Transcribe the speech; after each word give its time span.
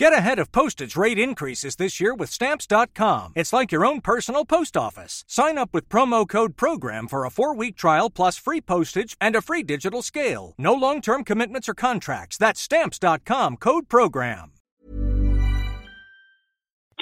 Get 0.00 0.14
ahead 0.14 0.38
of 0.38 0.50
postage 0.50 0.96
rate 0.96 1.18
increases 1.18 1.76
this 1.76 2.00
year 2.00 2.14
with 2.14 2.30
Stamps.com. 2.30 3.34
It's 3.36 3.52
like 3.52 3.70
your 3.70 3.84
own 3.84 4.00
personal 4.00 4.46
post 4.46 4.74
office. 4.74 5.24
Sign 5.28 5.58
up 5.58 5.74
with 5.74 5.90
promo 5.90 6.26
code 6.26 6.56
PROGRAM 6.56 7.06
for 7.06 7.26
a 7.26 7.30
four 7.30 7.54
week 7.54 7.76
trial 7.76 8.08
plus 8.08 8.38
free 8.38 8.62
postage 8.62 9.14
and 9.20 9.36
a 9.36 9.42
free 9.42 9.62
digital 9.62 10.00
scale. 10.00 10.54
No 10.56 10.72
long 10.72 11.02
term 11.02 11.22
commitments 11.22 11.68
or 11.68 11.74
contracts. 11.74 12.38
That's 12.38 12.62
Stamps.com 12.62 13.58
code 13.58 13.90
PROGRAM. 13.90 14.52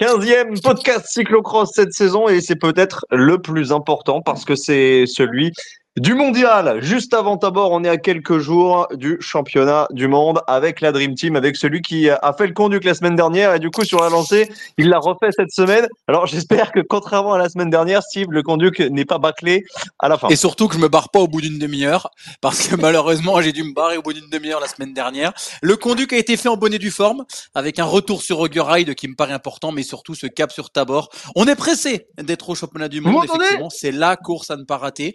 15e 0.01 0.61
podcast 0.63 1.07
cyclocross 1.07 1.69
cette 1.75 1.93
saison 1.93 2.29
et 2.29 2.41
c'est 2.41 2.57
peut-être 2.57 3.05
le 3.11 3.39
plus 3.39 3.71
important 3.71 4.23
parce 4.23 4.45
que 4.45 4.57
c'est 4.57 5.07
celui 5.07 5.53
du 6.01 6.15
mondial. 6.15 6.79
Juste 6.81 7.15
avant 7.15 7.37
d'abord, 7.37 7.73
on 7.73 7.83
est 7.83 7.89
à 7.89 7.97
quelques 7.97 8.39
jours 8.39 8.87
du 8.95 9.17
championnat 9.21 9.87
du 9.91 10.07
monde 10.07 10.41
avec 10.47 10.81
la 10.81 10.93
Dream 10.93 11.15
Team, 11.15 11.37
avec 11.37 11.57
celui 11.57 11.83
qui 11.83 12.09
a 12.09 12.35
fait 12.37 12.47
le 12.47 12.53
conduit 12.53 12.81
la 12.83 12.95
semaine 12.95 13.17
dernière 13.17 13.55
et 13.55 13.59
du 13.59 13.71
coup 13.71 13.85
sur 13.85 14.01
la 14.01 14.09
lancée, 14.09 14.49
il 14.77 14.89
l'a 14.89 14.99
refait 14.99 15.31
cette 15.33 15.51
semaine. 15.51 15.89
Alors 16.07 16.27
j'espère 16.27 16.73
que 16.73 16.81
contrairement 16.81 17.35
à 17.35 17.39
la 17.39 17.49
semaine 17.49 17.71
dernière, 17.71 18.03
Steve, 18.03 18.29
le 18.31 18.43
conduit 18.43 18.71
n'est 18.91 19.05
pas 19.05 19.19
bâclé 19.19 19.65
à 19.99 20.09
la 20.09 20.19
fin. 20.19 20.29
Et 20.29 20.37
surtout 20.37 20.69
que 20.69 20.75
je 20.75 20.81
me 20.81 20.89
barre 20.89 21.11
pas 21.11 21.21
au 21.21 21.29
bout 21.29 21.41
d'une 21.41 21.59
demi-heure 21.59 22.11
parce 22.41 22.69
que 22.69 22.77
malheureusement 22.81 23.41
j'ai 23.41 23.53
dû 23.53 23.65
me 23.65 23.75
barrer 23.75 23.97
au 23.97 24.03
bout 24.03 24.13
d'une 24.13 24.31
demi-heure 24.31 24.61
la 24.61 24.69
semaine 24.69 24.95
dernière. 24.95 25.33
Le 25.63 25.77
conduit 25.77 26.07
a 26.13 26.17
été 26.17 26.37
fait 26.37 26.49
en 26.49 26.57
bonnet 26.57 26.79
du 26.79 26.91
forme 26.91 27.25
avec 27.55 27.79
un 27.79 27.85
retour 27.85 28.23
sur 28.23 28.37
Roger 28.39 28.63
Ride 28.63 28.95
qui 28.95 29.09
me 29.09 29.15
paraît 29.15 29.33
important, 29.33 29.73
mais 29.73 29.83
surtout 29.83 30.15
ce 30.15 30.27
cap 30.27 30.53
sur 30.53 30.71
Tabor. 30.71 31.09
On 31.35 31.47
est 31.47 31.57
pressé 31.57 32.07
d'être 32.19 32.49
au 32.51 32.55
championnat 32.55 32.89
du 32.89 33.01
monde. 33.01 33.25
Effectivement, 33.25 33.71
c'est 33.71 33.93
la 33.93 34.17
course 34.17 34.51
à 34.51 34.57
ne 34.57 34.65
pas 34.65 34.77
rater. 34.77 35.15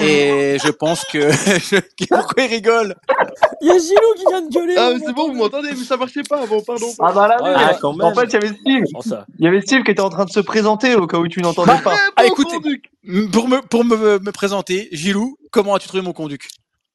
Et 0.00 0.21
et 0.22 0.58
je 0.58 0.70
pense 0.70 1.04
que. 1.04 1.18
Pourquoi 2.08 2.44
il 2.44 2.50
rigole 2.50 2.94
Il 3.60 3.68
y 3.68 3.70
a 3.70 3.78
Gilou 3.78 4.14
qui 4.16 4.24
vient 4.26 4.42
de 4.42 4.50
gueuler. 4.52 4.74
Ah, 4.78 4.92
c'est 5.04 5.12
bon, 5.12 5.28
vous 5.28 5.34
m'entendez, 5.34 5.70
mais 5.70 5.84
ça 5.84 5.96
marchait 5.96 6.22
pas. 6.22 6.46
Bon, 6.46 6.62
pardon. 6.62 6.88
Ah 7.00 7.12
bah 7.12 7.28
là, 7.28 7.42
Ouais, 7.42 7.52
ah, 7.54 7.86
en 7.86 8.14
fait, 8.14 8.24
il 8.24 8.32
y 8.32 8.36
avait 8.36 8.48
Steve. 8.48 8.84
Il 9.38 9.44
y 9.44 9.48
avait 9.48 9.60
Steve 9.60 9.82
qui 9.82 9.90
était 9.90 10.00
en 10.00 10.10
train 10.10 10.24
de 10.24 10.30
se 10.30 10.40
présenter 10.40 10.94
au 10.94 11.06
cas 11.06 11.18
où 11.18 11.28
tu 11.28 11.40
n'entendais 11.40 11.80
pas. 11.82 11.96
Ah, 12.16 12.26
écoutez, 12.26 12.56
pour 13.32 13.48
me, 13.48 13.60
pour 13.60 13.84
me, 13.84 14.18
me 14.18 14.32
présenter, 14.32 14.88
Gilou, 14.92 15.36
comment 15.50 15.74
as-tu 15.74 15.88
trouvé 15.88 16.02
mon 16.02 16.12
conduit 16.12 16.38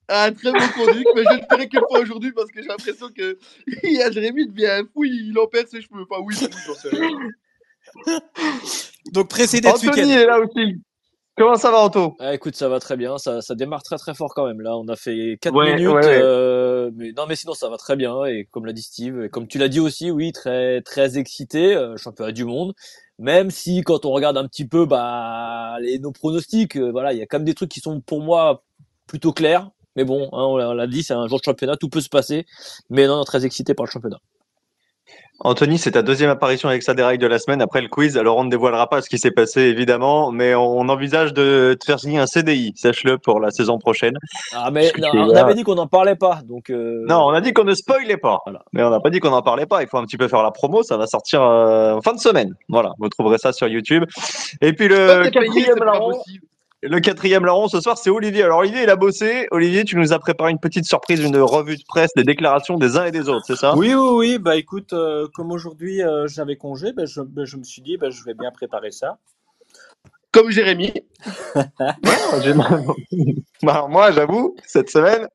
Ah, 0.07 0.31
très 0.31 0.51
bon 0.51 0.67
conduit, 0.75 1.05
mais 1.15 1.23
je 1.23 1.37
ne 1.37 1.45
ferai 1.49 1.67
que 1.67 1.79
pas 1.79 1.99
aujourd'hui 1.99 2.31
parce 2.31 2.49
que 2.51 2.61
j'ai 2.61 2.67
l'impression 2.67 3.07
que 3.15 3.37
il 3.83 3.93
y 3.93 4.01
a 4.01 4.11
Jérémy 4.11 4.47
devient 4.47 4.67
un 4.67 4.83
fou, 4.93 5.03
il 5.03 5.37
en 5.39 5.47
perd 5.47 5.67
ses 5.67 5.81
cheveux. 5.81 6.05
Enfin, 6.09 6.21
oui, 6.23 6.35
oui, 6.41 6.47
j'en 6.65 6.73
sais 6.75 6.89
rien. 6.89 7.09
Donc 9.13 9.29
précédé 9.29 9.71
de 9.71 9.77
ce 9.77 9.87
Anthony 9.87 10.11
est 10.11 10.25
là 10.25 10.39
aussi. 10.39 10.81
Comment 11.37 11.55
ça 11.55 11.69
va, 11.69 11.81
Anto? 11.81 12.15
Ah, 12.19 12.33
écoute, 12.33 12.55
ça 12.55 12.67
va 12.67 12.79
très 12.79 12.97
bien. 12.97 13.19
Ça, 13.19 13.41
ça 13.41 13.53
démarre 13.53 13.83
très 13.83 13.97
très 13.97 14.15
fort 14.15 14.33
quand 14.33 14.47
même. 14.47 14.59
Là, 14.61 14.75
on 14.75 14.87
a 14.87 14.95
fait 14.95 15.37
4 15.39 15.53
Ouais, 15.55 15.75
minutes. 15.75 15.87
ouais, 15.87 15.93
ouais. 16.03 16.19
euh, 16.19 16.89
mais 16.95 17.11
non, 17.11 17.25
mais 17.27 17.35
sinon 17.35 17.53
ça 17.53 17.69
va 17.69 17.77
très 17.77 17.95
bien. 17.95 18.25
Et 18.25 18.45
comme 18.49 18.65
l'a 18.65 18.73
dit 18.73 18.81
Steve, 18.81 19.23
et 19.25 19.29
comme 19.29 19.47
tu 19.47 19.59
l'as 19.59 19.67
dit 19.67 19.79
aussi, 19.79 20.09
oui, 20.09 20.31
très 20.31 20.81
très 20.81 21.19
excité. 21.19 21.75
euh, 21.75 21.95
championnat 21.95 22.31
du 22.31 22.43
monde. 22.43 22.73
Même 23.19 23.51
si 23.51 23.81
quand 23.83 24.05
on 24.05 24.11
regarde 24.11 24.37
un 24.37 24.47
petit 24.47 24.67
peu, 24.67 24.85
bah, 24.87 25.77
les, 25.79 25.99
nos 25.99 26.11
pronostics, 26.11 26.75
euh, 26.75 26.89
voilà, 26.91 27.13
il 27.13 27.19
y 27.19 27.21
a 27.21 27.27
quand 27.27 27.37
même 27.37 27.45
des 27.45 27.53
trucs 27.55 27.69
qui 27.69 27.81
sont 27.81 28.01
pour 28.01 28.21
moi 28.21 28.63
plutôt 29.05 29.31
clairs. 29.31 29.69
Mais 29.95 30.03
bon, 30.05 30.25
hein, 30.33 30.43
on 30.43 30.57
l'a- 30.57 30.69
on 30.69 30.73
l'a 30.73 30.87
dit, 30.87 31.03
c'est 31.03 31.13
un 31.13 31.27
jour 31.27 31.39
de 31.39 31.43
championnat, 31.43 31.75
tout 31.77 31.89
peut 31.89 32.01
se 32.01 32.09
passer. 32.09 32.45
Mais 32.89 33.05
non, 33.07 33.23
très 33.23 33.45
excité 33.45 33.73
par 33.75 33.85
le 33.85 33.91
championnat. 33.91 34.19
Anthony, 35.39 35.77
c'est 35.77 35.91
ta 35.91 36.01
deuxième 36.01 36.31
apparition 36.31 36.67
avec 36.67 36.81
sa 36.81 36.95
déraille 36.95 37.19
de 37.19 37.27
la 37.27 37.37
semaine 37.37 37.61
après 37.61 37.81
le 37.81 37.87
quiz. 37.89 38.17
Alors, 38.17 38.37
on 38.37 38.43
ne 38.43 38.49
dévoilera 38.49 38.89
pas 38.89 39.01
ce 39.03 39.09
qui 39.09 39.19
s'est 39.19 39.29
passé, 39.31 39.61
évidemment, 39.61 40.31
mais 40.31 40.55
on 40.55 40.79
envisage 40.89 41.31
de 41.33 41.77
te 41.79 41.85
faire 41.85 41.99
signer 41.99 42.17
un 42.17 42.25
CDI, 42.25 42.73
sache-le, 42.75 43.19
pour 43.19 43.39
la 43.39 43.51
saison 43.51 43.77
prochaine. 43.77 44.17
Ah, 44.53 44.71
mais 44.71 44.91
non, 44.97 45.09
on 45.13 45.35
avait 45.35 45.53
dit 45.53 45.63
qu'on 45.63 45.75
n'en 45.75 45.85
parlait 45.85 46.15
pas, 46.15 46.39
donc. 46.47 46.71
euh, 46.71 47.05
Non, 47.07 47.19
on 47.27 47.29
a 47.29 47.41
dit 47.41 47.53
qu'on 47.53 47.65
ne 47.65 47.75
spoilait 47.75 48.17
pas. 48.17 48.39
Voilà. 48.45 48.63
Mais 48.73 48.81
on 48.83 48.89
n'a 48.89 48.99
pas 48.99 49.11
dit 49.11 49.19
qu'on 49.19 49.29
n'en 49.29 49.43
parlait 49.43 49.67
pas. 49.67 49.83
Il 49.83 49.87
faut 49.87 49.97
un 49.97 50.05
petit 50.05 50.17
peu 50.17 50.27
faire 50.27 50.41
la 50.41 50.51
promo. 50.51 50.81
Ça 50.81 50.97
va 50.97 51.05
sortir 51.05 51.43
euh, 51.43 51.93
en 51.93 52.01
fin 52.01 52.13
de 52.13 52.19
semaine. 52.19 52.55
Voilà, 52.67 52.93
vous 52.97 53.07
trouverez 53.09 53.37
ça 53.37 53.53
sur 53.53 53.67
YouTube. 53.67 54.05
Et 54.61 54.73
puis 54.73 54.87
le 54.87 55.29
quatrième 55.29 55.77
larron, 55.83 56.13
possible. 56.13 56.45
Le 56.83 56.99
quatrième 56.99 57.45
larron 57.45 57.67
ce 57.67 57.81
soir, 57.81 57.97
c'est 57.97 58.09
Olivier. 58.09 58.43
Alors 58.43 58.59
Olivier, 58.59 58.83
il 58.83 58.89
a 58.89 58.95
bossé. 58.95 59.47
Olivier, 59.51 59.83
tu 59.83 59.95
nous 59.97 60.13
as 60.13 60.19
préparé 60.19 60.51
une 60.51 60.59
petite 60.59 60.85
surprise, 60.85 61.23
une 61.23 61.37
revue 61.37 61.77
de 61.77 61.83
presse, 61.87 62.11
des 62.15 62.23
déclarations 62.23 62.77
des 62.77 62.97
uns 62.97 63.05
et 63.05 63.11
des 63.11 63.29
autres, 63.29 63.45
c'est 63.45 63.55
ça? 63.55 63.75
Oui, 63.75 63.93
oui, 63.93 64.09
oui. 64.13 64.37
Bah 64.37 64.55
écoute, 64.55 64.93
euh, 64.93 65.27
comme 65.33 65.51
aujourd'hui 65.51 66.03
euh, 66.03 66.27
j'avais 66.27 66.55
congé, 66.55 66.93
bah, 66.93 67.05
je, 67.05 67.21
bah, 67.21 67.45
je 67.45 67.57
me 67.57 67.63
suis 67.63 67.81
dit, 67.81 67.97
bah, 67.97 68.09
je 68.09 68.23
vais 68.23 68.33
bien 68.33 68.51
préparer 68.51 68.91
ça. 68.91 69.17
Comme 70.37 70.51
Jérémy. 70.51 70.93
Bah, 73.63 73.87
moi, 73.89 74.11
j'avoue, 74.11 74.55
cette 74.67 74.91
semaine, 74.91 75.27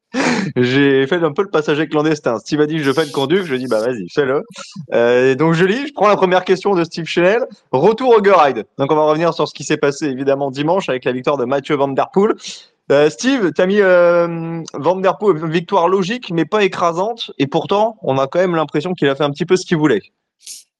j'ai 0.54 1.04
fait 1.08 1.16
un 1.16 1.32
peu 1.32 1.42
le 1.42 1.50
passager 1.50 1.88
clandestin. 1.88 2.38
Steve 2.38 2.60
a 2.60 2.66
dit 2.66 2.78
je 2.78 2.92
fais 2.92 3.04
le 3.04 3.10
conduit, 3.10 3.44
je 3.44 3.56
dis 3.56 3.66
bah 3.66 3.80
vas-y, 3.80 4.08
fais-le. 4.08 4.44
Euh, 4.94 5.34
donc 5.34 5.54
je 5.54 5.64
lis, 5.64 5.88
je 5.88 5.92
prends 5.92 6.06
la 6.06 6.14
première 6.14 6.44
question 6.44 6.76
de 6.76 6.84
Steve 6.84 7.06
Chanel. 7.06 7.44
Retour 7.72 8.10
au 8.10 8.20
Ride. 8.22 8.64
Donc 8.78 8.92
on 8.92 8.94
va 8.94 9.06
revenir 9.06 9.34
sur 9.34 9.48
ce 9.48 9.54
qui 9.54 9.64
s'est 9.64 9.76
passé 9.76 10.06
évidemment 10.06 10.52
dimanche 10.52 10.88
avec 10.88 11.04
la 11.04 11.10
victoire 11.10 11.36
de 11.36 11.46
Mathieu 11.46 11.74
Van 11.74 11.88
Der 11.88 12.10
Poel. 12.12 12.34
Euh, 12.92 13.10
Steve, 13.10 13.50
t'as 13.52 13.66
mis 13.66 13.80
euh, 13.80 14.62
Van 14.74 14.94
Der 14.94 15.18
Poel 15.18 15.44
victoire 15.50 15.88
logique 15.88 16.30
mais 16.30 16.44
pas 16.44 16.62
écrasante 16.62 17.32
et 17.38 17.48
pourtant 17.48 17.96
on 18.02 18.18
a 18.18 18.28
quand 18.28 18.38
même 18.38 18.54
l'impression 18.54 18.94
qu'il 18.94 19.08
a 19.08 19.16
fait 19.16 19.24
un 19.24 19.30
petit 19.30 19.46
peu 19.46 19.56
ce 19.56 19.66
qu'il 19.66 19.78
voulait. 19.78 20.02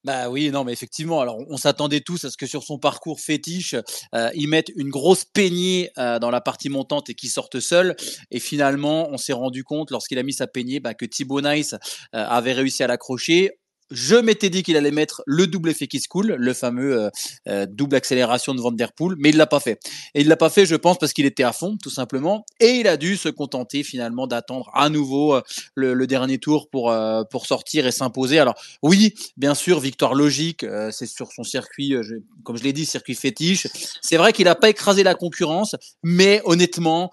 Bah 0.04 0.28
oui, 0.28 0.50
non, 0.50 0.64
mais 0.64 0.72
effectivement. 0.72 1.20
Alors, 1.20 1.38
on 1.48 1.56
s'attendait 1.56 2.00
tous 2.00 2.24
à 2.24 2.30
ce 2.30 2.36
que 2.36 2.46
sur 2.46 2.64
son 2.64 2.76
parcours 2.78 3.20
fétiche, 3.20 3.76
euh, 4.14 4.30
ils 4.34 4.48
mettent 4.48 4.72
une 4.74 4.90
grosse 4.90 5.24
peignée 5.24 5.90
euh, 5.96 6.18
dans 6.18 6.30
la 6.30 6.40
partie 6.40 6.68
montante 6.68 7.08
et 7.08 7.14
qu'ils 7.14 7.30
sortent 7.30 7.60
seuls. 7.60 7.94
Et 8.32 8.40
finalement, 8.40 9.08
on 9.10 9.16
s'est 9.16 9.32
rendu 9.32 9.62
compte 9.62 9.92
lorsqu'il 9.92 10.18
a 10.18 10.24
mis 10.24 10.32
sa 10.32 10.48
peignée 10.48 10.80
bah, 10.80 10.94
que 10.94 11.04
Thibaut 11.04 11.40
Nice 11.40 11.74
euh, 12.14 12.24
avait 12.26 12.52
réussi 12.52 12.82
à 12.82 12.88
l'accrocher. 12.88 13.52
Je 13.92 14.16
m'étais 14.16 14.48
dit 14.48 14.62
qu'il 14.62 14.76
allait 14.76 14.90
mettre 14.90 15.22
le 15.26 15.46
double 15.46 15.70
effet 15.70 15.86
qui 15.86 16.00
se 16.00 16.08
coule, 16.08 16.34
le 16.38 16.54
fameux 16.54 16.98
euh, 16.98 17.10
euh, 17.48 17.66
double 17.68 17.96
accélération 17.96 18.54
de 18.54 18.60
Van 18.60 18.72
Der 18.72 18.92
Poel, 18.92 19.16
mais 19.18 19.28
il 19.28 19.36
l'a 19.36 19.46
pas 19.46 19.60
fait. 19.60 19.78
Et 20.14 20.22
il 20.22 20.28
l'a 20.28 20.36
pas 20.36 20.48
fait, 20.48 20.64
je 20.64 20.76
pense, 20.76 20.98
parce 20.98 21.12
qu'il 21.12 21.26
était 21.26 21.42
à 21.42 21.52
fond, 21.52 21.76
tout 21.76 21.90
simplement, 21.90 22.46
et 22.58 22.70
il 22.70 22.88
a 22.88 22.96
dû 22.96 23.16
se 23.16 23.28
contenter 23.28 23.82
finalement 23.82 24.26
d'attendre 24.26 24.70
à 24.74 24.88
nouveau 24.88 25.34
euh, 25.34 25.42
le, 25.74 26.06
dernier 26.06 26.38
tour 26.38 26.68
pour 26.68 26.94
pour 27.30 27.46
sortir 27.46 27.86
et 27.86 27.92
s'imposer. 27.92 28.38
Alors 28.38 28.54
oui, 28.82 29.14
bien 29.36 29.54
sûr, 29.54 29.78
victoire 29.78 30.14
logique, 30.14 30.66
c'est 30.90 31.06
sur 31.06 31.30
son 31.32 31.44
circuit, 31.44 31.94
comme 32.42 32.56
je 32.56 32.64
l'ai 32.64 32.72
dit, 32.72 32.84
circuit 32.84 33.14
fétiche. 33.14 33.66
C'est 34.00 34.16
vrai 34.16 34.32
qu'il 34.32 34.46
n'a 34.46 34.54
pas 34.54 34.68
écrasé 34.68 35.02
la 35.02 35.14
concurrence, 35.14 35.76
mais 36.02 36.42
honnêtement, 36.44 37.10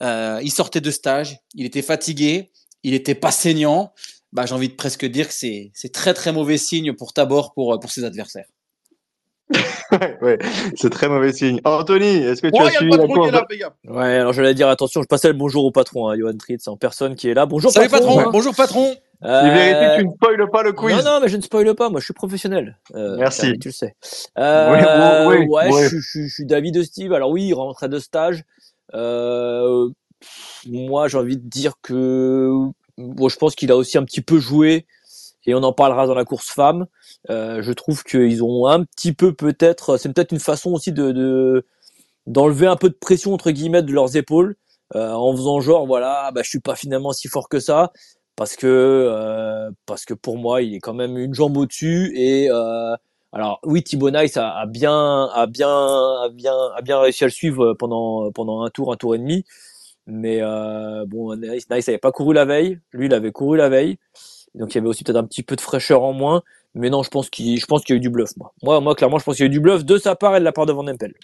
il 0.00 0.50
sortait 0.50 0.80
de 0.80 0.90
stage, 0.90 1.38
il 1.54 1.64
était 1.64 1.82
fatigué, 1.82 2.50
il 2.82 2.94
était 2.94 3.14
pas 3.14 3.30
saignant. 3.30 3.92
Bah, 4.32 4.46
j'ai 4.46 4.54
envie 4.54 4.68
de 4.68 4.74
presque 4.74 5.04
dire 5.04 5.28
que 5.28 5.34
c'est 5.34 5.70
c'est 5.74 5.92
très 5.92 6.14
très 6.14 6.32
mauvais 6.32 6.56
signe 6.56 6.92
pour 6.94 7.12
Tabor 7.12 7.52
pour 7.54 7.74
euh, 7.74 7.78
pour 7.78 7.90
ses 7.90 8.04
adversaires. 8.04 8.46
ouais, 9.92 10.18
ouais, 10.22 10.38
c'est 10.76 10.88
très 10.90 11.08
mauvais 11.08 11.32
signe. 11.32 11.60
Anthony, 11.64 12.06
est-ce 12.16 12.40
que 12.40 12.46
tu 12.48 12.54
Oh, 12.58 12.62
as 12.64 12.70
suivi 12.70 12.90
la 12.92 12.98
patron 12.98 13.14
course 13.14 13.30
là. 13.32 13.46
Ouais, 13.84 14.14
alors 14.16 14.32
j'allais 14.32 14.54
dire 14.54 14.68
attention, 14.68 15.02
je 15.02 15.06
passais 15.06 15.28
le 15.28 15.34
bonjour 15.34 15.64
au 15.66 15.70
patron, 15.70 16.08
hein, 16.08 16.16
Johan 16.18 16.36
Tritz, 16.38 16.66
en 16.68 16.76
personne 16.78 17.14
qui 17.14 17.28
est 17.28 17.34
là. 17.34 17.44
Bonjour 17.44 17.70
Salut 17.70 17.90
patron, 17.90 18.18
hein. 18.20 18.30
bonjour 18.32 18.54
patron. 18.54 18.94
Euh, 19.24 19.40
Il 19.44 19.50
vérifie 19.52 19.96
que 19.96 20.00
tu 20.00 20.06
ne 20.08 20.12
spoiles 20.14 20.50
pas 20.50 20.62
le 20.62 20.72
quiz. 20.72 20.96
Non, 20.96 21.02
non, 21.04 21.20
mais 21.20 21.28
je 21.28 21.36
ne 21.36 21.42
spoile 21.42 21.74
pas, 21.74 21.90
moi 21.90 22.00
je 22.00 22.06
suis 22.06 22.14
professionnel. 22.14 22.78
Euh, 22.94 23.16
Merci. 23.18 23.56
Tu 23.58 23.68
le 23.68 23.72
sais. 23.72 23.94
Euh, 24.38 24.72
Oui, 25.28 25.36
oui, 25.36 25.36
oui, 25.40 25.46
ouais, 25.46 25.70
oui. 25.72 25.82
Je, 25.90 25.96
je- 25.98 26.22
je 26.26 26.28
suis 26.32 26.46
David 26.46 26.74
de 26.74 26.82
Steve. 26.82 27.12
Alors 27.12 27.30
oui, 27.30 27.44
il 27.48 27.54
rentrait 27.54 27.88
de 27.90 27.98
stage. 27.98 28.42
Euh, 28.94 29.90
pff, 30.20 30.62
moi, 30.66 31.06
j'ai 31.08 31.18
envie 31.18 31.36
de 31.36 31.46
dire 31.48 31.74
que 31.82 32.50
bon, 32.98 33.28
je 33.28 33.36
pense 33.36 33.54
qu'il 33.54 33.70
a 33.72 33.76
aussi 33.76 33.98
un 33.98 34.04
petit 34.04 34.20
peu 34.20 34.38
joué, 34.38 34.86
et 35.46 35.54
on 35.54 35.62
en 35.64 35.72
parlera 35.72 36.06
dans 36.06 36.14
la 36.14 36.24
course 36.24 36.50
femme. 36.50 36.86
Euh, 37.30 37.62
je 37.62 37.72
trouve 37.72 38.04
qu'ils 38.04 38.42
ont 38.44 38.66
un 38.68 38.84
petit 38.84 39.12
peu 39.14 39.34
peut-être, 39.34 39.96
c'est 39.98 40.12
peut-être 40.12 40.32
une 40.32 40.40
façon 40.40 40.72
aussi 40.72 40.92
de 40.92 41.12
de- 41.12 41.66
d'enlever 42.26 42.66
un 42.66 42.76
peu 42.76 42.88
de 42.88 42.94
pression 42.94 43.34
entre 43.34 43.50
guillemets 43.50 43.82
de 43.82 43.92
leurs 43.92 44.16
épaules, 44.16 44.56
euh, 44.94 45.12
en 45.12 45.32
faisant 45.36 45.60
genre 45.60 45.86
voilà, 45.86 46.30
bah, 46.34 46.42
je 46.44 46.48
suis 46.50 46.60
pas 46.60 46.76
finalement 46.76 47.12
si 47.12 47.28
fort 47.28 47.48
que 47.48 47.60
ça 47.60 47.92
parce 48.36 48.56
que 48.56 48.66
euh, 48.66 49.70
parce 49.86 50.04
que 50.04 50.14
pour 50.14 50.38
moi 50.38 50.62
il 50.62 50.74
est 50.74 50.80
quand 50.80 50.94
même 50.94 51.18
une 51.18 51.34
jambe 51.34 51.56
au-dessus 51.56 52.12
et 52.16 52.48
euh, 52.50 52.94
alors 53.32 53.60
oui 53.64 53.82
Thibaut 53.82 54.10
Nice 54.10 54.36
a, 54.38 54.50
a 54.58 54.66
bien 54.66 55.26
a 55.34 55.46
bien 55.46 55.68
a 55.68 56.28
bien 56.32 56.54
a 56.76 56.80
bien 56.82 56.98
réussi 57.00 57.24
à 57.24 57.26
le 57.26 57.32
suivre 57.32 57.74
pendant 57.74 58.30
pendant 58.32 58.62
un 58.62 58.70
tour 58.70 58.92
un 58.92 58.96
tour 58.96 59.14
et 59.14 59.18
demi 59.18 59.44
mais 60.06 60.38
euh, 60.42 61.04
bon 61.06 61.34
Nice 61.36 61.68
Nice 61.70 61.88
avait 61.88 61.98
pas 61.98 62.12
couru 62.12 62.34
la 62.34 62.44
veille 62.44 62.78
lui 62.92 63.06
il 63.06 63.14
avait 63.14 63.32
couru 63.32 63.56
la 63.56 63.68
veille 63.68 63.98
donc 64.54 64.72
il 64.72 64.76
y 64.76 64.78
avait 64.78 64.88
aussi 64.88 65.04
peut-être 65.04 65.16
un 65.18 65.24
petit 65.24 65.42
peu 65.42 65.56
de 65.56 65.60
fraîcheur 65.60 66.02
en 66.02 66.12
moins 66.12 66.42
mais 66.74 66.90
non 66.90 67.02
je 67.02 67.10
pense 67.10 67.30
qu'il 67.30 67.58
je 67.60 67.66
pense 67.66 67.82
qu'il 67.84 67.94
y 67.94 67.96
a 67.96 67.98
eu 67.98 68.00
du 68.00 68.10
bluff 68.10 68.36
moi 68.36 68.52
moi 68.62 68.80
moi 68.80 68.94
clairement 68.94 69.18
je 69.18 69.24
pense 69.24 69.36
qu'il 69.36 69.44
y 69.44 69.46
a 69.46 69.50
eu 69.50 69.50
du 69.50 69.60
bluff 69.60 69.84
de 69.84 69.98
sa 69.98 70.16
part 70.16 70.36
et 70.36 70.40
de 70.40 70.44
la 70.44 70.52
part 70.52 70.66
de 70.66 70.72
Van 70.72 70.86
Empel 70.88 71.14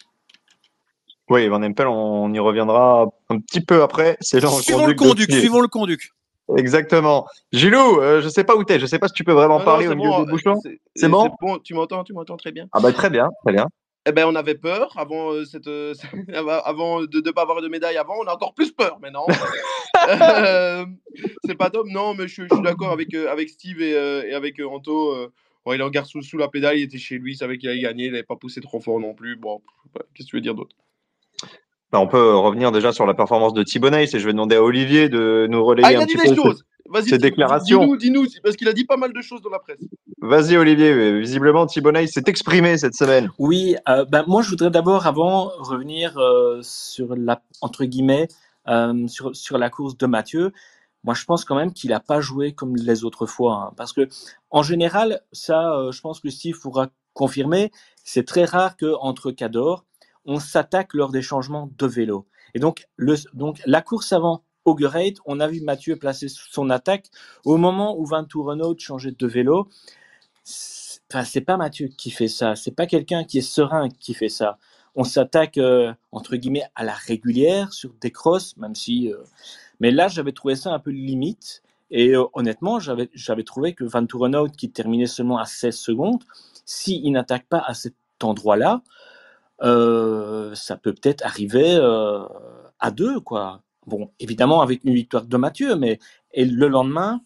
Oui, 1.30 1.46
Van 1.48 1.62
Empel, 1.62 1.86
on 1.88 2.32
y 2.32 2.38
reviendra 2.38 3.06
un 3.28 3.38
petit 3.40 3.60
peu 3.60 3.82
après. 3.82 4.16
C'est 4.20 4.40
Suivons 4.40 4.86
le 4.86 4.94
conduc, 4.94 5.30
suivons 5.30 5.60
le 5.60 5.69
conduc. 5.69 6.10
Exactement. 6.56 7.26
Gilou, 7.52 8.00
euh, 8.00 8.22
je 8.22 8.28
sais 8.30 8.44
pas 8.44 8.56
où 8.56 8.64
t'es. 8.64 8.78
Je 8.80 8.86
sais 8.86 8.98
pas 8.98 9.08
si 9.08 9.12
tu 9.12 9.25
peux 9.25 9.34
vraiment 9.34 9.58
Non, 9.58 9.64
parler 9.66 9.84
non, 9.84 9.90
au 9.90 9.92
c'est 9.92 9.96
milieu 9.96 10.10
bon, 10.10 10.25
des 10.25 10.30
bouchons. 10.30 10.60
c'est- 10.62 10.80
C'est 10.96 11.08
bon 11.10 11.28
Tu 11.62 11.75
m'entends, 11.75 12.02
tu 12.04 12.14
m'entends 12.14 12.36
très 12.38 12.52
bien. 12.52 12.66
Ah 12.72 12.80
bah 12.80 12.90
très 12.92 13.10
bien, 13.10 13.28
très 13.44 13.52
bien. 13.52 13.66
Eh 14.08 14.12
ben, 14.12 14.26
on 14.26 14.34
avait 14.34 14.55
peur 14.55 14.93
avant, 14.96 15.32
euh, 15.32 15.44
cette, 15.44 15.66
euh, 15.66 15.93
avant 16.64 17.02
de 17.02 17.20
ne 17.25 17.31
pas 17.31 17.43
avoir 17.43 17.60
de 17.60 17.69
médaille 17.69 17.96
avant. 17.96 18.14
On 18.22 18.26
a 18.26 18.34
encore 18.34 18.55
plus 18.55 18.72
peur 18.72 18.99
maintenant. 19.00 19.26
Euh, 20.08 20.84
c'est 21.44 21.55
pas 21.56 21.70
top. 21.70 21.87
Non, 21.88 22.14
mais 22.14 22.26
je, 22.28 22.43
je 22.43 22.55
suis 22.55 22.62
d'accord 22.62 22.90
avec, 22.93 23.12
euh, 23.14 23.31
avec 23.31 23.49
Steve 23.50 23.82
et, 23.82 23.90
et 23.93 24.34
avec 24.34 24.60
Anto. 24.60 25.14
ouais, 25.66 25.76
il 25.76 25.82
regarde 25.82 26.06
sous, 26.06 26.22
sous 26.22 26.38
la 26.38 26.49
pédale, 26.49 26.78
il 26.78 26.84
était 26.84 26.99
chez 26.99 27.19
lui, 27.19 27.32
il 27.32 27.37
savait 27.37 27.58
qu'il 27.58 27.69
allait 27.69 27.81
gagner, 27.81 28.06
il 28.06 28.12
n'avait 28.12 28.22
pas 28.22 28.37
poussé 28.37 28.60
trop 28.60 28.81
fort 28.81 28.99
non 29.00 29.14
plus. 29.14 29.37
Bon, 29.37 29.60
qu'est-ce 30.14 30.26
que 30.26 30.31
tu 30.31 30.37
veux 30.37 30.43
dire 30.43 30.54
d'autre? 30.54 30.75
Bah, 31.90 32.00
on 32.00 32.06
peut 32.06 32.34
revenir 32.37 32.70
déjà 32.72 32.93
sur 32.93 33.06
la 33.06 33.14
performance 33.14 33.54
de 33.54 33.62
Thibonnet 33.62 34.04
et 34.04 34.06
je 34.19 34.25
vais 34.26 34.32
demander 34.32 34.56
à 34.56 34.62
Olivier 34.62 35.08
de 35.08 35.46
nous 35.49 35.64
relayer 35.64 35.96
Ah, 35.96 36.02
un 36.02 36.06
petit 36.06 36.16
peu. 36.19 36.34
choses. 36.34 36.64
Vas-y, 36.88 37.19
déclarations. 37.19 37.81
Dis-nous, 37.96 37.96
dis-nous, 37.96 38.26
parce 38.43 38.56
qu'il 38.56 38.69
a 38.69 38.73
dit 38.73 38.85
pas 38.85 38.96
mal 38.96 39.12
de 39.12 39.20
choses 39.20 39.43
dans 39.43 39.50
la 39.50 39.58
presse. 39.58 39.79
Vas-y 40.20 40.56
Olivier, 40.56 41.20
visiblement 41.20 41.67
Thibonnet 41.67 42.06
s'est 42.06 42.25
exprimé 42.26 42.76
cette 42.79 42.94
semaine. 42.94 43.31
Oui, 43.38 43.76
euh, 43.88 44.05
ben, 44.05 44.25
moi 44.26 44.43
je 44.43 44.50
voudrais 44.50 44.70
d'abord 44.70 45.06
avant 45.06 45.49
revenir 45.58 46.19
euh, 46.19 46.58
sur 46.62 47.14
la 47.14 47.40
entre 47.61 47.85
guillemets 47.85 48.29
euh, 48.69 49.06
sur 49.06 49.35
sur 49.37 49.58
la 49.58 49.70
course 49.70 49.96
de 49.96 50.06
Mathieu. 50.06 50.52
Moi 51.05 51.14
je 51.14 51.25
pense 51.25 51.44
quand 51.44 51.55
même 51.55 51.73
qu'il 51.73 51.93
a 51.93 52.00
pas 52.00 52.20
joué 52.20 52.52
comme 52.52 52.75
les 52.76 53.05
autres 53.05 53.26
fois, 53.26 53.69
hein, 53.69 53.75
parce 53.76 53.93
que 53.93 54.08
en 54.50 54.62
général 54.62 55.20
ça, 55.32 55.73
euh, 55.73 55.93
je 55.93 56.00
pense 56.00 56.20
que 56.20 56.31
Steve 56.31 56.58
pourra 56.61 56.88
confirmer, 57.14 57.70
c'est 58.05 58.26
très 58.26 58.44
rare 58.44 58.76
que 58.76 58.94
entre 59.00 59.31
cadors 59.31 59.85
on 60.25 60.40
s'attaque 60.40 60.94
lors 60.94 61.11
des 61.11 61.23
changements 61.23 61.70
de 61.79 61.87
vélo. 61.87 62.26
Et 62.55 62.58
donc 62.58 62.87
le 62.96 63.14
donc 63.35 63.61
la 63.67 63.82
course 63.82 64.12
avant 64.12 64.43
On 65.26 65.40
a 65.40 65.48
vu 65.48 65.60
Mathieu 65.62 65.96
placer 65.96 66.28
son 66.28 66.70
attaque 66.70 67.06
au 67.44 67.56
moment 67.56 67.98
où 67.98 68.04
Ventoux 68.06 68.42
Renault 68.42 68.76
changeait 68.78 69.12
de 69.12 69.26
vélo. 69.26 69.68
Enfin, 71.10 71.24
c'est 71.24 71.40
pas 71.42 71.56
Mathieu 71.56 71.88
qui 71.88 72.10
fait 72.10 72.28
ça. 72.28 72.56
C'est 72.56 72.72
pas 72.74 72.86
quelqu'un 72.86 73.24
qui 73.24 73.38
est 73.38 73.42
serein 73.42 73.88
qui 73.88 74.14
fait 74.14 74.28
ça. 74.28 74.58
On 74.94 75.04
s'attaque 75.04 75.58
euh, 75.58 75.92
entre 76.12 76.36
guillemets 76.36 76.64
à 76.74 76.84
la 76.84 76.92
régulière 76.94 77.72
sur 77.72 77.92
des 78.00 78.10
crosses, 78.10 78.56
même 78.56 78.74
si. 78.74 79.12
euh, 79.12 79.16
Mais 79.80 79.90
là, 79.90 80.08
j'avais 80.08 80.32
trouvé 80.32 80.56
ça 80.56 80.72
un 80.72 80.78
peu 80.78 80.90
limite. 80.90 81.62
Et 81.90 82.14
euh, 82.16 82.24
honnêtement, 82.34 82.78
j'avais 82.80 83.44
trouvé 83.44 83.74
que 83.74 83.84
Van 83.84 84.04
Tourenhout, 84.06 84.50
qui 84.50 84.70
terminait 84.70 85.06
seulement 85.06 85.38
à 85.38 85.46
16 85.46 85.76
secondes, 85.76 86.24
s'il 86.66 87.10
n'attaque 87.12 87.46
pas 87.48 87.62
à 87.66 87.74
cet 87.74 87.94
endroit-là, 88.22 88.82
ça 89.60 90.76
peut 90.76 90.92
peut-être 90.94 91.24
arriver 91.24 91.76
à 92.80 92.90
deux, 92.90 93.20
quoi. 93.20 93.62
Bon, 93.88 94.11
évidemment 94.20 94.61
avec 94.61 94.85
une 94.85 94.93
victoire 94.93 95.25
de 95.25 95.37
Mathieu, 95.38 95.75
mais 95.75 95.99
le 96.37 96.69
lendemain, 96.69 97.23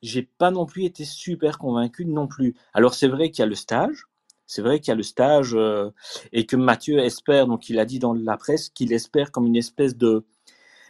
j'ai 0.00 0.22
pas 0.22 0.52
non 0.52 0.64
plus 0.64 0.84
été 0.84 1.04
super 1.04 1.58
convaincu 1.58 2.06
non 2.06 2.28
plus. 2.28 2.54
Alors 2.72 2.94
c'est 2.94 3.08
vrai 3.08 3.30
qu'il 3.30 3.40
y 3.40 3.42
a 3.42 3.46
le 3.46 3.56
stage, 3.56 4.04
c'est 4.46 4.62
vrai 4.62 4.78
qu'il 4.78 4.88
y 4.88 4.92
a 4.92 4.94
le 4.94 5.02
stage 5.02 5.54
euh, 5.54 5.90
et 6.32 6.46
que 6.46 6.54
Mathieu 6.54 7.00
espère, 7.00 7.48
donc 7.48 7.68
il 7.68 7.80
a 7.80 7.84
dit 7.84 7.98
dans 7.98 8.12
la 8.14 8.36
presse 8.36 8.68
qu'il 8.68 8.92
espère 8.92 9.32
comme 9.32 9.46
une 9.46 9.56
espèce 9.56 9.96
de 9.96 10.24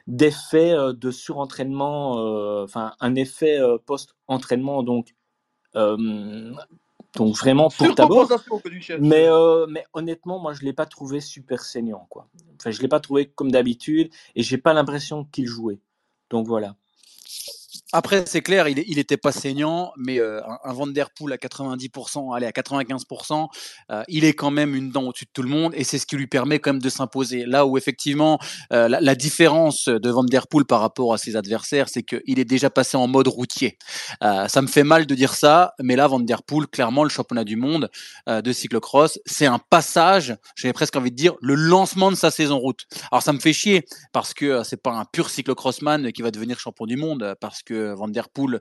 d'effet 0.06 0.72
euh, 0.72 0.92
de 0.92 1.10
surentraînement, 1.10 2.18
euh, 2.18 2.64
enfin 2.64 2.92
un 3.00 3.14
effet 3.14 3.58
post-entraînement, 3.86 4.82
donc 4.82 5.14
donc 7.16 7.36
vraiment 7.36 7.68
pour 7.70 7.94
cherches. 8.80 9.00
Mais, 9.00 9.26
euh, 9.28 9.66
mais 9.68 9.84
honnêtement, 9.92 10.38
moi, 10.38 10.52
je 10.52 10.62
l'ai 10.62 10.72
pas 10.72 10.86
trouvé 10.86 11.20
super 11.20 11.62
saignant, 11.62 12.06
quoi. 12.10 12.28
Enfin, 12.58 12.70
je 12.70 12.80
l'ai 12.80 12.88
pas 12.88 13.00
trouvé 13.00 13.26
comme 13.26 13.50
d'habitude, 13.50 14.10
et 14.34 14.42
j'ai 14.42 14.58
pas 14.58 14.72
l'impression 14.72 15.24
qu'il 15.24 15.46
jouait. 15.46 15.80
Donc 16.30 16.46
voilà. 16.46 16.76
Après, 17.96 18.24
c'est 18.26 18.42
clair, 18.42 18.66
il, 18.66 18.80
est- 18.80 18.84
il 18.88 18.98
était 18.98 19.16
pas 19.16 19.30
saignant, 19.30 19.92
mais 19.96 20.18
euh, 20.18 20.40
un, 20.64 20.72
Van 20.72 20.88
Der 20.88 21.10
Poel 21.10 21.32
à 21.32 21.36
90%, 21.36 22.34
allez, 22.34 22.44
à 22.44 22.50
95%, 22.50 23.46
euh, 23.92 24.02
il 24.08 24.24
est 24.24 24.32
quand 24.32 24.50
même 24.50 24.74
une 24.74 24.90
dent 24.90 25.04
au-dessus 25.04 25.26
de 25.26 25.30
tout 25.32 25.42
le 25.44 25.48
monde 25.48 25.72
et 25.76 25.84
c'est 25.84 26.00
ce 26.00 26.04
qui 26.04 26.16
lui 26.16 26.26
permet 26.26 26.58
quand 26.58 26.72
même 26.72 26.82
de 26.82 26.88
s'imposer. 26.88 27.46
Là 27.46 27.66
où 27.66 27.78
effectivement, 27.78 28.40
euh, 28.72 28.88
la, 28.88 29.14
différence 29.14 29.86
de 29.86 30.10
Van 30.10 30.24
Der 30.24 30.48
Poel 30.48 30.64
par 30.64 30.80
rapport 30.80 31.14
à 31.14 31.18
ses 31.18 31.36
adversaires, 31.36 31.88
c'est 31.88 32.02
qu'il 32.02 32.40
est 32.40 32.44
déjà 32.44 32.68
passé 32.68 32.96
en 32.96 33.06
mode 33.06 33.28
routier. 33.28 33.78
Ça 34.20 34.60
me 34.60 34.66
fait 34.66 34.82
mal 34.82 35.06
de 35.06 35.14
dire 35.14 35.34
ça, 35.34 35.74
mais 35.80 35.94
là, 35.94 36.08
Van 36.08 36.18
Der 36.18 36.42
Poel, 36.42 36.66
clairement, 36.66 37.04
le 37.04 37.10
championnat 37.10 37.44
du 37.44 37.54
monde 37.54 37.88
de 38.26 38.52
cyclocross, 38.52 39.20
c'est 39.24 39.46
un 39.46 39.60
passage, 39.60 40.36
j'avais 40.56 40.72
presque 40.72 40.96
envie 40.96 41.12
de 41.12 41.16
dire, 41.16 41.34
le 41.40 41.54
lancement 41.54 42.10
de 42.10 42.16
sa 42.16 42.32
saison 42.32 42.58
route. 42.58 42.86
Alors 43.12 43.22
ça 43.22 43.32
me 43.32 43.38
fait 43.38 43.52
chier 43.52 43.84
parce 44.12 44.34
que 44.34 44.64
c'est 44.64 44.82
pas 44.82 44.90
un 44.90 45.04
pur 45.04 45.30
cyclocrossman 45.30 46.10
qui 46.10 46.22
va 46.22 46.32
devenir 46.32 46.58
champion 46.58 46.86
du 46.86 46.96
monde, 46.96 47.36
parce 47.40 47.62
que 47.62 47.83
Van 47.92 48.08
Der 48.08 48.28
Poel, 48.28 48.60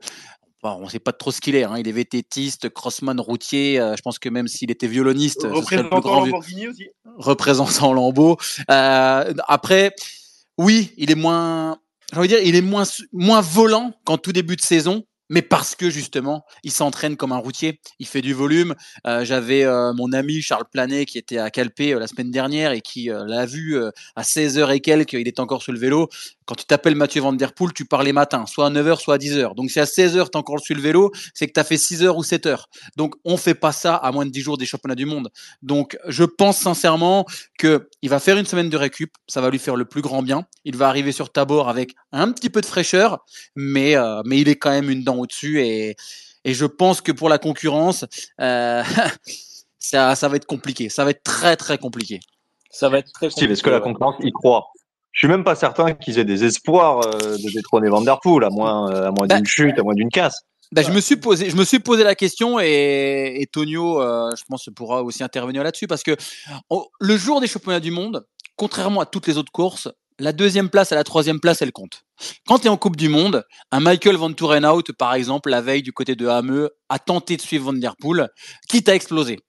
bon, 0.61 0.77
on 0.81 0.89
sait 0.89 0.99
pas 0.99 1.13
trop 1.13 1.31
ce 1.31 1.39
qu'il 1.41 1.55
est. 1.55 1.63
Hein. 1.63 1.75
Il 1.77 1.87
est 1.87 1.91
vététiste, 1.93 2.69
crossman, 2.69 3.19
routier. 3.19 3.79
euh, 3.79 3.95
je 3.95 4.01
pense 4.01 4.19
que 4.19 4.29
même 4.29 4.47
s'il 4.47 4.71
était 4.71 4.87
violoniste, 4.87 5.43
Représentant 5.49 5.99
grand 5.99 6.23
vi- 6.23 6.31
Lamborghini 6.31 6.67
aussi. 6.67 6.87
représentant 7.17 7.93
Lambeau. 7.93 8.37
Euh, 8.69 9.33
après, 9.47 9.93
oui, 10.57 10.91
il 10.97 11.11
est 11.11 11.15
moins, 11.15 11.77
j'ai 12.11 12.19
envie 12.19 12.27
de 12.27 12.35
dire, 12.35 12.43
il 12.45 12.55
est 12.55 12.61
moins 12.61 12.85
su- 12.85 13.07
moins 13.11 13.41
volant 13.41 13.93
qu'en 14.05 14.17
tout 14.17 14.31
début 14.31 14.55
de 14.55 14.61
saison. 14.61 15.03
Mais 15.29 15.41
parce 15.41 15.73
que 15.73 15.89
justement, 15.89 16.43
il 16.63 16.71
s'entraîne 16.71 17.15
comme 17.15 17.31
un 17.31 17.37
routier, 17.37 17.79
il 17.97 18.05
fait 18.05 18.21
du 18.21 18.33
volume. 18.33 18.75
Euh, 19.07 19.23
J'avais 19.25 19.65
mon 19.95 20.11
ami 20.11 20.41
Charles 20.41 20.65
Planet 20.71 21.07
qui 21.07 21.17
était 21.17 21.37
à 21.39 21.49
Calpé 21.49 21.93
la 21.95 22.05
semaine 22.07 22.29
dernière 22.29 22.71
et 22.73 22.81
qui 22.81 23.05
l'a 23.11 23.45
vu 23.47 23.77
à 24.15 24.21
16h 24.21 24.69
et 24.75 24.79
quelques, 24.81 25.13
il 25.13 25.27
est 25.27 25.39
encore 25.39 25.63
sur 25.63 25.71
le 25.71 25.79
vélo. 25.79 26.07
Quand 26.45 26.55
tu 26.55 26.65
t'appelles 26.65 26.95
Mathieu 26.95 27.21
Van 27.21 27.33
Der 27.33 27.53
Poel, 27.53 27.73
tu 27.73 27.85
pars 27.85 28.03
les 28.03 28.13
matins, 28.13 28.45
soit 28.45 28.67
à 28.67 28.69
9h, 28.69 28.99
soit 28.99 29.15
à 29.15 29.17
10h. 29.17 29.55
Donc 29.55 29.71
si 29.71 29.79
à 29.79 29.85
16h, 29.85 30.11
tu 30.11 30.31
es 30.31 30.35
encore 30.35 30.59
sur 30.59 30.75
le 30.75 30.81
vélo, 30.81 31.11
c'est 31.33 31.47
que 31.47 31.53
tu 31.53 31.59
as 31.59 31.63
fait 31.63 31.75
6h 31.75 32.09
ou 32.09 32.21
7h. 32.21 32.65
Donc 32.97 33.15
on 33.23 33.37
fait 33.37 33.55
pas 33.55 33.71
ça 33.71 33.95
à 33.95 34.11
moins 34.11 34.25
de 34.25 34.31
10 34.31 34.41
jours 34.41 34.57
des 34.57 34.65
championnats 34.65 34.95
du 34.95 35.05
monde. 35.05 35.29
Donc 35.61 35.97
je 36.07 36.23
pense 36.23 36.57
sincèrement 36.57 37.25
que 37.57 37.89
il 38.01 38.09
va 38.09 38.19
faire 38.19 38.37
une 38.37 38.45
semaine 38.45 38.69
de 38.69 38.77
récup, 38.77 39.11
ça 39.27 39.41
va 39.41 39.49
lui 39.49 39.59
faire 39.59 39.75
le 39.75 39.85
plus 39.85 40.01
grand 40.01 40.21
bien. 40.21 40.45
Il 40.65 40.75
va 40.75 40.87
arriver 40.87 41.11
sur 41.11 41.31
Tabor 41.31 41.69
avec 41.69 41.95
un 42.11 42.31
petit 42.31 42.49
peu 42.49 42.61
de 42.61 42.65
fraîcheur, 42.65 43.23
mais 43.55 43.95
euh, 43.95 44.21
mais 44.25 44.39
il 44.39 44.49
est 44.49 44.55
quand 44.55 44.71
même 44.71 44.89
une 44.89 45.03
dent 45.03 45.17
au-dessus 45.17 45.61
et 45.61 45.95
et 46.45 46.53
je 46.53 46.65
pense 46.65 47.01
que 47.01 47.11
pour 47.11 47.29
la 47.29 47.37
concurrence, 47.37 48.05
euh, 48.41 48.83
ça 49.79 50.15
ça 50.15 50.27
va 50.27 50.35
être 50.35 50.45
compliqué, 50.45 50.89
ça 50.89 51.05
va 51.05 51.11
être 51.11 51.23
très 51.23 51.55
très 51.55 51.77
compliqué. 51.77 52.19
Ça 52.69 52.89
va 52.89 52.97
être 52.97 53.11
très 53.13 53.29
Steve, 53.29 53.51
est-ce 53.51 53.61
que 53.61 53.69
la 53.69 53.79
compliqué, 53.79 53.99
concurrence 53.99 54.25
y 54.25 54.31
croit 54.31 54.65
Je 55.13 55.19
suis 55.19 55.27
même 55.27 55.43
pas 55.43 55.55
certain 55.55 55.93
qu'ils 55.93 56.19
aient 56.19 56.25
des 56.25 56.43
espoirs 56.43 57.05
euh, 57.05 57.37
de 57.37 57.53
détrôner 57.53 57.87
Van 57.89 58.01
Der 58.01 58.19
Poel, 58.19 58.43
à 58.43 58.49
moins, 58.49 58.91
euh, 58.91 59.07
à 59.07 59.11
moins 59.11 59.27
Bah, 59.27 59.37
d'une 59.37 59.45
chute, 59.45 59.77
à 59.79 59.83
moins 59.83 59.93
d'une 59.93 60.09
casse. 60.09 60.41
Bah, 60.71 60.81
je 60.81 60.91
me 60.91 60.99
suis 61.01 61.15
posé, 61.17 61.51
je 61.51 61.55
me 61.55 61.63
suis 61.63 61.79
posé 61.79 62.03
la 62.03 62.15
question 62.15 62.59
et, 62.59 63.35
et 63.39 63.45
Tonio, 63.45 64.01
euh, 64.01 64.31
je 64.35 64.43
pense, 64.49 64.67
pourra 64.75 65.03
aussi 65.03 65.23
intervenir 65.23 65.63
là-dessus 65.63 65.85
parce 65.85 66.01
que 66.01 66.17
on- 66.71 66.83
le 66.99 67.15
jour 67.15 67.39
des 67.41 67.47
championnats 67.47 67.79
du 67.79 67.91
monde, 67.91 68.25
contrairement 68.55 69.01
à 69.01 69.05
toutes 69.05 69.27
les 69.27 69.37
autres 69.37 69.51
courses, 69.51 69.87
la 70.17 70.31
deuxième 70.31 70.69
place 70.69 70.91
et 70.91 70.95
la 70.95 71.03
troisième 71.03 71.39
place, 71.39 71.61
elle 71.61 71.71
compte. 71.71 72.03
Quand 72.47 72.57
tu 72.59 72.65
es 72.65 72.69
en 72.69 72.77
Coupe 72.77 72.95
du 72.95 73.07
Monde, 73.09 73.43
un 73.71 73.79
Michael 73.81 74.15
Van 74.15 74.31
Tourenhout, 74.33 74.83
par 74.97 75.13
exemple, 75.13 75.49
la 75.51 75.61
veille 75.61 75.81
du 75.83 75.91
côté 75.91 76.15
de 76.15 76.27
Hameux, 76.27 76.71
a 76.89 76.97
tenté 76.97 77.35
de 77.37 77.41
suivre 77.41 77.65
Van 77.65 77.73
Der 77.73 77.95
Poel, 77.99 78.29
quitte 78.67 78.89
à 78.89 78.95
exploser. 78.95 79.39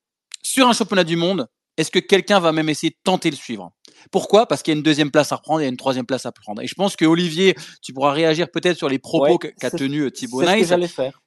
Sur 0.42 0.68
un 0.68 0.72
championnat 0.74 1.04
du 1.04 1.16
monde, 1.16 1.46
est-ce 1.78 1.90
que 1.90 1.98
quelqu'un 1.98 2.38
va 2.40 2.52
même 2.52 2.68
essayer 2.68 2.90
de 2.90 2.96
tenter 3.02 3.30
de 3.30 3.36
le 3.36 3.40
suivre? 3.40 3.70
Pourquoi? 4.10 4.46
Parce 4.46 4.62
qu'il 4.62 4.72
y 4.72 4.76
a 4.76 4.78
une 4.78 4.82
deuxième 4.82 5.10
place 5.10 5.32
à 5.32 5.36
reprendre 5.36 5.60
et 5.60 5.66
une 5.66 5.76
troisième 5.76 6.06
place 6.06 6.26
à 6.26 6.32
prendre. 6.32 6.62
Et 6.62 6.66
je 6.66 6.74
pense 6.74 6.96
que 6.96 7.04
Olivier, 7.04 7.54
tu 7.82 7.92
pourras 7.92 8.12
réagir 8.12 8.50
peut-être 8.50 8.76
sur 8.76 8.88
les 8.88 8.98
propos 8.98 9.38
Ouais, 9.42 9.54
qu'a 9.58 9.70
tenu 9.70 10.10
Thibaut 10.12 10.40
C'est 10.40 10.46
ce 10.46 10.52
que 10.52 10.58
Nice. 10.58 10.68
j'allais 10.68 10.88
faire. 10.88 11.22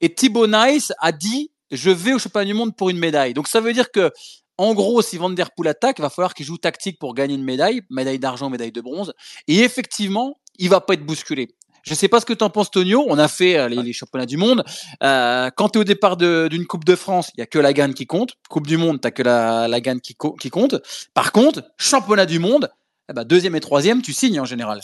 Et 0.00 0.14
Thibaut 0.14 0.46
Nice 0.46 0.92
a 0.98 1.12
dit 1.12 1.50
je 1.70 1.90
vais 1.90 2.12
au 2.12 2.18
championnat 2.18 2.44
du 2.44 2.54
monde 2.54 2.76
pour 2.76 2.90
une 2.90 2.98
médaille. 2.98 3.34
Donc 3.34 3.48
ça 3.48 3.60
veut 3.60 3.72
dire 3.72 3.90
que 3.90 4.10
en 4.56 4.74
gros, 4.74 5.02
si 5.02 5.16
Van 5.16 5.30
Der 5.30 5.50
Poel 5.50 5.68
attaque, 5.68 5.98
il 5.98 6.02
va 6.02 6.10
falloir 6.10 6.34
qu'il 6.34 6.46
joue 6.46 6.58
tactique 6.58 6.98
pour 7.00 7.14
gagner 7.14 7.34
une 7.34 7.42
médaille, 7.42 7.82
médaille 7.90 8.20
d'argent, 8.20 8.50
médaille 8.50 8.70
de 8.70 8.80
bronze. 8.80 9.12
Et 9.48 9.60
effectivement, 9.60 10.38
il 10.58 10.68
va 10.68 10.80
pas 10.80 10.94
être 10.94 11.04
bousculé. 11.04 11.48
Je 11.84 11.94
sais 11.94 12.08
pas 12.08 12.18
ce 12.20 12.26
que 12.26 12.32
tu 12.32 12.42
en 12.42 12.50
penses, 12.50 12.70
Tonio. 12.70 13.04
On 13.08 13.18
a 13.18 13.28
fait 13.28 13.58
euh, 13.58 13.68
les, 13.68 13.82
les 13.82 13.92
championnats 13.92 14.26
du 14.26 14.36
monde. 14.36 14.64
Euh, 15.02 15.50
quand 15.56 15.68
tu 15.68 15.78
es 15.78 15.80
au 15.80 15.84
départ 15.84 16.16
d'une 16.16 16.66
Coupe 16.66 16.84
de 16.84 16.96
France, 16.96 17.30
il 17.36 17.40
y 17.40 17.42
a 17.42 17.46
que 17.46 17.58
la 17.58 17.72
gagne 17.72 17.92
qui 17.94 18.06
compte. 18.06 18.34
Coupe 18.48 18.66
du 18.66 18.76
Monde, 18.76 19.00
tu 19.00 19.10
que 19.10 19.22
la, 19.22 19.68
la 19.68 19.80
gagne 19.80 20.00
qui, 20.00 20.14
co- 20.14 20.32
qui 20.32 20.50
compte. 20.50 20.76
Par 21.12 21.30
contre, 21.32 21.62
championnat 21.78 22.26
du 22.26 22.38
monde, 22.38 22.70
eh 23.10 23.12
ben, 23.12 23.24
deuxième 23.24 23.54
et 23.54 23.60
troisième, 23.60 24.02
tu 24.02 24.12
signes 24.12 24.40
en 24.40 24.46
général. 24.46 24.80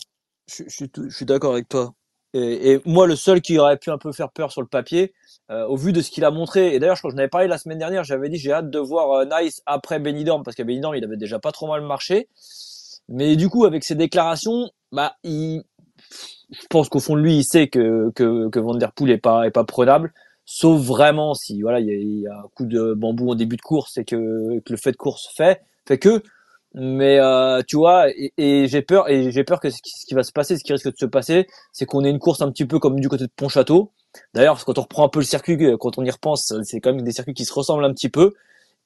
Je, 0.47 0.65
je 0.65 0.71
suis, 0.71 0.91
je 0.95 1.25
d'accord 1.25 1.53
avec 1.53 1.69
toi. 1.69 1.95
Et, 2.33 2.73
et 2.73 2.81
moi, 2.85 3.07
le 3.07 3.17
seul 3.17 3.41
qui 3.41 3.59
aurait 3.59 3.77
pu 3.79 3.91
un 3.91 3.99
peu 3.99 4.13
faire 4.13 4.31
peur 4.31 4.53
sur 4.53 4.61
le 4.61 4.69
papier, 4.69 5.15
euh, 5.51 5.67
au 5.67 5.77
vu 5.77 5.93
de 5.93 6.01
ce 6.01 6.11
qu'il 6.11 6.25
a 6.25 6.31
montré, 6.31 6.75
et 6.75 6.79
d'ailleurs, 6.79 6.95
je 6.95 7.01
crois 7.01 7.11
que 7.11 7.17
j'en 7.17 7.19
avais 7.19 7.29
parlé 7.29 7.49
la 7.49 7.59
semaine 7.59 7.79
dernière, 7.79 8.05
j'avais 8.05 8.29
dit 8.29 8.37
j'ai 8.37 8.53
hâte 8.53 8.71
de 8.71 8.79
voir 8.79 9.11
euh, 9.11 9.25
Nice 9.25 9.63
après 9.67 9.99
Benidorm, 9.99 10.45
parce 10.45 10.55
qu'à 10.55 10.63
Benidorm, 10.63 10.95
il 10.95 11.03
avait 11.03 11.17
déjà 11.17 11.41
pas 11.41 11.51
trop 11.51 11.67
mal 11.67 11.81
marché. 11.83 12.29
Mais 13.09 13.35
du 13.35 13.49
coup, 13.49 13.65
avec 13.65 13.83
ses 13.83 13.97
déclarations, 13.97 14.71
bah, 14.93 15.17
il, 15.25 15.65
je 16.53 16.67
pense 16.69 16.89
qu'au 16.89 17.01
fond 17.01 17.17
de 17.17 17.21
lui, 17.23 17.37
il 17.39 17.45
sait 17.45 17.69
que, 17.69 18.11
que, 18.15 18.49
que 18.49 18.59
Van 18.59 18.75
Der 18.75 18.93
Poel 18.93 19.11
est 19.13 19.19
pas, 19.19 19.47
est 19.47 19.51
pas 19.51 19.65
prenable. 19.65 20.13
Sauf 20.45 20.81
vraiment 20.83 21.35
si, 21.35 21.63
voilà, 21.63 21.81
il 21.81 21.87
y 21.87 21.91
a, 21.91 21.95
il 21.95 22.21
y 22.23 22.27
a 22.27 22.35
un 22.35 22.49
coup 22.55 22.65
de 22.67 22.95
bambou 22.95 23.31
en 23.31 23.35
début 23.37 23.57
de 23.57 23.63
course 23.63 23.99
et 23.99 24.05
que, 24.05 24.59
que 24.61 24.73
le 24.73 24.77
fait 24.77 24.93
de 24.93 24.97
course 24.97 25.29
fait, 25.37 25.63
fait 25.87 25.99
que, 25.99 26.23
mais 26.75 27.19
euh, 27.21 27.63
tu 27.67 27.77
vois, 27.77 28.11
et, 28.11 28.33
et 28.37 28.67
j'ai 28.69 28.83
peur, 28.83 29.09
et 29.09 29.31
j'ai 29.33 29.45
peur 29.45 29.61
que 29.61 29.71
ce 29.71 29.81
qui, 29.83 29.91
ce 29.91 30.07
qui 30.07 30.15
va 30.15 30.23
se 30.25 30.33
passer, 30.33 30.57
ce 30.57 30.65
qui 30.65 30.73
risque 30.73 30.91
de 30.91 30.97
se 30.97 31.07
passer, 31.07 31.47
c'est 31.73 31.87
qu'on 31.87 32.05
ait 32.05 32.11
une 32.11 32.19
course 32.19 32.43
un 32.43 32.51
petit 32.51 32.65
peu 32.65 32.79
comme 32.79 32.99
du 33.01 33.09
côté 33.09 33.25
de 33.25 33.33
Pontchâteau. 33.37 33.93
D'ailleurs, 34.35 34.65
quand 34.65 34.79
on 34.79 34.83
reprend 34.83 35.05
un 35.05 35.09
peu 35.09 35.21
le 35.21 35.25
circuit, 35.25 35.57
quand 35.79 35.99
on 35.99 36.05
y 36.05 36.11
repense, 36.11 36.53
c'est 36.65 36.81
quand 36.81 36.93
même 36.93 37.03
des 37.05 37.13
circuits 37.13 37.35
qui 37.35 37.45
se 37.45 37.53
ressemblent 37.53 37.85
un 37.85 37.93
petit 37.93 38.09
peu. 38.09 38.35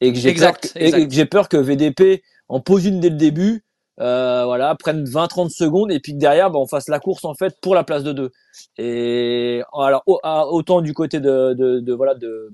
et 0.00 0.12
que 0.12 0.18
j'ai 0.18 0.32
peur, 0.34 0.54
Exact, 0.54 0.72
que- 0.74 0.78
et- 0.78 0.84
exact. 0.86 0.98
et 0.98 1.08
que 1.08 1.14
j'ai 1.14 1.24
peur 1.26 1.48
que 1.48 1.56
VDP 1.56 2.22
en 2.48 2.60
pose 2.60 2.84
une 2.86 3.00
dès 3.00 3.10
le 3.10 3.16
début, 3.16 3.64
euh, 4.00 4.44
voilà, 4.44 4.74
prenne 4.74 5.04
20-30 5.06 5.50
secondes 5.50 5.92
et 5.92 6.00
puis 6.00 6.14
derrière, 6.14 6.50
bah, 6.50 6.58
on 6.58 6.66
fasse 6.66 6.88
la 6.88 6.98
course 7.00 7.24
en 7.24 7.34
fait 7.34 7.56
pour 7.60 7.74
la 7.74 7.84
place 7.84 8.02
de 8.04 8.12
deux. 8.12 8.30
Et 8.78 9.62
alors 9.72 10.02
à- 10.22 10.46
autant 10.48 10.80
du 10.80 10.94
côté 10.94 11.20
de, 11.20 11.54
de, 11.54 11.80
de 11.80 11.92
voilà 11.94 12.14
de 12.14 12.50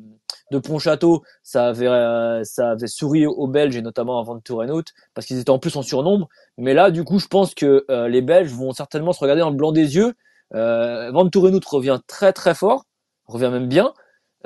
de 0.50 0.58
Pontchâteau, 0.58 1.22
ça 1.44 1.68
avait 1.68 1.86
euh, 1.86 2.42
ça 2.44 2.70
avait 2.72 2.88
souri 2.88 3.24
aux 3.26 3.46
Belges 3.46 3.76
et 3.76 3.82
notamment 3.82 4.18
avant 4.18 4.34
de 4.34 4.40
Tourenout 4.40 4.82
parce 5.14 5.26
qu'ils 5.26 5.38
étaient 5.38 5.50
en 5.50 5.58
plus 5.60 5.76
en 5.76 5.82
surnombre. 5.82 6.28
Mais 6.58 6.74
là, 6.74 6.90
du 6.90 7.04
coup, 7.04 7.18
je 7.20 7.28
pense 7.28 7.54
que 7.54 7.84
euh, 7.90 8.08
les 8.08 8.20
Belges 8.20 8.50
vont 8.52 8.72
certainement 8.72 9.12
se 9.12 9.20
regarder 9.20 9.40
dans 9.40 9.50
le 9.50 9.56
blanc 9.56 9.70
des 9.72 9.94
yeux. 9.96 10.14
Euh, 10.54 11.10
Van 11.12 11.28
Tourenout 11.28 11.60
revient 11.66 12.00
très 12.08 12.32
très 12.32 12.54
fort, 12.54 12.84
revient 13.26 13.50
même 13.52 13.68
bien. 13.68 13.92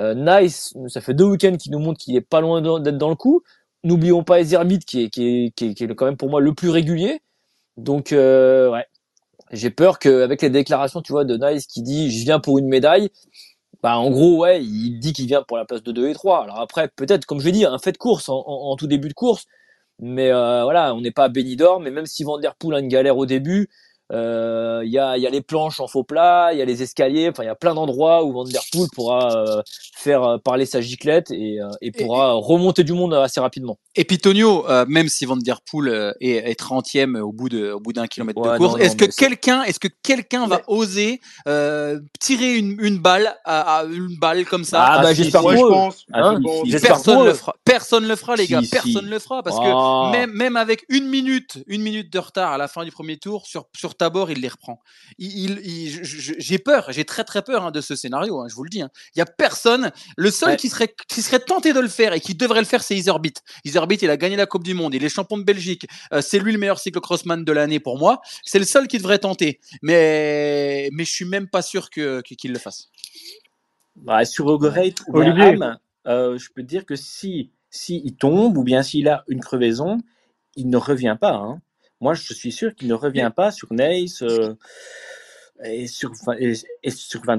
Euh, 0.00 0.14
nice, 0.14 0.74
ça 0.88 1.00
fait 1.00 1.14
deux 1.14 1.24
week-ends 1.24 1.56
qui 1.56 1.70
nous 1.70 1.78
montrent 1.78 2.00
qu'il 2.00 2.16
est 2.16 2.20
pas 2.20 2.40
loin 2.40 2.60
d'être 2.80 2.98
dans 2.98 3.08
le 3.10 3.14
coup. 3.14 3.42
N'oublions 3.84 4.24
pas 4.24 4.40
Ezerbit 4.40 4.80
qui 4.80 5.04
est, 5.04 5.10
qui, 5.10 5.46
est, 5.46 5.50
qui, 5.54 5.66
est, 5.66 5.74
qui 5.74 5.84
est 5.84 5.94
quand 5.94 6.06
même 6.06 6.16
pour 6.16 6.30
moi 6.30 6.40
le 6.40 6.54
plus 6.54 6.70
régulier. 6.70 7.20
Donc 7.76 8.12
euh, 8.12 8.70
ouais, 8.70 8.86
j'ai 9.52 9.70
peur 9.70 9.98
qu'avec 9.98 10.42
les 10.42 10.50
déclarations, 10.50 11.02
tu 11.02 11.12
vois, 11.12 11.24
de 11.24 11.36
Nice 11.36 11.66
qui 11.66 11.82
dit 11.82 12.10
je 12.10 12.24
viens 12.24 12.40
pour 12.40 12.58
une 12.58 12.68
médaille, 12.68 13.10
bah 13.82 13.98
en 13.98 14.10
gros 14.10 14.38
ouais, 14.38 14.64
il 14.64 14.98
dit 15.00 15.12
qu'il 15.12 15.26
vient 15.26 15.42
pour 15.42 15.56
la 15.58 15.64
place 15.66 15.82
de 15.82 15.92
2 15.92 16.08
et 16.08 16.14
3. 16.14 16.44
Alors 16.44 16.60
après 16.60 16.88
peut-être 16.96 17.26
comme 17.26 17.40
je 17.40 17.46
l'ai 17.46 17.52
dit, 17.52 17.64
un 17.66 17.78
fait 17.78 17.92
de 17.92 17.98
course 17.98 18.28
en 18.28 18.76
tout 18.76 18.86
début 18.86 19.08
de 19.08 19.14
course, 19.14 19.46
mais 20.00 20.30
euh, 20.32 20.64
voilà, 20.64 20.94
on 20.94 21.00
n'est 21.00 21.12
pas 21.12 21.24
à 21.24 21.28
Benidorm, 21.28 21.84
mais 21.84 21.90
même 21.90 22.06
si 22.06 22.24
Van 22.24 22.38
Der 22.38 22.54
Poel 22.56 22.76
a 22.76 22.80
une 22.80 22.88
galère 22.88 23.16
au 23.18 23.26
début, 23.26 23.70
euh, 24.14 24.82
il 24.84 24.92
y, 24.92 24.98
a, 24.98 25.16
il 25.16 25.22
y 25.22 25.26
a 25.26 25.30
les 25.30 25.40
planches 25.42 25.80
en 25.80 25.86
faux 25.88 26.04
plat, 26.04 26.50
il 26.52 26.58
y 26.58 26.62
a 26.62 26.64
les 26.64 26.82
escaliers, 26.82 27.28
enfin 27.30 27.42
il 27.42 27.46
y 27.46 27.50
a 27.50 27.54
plein 27.54 27.74
d'endroits 27.74 28.24
où 28.24 28.32
Van 28.32 28.44
Der 28.44 28.62
Poel 28.72 28.86
pourra 28.94 29.34
euh, 29.36 29.62
faire 29.96 30.22
euh, 30.22 30.38
parler 30.38 30.66
sa 30.66 30.80
giclette 30.80 31.30
et, 31.30 31.60
euh, 31.60 31.68
et 31.80 31.90
pourra 31.90 32.32
remonter 32.34 32.84
du 32.84 32.92
monde 32.92 33.14
assez 33.14 33.40
rapidement. 33.40 33.78
Et 33.96 34.04
puis 34.04 34.18
Tonio, 34.18 34.68
euh, 34.68 34.84
même 34.88 35.08
si 35.08 35.24
Van 35.24 35.36
Der 35.36 35.60
Poel 35.68 35.88
euh, 35.88 36.12
est, 36.20 36.50
est 36.50 36.60
30e 36.60 37.18
au 37.20 37.32
bout 37.32 37.48
de 37.48 37.72
au 37.72 37.80
bout 37.80 37.92
d'un 37.92 38.06
kilomètre 38.06 38.40
Ouais, 38.40 38.52
de 38.52 38.58
course, 38.58 38.80
est-ce 38.80 38.96
que 38.96 39.04
quelqu'un 39.06 39.62
est-ce 39.64 39.80
que 39.80 39.88
quelqu'un 40.02 40.46
va 40.46 40.60
oser 40.68 41.20
euh, 41.48 41.98
tirer 42.20 42.54
une, 42.56 42.76
une 42.80 42.98
balle 42.98 43.34
à, 43.44 43.78
à 43.78 43.84
une 43.84 44.16
balle 44.20 44.44
comme 44.44 44.64
ça? 44.64 44.84
Ah, 44.84 45.02
bah, 45.02 45.14
si, 45.14 45.22
j'espère 45.24 45.40
si, 45.40 45.46
Moi, 45.46 45.54
pour 45.54 45.62
je 45.62 45.66
eux. 45.66 45.70
pense. 45.70 46.04
Hein? 46.12 46.34
Ah, 46.36 46.36
si, 46.40 46.60
si. 46.64 46.70
J'espère 46.70 46.90
Personne 46.92 47.24
le 47.24 47.34
fera. 47.34 47.54
Personne 47.64 48.06
le 48.08 48.16
fera, 48.16 48.36
les 48.36 48.46
Si, 48.46 48.52
gars. 48.52 48.62
si. 48.62 48.68
Personne 48.70 49.06
le 49.06 49.18
fera 49.18 49.42
parce 49.42 49.56
Ah. 49.60 50.10
que 50.12 50.16
même, 50.18 50.32
même 50.32 50.56
avec 50.56 50.84
une 50.88 51.08
minute, 51.08 51.58
une 51.66 51.82
minute 51.82 52.12
de 52.12 52.18
retard 52.18 52.52
à 52.52 52.58
la 52.58 52.68
fin 52.68 52.84
du 52.84 52.90
premier 52.92 53.16
tour 53.16 53.46
sur 53.46 53.66
sur 53.74 53.94
Tabor, 54.04 54.30
il 54.30 54.40
les 54.40 54.48
reprend. 54.48 54.80
Il, 55.18 55.30
il- 55.38 55.60
il- 55.64 55.90
je- 55.90 56.04
je- 56.04 56.34
j'ai 56.38 56.58
peur, 56.58 56.92
j'ai 56.92 57.06
très 57.06 57.24
très 57.24 57.40
peur 57.42 57.64
hein, 57.64 57.70
de 57.70 57.80
ce 57.80 57.96
scénario. 57.96 58.38
hein, 58.40 58.46
je 58.50 58.54
vous 58.54 58.64
le 58.64 58.68
dis. 58.68 58.82
hein. 58.82 58.90
Il 59.14 59.18
y 59.18 59.22
a 59.22 59.26
personne. 59.26 59.90
Le 60.18 60.30
seul 60.30 60.50
Ouais. 60.50 60.56
qui 60.56 60.68
serait 60.68 60.94
qui 61.08 61.22
serait 61.22 61.40
tenté 61.40 61.72
de 61.72 61.80
le 61.80 61.88
faire 61.88 62.12
et 62.12 62.20
qui 62.20 62.34
devrait 62.34 62.60
le 62.60 62.66
faire, 62.66 62.82
c'est 62.82 62.94
Iserbit. 62.96 63.32
Iserbit, 63.64 63.96
il 64.02 64.10
a 64.10 64.16
gagné 64.18 64.36
la 64.36 64.44
Coupe 64.46 64.64
du 64.64 64.74
Monde, 64.74 64.92
il 64.94 65.02
est 65.02 65.08
champion 65.08 65.38
de 65.38 65.42
Belgique. 65.44 65.86
Euh, 66.12 66.20
c'est 66.20 66.38
lui 66.38 66.52
le 66.52 66.58
meilleur 66.58 66.78
cyclocrossman 66.78 67.44
de 67.44 67.52
l'année 67.52 67.80
pour 67.80 67.98
moi. 67.98 68.20
C'est 68.44 68.58
le 68.58 68.66
seul 68.66 68.86
qui 68.88 68.98
devrait 68.98 69.18
tenter. 69.20 69.58
Mais 69.82 70.90
mais 70.92 71.04
je 71.04 71.10
suis 71.12 71.24
même 71.24 71.48
pas 71.48 71.62
sûr 71.62 71.88
que 71.90 72.20
qu'il 72.20 72.52
le 72.52 72.58
fasse. 72.58 72.90
Bah, 73.96 74.24
sur 74.24 74.46
Ogorate 74.46 75.00
ou. 75.08 75.18
Ham, 75.20 75.78
euh, 76.06 76.36
je 76.36 76.48
peux 76.54 76.62
te 76.62 76.66
dire 76.66 76.84
que 76.84 76.96
si, 76.96 77.50
si 77.70 78.02
il 78.04 78.14
tombe 78.16 78.58
ou 78.58 78.64
bien 78.64 78.82
s'il 78.82 79.08
a 79.08 79.24
une 79.28 79.40
crevaison, 79.40 79.98
il 80.56 80.68
ne 80.68 80.76
revient 80.76 81.16
pas. 81.20 81.32
hein. 81.34 81.60
Moi, 82.00 82.14
je 82.14 82.32
suis 82.34 82.52
sûr 82.52 82.74
qu'il 82.74 82.88
ne 82.88 82.94
revient 82.94 83.30
pas 83.34 83.50
sur 83.50 83.72
Nice 83.72 84.22
euh, 84.22 84.54
et 85.64 85.86
sur, 85.86 86.10
et, 86.38 86.52
et 86.82 86.90
sur 86.90 87.22
Van. 87.24 87.38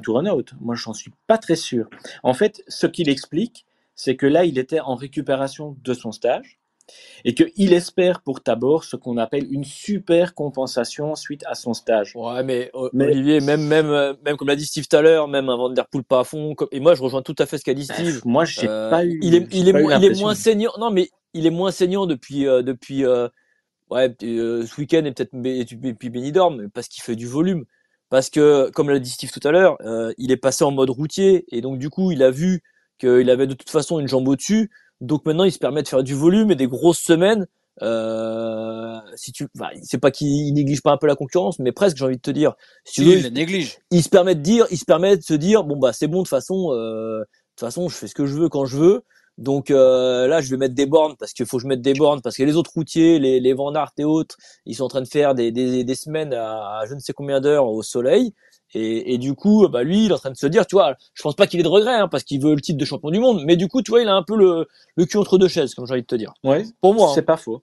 Moi, 0.61 0.75
j'en 0.75 0.93
suis 0.93 1.11
pas 1.27 1.37
très 1.37 1.55
sûr. 1.55 1.89
En 2.23 2.33
fait, 2.33 2.63
ce 2.67 2.87
qu'il 2.87 3.09
explique, 3.09 3.65
c'est 3.95 4.15
que 4.15 4.25
là, 4.25 4.45
il 4.45 4.57
était 4.57 4.79
en 4.79 4.95
récupération 4.95 5.77
de 5.83 5.93
son 5.93 6.11
stage 6.11 6.57
et 7.23 7.33
qu'il 7.33 7.73
espère 7.73 8.21
pour 8.21 8.41
Tabor 8.43 8.83
ce 8.83 8.95
qu'on 8.95 9.17
appelle 9.17 9.47
une 9.51 9.63
super 9.63 10.35
compensation 10.35 11.15
suite 11.15 11.43
à 11.47 11.55
son 11.55 11.73
stage. 11.73 12.15
Ouais, 12.15 12.43
mais, 12.43 12.69
euh, 12.75 12.89
Mais- 12.93 13.05
Olivier, 13.05 13.39
même, 13.41 13.65
même, 13.65 13.89
euh, 13.89 14.13
même 14.23 14.37
comme 14.37 14.47
l'a 14.47 14.55
dit 14.55 14.65
Steve 14.67 14.87
tout 14.87 14.95
à 14.95 15.01
l'heure, 15.01 15.27
même 15.27 15.49
un 15.49 15.57
Van 15.57 15.69
Der 15.69 15.87
Poel 15.87 16.03
pas 16.03 16.19
à 16.19 16.23
fond. 16.23 16.53
comme- 16.53 16.67
Et 16.71 16.79
moi, 16.79 16.93
je 16.93 17.01
rejoins 17.01 17.23
tout 17.23 17.35
à 17.39 17.45
fait 17.47 17.57
ce 17.57 17.63
qu'a 17.63 17.73
dit 17.73 17.85
Steve. 17.85 18.21
Moi, 18.25 18.45
j'ai 18.45 18.67
Euh, 18.69 18.89
pas 18.91 19.03
eu. 19.05 19.19
il 19.23 19.33
est, 19.35 19.47
il 19.53 19.67
est, 19.67 19.73
moins, 19.73 19.81
il 19.81 19.85
est 19.85 19.99
l'impression. 19.99 20.25
moins 20.25 20.35
saignant. 20.35 20.71
Non, 20.79 20.91
mais 20.91 21.09
il 21.33 21.45
est 21.47 21.51
moins 21.51 21.71
saignant 21.71 22.05
depuis, 22.05 22.47
euh, 22.47 22.61
depuis, 22.61 23.03
euh, 23.03 23.27
ouais, 23.89 24.15
euh, 24.23 24.65
ce 24.65 24.79
week-end 24.79 25.03
et 25.05 25.11
peut-être 25.11 25.33
et 25.33 25.93
puis 25.93 26.09
Benidorm, 26.09 26.69
parce 26.69 26.87
qu'il 26.87 27.03
fait 27.03 27.15
du 27.15 27.27
volume. 27.27 27.65
Parce 28.09 28.29
que, 28.29 28.69
comme 28.71 28.89
l'a 28.89 28.99
dit 28.99 29.09
Steve 29.09 29.31
tout 29.31 29.45
à 29.47 29.51
l'heure, 29.51 29.77
euh, 29.81 30.13
il 30.17 30.31
est 30.31 30.37
passé 30.37 30.63
en 30.63 30.71
mode 30.71 30.89
routier 30.89 31.45
et 31.51 31.61
donc 31.61 31.79
du 31.79 31.89
coup, 31.89 32.11
il 32.11 32.21
a 32.21 32.31
vu 32.31 32.61
qu'il 32.99 33.29
avait 33.29 33.47
de 33.47 33.53
toute 33.53 33.69
façon 33.69 33.99
une 33.99 34.07
jambe 34.07 34.27
au-dessus. 34.27 34.71
Donc 35.01 35.25
maintenant, 35.25 35.43
il 35.43 35.51
se 35.51 35.59
permet 35.59 35.83
de 35.83 35.87
faire 35.87 36.03
du 36.03 36.13
volume 36.13 36.51
et 36.51 36.55
des 36.55 36.67
grosses 36.67 36.99
semaines. 36.99 37.47
Euh, 37.81 38.97
si 39.15 39.31
tu, 39.31 39.47
enfin, 39.57 39.69
c'est 39.83 39.97
pas 39.97 40.11
qu'il 40.11 40.53
néglige 40.53 40.81
pas 40.81 40.91
un 40.91 40.97
peu 40.97 41.07
la 41.07 41.15
concurrence, 41.15 41.59
mais 41.59 41.71
presque, 41.71 41.97
j'ai 41.97 42.05
envie 42.05 42.15
de 42.15 42.21
te 42.21 42.31
dire. 42.31 42.53
Si 42.85 43.03
veux, 43.03 43.17
il 43.17 43.33
néglige. 43.33 43.79
il 43.91 44.01
se 44.01 44.09
permet 44.09 44.35
de 44.35 44.41
dire, 44.41 44.65
il 44.71 44.77
se 44.77 44.85
permet 44.85 45.17
de 45.17 45.23
se 45.23 45.33
dire, 45.33 45.63
bon 45.63 45.77
bah 45.77 45.91
c'est 45.91 46.07
bon 46.07 46.19
de 46.19 46.23
toute 46.23 46.29
façon, 46.29 46.71
euh, 46.71 47.19
de 47.19 47.25
toute 47.55 47.67
façon 47.67 47.89
je 47.89 47.95
fais 47.95 48.07
ce 48.07 48.15
que 48.15 48.25
je 48.25 48.33
veux 48.35 48.49
quand 48.49 48.65
je 48.65 48.77
veux. 48.77 49.03
Donc 49.37 49.69
euh, 49.69 50.27
là 50.27 50.39
je 50.41 50.49
vais 50.49 50.57
mettre 50.57 50.75
des 50.75 50.85
bornes 50.85 51.15
parce 51.19 51.33
qu'il 51.33 51.45
faut 51.45 51.57
que 51.57 51.63
je 51.63 51.67
mette 51.67 51.81
des 51.81 51.93
bornes 51.93 52.21
parce 52.21 52.37
que 52.37 52.43
les 52.43 52.55
autres 52.55 52.71
routiers, 52.73 53.19
les, 53.19 53.39
les 53.39 53.53
Van 53.53 53.73
Aert 53.75 53.91
et 53.97 54.05
autres, 54.05 54.37
ils 54.65 54.75
sont 54.75 54.85
en 54.85 54.87
train 54.87 55.01
de 55.01 55.07
faire 55.07 55.35
des, 55.35 55.51
des, 55.51 55.83
des 55.83 55.95
semaines 55.95 56.33
à, 56.33 56.79
à 56.79 56.85
je 56.87 56.93
ne 56.93 56.99
sais 56.99 57.13
combien 57.13 57.41
d'heures 57.41 57.67
au 57.67 57.83
soleil. 57.83 58.33
Et, 58.73 59.13
et 59.13 59.17
du 59.17 59.35
coup, 59.35 59.67
bah 59.69 59.83
lui, 59.83 60.05
il 60.05 60.11
est 60.11 60.13
en 60.13 60.17
train 60.17 60.31
de 60.31 60.35
se 60.35 60.47
dire, 60.47 60.65
tu 60.65 60.75
vois, 60.75 60.95
je 61.13 61.21
pense 61.21 61.35
pas 61.35 61.47
qu'il 61.47 61.59
ait 61.61 61.63
de 61.63 61.67
regrets 61.69 61.95
hein, 61.95 62.09
parce 62.09 62.23
qu'il 62.23 62.41
veut 62.41 62.55
le 62.55 62.59
titre 62.61 62.77
de 62.77 62.83
champion 62.83 63.09
du 63.09 63.19
monde, 63.19 63.41
mais 63.45 63.55
du 63.55 63.69
coup, 63.69 63.81
tu 63.81 63.91
vois, 63.91 64.01
il 64.01 64.07
a 64.09 64.13
un 64.15 64.23
peu 64.23 64.35
le, 64.35 64.67
le 64.97 65.05
cul 65.05 65.17
entre 65.17 65.37
deux 65.37 65.47
chaises, 65.47 65.73
comme 65.75 65.85
j'ai 65.85 65.93
envie 65.93 66.01
de 66.01 66.07
te 66.07 66.15
dire. 66.15 66.33
Ouais, 66.43 66.65
Pour 66.81 66.93
moi. 66.93 67.11
c'est 67.13 67.21
hein. 67.21 67.23
pas 67.23 67.37
faux. 67.37 67.61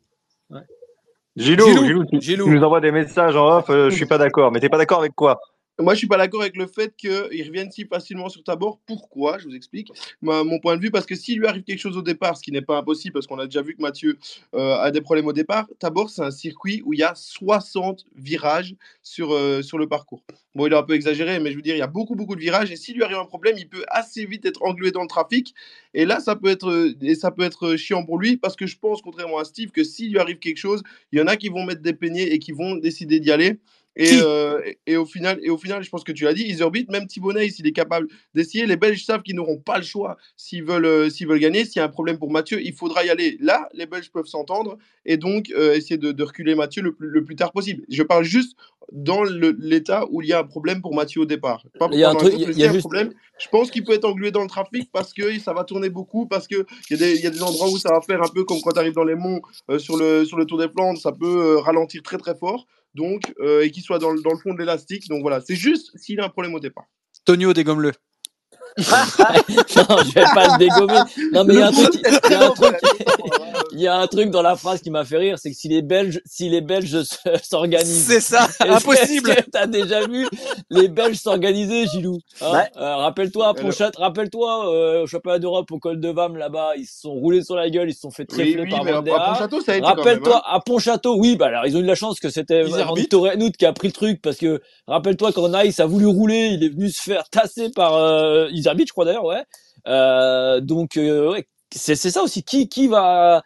Gilou, 1.36 1.66
Gilou, 1.66 1.84
Gilou, 1.84 2.04
tu, 2.04 2.20
Gilou. 2.20 2.44
tu 2.44 2.50
nous 2.50 2.62
envoies 2.62 2.80
des 2.80 2.92
messages 2.92 3.36
en 3.36 3.46
off, 3.58 3.70
euh, 3.70 3.88
je 3.90 3.96
suis 3.96 4.06
pas 4.06 4.18
d'accord. 4.18 4.52
Mais 4.52 4.60
t'es 4.60 4.68
pas 4.68 4.78
d'accord 4.78 5.00
avec 5.00 5.14
quoi? 5.14 5.40
Moi, 5.78 5.94
je 5.94 5.98
suis 5.98 6.06
pas 6.06 6.18
d'accord 6.18 6.42
avec 6.42 6.56
le 6.56 6.66
fait 6.66 6.94
qu'ils 6.96 7.46
reviennent 7.46 7.70
si 7.72 7.86
facilement 7.86 8.28
sur 8.28 8.44
Tabor. 8.44 8.78
Pourquoi? 8.86 9.38
Je 9.38 9.48
vous 9.48 9.54
explique 9.54 9.90
Ma- 10.20 10.44
mon 10.44 10.60
point 10.60 10.76
de 10.76 10.82
vue. 10.82 10.90
Parce 10.90 11.06
que 11.06 11.14
s'il 11.14 11.38
lui 11.38 11.46
arrive 11.46 11.62
quelque 11.64 11.78
chose 11.78 11.96
au 11.96 12.02
départ, 12.02 12.36
ce 12.36 12.42
qui 12.42 12.52
n'est 12.52 12.60
pas 12.62 12.76
impossible, 12.78 13.14
parce 13.14 13.26
qu'on 13.26 13.38
a 13.38 13.46
déjà 13.46 13.62
vu 13.62 13.74
que 13.74 13.80
Mathieu 13.80 14.18
euh, 14.54 14.76
a 14.76 14.90
des 14.90 15.00
problèmes 15.00 15.26
au 15.26 15.32
départ, 15.32 15.66
Tabor, 15.78 16.10
c'est 16.10 16.22
un 16.22 16.30
circuit 16.30 16.82
où 16.84 16.92
il 16.92 17.00
y 17.00 17.02
a 17.02 17.14
60 17.14 18.04
virages 18.14 18.74
sur, 19.02 19.32
euh, 19.32 19.62
sur 19.62 19.78
le 19.78 19.88
parcours. 19.88 20.22
Bon, 20.54 20.66
il 20.66 20.74
a 20.74 20.78
un 20.78 20.82
peu 20.82 20.92
exagéré, 20.92 21.40
mais 21.40 21.50
je 21.50 21.56
veux 21.56 21.62
dire, 21.62 21.74
il 21.74 21.78
y 21.78 21.82
a 21.82 21.86
beaucoup, 21.86 22.14
beaucoup 22.14 22.36
de 22.36 22.40
virages. 22.40 22.70
Et 22.70 22.76
s'il 22.76 22.96
lui 22.96 23.02
arrive 23.02 23.16
un 23.16 23.24
problème, 23.24 23.56
il 23.56 23.68
peut 23.68 23.84
assez 23.88 24.26
vite 24.26 24.44
être 24.44 24.62
englué 24.62 24.90
dans 24.90 25.02
le 25.02 25.08
trafic. 25.08 25.54
Et 25.94 26.04
là, 26.04 26.20
ça 26.20 26.36
peut 26.36 26.48
être, 26.48 26.70
euh, 26.70 27.14
ça 27.14 27.30
peut 27.30 27.42
être 27.42 27.76
chiant 27.76 28.04
pour 28.04 28.18
lui, 28.18 28.36
parce 28.36 28.56
que 28.56 28.66
je 28.66 28.76
pense, 28.78 29.00
contrairement 29.00 29.38
à 29.38 29.44
Steve, 29.44 29.70
que 29.70 29.84
s'il 29.84 30.12
lui 30.12 30.18
arrive 30.18 30.38
quelque 30.38 30.58
chose, 30.58 30.82
il 31.12 31.18
y 31.18 31.22
en 31.22 31.26
a 31.26 31.36
qui 31.36 31.48
vont 31.48 31.64
mettre 31.64 31.80
des 31.80 31.94
peignets 31.94 32.28
et 32.28 32.38
qui 32.38 32.52
vont 32.52 32.76
décider 32.76 33.20
d'y 33.20 33.32
aller. 33.32 33.58
Et, 33.94 34.08
euh, 34.22 34.58
et- 34.64 34.78
et 34.92 34.96
au 34.96 35.04
final, 35.04 35.38
et 35.42 35.50
au 35.50 35.58
final, 35.58 35.82
je 35.82 35.90
pense 35.90 36.02
que 36.02 36.12
tu 36.12 36.24
l'as 36.24 36.32
dit, 36.32 36.44
Iserbeat, 36.44 36.90
même 36.90 37.06
Thibonnet, 37.06 37.50
s'il 37.50 37.66
est 37.66 37.72
capable 37.72 38.08
d'essayer, 38.34 38.64
les 38.64 38.76
Belges 38.76 39.04
savent 39.04 39.22
qu'ils 39.22 39.36
n'auront 39.36 39.58
pas 39.58 39.76
le 39.76 39.84
choix 39.84 40.16
s'ils 40.36 40.64
veulent, 40.64 40.86
euh, 40.86 41.10
s'ils 41.10 41.26
veulent 41.28 41.38
gagner. 41.40 41.64
S'il 41.66 41.76
y 41.76 41.80
a 41.80 41.84
un 41.84 41.88
problème 41.88 42.18
pour 42.18 42.30
Mathieu, 42.30 42.60
il 42.62 42.72
faudra 42.72 43.04
y 43.04 43.10
aller. 43.10 43.36
Là, 43.40 43.68
les 43.74 43.84
Belges 43.86 44.10
peuvent 44.10 44.26
s'entendre 44.26 44.78
et 45.04 45.18
donc 45.18 45.50
euh, 45.54 45.74
essayer 45.74 45.98
de, 45.98 46.10
de 46.12 46.22
reculer 46.22 46.54
Mathieu 46.54 46.80
le 46.82 46.92
plus, 46.94 47.08
le 47.10 47.22
plus 47.22 47.36
tard 47.36 47.52
possible. 47.52 47.84
Je 47.90 48.02
parle 48.02 48.24
juste 48.24 48.56
dans 48.92 49.22
l'état 49.24 50.06
où 50.10 50.22
il 50.22 50.28
y 50.28 50.32
a 50.32 50.40
un 50.40 50.44
problème 50.44 50.80
pour 50.80 50.94
Mathieu 50.94 51.20
au 51.22 51.24
départ. 51.26 51.62
Pas 51.78 51.88
Il 51.92 51.98
y 51.98 52.04
a 52.04 52.10
un 52.10 52.14
truc- 52.14 52.32
il 52.52 52.58
y 52.58 52.64
a 52.64 52.68
juste- 52.72 52.80
problème. 52.80 53.12
Je 53.38 53.48
pense 53.48 53.70
qu'il 53.70 53.84
peut 53.84 53.92
être 53.92 54.04
englué 54.04 54.30
dans 54.30 54.42
le 54.42 54.48
trafic 54.48 54.90
parce 54.92 55.12
que 55.12 55.38
ça 55.38 55.52
va 55.52 55.64
tourner 55.64 55.88
beaucoup, 55.90 56.26
parce 56.26 56.46
qu'il 56.48 56.64
y, 56.90 56.94
a 56.94 56.96
des- 56.96 57.20
y 57.20 57.26
a 57.26 57.30
des 57.30 57.42
endroits 57.42 57.68
où 57.70 57.78
ça 57.78 57.90
va 57.90 58.00
faire 58.00 58.22
un 58.22 58.28
peu 58.28 58.44
comme 58.44 58.60
quand 58.62 58.72
tu 58.72 58.78
arrives 58.78 58.92
dans 58.94 59.04
les 59.04 59.14
monts 59.14 59.40
sur, 59.78 59.96
le, 59.96 60.24
sur 60.24 60.36
le 60.38 60.46
Tour 60.46 60.58
des 60.58 60.68
Flandres, 60.68 60.98
ça 61.00 61.12
peut 61.12 61.58
ralentir 61.58 62.02
très 62.02 62.18
très 62.18 62.34
fort. 62.34 62.66
Donc, 62.94 63.32
euh, 63.40 63.62
et 63.64 63.70
qu'il 63.70 63.82
soit 63.82 63.98
dans, 63.98 64.10
le- 64.10 64.20
dans 64.22 64.32
le 64.32 64.38
fond 64.38 64.52
de 64.54 64.58
l'élastique. 64.58 65.08
Donc 65.08 65.22
voilà, 65.22 65.40
c'est 65.40 65.56
juste 65.56 65.96
s'il 65.98 66.20
a 66.20 66.24
un 66.24 66.28
problème 66.28 66.54
au 66.54 66.60
départ. 66.60 66.84
Tonio, 67.24 67.52
dégomme-le. 67.52 67.92
non, 68.78 69.96
je 69.98 70.14
vais 70.14 70.24
pas 70.34 70.46
le 70.48 70.58
dégommer. 70.58 71.00
Non, 71.32 71.44
mais 71.44 71.54
il 71.54 71.60
y 71.60 71.62
a 71.62 71.66
un 71.68 71.72
truc, 71.72 71.94
il 72.24 72.30
y 72.30 72.34
a 72.34 72.46
un 72.46 72.50
truc, 72.50 72.74
euh, 72.82 73.22
Il 73.72 73.80
y 73.80 73.86
a 73.86 73.96
un 73.96 74.06
truc 74.06 74.30
dans 74.30 74.42
la 74.42 74.56
phrase 74.56 74.82
qui 74.82 74.90
m'a 74.90 75.04
fait 75.04 75.16
rire, 75.16 75.38
c'est 75.38 75.50
que 75.50 75.56
si 75.56 75.68
les 75.68 75.82
Belges, 75.82 76.20
si 76.26 76.48
les 76.48 76.60
Belges 76.60 77.02
s'organisent. 77.42 78.06
C'est 78.06 78.20
ça, 78.20 78.48
impossible. 78.60 79.34
T'as 79.50 79.66
déjà 79.66 80.06
vu 80.06 80.26
les 80.70 80.88
Belges 80.88 81.16
s'organiser, 81.16 81.86
Gilou 81.86 82.18
hein 82.40 82.52
Ouais. 82.52 82.70
Euh, 82.76 82.96
Rappelle-toi, 82.96 83.54
Ponchat, 83.54 83.92
rappelle-toi 83.96 84.72
euh, 84.72 85.02
au 85.02 85.06
championnat 85.06 85.38
d'Europe 85.38 85.70
au 85.70 85.78
col 85.78 86.00
de 86.00 86.08
Vam 86.08 86.36
là-bas, 86.36 86.72
ils 86.76 86.86
se 86.86 87.00
sont 87.00 87.12
roulés 87.12 87.42
sur 87.42 87.56
la 87.56 87.70
gueule, 87.70 87.88
ils 87.90 87.94
se 87.94 88.00
sont 88.00 88.10
fait 88.10 88.26
Oui, 88.32 88.38
trifler 88.38 88.62
oui, 88.62 88.70
par 88.70 88.84
mais 88.84 88.92
Van 88.92 88.98
à, 88.98 89.02
der 89.02 89.14
à 89.14 89.18
Aert. 89.18 89.32
Pontchâteau, 89.32 89.60
ça 89.60 89.72
a 89.72 89.76
été 89.76 89.82
quand 89.82 89.88
même. 89.88 89.98
Rappelle-toi, 89.98 90.36
hein. 90.36 90.50
à 90.54 90.60
Pontchâteau, 90.60 91.16
oui, 91.18 91.36
bah 91.36 91.46
alors 91.46 91.66
ils 91.66 91.76
ont 91.76 91.80
eu 91.80 91.84
de 91.84 91.88
la 91.88 91.94
chance 91.94 92.20
que 92.20 92.28
c'était. 92.30 92.64
Torenout 93.10 93.52
qui 93.56 93.66
a 93.66 93.72
pris 93.72 93.88
le 93.88 93.92
truc 93.92 94.22
parce 94.22 94.36
que 94.36 94.60
rappelle-toi 94.86 95.32
quand 95.32 95.48
Nice 95.48 95.80
a 95.80 95.86
voulu 95.86 96.06
rouler, 96.06 96.50
il 96.52 96.64
est 96.64 96.68
venu 96.68 96.88
se 96.90 97.02
faire 97.02 97.28
tasser 97.28 97.70
par 97.70 97.94
euh, 97.94 98.48
je 98.62 98.92
crois 98.92 99.04
d'ailleurs, 99.04 99.24
ouais. 99.24 99.42
Euh, 99.88 100.60
donc 100.60 100.96
euh, 100.96 101.30
ouais, 101.32 101.46
c'est 101.74 101.96
ça 101.96 102.22
aussi 102.22 102.42
qui 102.42 102.68
qui 102.68 102.88
va 102.88 103.42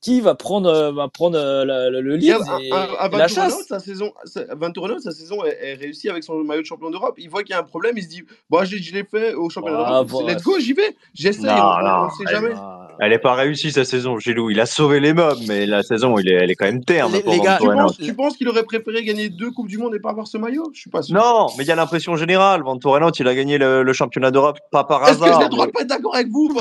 qui 0.00 0.20
va 0.22 0.34
prendre 0.34 0.68
euh, 0.70 0.92
va 0.92 1.08
prendre 1.08 1.38
le 1.38 2.16
lead 2.16 2.30
et, 2.62 2.72
à, 2.72 2.76
à, 2.76 3.04
à 3.04 3.08
et 3.08 3.16
la 3.18 3.28
chasse? 3.28 3.66
sa 3.66 3.78
saison, 3.80 4.12
sa- 4.24 4.54
Van 4.54 4.70
Torenhout, 4.72 4.98
sa 5.00 5.10
saison 5.12 5.44
est, 5.44 5.58
est 5.62 5.74
réussie 5.74 6.08
avec 6.08 6.24
son 6.24 6.42
maillot 6.42 6.62
de 6.62 6.66
champion 6.66 6.90
d'Europe. 6.90 7.14
Il 7.18 7.28
voit 7.28 7.42
qu'il 7.42 7.52
y 7.52 7.56
a 7.56 7.60
un 7.60 7.64
problème, 7.64 7.96
il 7.98 8.02
se 8.04 8.08
dit 8.08 8.22
Bon, 8.48 8.64
je, 8.64 8.76
je 8.76 8.92
l'ai 8.94 9.04
fait 9.04 9.34
au 9.34 9.50
championnat 9.50 9.78
Ah, 9.80 9.90
d'Europe, 9.90 10.08
bon, 10.08 10.26
let's 10.26 10.42
go, 10.42 10.58
j'y 10.58 10.72
vais, 10.72 10.96
j'essaye, 11.14 11.44
Non, 11.44 11.52
on 11.52 11.82
non, 11.82 12.04
ne 12.06 12.10
sait 12.10 12.32
jamais. 12.32 12.54
Elle 13.02 13.12
est 13.14 13.18
pas 13.18 13.34
réussie 13.34 13.72
sa 13.72 13.84
saison, 13.84 14.18
Gilou. 14.18 14.50
Il 14.50 14.60
a 14.60 14.66
sauvé 14.66 15.00
les 15.00 15.14
mobs, 15.14 15.38
mais 15.48 15.64
la 15.66 15.82
saison, 15.82 16.18
il 16.18 16.28
est, 16.28 16.34
elle 16.34 16.50
est 16.50 16.54
quand 16.54 16.66
même 16.66 16.84
terme. 16.84 17.12
Les- 17.12 17.22
pour 17.22 17.32
les 17.32 17.40
gars, 17.40 17.58
Tu 17.60 17.66
penses, 17.66 17.96
tu 17.98 18.14
penses 18.14 18.36
qu'il 18.36 18.48
aurait 18.48 18.64
préféré 18.64 19.02
gagner 19.04 19.28
deux 19.30 19.50
Coupes 19.50 19.68
du 19.68 19.78
Monde 19.78 19.94
et 19.94 20.00
pas 20.00 20.10
avoir 20.10 20.26
ce 20.26 20.36
maillot? 20.38 20.70
Je 20.74 20.80
suis 20.80 20.90
pas 20.90 21.02
sûr. 21.02 21.16
Non, 21.16 21.46
mais 21.56 21.64
il 21.64 21.66
y 21.68 21.72
a 21.72 21.76
l'impression 21.76 22.16
générale. 22.16 22.62
Ventura 22.62 23.00
il 23.18 23.26
a 23.28 23.34
gagné 23.34 23.56
le, 23.58 23.82
le 23.82 23.92
championnat 23.92 24.30
d'Europe 24.30 24.58
pas 24.70 24.84
par 24.84 25.02
Est-ce 25.08 25.18
que 25.18 25.24
j'ai 25.24 25.30
hasard. 25.30 25.42
le 25.44 25.48
droit 25.48 25.66
de 25.66 25.72
pas 25.72 25.80
être 25.82 25.88
d'accord 25.88 26.14
avec 26.14 26.28
vous 26.28 26.50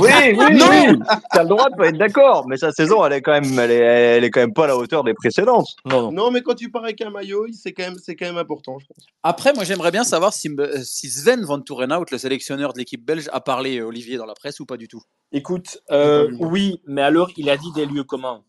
Oui, 0.00 0.10
oui, 0.38 0.56
Non 0.56 0.66
oui. 0.70 0.98
T'as 1.32 1.42
le 1.42 1.48
droit 1.48 1.70
de 1.70 1.76
pas 1.76 1.86
être 1.88 1.96
d'accord, 1.98 2.46
mais 2.48 2.56
sa 2.56 2.70
saison, 2.72 3.04
elle 3.04 3.14
est 3.14 3.22
quand 3.22 3.32
même, 3.32 3.58
elle 3.58 3.70
est, 3.70 3.76
elle 3.76 4.24
est 4.24 4.30
quand 4.30 4.40
même 4.40 4.52
pas 4.52 4.64
à 4.64 4.68
la 4.68 4.76
hauteur 4.76 5.04
des 5.04 5.14
précédentes. 5.14 5.68
Non, 5.86 6.02
non. 6.02 6.12
Non, 6.12 6.30
mais 6.30 6.42
quand 6.42 6.54
tu 6.54 6.70
pars 6.70 6.84
avec 6.84 7.00
un 7.00 7.10
maillot, 7.10 7.46
c'est 7.52 7.72
quand 7.72 7.84
même, 7.84 7.96
c'est 8.02 8.14
quand 8.14 8.26
même 8.26 8.36
important, 8.38 8.78
je 8.78 8.86
pense. 8.86 9.04
Après, 9.22 9.52
moi, 9.54 9.64
j'aimerais 9.64 9.90
bien 9.90 10.04
savoir 10.04 10.32
si, 10.32 10.48
euh, 10.58 10.78
si 10.82 11.08
Sven 11.08 11.42
Van 11.44 11.60
Tourenhout, 11.60 12.04
le 12.10 12.18
sélectionneur 12.18 12.72
de 12.72 12.78
l'équipe 12.78 13.04
belge, 13.04 13.28
a 13.32 13.40
parlé, 13.40 13.78
euh, 13.78 13.86
Olivier, 13.86 14.16
dans 14.16 14.26
la 14.26 14.34
presse 14.34 14.60
ou 14.60 14.66
pas 14.66 14.76
du 14.76 14.88
tout 14.88 15.02
Écoute, 15.32 15.82
euh, 15.90 16.30
oui, 16.40 16.80
mais 16.86 17.02
alors 17.02 17.30
il 17.36 17.50
a 17.50 17.56
dit 17.56 17.72
des 17.72 17.86
lieux 17.86 18.04
communs. 18.04 18.42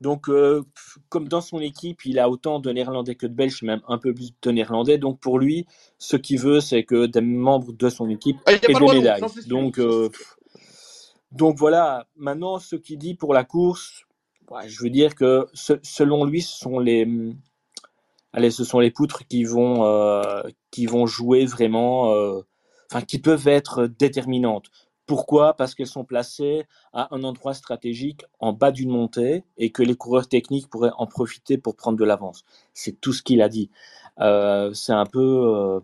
Donc, 0.00 0.28
euh, 0.28 0.62
comme 1.08 1.28
dans 1.28 1.40
son 1.40 1.60
équipe, 1.60 2.04
il 2.06 2.18
a 2.18 2.28
autant 2.28 2.58
de 2.60 2.70
néerlandais 2.72 3.14
que 3.14 3.26
de 3.26 3.34
belges, 3.34 3.62
même 3.62 3.82
un 3.88 3.98
peu 3.98 4.12
plus 4.14 4.32
de 4.42 4.50
néerlandais. 4.50 4.98
Donc, 4.98 5.20
pour 5.20 5.38
lui, 5.38 5.66
ce 5.98 6.16
qu'il 6.16 6.40
veut, 6.40 6.60
c'est 6.60 6.84
que 6.84 7.06
des 7.06 7.20
membres 7.22 7.72
de 7.72 7.88
son 7.88 8.10
équipe 8.10 8.38
Ah, 8.46 8.52
aient 8.68 8.74
des 8.74 8.80
non, 8.80 8.88
médailles. 8.88 9.22
Donc, 9.46 9.78
euh, 9.78 10.10
donc 11.32 11.56
voilà. 11.58 12.06
Maintenant, 12.16 12.58
ce 12.58 12.76
qu'il 12.76 12.98
dit 12.98 13.14
pour 13.14 13.34
la 13.34 13.44
course, 13.44 14.04
je 14.66 14.82
veux 14.82 14.90
dire 14.90 15.14
que 15.14 15.46
ce- 15.54 15.80
selon 15.82 16.24
lui, 16.24 16.42
ce 16.42 16.58
sont 16.58 16.78
les, 16.78 17.04
hum, 17.04 17.36
allez, 18.32 18.50
ce 18.50 18.64
sont 18.64 18.80
les 18.80 18.90
poutres 18.90 19.26
qui 19.28 19.44
vont, 19.44 19.84
euh, 19.84 20.42
qui 20.70 20.86
vont 20.86 21.06
jouer 21.06 21.46
vraiment, 21.46 22.12
enfin, 22.90 23.02
qui 23.02 23.18
peuvent 23.20 23.48
être 23.48 23.86
déterminantes. 23.86 24.70
Pourquoi? 25.06 25.54
Parce 25.54 25.74
qu'elles 25.74 25.86
sont 25.86 26.04
placées 26.04 26.64
à 26.92 27.14
un 27.14 27.24
endroit 27.24 27.54
stratégique 27.54 28.24
en 28.40 28.52
bas 28.52 28.70
d'une 28.72 28.90
montée 28.90 29.44
et 29.58 29.70
que 29.70 29.82
les 29.82 29.94
coureurs 29.96 30.28
techniques 30.28 30.68
pourraient 30.70 30.92
en 30.96 31.06
profiter 31.06 31.58
pour 31.58 31.76
prendre 31.76 31.98
de 31.98 32.04
l'avance. 32.04 32.44
C'est 32.74 33.00
tout 33.00 33.12
ce 33.12 33.22
qu'il 33.22 33.42
a 33.42 33.48
dit. 33.48 33.70
Euh, 34.20 34.72
c'est 34.74 34.92
un 34.92 35.06
peu. 35.06 35.20
euh, 35.20 35.80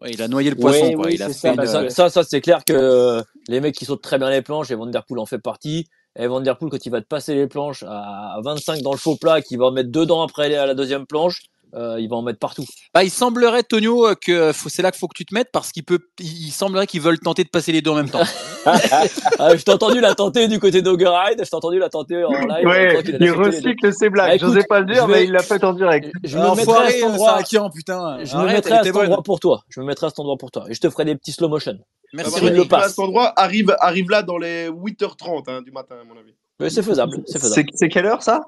Ouais, 0.00 0.12
Il 0.12 0.22
a 0.22 0.28
noyé 0.28 0.50
le 0.50 0.56
poisson, 0.56 0.90
Ouais, 0.90 0.94
quoi. 0.94 1.06
oui, 1.06 1.14
il 1.14 1.22
a 1.22 1.28
c'est 1.28 1.32
fait 1.32 1.48
ça, 1.48 1.54
une- 1.54 1.66
ça, 1.66 1.90
ça, 1.90 2.10
ça, 2.10 2.22
c'est 2.22 2.40
clair 2.40 2.64
que 2.64 2.72
euh, 2.72 3.22
les 3.48 3.60
mecs 3.60 3.74
qui 3.74 3.84
sautent 3.84 4.02
très 4.02 4.18
bien 4.18 4.30
les 4.30 4.42
planches, 4.42 4.70
et 4.70 4.74
Van 4.76 4.86
Der 4.86 5.04
Poel 5.04 5.18
en 5.18 5.26
fait 5.26 5.38
partie. 5.40 5.88
Et 6.16 6.26
Van 6.28 6.40
Der 6.40 6.56
Poel, 6.58 6.70
quand 6.70 6.84
il 6.86 6.90
va 6.90 7.00
te 7.00 7.06
passer 7.06 7.34
les 7.34 7.48
planches 7.48 7.84
à 7.88 8.38
25 8.44 8.82
dans 8.82 8.92
le 8.92 8.98
faux 8.98 9.16
plat, 9.16 9.40
qu'il 9.42 9.58
va 9.58 9.66
en 9.66 9.72
mettre 9.72 9.90
dedans 9.90 10.22
après 10.22 10.44
aller 10.46 10.56
à 10.56 10.66
la 10.66 10.74
deuxième 10.74 11.06
planche, 11.06 11.42
euh, 11.74 11.96
il 12.00 12.08
va 12.08 12.16
en 12.16 12.22
mettre 12.22 12.38
partout. 12.38 12.64
Bah, 12.94 13.02
il 13.04 13.10
semblerait, 13.10 13.62
Tonio, 13.62 14.06
euh, 14.06 14.14
que 14.14 14.52
faut- 14.52 14.68
c'est 14.68 14.82
là 14.82 14.90
qu'il 14.90 14.98
faut 14.98 15.08
que 15.08 15.16
tu 15.16 15.24
te 15.24 15.34
mettes 15.34 15.48
parce 15.52 15.72
qu'il 15.72 15.84
peut, 15.84 15.98
il 16.18 16.50
semblerait 16.50 16.86
qu'ils 16.86 17.00
veulent 17.00 17.18
tenter 17.18 17.44
de 17.44 17.48
passer 17.48 17.72
les 17.72 17.80
deux 17.82 17.90
en 17.90 17.96
même 17.96 18.10
temps. 18.10 18.20
Ah, 18.64 19.56
je 19.56 19.62
t'ai 19.64 19.72
entendu 19.72 20.00
la 20.00 20.14
tenter 20.14 20.46
du 20.46 20.60
côté 20.60 20.82
d'Ogeride, 20.82 21.40
je 21.44 21.48
t'ai 21.50 21.54
entendu 21.56 21.78
la 21.80 21.88
tenter 21.88 22.24
en 22.24 22.30
live. 22.30 22.64
Ouais, 22.66 23.02
je 23.04 23.10
il 23.24 23.30
recycle 23.32 23.92
ses 23.92 24.08
blagues. 24.08 24.28
Bah, 24.28 24.34
écoute, 24.36 24.48
J'osais 24.48 24.62
pas 24.68 24.80
le 24.80 24.86
dire, 24.86 25.06
je 25.06 25.12
vais- 25.12 25.18
mais 25.18 25.24
il 25.24 25.32
l'a 25.32 25.42
fait 25.42 25.62
en 25.64 25.72
direct. 25.72 26.10
Je 26.22 26.38
me 26.38 26.54
mettrai 26.54 26.76
à 26.86 26.90
cet 26.90 27.02
euh, 27.02 27.06
endroit. 27.08 27.38
Putain. 27.74 28.18
Je 28.24 28.36
me 28.36 28.44
mettrai 28.46 28.72
à 28.74 28.84
cet 28.84 28.92
bonne. 28.92 29.06
endroit 29.06 29.22
pour 29.24 29.40
toi. 29.40 29.64
Je 29.68 29.80
me 29.80 29.86
mettrai 29.86 30.06
à 30.06 30.10
cet 30.10 30.20
endroit 30.20 30.36
pour 30.36 30.50
toi. 30.52 30.64
Et 30.68 30.74
je 30.74 30.80
te 30.80 30.88
ferai 30.90 31.04
des 31.04 31.16
petits 31.16 31.32
slow 31.32 31.48
motion. 31.48 31.76
Merci. 32.12 32.40
Bah, 32.40 32.50
Le 32.50 32.56
va 32.58 32.62
à 32.62 32.66
Pass. 32.66 32.88
cet 32.90 32.98
endroit, 33.00 33.32
arrive, 33.36 33.74
arrive 33.80 34.10
là 34.10 34.22
dans 34.22 34.38
les 34.38 34.68
8h30 34.68 35.48
hein, 35.48 35.62
du 35.62 35.72
matin, 35.72 35.96
à 36.00 36.04
mon 36.04 36.18
avis. 36.20 36.34
Mais 36.60 36.70
c'est 36.70 36.82
faisable, 36.82 37.16
c'est 37.26 37.32
C'est 37.32 37.38
faisable. 37.40 37.68
c'est 37.74 37.88
quelle 37.88 38.06
heure 38.06 38.22
ça? 38.22 38.42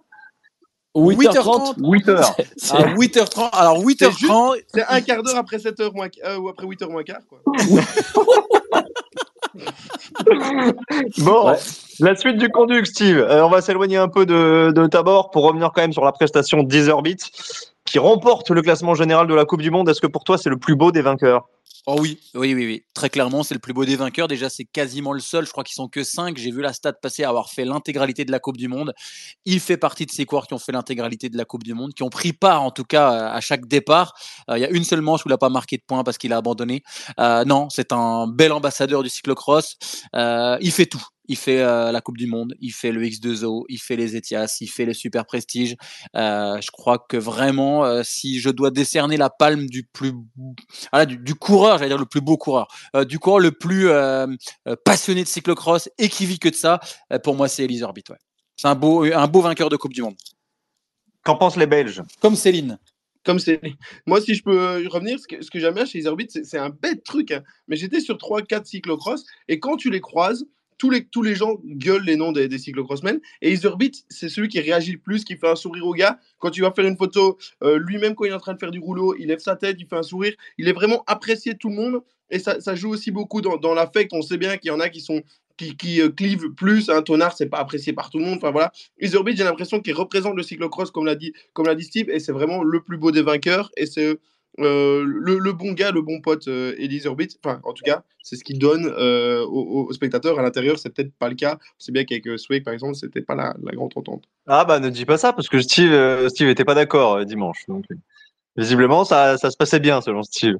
8h30. 0.94 1.74
8 1.78 2.08
heures. 2.08 2.36
c'est- 2.56 2.74
À 2.76 2.94
8h30. 2.94 3.48
Alors, 3.52 3.78
8h30. 3.82 4.56
C'est 4.72 4.84
un 4.88 5.00
quart 5.00 5.22
d'heure 5.22 5.36
après 5.36 5.58
7h 5.58 5.92
moins, 5.94 6.08
euh, 6.24 6.36
ou 6.38 6.48
après 6.48 6.66
8h 6.66 6.88
moins 6.90 7.02
quart, 7.02 7.18
quoi. 7.28 7.40
Bon, 11.18 11.50
Ouais. 11.50 11.56
la 12.00 12.16
suite 12.16 12.38
du 12.38 12.48
conduct, 12.48 12.86
Steve. 12.86 13.18
Euh, 13.18 13.44
on 13.44 13.50
va 13.50 13.60
s'éloigner 13.60 13.96
un 13.96 14.08
peu 14.08 14.26
de, 14.26 14.72
de 14.74 14.86
Tabor 14.86 15.30
pour 15.30 15.44
revenir 15.44 15.70
quand 15.74 15.82
même 15.82 15.92
sur 15.92 16.04
la 16.04 16.12
prestation 16.12 16.62
d'Iserbit 16.62 17.16
qui 17.84 17.98
remporte 17.98 18.50
le 18.50 18.62
classement 18.62 18.94
général 18.94 19.26
de 19.26 19.34
la 19.34 19.44
Coupe 19.44 19.62
du 19.62 19.70
Monde. 19.70 19.88
Est-ce 19.88 20.00
que 20.00 20.06
pour 20.06 20.24
toi, 20.24 20.38
c'est 20.38 20.50
le 20.50 20.56
plus 20.56 20.74
beau 20.74 20.90
des 20.92 21.02
vainqueurs? 21.02 21.46
Oh 21.86 21.96
oui, 22.00 22.18
oui, 22.34 22.54
oui. 22.54 22.82
Très 22.94 23.10
clairement, 23.10 23.42
c'est 23.42 23.52
le 23.52 23.60
plus 23.60 23.74
beau 23.74 23.84
des 23.84 23.96
vainqueurs. 23.96 24.26
Déjà, 24.26 24.48
c'est 24.48 24.64
quasiment 24.64 25.12
le 25.12 25.20
seul. 25.20 25.44
Je 25.44 25.50
crois 25.50 25.64
qu'ils 25.64 25.74
sont 25.74 25.86
que 25.88 26.02
5. 26.02 26.38
J'ai 26.38 26.50
vu 26.50 26.62
la 26.62 26.72
stat 26.72 26.94
passer 26.94 27.24
à 27.24 27.28
avoir 27.28 27.50
fait 27.50 27.66
l'intégralité 27.66 28.24
de 28.24 28.32
la 28.32 28.38
Coupe 28.40 28.56
du 28.56 28.68
Monde. 28.68 28.94
Il 29.44 29.60
fait 29.60 29.76
partie 29.76 30.06
de 30.06 30.10
ces 30.10 30.24
coureurs 30.24 30.46
qui 30.46 30.54
ont 30.54 30.58
fait 30.58 30.72
l'intégralité 30.72 31.28
de 31.28 31.36
la 31.36 31.44
Coupe 31.44 31.62
du 31.62 31.74
Monde, 31.74 31.92
qui 31.92 32.02
ont 32.02 32.08
pris 32.08 32.32
part 32.32 32.62
en 32.62 32.70
tout 32.70 32.84
cas 32.84 33.28
à 33.28 33.40
chaque 33.42 33.66
départ. 33.66 34.14
Euh, 34.48 34.56
Il 34.56 34.62
y 34.62 34.64
a 34.64 34.70
une 34.70 34.84
seule 34.84 35.02
manche 35.02 35.26
où 35.26 35.28
il 35.28 35.32
n'a 35.32 35.38
pas 35.38 35.50
marqué 35.50 35.76
de 35.76 35.82
points 35.86 36.04
parce 36.04 36.16
qu'il 36.16 36.32
a 36.32 36.38
abandonné. 36.38 36.82
Euh, 37.20 37.44
non, 37.44 37.68
c'est 37.68 37.92
un 37.92 38.28
bel 38.28 38.52
ambassadeur 38.52 39.02
du 39.02 39.10
cyclocross. 39.10 39.76
Euh, 40.16 40.56
il 40.62 40.72
fait 40.72 40.86
tout. 40.86 41.04
Il 41.26 41.36
fait 41.36 41.62
euh, 41.62 41.90
la 41.90 42.02
Coupe 42.02 42.18
du 42.18 42.26
Monde, 42.26 42.54
il 42.60 42.70
fait 42.70 42.92
le 42.92 43.02
X2O, 43.02 43.64
il 43.70 43.78
fait 43.78 43.96
les 43.96 44.14
Etias, 44.14 44.58
il 44.60 44.66
fait 44.66 44.84
les 44.84 44.92
Super 44.92 45.24
Prestige. 45.24 45.74
Je 46.14 46.70
crois 46.70 46.98
que 46.98 47.16
vraiment, 47.16 48.02
si 48.04 48.40
je 48.40 48.50
dois 48.50 48.70
décerner 48.70 49.16
la 49.16 49.30
palme 49.30 49.64
du 49.66 49.84
plus, 49.84 50.12
voilà, 50.92 51.06
du, 51.06 51.16
du 51.16 51.34
coureur, 51.54 51.78
j'allais 51.78 51.90
dire 51.90 51.98
le 51.98 52.04
plus 52.04 52.20
beau 52.20 52.36
coureur, 52.36 52.66
euh, 52.96 53.04
du 53.04 53.20
coureur 53.20 53.38
le 53.38 53.52
plus 53.52 53.88
euh, 53.88 54.26
euh, 54.66 54.74
passionné 54.84 55.22
de 55.22 55.28
cyclocross 55.28 55.88
et 55.98 56.08
qui 56.08 56.26
vit 56.26 56.40
que 56.40 56.48
de 56.48 56.54
ça, 56.54 56.80
pour 57.22 57.36
moi, 57.36 57.46
c'est 57.46 57.62
Elise 57.62 57.84
Orbit. 57.84 58.02
Ouais. 58.10 58.16
C'est 58.56 58.66
un 58.66 58.74
beau, 58.74 59.04
un 59.04 59.26
beau 59.28 59.40
vainqueur 59.40 59.68
de 59.68 59.76
Coupe 59.76 59.92
du 59.92 60.02
Monde. 60.02 60.16
Qu'en 61.22 61.36
pensent 61.36 61.56
les 61.56 61.68
Belges? 61.68 62.02
Comme 62.20 62.34
Céline. 62.34 62.78
Comme 63.24 63.38
c'est. 63.38 63.60
Moi, 64.04 64.20
si 64.20 64.34
je 64.34 64.42
peux 64.42 64.86
revenir, 64.88 65.18
ce 65.20 65.28
que, 65.28 65.42
ce 65.42 65.50
que 65.50 65.60
j'aime 65.60 65.74
bien 65.74 65.84
chez 65.86 65.98
les 65.98 66.06
Orbit, 66.08 66.26
c'est 66.28 66.44
c'est 66.44 66.58
un 66.58 66.70
bête 66.70 67.04
truc. 67.04 67.30
hein. 67.30 67.42
Mais 67.68 67.76
j'étais 67.76 68.00
sur 68.00 68.16
3-4 68.16 68.64
cyclocross 68.64 69.24
et 69.48 69.60
quand 69.60 69.76
tu 69.76 69.90
les 69.90 70.00
croises, 70.00 70.44
tous 70.78 70.90
les, 70.90 71.04
tous 71.06 71.22
les 71.22 71.34
gens 71.34 71.56
gueulent 71.64 72.04
les 72.04 72.16
noms 72.16 72.32
des, 72.32 72.48
des 72.48 72.58
cyclocrossmen. 72.58 73.20
Et 73.42 73.52
Iserbit, 73.52 74.04
c'est 74.08 74.28
celui 74.28 74.48
qui 74.48 74.60
réagit 74.60 74.92
le 74.92 74.98
plus, 74.98 75.24
qui 75.24 75.36
fait 75.36 75.48
un 75.48 75.56
sourire 75.56 75.86
au 75.86 75.92
gars. 75.92 76.18
Quand 76.38 76.50
tu 76.50 76.62
vas 76.62 76.72
faire 76.72 76.86
une 76.86 76.96
photo, 76.96 77.38
euh, 77.62 77.78
lui-même, 77.78 78.14
quand 78.14 78.24
il 78.24 78.30
est 78.30 78.34
en 78.34 78.40
train 78.40 78.54
de 78.54 78.58
faire 78.58 78.70
du 78.70 78.78
rouleau, 78.78 79.14
il 79.18 79.28
lève 79.28 79.38
sa 79.38 79.56
tête, 79.56 79.76
il 79.78 79.86
fait 79.86 79.96
un 79.96 80.02
sourire. 80.02 80.34
Il 80.58 80.68
est 80.68 80.72
vraiment 80.72 81.04
apprécié 81.06 81.54
de 81.54 81.58
tout 81.58 81.68
le 81.68 81.76
monde. 81.76 82.02
Et 82.30 82.38
ça, 82.38 82.60
ça 82.60 82.74
joue 82.74 82.90
aussi 82.90 83.10
beaucoup 83.10 83.40
dans, 83.40 83.56
dans 83.56 83.74
l'affect. 83.74 84.12
On 84.12 84.22
sait 84.22 84.38
bien 84.38 84.56
qu'il 84.56 84.68
y 84.68 84.72
en 84.72 84.80
a 84.80 84.88
qui 84.88 85.00
sont 85.00 85.22
qui, 85.56 85.76
qui 85.76 86.00
euh, 86.00 86.08
clivent 86.08 86.50
plus. 86.50 86.90
Un 86.90 87.02
tonard, 87.02 87.36
c'est 87.36 87.46
pas 87.46 87.58
apprécié 87.58 87.92
par 87.92 88.10
tout 88.10 88.18
le 88.18 88.24
monde. 88.24 88.38
Enfin 88.38 88.50
voilà. 88.50 88.72
Iserbit, 89.00 89.36
j'ai 89.36 89.44
l'impression 89.44 89.80
qu'il 89.80 89.94
représente 89.94 90.36
le 90.36 90.42
cyclocross, 90.42 90.90
comme 90.90 91.06
l'a 91.06 91.14
dit, 91.14 91.32
comme 91.52 91.66
l'a 91.66 91.74
dit 91.74 91.84
Steve. 91.84 92.10
Et 92.10 92.18
c'est 92.18 92.32
vraiment 92.32 92.62
le 92.62 92.82
plus 92.82 92.96
beau 92.96 93.10
des 93.10 93.22
vainqueurs. 93.22 93.70
Et 93.76 93.86
c'est 93.86 94.18
euh, 94.60 95.04
le, 95.04 95.52
bon 95.52 95.72
gars, 95.72 95.90
le 95.90 96.02
bon 96.02 96.20
pote, 96.20 96.48
euh, 96.48 96.74
Elise 96.78 97.06
Orbit. 97.06 97.28
Enfin, 97.42 97.60
en 97.64 97.72
tout 97.72 97.82
cas, 97.84 98.02
c'est 98.22 98.36
ce 98.36 98.44
qu'il 98.44 98.58
donne 98.58 98.86
euh, 98.86 99.44
aux, 99.46 99.92
spectateurs. 99.92 100.38
À 100.38 100.42
l'intérieur, 100.42 100.78
c'est 100.78 100.90
peut-être 100.90 101.12
pas 101.14 101.28
le 101.28 101.34
cas. 101.34 101.58
C'est 101.78 101.92
bien 101.92 102.04
qu'avec 102.04 102.26
euh, 102.26 102.36
Swag, 102.36 102.62
par 102.62 102.72
exemple, 102.72 102.94
c'était 102.94 103.22
pas 103.22 103.34
la, 103.34 103.54
la 103.62 103.72
grande 103.72 103.92
entente. 103.96 104.24
Ah 104.46 104.64
bah 104.64 104.78
ne 104.78 104.90
dis 104.90 105.04
pas 105.04 105.18
ça 105.18 105.32
parce 105.32 105.48
que 105.48 105.60
Steve, 105.60 106.28
Steve 106.28 106.48
était 106.48 106.64
pas 106.64 106.74
d'accord 106.74 107.24
dimanche. 107.24 107.64
Donc, 107.68 107.84
visiblement, 108.56 109.04
ça, 109.04 109.38
ça 109.38 109.50
se 109.50 109.56
passait 109.56 109.80
bien 109.80 110.00
selon 110.00 110.22
Steve. 110.22 110.56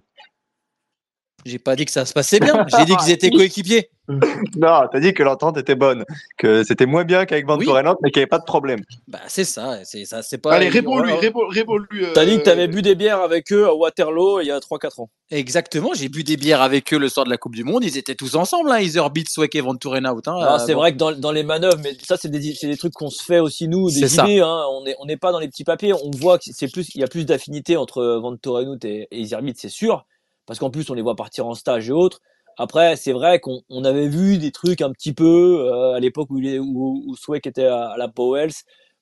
J'ai 1.45 1.59
pas 1.59 1.77
dit 1.77 1.85
que 1.85 1.91
ça 1.93 2.05
se 2.07 2.13
passait 2.13 2.41
bien. 2.41 2.65
J'ai 2.77 2.85
dit 2.85 2.97
qu'ils 2.97 3.13
étaient 3.13 3.31
coéquipiers. 3.37 3.91
Non, 4.09 4.83
t'as 4.93 5.01
dit 5.01 5.15
que 5.15 5.23
l'entente 5.23 5.57
était 5.57 5.75
bonne, 5.75 6.05
que 6.37 6.63
c'était 6.63 6.85
moins 6.85 7.05
bien 7.05 7.25
qu'avec 7.25 7.47
Van 7.47 7.57
Oui. 7.57 7.67
Mais 7.67 8.11
qu'il 8.11 8.21
n'y 8.21 8.23
avait 8.23 8.27
pas 8.27 8.39
de 8.39 8.45
problème. 8.45 8.81
Bah, 9.09 9.21
c'est 9.29 9.45
ça. 9.45 9.79
C'est 9.85 10.05
ça. 10.05 10.23
C'est 10.23 10.37
pas. 10.39 10.53
Allez, 10.55 10.69
réponds-lui, 10.69 11.13
réponds- 11.15 11.47
réponds-lui. 11.49 12.05
euh, 12.05 12.13
T'as 12.15 12.27
dit 12.27 12.37
que 12.39 12.43
t'avais 12.43 12.69
bu 12.69 12.83
des 12.83 12.95
bières 12.95 13.21
avec 13.21 13.51
eux 13.53 13.67
à 13.67 13.75
Waterloo 13.75 14.41
il 14.41 14.47
y 14.49 14.51
a 14.51 14.59
3-4 14.59 15.01
ans. 15.01 15.09
Exactement. 15.31 15.91
J'ai 15.95 16.09
bu 16.11 16.23
des 16.23 16.37
bières 16.37 16.61
avec 16.61 16.93
eux 16.93 16.99
le 16.99 17.09
soir 17.09 17.25
de 17.25 17.31
la 17.31 17.39
Coupe 17.39 17.55
du 17.55 17.65
Monde. 17.65 17.83
Ils 17.85 17.97
étaient 17.97 18.15
tous 18.15 18.37
ensemble. 18.37 18.71
Hein. 18.71 18.81
Iserbit, 18.81 19.25
Swek 19.29 19.55
et 19.55 19.61
Van. 19.63 19.75
Hein. 19.75 20.01
Ah, 20.27 20.57
Euh, 20.57 20.59
c'est 20.67 20.75
bon. 20.75 20.81
vrai 20.81 20.93
que 20.93 20.99
dans, 20.99 21.13
dans 21.13 21.33
les 21.33 21.43
manœuvres, 21.43 21.79
mais 21.83 21.97
ça, 22.07 22.17
c'est 22.19 22.29
des, 22.29 22.55
c'est 22.55 22.67
des 22.69 22.77
trucs 22.77 22.93
qu'on 22.93 23.11
se 23.11 23.23
fait 23.23 23.39
aussi, 23.41 23.69
nous, 23.69 23.89
des 23.91 24.01
C'est 24.01 24.09
ça. 24.09 24.25
idées. 24.25 24.41
Hein. 24.41 24.63
On 24.71 24.83
n'est 24.85 24.97
on 24.99 25.07
n'est 25.07 25.17
pas 25.17 25.33
dans 25.33 25.39
les 25.41 25.49
petits 25.49 25.65
papiers. 25.65 25.95
On 25.95 26.11
voit 26.11 26.39
que 26.39 26.45
c'est 26.53 26.71
plus, 26.71 26.95
il 26.95 27.01
y 27.01 27.05
a 27.05 27.09
plus 27.09 27.25
d'affinité 27.25 27.77
entre 27.79 28.05
Van 28.23 28.37
Torenhout 28.37 28.79
et, 28.85 29.09
et 29.11 29.27
c'est 29.57 29.69
sûr. 29.71 30.05
Parce 30.47 30.59
qu'en 30.59 30.71
plus, 30.71 30.89
on 30.91 30.95
les 30.95 31.03
voit 31.03 31.17
partir 31.17 31.47
en 31.47 31.55
stage 31.55 31.89
et 31.89 31.93
autres. 31.93 32.21
Après, 32.57 32.97
c'est 32.97 33.13
vrai 33.13 33.41
qu'on 33.41 33.63
on 33.69 33.85
avait 33.85 34.09
vu 34.09 34.39
des 34.39 34.53
trucs 34.53 34.81
un 34.81 34.93
petit 34.93 35.13
peu 35.13 35.67
euh, 35.73 35.95
à 35.95 36.01
l'époque 36.01 36.29
où, 36.31 36.39
il 36.39 36.47
est- 36.47 36.59
où, 36.59 37.03
où 37.07 37.17
Sweck 37.17 37.47
était 37.47 37.67
à, 37.67 37.89
à 37.91 37.97
la 37.97 38.09
Powells. 38.09 38.53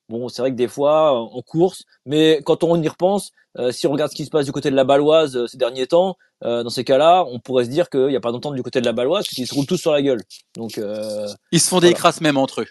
Bon, 0.09 0.27
c'est 0.27 0.41
vrai 0.41 0.51
que 0.51 0.55
des 0.55 0.67
fois, 0.67 1.13
euh, 1.13 1.37
en 1.37 1.41
course, 1.41 1.83
mais 2.05 2.41
quand 2.45 2.63
on 2.63 2.81
y 2.81 2.87
repense, 2.87 3.31
euh, 3.59 3.71
si 3.71 3.85
on 3.87 3.91
regarde 3.91 4.11
ce 4.11 4.15
qui 4.15 4.25
se 4.25 4.29
passe 4.31 4.45
du 4.45 4.51
côté 4.51 4.71
de 4.71 4.75
la 4.75 4.83
Baloise 4.83 5.37
euh, 5.37 5.47
ces 5.47 5.57
derniers 5.57 5.87
temps, 5.87 6.17
euh, 6.43 6.63
dans 6.63 6.69
ces 6.69 6.83
cas-là, 6.83 7.25
on 7.29 7.39
pourrait 7.39 7.65
se 7.65 7.69
dire 7.69 7.89
qu'il 7.89 8.07
n'y 8.07 8.15
a 8.15 8.19
pas 8.19 8.31
d'entente 8.31 8.55
du 8.55 8.63
côté 8.63 8.81
de 8.81 8.85
la 8.85 8.91
Baloise, 8.91 9.23
parce 9.25 9.35
qu'ils 9.35 9.47
se 9.47 9.53
roulent 9.53 9.65
tous 9.67 9.77
sur 9.77 9.91
la 9.93 10.01
gueule. 10.01 10.21
Donc, 10.57 10.77
euh, 10.77 11.27
Ils 11.51 11.59
se 11.61 11.69
font 11.69 11.79
des 11.79 11.93
crasses 11.93 12.21
même 12.21 12.37
entre 12.37 12.61
eux. 12.61 12.67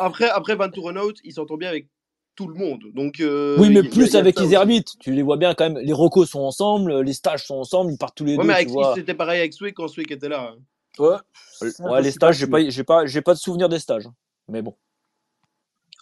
Après, 0.00 0.28
après 0.30 0.54
Van 0.54 0.70
Tourenhout, 0.70 1.14
il 1.24 1.32
s'entend 1.32 1.56
bien 1.56 1.68
avec 1.68 1.88
tout 2.34 2.48
le 2.48 2.54
monde. 2.54 2.82
Donc, 2.94 3.20
euh, 3.20 3.56
Oui, 3.58 3.70
mais 3.70 3.82
plus 3.82 4.14
avec. 4.16 4.38
Iserbit. 4.40 4.84
Tu 5.00 5.12
les 5.12 5.22
vois 5.22 5.36
bien 5.36 5.54
quand 5.54 5.68
même. 5.70 5.78
Les 5.78 5.92
recos 5.92 6.28
sont 6.30 6.40
ensemble, 6.40 7.00
les 7.02 7.12
stages 7.12 7.46
sont 7.46 7.56
ensemble, 7.56 7.92
ils 7.92 7.98
partent 7.98 8.16
tous 8.16 8.24
les 8.24 8.36
Ouais, 8.36 8.42
deux. 8.64 8.72
mais 8.72 8.82
c'était 8.94 9.14
pareil 9.14 9.40
avec 9.40 9.52
Sway 9.52 9.72
quand 9.72 9.88
Sway 9.88 10.04
était 10.08 10.28
là. 10.28 10.52
hein. 10.54 10.58
Ouais, 10.98 11.16
Ça, 11.52 11.66
ouais 11.66 11.72
je 11.92 11.96
les 11.98 12.02
suis 12.04 12.12
stages, 12.12 12.36
j'ai 12.36 12.46
pas, 12.46 12.68
j'ai 12.68 12.84
pas, 12.84 13.06
j'ai 13.06 13.22
pas 13.22 13.34
de 13.34 13.38
souvenir 13.38 13.68
des 13.68 13.78
stages. 13.78 14.08
Mais 14.48 14.60
bon. 14.62 14.74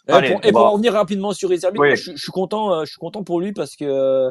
Et, 0.09 0.13
Allez, 0.13 0.31
pour, 0.33 0.45
et 0.45 0.53
bon. 0.53 0.59
pour 0.59 0.67
en 0.67 0.73
revenir 0.73 0.93
rapidement 0.95 1.33
sur 1.33 1.51
Oui. 1.51 1.59
moi, 1.75 1.95
je, 1.95 2.13
je 2.13 2.17
suis 2.23 2.33
content, 2.33 2.73
euh, 2.75 2.85
je 2.85 2.91
suis 2.91 2.99
content 2.99 3.23
pour 3.23 3.41
lui 3.41 3.53
parce 3.53 3.77
que 3.77 3.85
euh, 3.85 4.31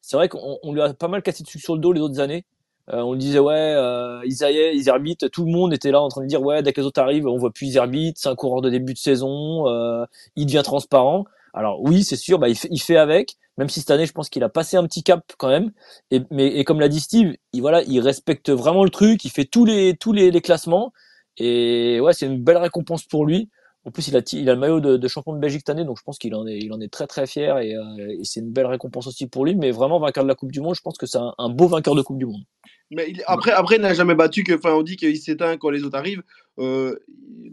c'est 0.00 0.16
vrai 0.16 0.28
qu'on 0.28 0.58
on 0.62 0.72
lui 0.72 0.82
a 0.82 0.92
pas 0.92 1.08
mal 1.08 1.22
cassé 1.22 1.42
dessus 1.44 1.58
sur 1.58 1.74
le 1.74 1.80
dos 1.80 1.92
les 1.92 2.00
autres 2.00 2.20
années. 2.20 2.44
Euh, 2.92 3.00
on 3.00 3.14
disait 3.14 3.38
ouais, 3.38 3.54
euh, 3.54 4.20
Iserbit, 4.26 5.16
tout 5.32 5.46
le 5.46 5.50
monde 5.50 5.72
était 5.72 5.90
là 5.90 6.02
en 6.02 6.08
train 6.08 6.20
de 6.20 6.26
dire 6.26 6.42
ouais, 6.42 6.62
dès 6.62 6.72
que 6.74 6.82
autres 6.82 7.00
arrivent, 7.00 7.26
on 7.26 7.38
voit 7.38 7.50
plus 7.50 7.66
Iserbit, 7.68 8.12
c'est 8.16 8.28
un 8.28 8.34
coureur 8.34 8.60
de 8.60 8.68
début 8.68 8.92
de 8.92 8.98
saison, 8.98 9.66
euh, 9.68 10.04
il 10.36 10.46
devient 10.46 10.62
transparent. 10.62 11.24
Alors 11.54 11.80
oui, 11.82 12.04
c'est 12.04 12.16
sûr, 12.16 12.38
bah, 12.38 12.48
il, 12.48 12.56
fait, 12.56 12.68
il 12.70 12.80
fait 12.80 12.96
avec, 12.96 13.36
même 13.56 13.68
si 13.70 13.80
cette 13.80 13.90
année, 13.90 14.06
je 14.06 14.12
pense 14.12 14.28
qu'il 14.28 14.42
a 14.44 14.48
passé 14.50 14.76
un 14.76 14.84
petit 14.86 15.02
cap 15.02 15.24
quand 15.38 15.48
même. 15.48 15.70
Et, 16.10 16.20
mais, 16.30 16.48
et 16.48 16.64
comme 16.64 16.80
l'a 16.80 16.88
dit 16.88 17.00
Steve, 17.00 17.34
il, 17.52 17.60
voilà, 17.62 17.82
il 17.84 18.00
respecte 18.00 18.50
vraiment 18.50 18.84
le 18.84 18.90
truc, 18.90 19.24
il 19.24 19.30
fait 19.30 19.44
tous 19.46 19.64
les, 19.64 19.96
tous 19.96 20.12
les, 20.12 20.30
les 20.30 20.40
classements. 20.42 20.92
Et 21.38 22.00
ouais, 22.00 22.12
c'est 22.12 22.26
une 22.26 22.42
belle 22.42 22.58
récompense 22.58 23.04
pour 23.04 23.24
lui. 23.24 23.48
En 23.86 23.90
plus, 23.90 24.08
il 24.08 24.16
a, 24.16 24.22
il 24.32 24.48
a 24.48 24.54
le 24.54 24.60
maillot 24.60 24.80
de, 24.80 24.96
de, 24.96 25.08
champion 25.08 25.34
de 25.34 25.38
Belgique 25.38 25.60
cette 25.60 25.70
année, 25.70 25.84
donc 25.84 25.98
je 25.98 26.02
pense 26.02 26.18
qu'il 26.18 26.34
en 26.34 26.46
est, 26.46 26.58
il 26.58 26.72
en 26.72 26.80
est 26.80 26.90
très 26.90 27.06
très 27.06 27.26
fier 27.26 27.58
et, 27.58 27.74
euh, 27.74 28.16
et 28.18 28.24
c'est 28.24 28.40
une 28.40 28.50
belle 28.50 28.66
récompense 28.66 29.06
aussi 29.06 29.26
pour 29.26 29.44
lui. 29.44 29.54
Mais 29.54 29.70
vraiment 29.72 29.98
vainqueur 30.00 30.24
de 30.24 30.28
la 30.28 30.34
Coupe 30.34 30.52
du 30.52 30.60
Monde, 30.60 30.74
je 30.74 30.80
pense 30.80 30.96
que 30.96 31.06
c'est 31.06 31.18
un, 31.18 31.34
un, 31.36 31.50
beau 31.50 31.68
vainqueur 31.68 31.94
de 31.94 32.02
Coupe 32.02 32.18
du 32.18 32.26
Monde. 32.26 32.42
Mais 32.90 33.06
il, 33.08 33.22
après, 33.26 33.50
après, 33.50 33.76
il 33.76 33.82
n'a 33.82 33.94
jamais 33.94 34.14
battu 34.14 34.44
que, 34.44 34.54
enfin, 34.54 34.72
on 34.72 34.82
dit 34.82 34.96
qu'il 34.96 35.16
s'éteint 35.18 35.56
quand 35.56 35.70
les 35.70 35.84
autres 35.84 35.96
arrivent. 35.96 36.22
Euh, 36.58 36.98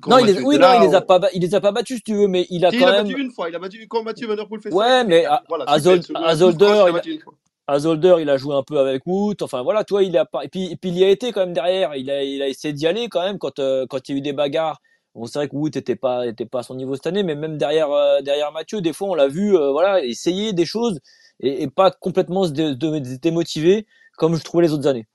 non, 0.07 0.19
il 0.19 0.27
les, 0.27 0.41
oui, 0.41 0.57
non, 0.57 0.67
il 0.81 0.87
les 0.87 0.95
a 0.95 1.01
pas, 1.01 1.19
il 1.33 1.41
les 1.41 1.55
a 1.55 1.61
pas 1.61 1.71
battus, 1.71 1.97
si 1.97 2.03
tu 2.03 2.13
veux, 2.13 2.27
mais 2.27 2.45
il 2.49 2.65
a 2.65 2.71
si, 2.71 2.77
quand 2.77 2.87
il 2.87 2.91
même. 2.91 3.05
Il 3.05 3.11
a 3.11 3.13
battu 3.13 3.21
une 3.21 3.31
fois. 3.31 3.49
Il 3.49 3.55
a 3.55 3.59
battu 3.59 3.87
quand 3.87 4.03
Mathieu 4.03 4.27
Van 4.27 4.35
Der 4.35 4.47
Poel 4.47 4.61
fait 4.61 4.73
Ouais, 4.73 4.85
ça, 4.85 5.03
mais 5.03 5.25
à, 5.25 5.43
voilà, 5.47 5.65
à, 5.67 5.79
Zol, 5.79 6.01
à 6.23 6.35
Zolder, 6.35 8.17
il 8.19 8.29
a, 8.29 8.33
il 8.33 8.39
joué 8.39 8.55
un 8.55 8.63
peu 8.63 8.79
avec 8.79 9.03
Wout. 9.05 9.41
Enfin 9.41 9.63
voilà, 9.63 9.83
toi, 9.83 10.03
il 10.03 10.15
a 10.17 10.25
pas. 10.25 10.43
Et 10.43 10.49
puis, 10.49 10.71
et 10.71 10.75
puis 10.75 10.89
il 10.89 10.97
y 10.97 11.03
a 11.03 11.09
été 11.09 11.31
quand 11.31 11.41
même 11.41 11.53
derrière. 11.53 11.95
Il 11.95 12.09
a, 12.11 12.23
il 12.23 12.41
a 12.41 12.47
essayé 12.47 12.73
d'y 12.73 12.85
aller 12.85 13.07
quand 13.07 13.23
même 13.23 13.37
quand, 13.37 13.59
euh, 13.59 13.85
quand 13.87 14.09
il 14.09 14.11
y 14.11 14.15
a 14.15 14.17
eu 14.17 14.21
des 14.21 14.33
bagarres. 14.33 14.79
Bon, 15.15 15.25
c'est 15.25 15.39
vrai 15.39 15.49
que 15.49 15.55
Wout 15.55 15.75
était 15.75 15.95
pas, 15.95 16.27
était 16.27 16.45
pas 16.45 16.59
à 16.59 16.63
son 16.63 16.75
niveau 16.75 16.95
cette 16.95 17.07
année, 17.07 17.23
mais 17.23 17.35
même 17.35 17.57
derrière, 17.57 17.91
euh, 17.91 18.21
derrière 18.21 18.51
Mathieu, 18.51 18.79
des 18.79 18.93
fois, 18.93 19.09
on 19.09 19.13
l'a 19.13 19.27
vu, 19.27 19.51
voilà, 19.51 20.03
essayer 20.03 20.53
des 20.53 20.65
choses 20.65 20.99
et, 21.41 21.63
et 21.63 21.67
pas 21.67 21.91
complètement 21.91 22.45
se 22.45 22.51
dé, 22.51 22.75
dé, 22.75 23.01
démotiver 23.21 23.85
comme 24.17 24.35
je 24.35 24.43
trouvais 24.43 24.63
les 24.63 24.71
autres 24.71 24.87
années. 24.87 25.07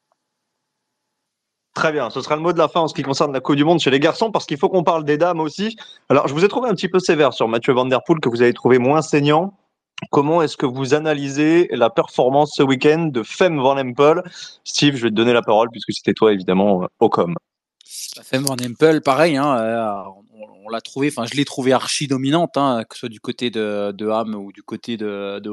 Très 1.76 1.92
bien, 1.92 2.08
ce 2.08 2.22
sera 2.22 2.36
le 2.36 2.40
mot 2.40 2.54
de 2.54 2.58
la 2.58 2.68
fin 2.68 2.80
en 2.80 2.88
ce 2.88 2.94
qui 2.94 3.02
concerne 3.02 3.34
la 3.34 3.40
Coupe 3.40 3.56
du 3.56 3.64
Monde 3.64 3.80
chez 3.80 3.90
les 3.90 4.00
garçons, 4.00 4.30
parce 4.30 4.46
qu'il 4.46 4.56
faut 4.56 4.70
qu'on 4.70 4.82
parle 4.82 5.04
des 5.04 5.18
dames 5.18 5.40
aussi. 5.40 5.76
Alors, 6.08 6.26
je 6.26 6.32
vous 6.32 6.42
ai 6.42 6.48
trouvé 6.48 6.70
un 6.70 6.74
petit 6.74 6.88
peu 6.88 6.98
sévère 6.98 7.34
sur 7.34 7.48
Mathieu 7.48 7.74
Van 7.74 7.84
Der 7.84 8.00
Poel, 8.02 8.18
que 8.18 8.30
vous 8.30 8.40
avez 8.40 8.54
trouvé 8.54 8.78
moins 8.78 9.02
saignant. 9.02 9.52
Comment 10.10 10.40
est-ce 10.40 10.56
que 10.56 10.64
vous 10.64 10.94
analysez 10.94 11.68
la 11.72 11.90
performance 11.90 12.54
ce 12.56 12.62
week-end 12.62 13.10
de 13.12 13.22
Femme 13.22 13.58
Van 13.58 13.76
Empel? 13.76 14.22
Steve, 14.64 14.96
je 14.96 15.02
vais 15.02 15.10
te 15.10 15.14
donner 15.14 15.34
la 15.34 15.42
parole, 15.42 15.68
puisque 15.70 15.92
c'était 15.92 16.14
toi, 16.14 16.32
évidemment, 16.32 16.88
au 16.98 17.10
com. 17.10 17.34
Femme 18.22 18.44
Van 18.44 18.54
Empel, 18.54 19.02
pareil, 19.02 19.36
hein, 19.36 19.58
euh, 19.58 19.92
on, 20.66 20.70
l'a 20.70 20.80
trouvé, 20.80 21.08
enfin 21.08 21.26
je 21.30 21.36
l'ai 21.36 21.44
trouvé 21.44 21.72
archi 21.72 22.06
dominante, 22.06 22.56
hein, 22.56 22.84
que 22.88 22.94
ce 22.94 23.00
soit 23.00 23.08
du 23.08 23.20
côté 23.20 23.50
de, 23.50 23.92
de 23.92 24.08
Ham 24.08 24.34
ou 24.34 24.52
du 24.52 24.62
côté 24.62 24.96
de, 24.96 25.38
de. 25.40 25.50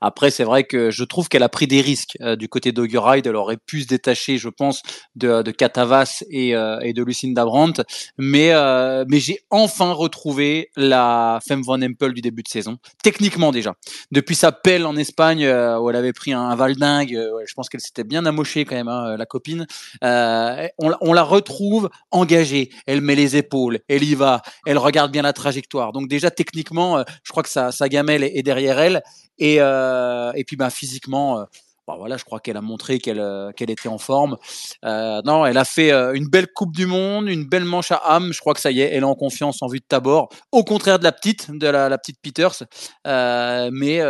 Après, 0.00 0.30
c'est 0.30 0.44
vrai 0.44 0.64
que 0.64 0.90
je 0.90 1.04
trouve 1.04 1.28
qu'elle 1.28 1.42
a 1.42 1.48
pris 1.48 1.66
des 1.66 1.80
risques 1.80 2.16
euh, 2.20 2.36
du 2.36 2.48
côté 2.48 2.72
d'Augeride. 2.72 3.26
Elle 3.26 3.36
aurait 3.36 3.56
pu 3.56 3.82
se 3.82 3.86
détacher, 3.86 4.38
je 4.38 4.48
pense, 4.48 4.82
de, 5.16 5.42
de 5.42 5.50
Catavas 5.50 6.22
et, 6.30 6.56
euh, 6.56 6.80
et 6.80 6.92
de 6.92 7.02
Lucinda 7.02 7.44
Brandt. 7.44 7.82
Mais, 8.18 8.50
euh, 8.52 9.04
mais 9.08 9.20
j'ai 9.20 9.40
enfin 9.50 9.92
retrouvé 9.92 10.70
la 10.76 11.40
Femme 11.46 11.62
Van 11.62 11.80
Empel 11.80 12.12
du 12.12 12.20
début 12.20 12.42
de 12.42 12.48
saison, 12.48 12.78
techniquement 13.02 13.52
déjà. 13.52 13.74
Depuis 14.10 14.34
sa 14.34 14.52
pelle 14.52 14.86
en 14.86 14.96
Espagne, 14.96 15.44
où 15.44 15.90
elle 15.90 15.96
avait 15.96 16.12
pris 16.12 16.32
un, 16.32 16.40
un 16.40 16.56
valdingue, 16.56 17.18
je 17.46 17.54
pense 17.54 17.68
qu'elle 17.68 17.80
s'était 17.80 18.04
bien 18.04 18.26
amochée 18.26 18.64
quand 18.64 18.76
même, 18.76 18.88
hein, 18.88 19.16
la 19.16 19.26
copine. 19.26 19.66
On, 20.02 20.92
on 21.00 21.12
la 21.12 21.22
retrouve 21.22 21.90
engagée. 22.10 22.70
Elle 22.86 23.00
met 23.00 23.14
les 23.14 23.36
épaules, 23.36 23.80
elle 23.88 24.02
y 24.02 24.14
va, 24.14 24.19
elle 24.66 24.78
regarde 24.78 25.12
bien 25.12 25.22
la 25.22 25.32
trajectoire. 25.32 25.92
Donc 25.92 26.08
déjà 26.08 26.30
techniquement, 26.30 26.98
euh, 26.98 27.02
je 27.22 27.30
crois 27.30 27.42
que 27.42 27.48
sa, 27.48 27.72
sa 27.72 27.88
gamelle 27.88 28.22
est, 28.24 28.42
derrière 28.42 28.78
elle. 28.78 29.02
Et, 29.38 29.56
euh, 29.60 30.32
puis 30.46 30.56
bah, 30.56 30.70
physiquement, 30.70 31.40
euh, 31.40 31.44
bah, 31.86 31.96
voilà, 31.98 32.16
je 32.16 32.24
crois 32.24 32.40
qu'elle 32.40 32.56
a 32.56 32.60
montré 32.60 32.98
qu'elle 32.98 33.52
était 33.58 33.88
en 33.88 33.98
forme. 33.98 34.36
Non, 34.84 35.46
elle 35.46 35.58
a 35.58 35.64
fait 35.64 35.90
une 36.14 36.28
belle 36.28 36.46
Coupe 36.54 36.74
du 36.74 36.86
Monde, 36.86 37.28
une 37.28 37.44
belle 37.44 37.64
manche 37.64 37.90
à 37.90 37.96
Ham. 37.96 38.32
Je 38.32 38.40
crois 38.40 38.54
que 38.54 38.60
ça 38.60 38.70
y 38.70 38.80
est, 38.80 38.90
elle 38.92 39.02
est 39.02 39.06
en 39.06 39.14
confiance 39.14 39.62
en 39.62 39.66
vue 39.66 39.80
de 39.80 39.84
Tabor. 39.88 40.28
Au 40.52 40.62
contraire 40.62 40.98
de 40.98 41.04
la 41.04 41.12
petite, 41.12 41.50
de 41.50 41.66
la, 41.66 41.98
petite 41.98 42.20
Peters. 42.22 42.62
Mais 43.04 44.00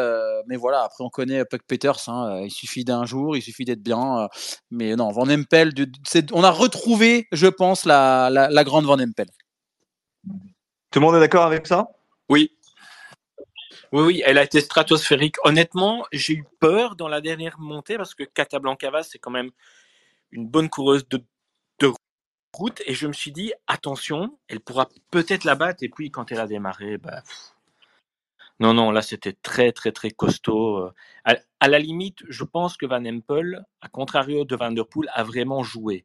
mais 0.47 0.57
voilà, 0.57 0.83
après 0.83 1.05
on 1.05 1.11
connaît 1.11 1.45
Puck 1.45 1.63
Peters. 1.67 2.09
Hein, 2.09 2.43
il 2.45 2.51
suffit 2.51 2.85
d'un 2.85 3.07
jour, 3.07 3.37
il 3.37 3.43
suffit 3.43 3.65
d'être 3.65 3.83
bien. 3.83 4.29
mais 4.71 4.95
non, 4.97 5.11
Van 5.11 5.29
Empel, 5.31 5.73
on 6.33 6.45
a 6.45 6.51
retrouvé, 6.51 7.29
je 7.33 7.47
pense, 7.47 7.87
la, 7.87 8.29
la 8.31 8.65
grande 8.65 8.85
Van 8.85 8.99
Empel. 8.99 9.29
Tout 10.25 10.99
le 10.99 11.01
monde 11.01 11.17
est 11.17 11.21
d'accord 11.21 11.45
avec 11.45 11.67
ça? 11.67 11.89
Oui. 12.29 12.57
Oui, 13.93 14.03
oui, 14.03 14.23
elle 14.25 14.39
a 14.39 14.45
été 14.45 14.61
stratosphérique. 14.61 15.37
Honnêtement, 15.45 16.05
j'ai 16.13 16.35
eu 16.35 16.45
peur 16.61 16.95
dans 16.97 17.09
la 17.09 17.21
dernière 17.21 17.59
montée 17.59 17.97
parce 17.97 18.15
que 18.15 18.23
Catablancava, 18.23 19.03
c'est 19.03 19.19
quand 19.19 19.31
même 19.31 19.51
une 20.31 20.47
bonne 20.47 20.69
coureuse 20.69 21.09
de, 21.09 21.25
route. 22.53 22.83
Et 22.87 22.95
je 22.95 23.07
me 23.07 23.13
suis 23.13 23.31
dit, 23.31 23.53
attention, 23.69 24.39
elle 24.49 24.61
pourra 24.61 24.89
peut-être 25.11 25.45
la 25.45 25.55
battre. 25.55 25.83
Et 25.85 25.89
puis, 25.89 26.11
quand 26.11 26.33
elle 26.33 26.41
a 26.41 26.47
démarré, 26.47 26.99
bah, 26.99 27.23
non, 28.59 28.75
non, 28.75 28.91
là, 28.91 29.03
c'était 29.03 29.33
très, 29.33 29.73
très, 29.73 29.93
très 29.93 30.11
costaud. 30.11 30.91
À, 31.25 31.37
à, 31.61 31.69
la 31.69 31.79
limite, 31.79 32.19
je 32.29 32.45
pense 32.45 32.77
que 32.77 32.87
Van 32.87 33.05
Empel, 33.05 33.65
à 33.81 33.89
contrario 33.89 34.45
de 34.45 34.57
Van 34.57 34.73
Der 34.73 34.87
Poel, 34.87 35.11
a 35.15 35.23
vraiment 35.23 35.63
joué. 35.63 36.05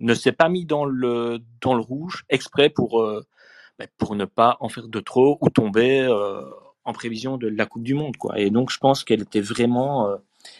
Ne 0.00 0.14
s'est 0.14 0.32
pas 0.32 0.48
mis 0.48 0.64
dans 0.64 0.84
le, 0.84 1.40
dans 1.60 1.74
le 1.74 1.80
rouge 1.80 2.24
exprès 2.28 2.68
pour, 2.68 3.00
euh, 3.00 3.24
pour 3.98 4.14
ne 4.14 4.24
pas 4.24 4.56
en 4.60 4.68
faire 4.68 4.88
de 4.88 5.00
trop 5.00 5.38
ou 5.40 5.50
tomber 5.50 6.00
euh, 6.00 6.42
en 6.84 6.92
prévision 6.92 7.36
de 7.36 7.48
la 7.48 7.66
Coupe 7.66 7.82
du 7.82 7.94
Monde, 7.94 8.16
quoi. 8.16 8.38
Et 8.38 8.50
donc, 8.50 8.70
je 8.70 8.78
pense 8.78 9.04
qu'elle 9.04 9.22
était 9.22 9.40
vraiment, 9.40 10.08
euh, 10.08 10.16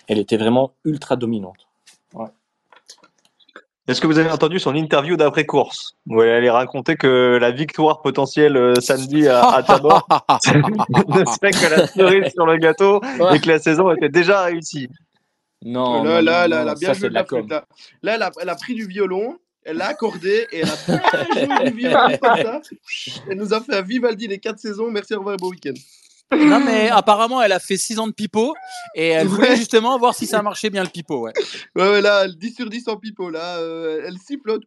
elle 0.08 0.18
était 0.18 0.37
vraiment 0.37 0.72
ultra 0.84 1.16
dominante. 1.16 1.68
Ouais. 2.14 2.28
Est-ce 3.87 4.00
que 4.00 4.06
vous 4.06 4.18
avez 4.18 4.30
entendu 4.30 4.58
son 4.58 4.74
interview 4.74 5.16
d'après 5.16 5.44
course? 5.44 5.96
Où 6.06 6.22
elle 6.22 6.30
allait 6.30 6.50
raconter 6.50 6.96
que 6.96 7.38
la 7.38 7.50
victoire 7.50 8.00
potentielle 8.00 8.56
euh, 8.56 8.74
samedi 8.76 9.28
à, 9.28 9.46
à 9.46 9.62
Tabor 9.62 10.06
ne 10.48 11.24
serait 11.26 11.50
que 11.50 11.70
la 11.70 11.87
cerise 11.87 12.32
sur 12.32 12.46
le 12.46 12.56
gâteau 12.56 13.02
ouais. 13.20 13.37
et 13.37 13.40
que 13.40 13.48
la 13.48 13.58
saison 13.58 13.92
était 13.92 14.08
déjà 14.08 14.44
réussie 14.44 14.88
Non, 15.64 16.03
là, 16.03 16.11
non, 16.11 16.20
là, 16.20 16.20
non, 16.20 16.24
là, 16.24 16.44
elle 16.44 16.53
a 16.55 16.66
ça, 16.66 16.74
bien 16.74 16.94
c'est 16.94 17.00
joué 17.00 17.09
de 17.09 17.14
la 17.14 17.24
com. 17.24 17.40
flûte. 17.40 17.50
Là, 17.50 17.64
là 18.03 18.14
elle, 18.14 18.22
a, 18.22 18.31
elle 18.40 18.48
a 18.48 18.55
pris 18.55 18.74
du 18.74 18.87
violon, 18.87 19.38
elle 19.64 19.79
l'a 19.79 19.87
accordé 19.88 20.46
et 20.53 20.61
elle 20.61 20.68
a 20.68 20.77
bien 21.35 21.57
joué 21.57 21.70
du 21.70 21.77
violon 21.77 22.18
comme 22.20 22.37
ça. 22.37 22.61
Elle 23.29 23.38
nous 23.38 23.53
a 23.55 23.61
fait 23.61 23.74
à 23.74 23.83
Vivaldi 23.83 24.29
les 24.29 24.38
quatre 24.38 24.59
saisons. 24.59 24.90
Merci, 24.90 25.14
au 25.14 25.18
revoir 25.18 25.35
et 25.35 25.38
bon 25.38 25.48
week-end. 25.50 25.74
Non, 26.33 26.61
mais 26.61 26.88
apparemment, 26.88 27.40
elle 27.42 27.53
a 27.53 27.61
fait 27.61 27.77
6 27.77 27.98
ans 27.98 28.07
de 28.07 28.12
pipeau 28.12 28.55
et 28.94 29.09
elle 29.09 29.27
voulait 29.27 29.57
justement 29.57 29.98
voir 29.98 30.14
si 30.14 30.27
ça 30.27 30.42
marchait 30.42 30.70
bien 30.70 30.83
le 30.83 30.88
pipeau. 30.88 31.20
Ouais, 31.24 31.33
ouais, 31.77 31.90
ouais 31.90 32.00
là, 32.00 32.27
10 32.29 32.55
sur 32.55 32.68
10 32.68 32.88
en 32.88 32.96
pipeau. 32.96 33.31
Là, 33.31 33.59
euh, 33.59 34.03
elle 34.07 34.18
sifflote. 34.18 34.62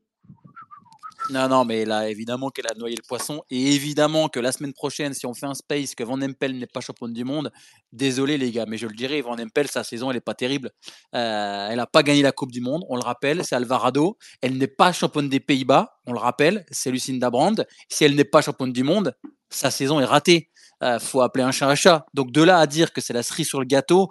Non, 1.29 1.49
non, 1.49 1.65
mais 1.65 1.83
là, 1.83 2.09
évidemment 2.09 2.49
qu'elle 2.49 2.67
a 2.67 2.73
noyé 2.75 2.95
le 2.95 3.05
poisson. 3.05 3.43
Et 3.49 3.73
évidemment 3.73 4.29
que 4.29 4.39
la 4.39 4.53
semaine 4.53 4.71
prochaine, 4.71 5.13
si 5.13 5.25
on 5.25 5.33
fait 5.33 5.45
un 5.45 5.53
space, 5.53 5.93
que 5.93 6.03
Van 6.03 6.21
Empel 6.21 6.57
n'est 6.57 6.67
pas 6.67 6.79
championne 6.79 7.11
du 7.11 7.25
monde, 7.25 7.51
désolé 7.91 8.37
les 8.37 8.51
gars, 8.51 8.65
mais 8.65 8.77
je 8.77 8.87
le 8.87 8.95
dirais, 8.95 9.19
Van 9.21 9.37
Empel, 9.37 9.67
sa 9.67 9.83
saison, 9.83 10.09
elle 10.09 10.17
n'est 10.17 10.21
pas 10.21 10.35
terrible. 10.35 10.71
Euh, 11.15 11.67
elle 11.69 11.77
n'a 11.77 11.85
pas 11.85 12.03
gagné 12.03 12.21
la 12.21 12.31
Coupe 12.31 12.51
du 12.51 12.61
Monde, 12.61 12.85
on 12.87 12.95
le 12.95 13.03
rappelle, 13.03 13.43
c'est 13.43 13.55
Alvarado. 13.55 14.17
Elle 14.41 14.57
n'est 14.57 14.67
pas 14.67 14.93
championne 14.93 15.27
des 15.27 15.41
Pays-Bas, 15.41 15.99
on 16.05 16.13
le 16.13 16.19
rappelle, 16.19 16.65
c'est 16.71 16.91
Lucinda 16.91 17.29
Brand. 17.29 17.65
Si 17.89 18.05
elle 18.05 18.15
n'est 18.15 18.23
pas 18.23 18.41
championne 18.41 18.71
du 18.71 18.83
monde, 18.83 19.13
sa 19.49 19.69
saison 19.69 19.99
est 19.99 20.05
ratée. 20.05 20.49
Euh, 20.83 20.99
faut 20.99 21.21
appeler 21.21 21.43
un 21.43 21.51
chat 21.51 21.67
un 21.67 21.75
chat. 21.75 22.05
Donc 22.13 22.31
de 22.31 22.43
là 22.43 22.59
à 22.59 22.67
dire 22.67 22.93
que 22.93 23.01
c'est 23.01 23.13
la 23.13 23.23
cerise 23.23 23.47
sur 23.47 23.59
le 23.59 23.65
gâteau, 23.65 24.09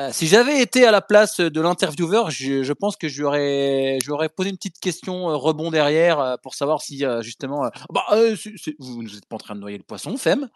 euh, 0.00 0.10
si 0.12 0.28
j'avais 0.28 0.62
été 0.62 0.84
à 0.84 0.92
la 0.92 1.00
place 1.00 1.40
de 1.40 1.60
l'intervieweur, 1.60 2.30
je, 2.30 2.62
je, 2.62 2.72
pense 2.72 2.96
que 2.96 3.08
je 3.08 3.18
lui 3.18 3.24
aurais, 3.24 3.98
je 4.00 4.06
lui 4.06 4.12
aurais 4.12 4.28
posé 4.28 4.50
une 4.50 4.56
petite 4.56 4.78
question 4.78 5.28
euh, 5.28 5.34
rebond 5.34 5.70
derrière 5.70 6.20
euh, 6.20 6.36
pour 6.40 6.54
savoir 6.54 6.82
si 6.82 7.04
euh, 7.04 7.20
justement, 7.20 7.68
bah, 7.92 8.04
c 8.10 8.50
est, 8.50 8.58
c 8.58 8.70
est, 8.70 8.76
vous 8.78 9.02
n'êtes 9.02 9.26
pas 9.26 9.36
en 9.36 9.40
train 9.40 9.54
de 9.56 9.60
noyer 9.60 9.76
le 9.76 9.82
poisson, 9.82 10.16
Femme? 10.16 10.48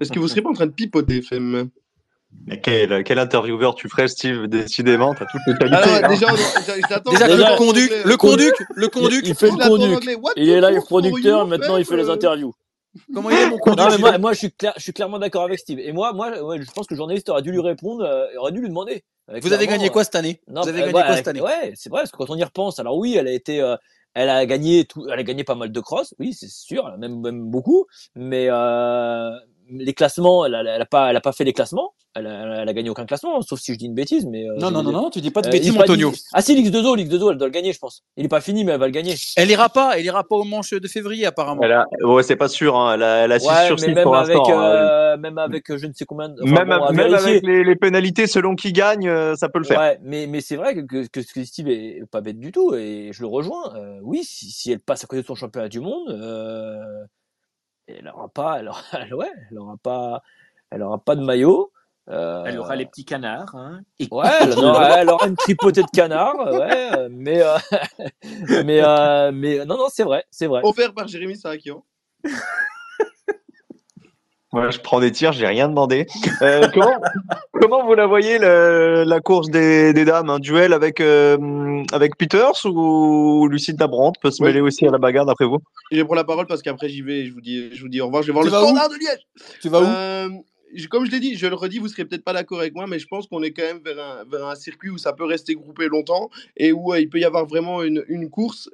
Est-ce 0.00 0.12
que 0.12 0.18
vous 0.18 0.28
serez 0.28 0.42
pas 0.42 0.50
en 0.50 0.54
train 0.54 0.66
de 0.66 0.72
pipoter, 0.72 1.22
Femme? 1.22 1.70
Mais 2.46 2.60
quel, 2.60 3.04
quel, 3.04 3.18
intervieweur 3.18 3.74
tu 3.74 3.88
ferais, 3.88 4.08
Steve? 4.08 4.48
Décidément, 4.48 5.14
t'as 5.14 5.26
toutes 5.26 5.40
les 5.46 5.54
qualités. 5.54 5.76
Alors, 5.76 6.04
hein. 6.04 6.08
déjà, 6.08 6.30
déjà 7.10 7.28
déjà, 7.28 7.50
le 7.52 7.56
conduc, 7.56 7.92
le 8.04 8.16
conduc, 8.16 8.54
le 8.74 8.88
conduc. 8.88 9.20
Il, 9.24 9.28
il 9.30 9.34
fait 9.34 9.50
le 9.50 9.56
conduc. 9.56 10.18
Il 10.36 10.48
est 10.48 10.60
là, 10.60 10.70
le 10.70 10.80
producteur. 10.80 11.46
Maintenant, 11.46 11.76
il 11.76 11.84
fait 11.84 11.96
les 11.96 12.10
interviews. 12.10 12.54
Comment 13.14 13.30
il 13.30 13.38
est 13.38 13.48
mon 13.48 13.58
Non, 13.74 13.88
mais 13.90 13.98
moi, 13.98 14.18
moi, 14.18 14.32
je 14.32 14.38
suis, 14.38 14.52
clair, 14.52 14.72
je 14.76 14.82
suis 14.82 14.92
clairement 14.92 15.18
d'accord 15.18 15.44
avec 15.44 15.58
Steve. 15.58 15.78
Et 15.78 15.92
moi, 15.92 16.12
moi, 16.12 16.42
ouais, 16.42 16.62
je 16.62 16.70
pense 16.70 16.86
que 16.86 16.94
le 16.94 16.98
journaliste 16.98 17.28
aurait 17.28 17.42
dû 17.42 17.50
lui 17.50 17.60
répondre, 17.60 18.04
euh, 18.04 18.26
aurait 18.38 18.52
dû 18.52 18.60
lui 18.60 18.68
demander. 18.68 19.04
Euh, 19.30 19.38
Vous 19.42 19.52
avez 19.52 19.66
gagné 19.66 19.88
quoi 19.88 20.04
cette 20.04 20.14
année? 20.14 20.40
non, 20.48 20.62
Vous 20.62 20.68
avez 20.68 20.82
euh, 20.82 20.86
gagné 20.86 20.98
ouais, 20.98 21.06
quoi 21.06 21.16
cette 21.16 21.28
année? 21.28 21.40
Ouais, 21.40 21.72
c'est 21.74 21.90
vrai, 21.90 22.00
parce 22.00 22.10
que 22.10 22.16
quand 22.16 22.30
on 22.30 22.36
y 22.36 22.44
repense, 22.44 22.78
alors 22.78 22.96
oui, 22.96 23.16
elle 23.16 23.28
a 23.28 23.32
été, 23.32 23.60
euh, 23.60 23.76
elle 24.14 24.28
a 24.28 24.44
gagné 24.46 24.84
tout, 24.84 25.06
elle 25.10 25.18
a 25.18 25.22
gagné 25.22 25.44
pas 25.44 25.54
mal 25.54 25.72
de 25.72 25.80
cross, 25.80 26.14
oui, 26.18 26.34
c'est 26.34 26.50
sûr, 26.50 26.90
même, 26.98 27.20
même 27.20 27.50
beaucoup, 27.50 27.86
mais, 28.14 28.48
les 29.72 29.94
classements, 29.94 30.44
elle, 30.46 30.54
a- 30.54 30.60
elle 30.76 30.82
a 30.82 30.86
pas, 30.86 31.10
elle 31.10 31.16
a 31.16 31.20
pas 31.20 31.32
fait 31.32 31.44
les 31.44 31.52
classements. 31.52 31.94
Elle 32.14 32.26
a, 32.26 32.60
elle 32.60 32.68
a 32.68 32.72
gagné 32.74 32.90
aucun 32.90 33.06
classement, 33.06 33.40
sauf 33.40 33.58
si 33.58 33.72
je 33.72 33.78
dis 33.78 33.86
une 33.86 33.94
bêtise, 33.94 34.26
mais. 34.26 34.46
euh, 34.46 34.56
Non, 34.58 34.70
non, 34.70 34.82
non, 34.82 34.92
non, 34.92 35.08
tu 35.08 35.22
dis 35.22 35.30
pas 35.30 35.40
de 35.40 35.48
Euh, 35.48 35.50
bêtises, 35.50 35.74
Antonio. 35.78 36.10
dit- 36.10 36.22
Ah 36.34 36.42
si, 36.42 36.54
l'X2O, 36.54 36.94
l'X2O, 36.94 37.30
elle 37.32 37.38
doit 37.38 37.46
le 37.46 37.52
gagner, 37.52 37.72
je 37.72 37.78
pense. 37.78 38.02
Il 38.18 38.24
est 38.26 38.28
pas 38.28 38.42
fini, 38.42 38.64
mais 38.64 38.72
elle 38.72 38.80
va 38.80 38.84
le 38.86 38.92
gagner. 38.92 39.14
Elle 39.36 39.50
ira 39.50 39.70
pas, 39.70 39.98
elle 39.98 40.04
ira 40.04 40.22
pas 40.22 40.36
au 40.36 40.44
manche 40.44 40.72
de 40.74 40.88
février, 40.88 41.24
apparemment. 41.24 41.62
Elle 41.62 41.72
a... 41.72 41.86
Ouais, 42.02 42.22
c'est 42.22 42.36
pas 42.36 42.48
sûr. 42.48 42.76
Hein. 42.76 42.94
Elle 42.96 43.02
a, 43.02 43.16
elle 43.24 43.32
a 43.32 43.38
6 43.38 43.48
Ouais, 43.48 43.66
sur 43.66 43.76
mais 43.76 43.86
6 43.86 43.94
même 43.94 44.02
pour 44.04 44.14
avec, 44.16 44.36
l'instant. 44.36 44.58
hein. 44.60 44.62
euh, 44.62 45.16
même 45.16 45.38
avec 45.38 45.70
euh, 45.70 45.78
je 45.78 45.86
ne 45.86 45.94
sais 45.94 46.04
combien. 46.04 46.28
de- 46.28 46.42
enfin, 46.42 46.64
Même, 46.66 46.78
bon, 46.78 46.92
même 46.92 47.14
avec 47.14 47.42
les, 47.46 47.64
les 47.64 47.76
pénalités 47.76 48.26
selon 48.26 48.56
qui 48.56 48.72
gagne, 48.74 49.08
euh, 49.08 49.34
ça 49.36 49.48
peut 49.48 49.58
le 49.58 49.64
faire. 49.64 49.80
Ouais, 49.80 49.98
mais, 50.02 50.26
mais 50.26 50.42
c'est 50.42 50.56
vrai 50.56 50.74
que, 50.74 50.80
que, 50.82 51.06
que 51.08 51.44
Steve 51.44 51.68
est 51.70 52.02
pas 52.10 52.20
bête 52.20 52.38
du 52.38 52.52
tout, 52.52 52.74
et 52.74 53.08
je 53.14 53.22
le 53.22 53.26
rejoins. 53.28 53.74
Euh, 53.76 53.98
oui, 54.02 54.20
si, 54.22 54.50
si 54.50 54.70
elle 54.70 54.80
passe 54.80 55.02
à 55.02 55.06
côté 55.06 55.22
de 55.22 55.26
son 55.26 55.34
championnat 55.34 55.70
du 55.70 55.80
monde, 55.80 56.10
euh, 56.10 56.76
elle 57.86 58.08
aura 58.08 58.28
pas, 58.28 58.58
elle 58.60 58.68
aura, 58.68 58.80
elle- 58.92 59.14
ouais, 59.14 59.30
elle 59.50 59.58
aura 59.58 59.76
pas, 59.76 60.22
elle 60.70 60.82
aura 60.82 60.98
pas 60.98 61.16
de 61.16 61.22
maillot. 61.24 61.72
Euh, 62.10 62.42
Elle 62.46 62.58
aura 62.58 62.74
les 62.74 62.84
petits 62.84 63.04
canards. 63.04 63.54
Hein, 63.54 63.82
et 64.00 64.08
Ouais, 64.10 64.26
elle 64.40 64.58
aura, 64.58 65.00
elle 65.00 65.08
aura 65.08 65.28
une 65.28 65.36
tripotée 65.36 65.82
de 65.82 65.90
canard, 65.94 66.34
ouais, 66.36 66.96
euh, 66.96 67.08
mais, 67.12 67.40
euh, 67.42 67.56
mais, 68.64 68.82
euh, 68.82 69.30
mais 69.32 69.64
non, 69.64 69.76
non, 69.78 69.86
c'est 69.88 70.02
vrai, 70.02 70.24
c'est 70.30 70.48
vrai. 70.48 70.62
Offert 70.64 70.92
par 70.94 71.06
Jérémy 71.06 71.36
Sarakian. 71.36 71.84
Je 74.54 74.78
prends 74.80 75.00
des 75.00 75.10
tirs, 75.10 75.32
j'ai 75.32 75.46
rien 75.46 75.68
demandé. 75.68 76.06
Euh, 76.42 76.68
comment, 76.74 77.00
comment 77.60 77.86
vous 77.86 77.94
la 77.94 78.06
voyez 78.06 78.38
le- 78.38 79.04
la 79.06 79.20
course 79.20 79.48
des, 79.50 79.92
des 79.94 80.04
dames 80.04 80.28
Un 80.28 80.38
duel 80.38 80.72
avec, 80.74 81.00
euh, 81.00 81.82
avec 81.92 82.16
Peters 82.18 82.66
ou 82.66 83.48
Lucinda 83.48 83.86
Brandt 83.86 84.18
peut 84.20 84.30
se 84.30 84.42
mêler 84.42 84.60
aussi 84.60 84.86
à 84.86 84.90
la 84.90 84.98
bagarre 84.98 85.24
d'après 85.26 85.46
vous? 85.46 85.58
Je 85.90 86.02
prends 86.02 86.14
la 86.14 86.24
parole 86.24 86.46
parce 86.46 86.60
qu'après 86.60 86.88
j'y 86.90 87.00
vais 87.02 87.20
et 87.20 87.26
je 87.26 87.32
vous 87.32 87.40
dis, 87.40 87.74
je 87.74 87.80
vous 87.82 87.88
dis 87.88 88.00
au 88.02 88.06
revoir. 88.06 88.22
Je 88.22 88.26
vais 88.28 88.32
voir 88.34 88.44
Tu 88.44 88.50
le 88.50 88.56
où? 88.56 88.60
standard 88.66 88.88
de 88.90 88.94
Liège. 88.96 89.26
Tu 89.62 89.68
vas 89.70 89.80
où? 89.80 89.84
Euh, 89.84 90.28
comme 90.90 91.06
je 91.06 91.10
l'ai 91.10 91.20
dit, 91.20 91.36
je 91.36 91.46
le 91.46 91.54
redis, 91.54 91.78
vous 91.78 91.88
serez 91.88 92.04
peut-être 92.04 92.24
pas 92.24 92.32
d'accord 92.32 92.60
avec 92.60 92.74
moi, 92.74 92.86
mais 92.86 92.98
je 92.98 93.06
pense 93.06 93.26
qu'on 93.26 93.42
est 93.42 93.52
quand 93.52 93.62
même 93.62 93.80
vers 93.84 94.46
un, 94.46 94.54
circuit 94.54 94.90
où 94.90 94.98
ça 94.98 95.12
peut 95.12 95.24
rester 95.24 95.54
groupé 95.54 95.88
longtemps 95.88 96.30
et 96.56 96.72
où 96.72 96.92
euh, 96.92 97.00
il 97.00 97.08
peut 97.08 97.18
y 97.18 97.24
avoir 97.24 97.46
vraiment 97.46 97.82
une, 97.82 98.30
course 98.30 98.68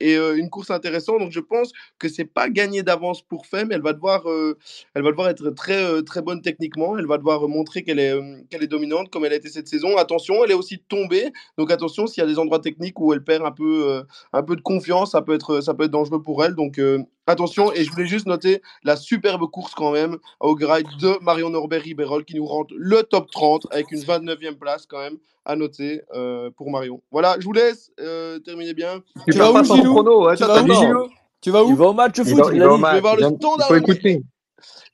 et 0.00 0.16
euh, 0.16 0.36
une 0.36 0.50
course 0.50 0.70
intéressante. 0.70 1.18
Donc 1.18 1.32
je 1.32 1.40
pense 1.40 1.72
que 1.98 2.08
c'est 2.08 2.24
pas 2.24 2.48
gagné 2.48 2.82
d'avance 2.82 3.22
pour 3.22 3.46
Femme. 3.46 3.72
Elle 3.72 3.82
va 3.82 3.92
devoir, 3.92 4.28
euh, 4.28 4.56
elle 4.94 5.02
va 5.02 5.10
devoir 5.10 5.28
être 5.28 5.50
très 5.50 6.02
très 6.02 6.22
bonne 6.22 6.42
techniquement. 6.42 6.96
Elle 6.96 7.06
va 7.06 7.18
devoir 7.18 7.48
montrer 7.48 7.82
qu'elle 7.82 7.98
est 7.98 8.14
qu'elle 8.50 8.62
est 8.62 8.68
dominante 8.68 9.10
comme 9.10 9.24
elle 9.24 9.32
a 9.32 9.36
été 9.36 9.48
cette 9.48 9.68
saison. 9.68 9.96
Attention, 9.96 10.44
elle 10.44 10.52
est 10.52 10.54
aussi 10.54 10.78
tombée. 10.78 11.32
Donc 11.58 11.70
attention, 11.70 12.06
s'il 12.06 12.22
y 12.22 12.24
a 12.24 12.28
des 12.28 12.38
endroits 12.38 12.60
techniques 12.60 12.98
où 13.00 13.12
elle 13.12 13.22
perd 13.22 13.44
un 13.44 13.52
peu 13.52 14.02
un 14.32 14.42
peu 14.42 14.56
de 14.56 14.62
confiance, 14.62 15.12
ça 15.12 15.22
peut 15.22 15.34
être 15.34 15.60
ça 15.60 15.74
peut 15.74 15.84
être 15.84 15.90
dangereux 15.90 16.22
pour 16.22 16.44
elle. 16.44 16.54
Donc 16.54 16.80
attention. 17.26 17.72
Et 17.72 17.84
je 17.84 17.90
voulais 17.90 18.06
juste 18.06 18.26
noter 18.26 18.60
la 18.82 18.96
superbe 18.96 19.48
course 19.50 19.74
quand 19.74 19.92
même 19.92 20.18
au 20.40 20.54
grade 20.54 20.86
de 21.00 21.22
Marion 21.22 21.50
Norbert 21.50 21.82
Riberol 21.82 22.24
qui 22.24 22.34
nous 22.36 22.46
rentre 22.46 22.74
le 22.76 23.02
top 23.02 23.30
30 23.30 23.66
avec 23.70 23.90
une 23.92 24.00
29e 24.00 24.56
place 24.56 24.86
quand 24.86 24.98
même 24.98 25.18
à 25.44 25.56
noter 25.56 26.02
euh, 26.14 26.50
pour 26.56 26.70
Marion. 26.70 27.02
Voilà, 27.10 27.36
je 27.38 27.44
vous 27.44 27.52
laisse 27.52 27.90
euh, 28.00 28.38
terminer 28.38 28.74
bien. 28.74 29.02
Tu 29.26 29.32
vas 29.38 29.52
où, 29.52 29.62
Gilou 29.64 29.92
chrono, 29.94 30.34
Tu 30.36 30.44
vas 30.44 30.62
où, 30.62 31.08
Tu 31.40 31.50
vas 31.50 31.62
Il 31.62 31.74
va 31.76 31.84
au 31.86 31.92
match 31.92 32.18
Il 32.18 32.24
foot, 32.24 32.38
va- 32.38 32.50
il 32.52 32.56
il 32.56 32.62
va 32.62 32.72
au 32.72 32.76
dit. 32.76 32.82
match, 32.82 32.90
Je 32.90 32.94
vais 32.96 33.00
voir 33.02 33.16
le 33.16 33.22
il 33.22 33.36
standard 33.36 33.68
Il 33.70 33.72
de 33.74 33.78
écouter. 33.78 34.22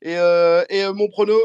Et, 0.02 0.16
euh, 0.16 0.64
et 0.68 0.82
euh, 0.84 0.92
mon 0.92 1.08
prono, 1.08 1.36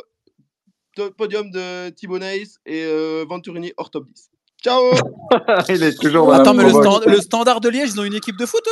podium 1.18 1.52
de 1.52 1.90
Thibaut 1.90 2.18
Neis 2.20 2.56
et 2.66 2.84
euh, 2.86 3.26
Venturini 3.30 3.74
hors 3.78 3.92
top 3.92 4.06
10. 4.06 4.30
Ciao 4.64 4.82
il 5.70 5.84
est 5.84 6.00
toujours 6.00 6.34
Attends, 6.34 6.54
mais 6.56 6.64
le, 6.64 6.70
stand- 6.72 7.06
le 7.06 7.22
standard 7.22 7.62
de 7.62 7.70
Liège, 7.70 7.90
ils 7.94 8.00
ont 8.00 8.04
une 8.06 8.16
équipe 8.16 8.38
de 8.38 8.46
foot, 8.48 8.66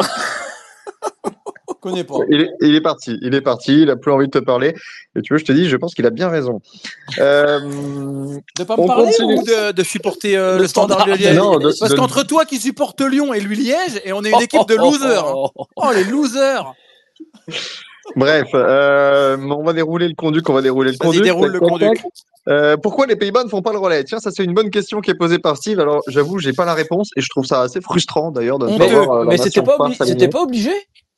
eux 0.00 0.04
connais 1.90 2.04
pas. 2.04 2.14
Il 2.30 2.40
est, 2.42 2.50
il 2.60 2.74
est 2.74 2.80
parti, 2.80 3.18
il 3.22 3.34
est 3.34 3.40
parti, 3.40 3.82
il 3.82 3.90
a 3.90 3.96
plus 3.96 4.10
envie 4.12 4.26
de 4.26 4.30
te 4.30 4.38
parler. 4.44 4.74
Et 5.16 5.22
tu 5.22 5.32
vois, 5.32 5.38
je 5.38 5.44
te 5.44 5.52
dis, 5.52 5.68
je 5.68 5.76
pense 5.76 5.94
qu'il 5.94 6.04
a 6.06 6.10
bien 6.10 6.28
raison. 6.28 6.60
Euh, 7.18 7.58
De 8.58 8.64
pas 8.64 8.76
me 8.76 8.86
parler 8.86 9.04
continue. 9.06 9.38
ou 9.38 9.42
de, 9.42 9.72
de 9.72 9.82
supporter 9.82 10.36
euh, 10.36 10.56
Le 10.56 10.62
le 10.62 10.68
standard 10.68 10.98
de 11.06 11.12
standard. 11.12 11.18
Liège 11.18 11.36
Non, 11.36 11.58
de- 11.58 11.72
Parce 11.78 11.92
de- 11.92 11.96
qu'entre 11.96 12.22
toi 12.24 12.44
qui 12.44 12.58
supporte 12.58 13.00
Lyon 13.00 13.32
et 13.34 13.40
lui 13.40 13.56
Liège, 13.56 14.00
et 14.04 14.12
on 14.12 14.22
est 14.24 14.30
une 14.32 14.40
équipe 14.42 14.68
de 14.68 14.74
losers. 14.76 15.24
Oh, 15.76 15.90
les 15.94 16.04
losers 16.04 16.74
bref, 18.14 18.48
euh, 18.54 19.36
on 19.38 19.64
va 19.64 19.72
dérouler 19.72 20.08
le 20.08 20.14
conduit, 20.14 20.42
on 20.48 20.52
va 20.52 20.62
dérouler 20.62 20.92
le 20.92 20.98
conduit. 20.98 21.22
déroule 21.22 21.50
le 21.50 21.60
conduc. 21.60 22.02
Euh, 22.48 22.76
pourquoi 22.76 23.06
les 23.06 23.16
Pays-Bas 23.16 23.42
ne 23.42 23.48
font 23.48 23.62
pas 23.62 23.72
le 23.72 23.78
relais? 23.78 24.04
Tiens, 24.04 24.20
ça 24.20 24.30
c'est 24.30 24.44
une 24.44 24.54
bonne 24.54 24.70
question 24.70 25.00
qui 25.00 25.10
est 25.10 25.14
posée 25.16 25.38
par 25.40 25.56
Steve. 25.56 25.80
Alors, 25.80 26.02
j'avoue, 26.06 26.38
j'ai 26.38 26.52
pas 26.52 26.64
la 26.64 26.74
réponse 26.74 27.10
et 27.16 27.20
je 27.20 27.28
trouve 27.28 27.44
ça 27.44 27.62
assez 27.62 27.80
frustrant 27.80 28.30
d'ailleurs 28.30 28.58
de 28.60 28.68
ne 28.68 28.78
pas 28.78 28.86
voir 28.86 29.24
Mais 29.26 29.36
c'était 29.38 29.62
pas, 29.62 29.76
obli- 29.78 30.28
pas 30.30 30.42
obligé? 30.42 30.70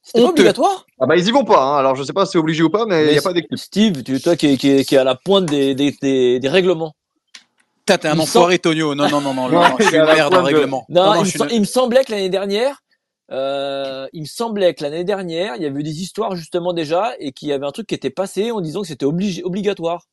C'était 0.09 0.23
pas 0.25 0.31
obligatoire 0.31 0.87
Ah 1.01 1.07
bah 1.07 1.17
ils 1.17 1.27
y 1.27 1.31
vont 1.31 1.45
pas. 1.45 1.63
Hein. 1.63 1.77
Alors 1.79 1.95
je 1.97 2.03
sais 2.03 2.13
pas 2.15 2.25
si 2.27 2.33
c'est 2.33 2.39
obligé 2.39 2.63
ou 2.63 2.71
pas, 2.71 2.87
mais 2.87 3.03
il 3.03 3.07
Mais 3.09 3.15
y 3.15 3.19
a 3.19 3.23
pas 3.23 3.33
d'équipe. 3.33 3.57
Steve, 3.59 4.03
tu, 4.03 4.21
toi 4.21 4.37
qui 4.37 4.47
est, 4.49 4.57
qui, 4.57 4.71
est, 4.71 4.85
qui 4.85 4.95
est 4.95 4.99
à 4.99 5.05
la 5.05 5.15
pointe 5.15 5.45
des, 5.47 5.75
des, 5.75 5.95
des, 6.01 6.41
des 6.41 6.49
règlements. 6.49 6.95
Putain, 7.85 7.99
T'es 7.99 8.09
un 8.09 8.15
Il 8.15 8.21
enfoiré, 8.21 8.59
Tonio. 8.59 8.95
Non, 8.95 9.09
non, 9.11 9.21
non, 9.21 9.35
non, 9.35 9.49
non, 9.51 9.63
je 9.79 9.85
suis 9.85 9.97
une 9.97 10.03
la 10.05 10.15
merde 10.15 10.35
en 10.35 10.39
de- 10.41 10.47
règlement. 10.47 10.85
Non, 10.89 11.05
non, 11.07 11.15
il, 11.17 11.21
me 11.21 11.25
suis 11.27 11.39
sem- 11.39 11.49
une- 11.49 11.55
il 11.57 11.61
me 11.61 11.65
semblait 11.67 12.05
que 12.05 12.11
l'année 12.13 12.29
dernière, 12.31 12.83
euh, 13.31 14.07
il 14.15 14.23
me 14.23 14.27
semblait 14.27 14.75
que 14.75 14.83
l'année 14.83 15.05
dernière, 15.05 15.57
il 15.57 15.63
y 15.63 15.67
avait 15.67 15.81
eu 15.81 15.83
des 15.83 16.01
histoires 16.03 16.35
justement 16.37 16.73
déjà 16.73 17.13
et 17.19 17.33
qu'il 17.33 17.49
y 17.49 17.53
avait 17.53 17.67
un 17.67 17.71
truc 17.73 17.87
qui 17.87 17.95
était 17.95 18.11
passé 18.11 18.51
en 18.51 18.61
disant 18.61 18.81
que 18.83 18.87
c'était 18.89 19.05
obligatoire. 19.07 20.05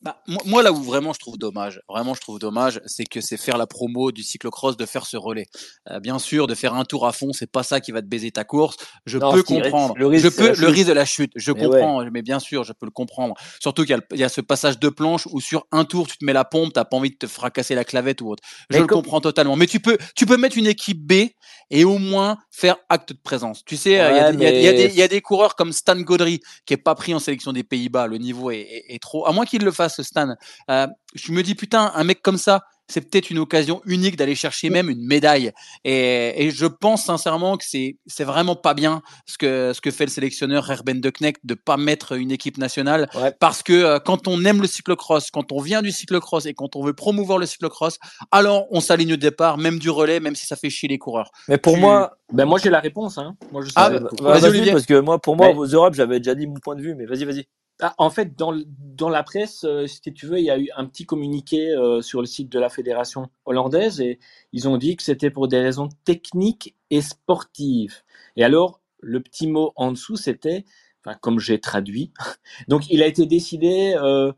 Bah, 0.00 0.22
moi, 0.46 0.62
là 0.62 0.70
où 0.72 0.76
vraiment 0.80 1.12
je 1.12 1.18
trouve 1.18 1.38
dommage, 1.38 1.80
vraiment 1.88 2.14
je 2.14 2.20
trouve 2.20 2.38
dommage, 2.38 2.80
c'est 2.86 3.04
que 3.04 3.20
c'est 3.20 3.36
faire 3.36 3.58
la 3.58 3.66
promo 3.66 4.12
du 4.12 4.22
cyclocross 4.22 4.76
de 4.76 4.86
faire 4.86 5.04
ce 5.06 5.16
relais. 5.16 5.46
Euh, 5.90 5.98
bien 5.98 6.20
sûr, 6.20 6.46
de 6.46 6.54
faire 6.54 6.74
un 6.74 6.84
tour 6.84 7.04
à 7.04 7.10
fond, 7.12 7.32
c'est 7.32 7.50
pas 7.50 7.64
ça 7.64 7.80
qui 7.80 7.90
va 7.90 8.00
te 8.00 8.06
baiser 8.06 8.30
ta 8.30 8.44
course. 8.44 8.76
Je 9.06 9.18
Non, 9.18 9.30
peux 9.32 9.38
risque- 9.38 9.46
comprendre. 9.48 9.94
le 9.96 10.06
risque, 10.06 10.24
je 10.24 10.28
peux 10.30 10.54
le 10.54 10.68
risque 10.68 10.86
de 10.86 10.92
la 10.92 11.04
chute. 11.04 11.32
Je 11.34 11.50
Mais 11.50 11.64
comprends, 11.64 12.04
mais 12.12 12.22
bien 12.22 12.38
sûr, 12.38 12.62
je 12.62 12.72
peux 12.72 12.86
le 12.86 12.92
comprendre. 12.92 13.34
Surtout 13.60 13.84
qu'il 13.84 13.98
y 14.12 14.22
a, 14.22 14.26
y 14.26 14.30
ce 14.30 14.40
passage 14.40 14.78
de 14.78 14.88
planche 14.88 15.26
où 15.32 15.40
sur 15.40 15.66
un 15.72 15.84
tour 15.84 16.06
tu 16.06 16.16
te 16.16 16.24
mets 16.24 16.32
la 16.32 16.44
pompe, 16.44 16.74
t'as 16.74 16.84
pas 16.84 16.96
envie 16.96 17.10
de 17.10 17.16
te 17.16 17.26
fracasser 17.26 17.74
la 17.74 17.84
clavette 17.84 18.20
ou 18.20 18.30
autre. 18.30 18.42
Je 18.70 18.76
Mais 18.76 18.80
le 18.82 18.86
comprends 18.86 19.20
totalement. 19.20 19.56
Mais 19.56 19.66
tu 19.66 19.80
peux, 19.80 19.98
tu 20.14 20.26
peux 20.26 20.36
mettre 20.36 20.56
une 20.58 20.68
équipe 20.68 21.04
B 21.04 21.30
et 21.70 21.84
au 21.84 21.98
moins 21.98 22.38
faire 22.52 22.76
acte 22.88 23.12
de 23.14 23.18
présence. 23.20 23.64
Tu 23.64 23.76
sais, 23.76 23.90
il 23.90 23.96
y 23.96 23.98
a 23.98 24.12
Ouais, 24.30 24.32
des- 24.32 24.36
il 24.36 24.42
y, 24.42 24.46
a- 24.46 24.50
il 24.52 24.62
y 24.62 24.68
a 24.68 24.72
mais- 24.72 24.76
des- 24.76 24.92
il 24.92 24.98
y 24.98 25.02
a 25.02 25.08
des 25.08 25.20
coureurs 25.20 25.56
comme 25.56 25.72
Stan 25.72 25.96
Godry 26.00 26.40
qui 26.66 26.74
est 26.74 26.76
pas 26.78 26.94
pris 26.94 27.14
en 27.14 27.18
sélection 27.18 27.52
des 27.52 27.64
Pays-Bas. 27.64 28.06
Le 28.06 28.18
niveau 28.18 28.52
est, 28.52 28.58
est- 28.60 28.94
est 28.94 29.02
trop. 29.02 29.26
À 29.26 29.32
moins 29.32 29.44
qu'il 29.44 29.64
le 29.64 29.72
fasse, 29.72 29.87
Stan. 29.88 30.34
Euh, 30.70 30.86
je 31.14 31.32
me 31.32 31.42
dis 31.42 31.54
putain, 31.54 31.92
un 31.94 32.04
mec 32.04 32.22
comme 32.22 32.38
ça, 32.38 32.62
c'est 32.90 33.02
peut-être 33.02 33.28
une 33.28 33.38
occasion 33.38 33.82
unique 33.84 34.16
d'aller 34.16 34.34
chercher 34.34 34.70
même 34.70 34.88
une 34.88 35.06
médaille. 35.06 35.52
Et, 35.84 36.46
et 36.46 36.50
je 36.50 36.64
pense 36.64 37.04
sincèrement 37.04 37.58
que 37.58 37.64
c'est 37.66 37.98
c'est 38.06 38.24
vraiment 38.24 38.56
pas 38.56 38.72
bien 38.72 39.02
ce 39.26 39.36
que 39.36 39.72
ce 39.74 39.82
que 39.82 39.90
fait 39.90 40.06
le 40.06 40.10
sélectionneur 40.10 40.70
Herben 40.70 40.98
de 40.98 41.10
Knecht 41.10 41.40
de 41.44 41.52
pas 41.52 41.76
mettre 41.76 42.12
une 42.12 42.30
équipe 42.30 42.56
nationale 42.56 43.10
Ouais. 43.14 43.34
parce 43.40 43.62
que 43.62 43.74
euh, 43.74 43.98
quand 43.98 44.26
on 44.26 44.42
aime 44.46 44.62
le 44.62 44.66
cyclocross, 44.66 45.30
quand 45.30 45.52
on 45.52 45.60
vient 45.60 45.82
du 45.82 45.92
cyclocross 45.92 46.46
et 46.46 46.54
quand 46.54 46.76
on 46.76 46.82
veut 46.84 46.94
promouvoir 46.94 47.36
le 47.38 47.44
cyclocross, 47.44 47.98
alors 48.30 48.66
on 48.70 48.80
s'aligne 48.80 49.12
au 49.12 49.16
départ, 49.16 49.58
même 49.58 49.78
du 49.78 49.90
relais, 49.90 50.18
même 50.18 50.34
si 50.34 50.46
ça 50.46 50.56
fait 50.56 50.70
chier 50.70 50.88
les 50.88 50.98
coureurs. 50.98 51.30
Mais 51.48 51.58
pour 51.58 51.74
Tu- 51.74 51.80
moi, 51.80 52.16
Ben 52.32 52.46
moi 52.46 52.58
j'ai 52.58 52.70
la 52.70 52.80
réponse. 52.80 53.18
Hein. 53.18 53.36
Moi, 53.52 53.60
je 53.62 53.66
sais 53.68 53.72
Ah, 53.76 53.90
bah, 53.90 54.08
Vas-y, 54.20 54.40
vas-y, 54.40 54.50
Olivier. 54.50 54.72
parce 54.72 54.86
que 54.86 54.98
moi, 55.00 55.18
pour 55.20 55.36
moi, 55.36 55.48
Mais- 55.48 55.54
aux 55.58 55.66
Europes, 55.66 55.92
j'avais 55.94 56.20
déjà 56.20 56.34
dit 56.34 56.46
mon 56.46 56.54
point 56.54 56.74
de 56.74 56.80
vue, 56.82 56.94
mais 56.94 57.04
vas-y, 57.04 57.24
vas-y. 57.26 57.46
Ah, 57.80 57.94
en 57.98 58.10
fait, 58.10 58.36
dans, 58.36 59.08
la 59.08 59.22
presse, 59.22 59.64
euh, 59.64 59.86
si 59.86 60.00
tu 60.12 60.26
veux, 60.26 60.38
il 60.38 60.44
y 60.44 60.50
a 60.50 60.58
eu 60.58 60.68
un 60.76 60.84
petit 60.84 61.06
communiqué 61.06 61.70
euh, 61.70 62.02
sur 62.02 62.20
le 62.20 62.26
site 62.26 62.50
de 62.50 62.58
la 62.58 62.68
fédération 62.68 63.30
hollandaise 63.44 64.00
et 64.00 64.18
ils 64.52 64.68
ont 64.68 64.78
dit 64.78 64.96
que 64.96 65.02
c'était 65.04 65.30
pour 65.30 65.46
des 65.46 65.60
raisons 65.60 65.88
techniques 66.04 66.74
et 66.90 67.00
sportives. 67.00 68.02
Et 68.36 68.42
alors, 68.42 68.80
le 69.00 69.20
petit 69.20 69.46
mot 69.46 69.72
en 69.76 69.92
dessous, 69.92 70.16
c'était, 70.16 70.64
enfin, 71.04 71.16
comme 71.20 71.38
j'ai 71.38 71.60
traduit, 71.60 72.12
donc 72.68 72.90
il 72.90 73.02
a 73.02 73.06
été 73.06 73.26
décidé 73.26 73.94
euh, 73.96 74.32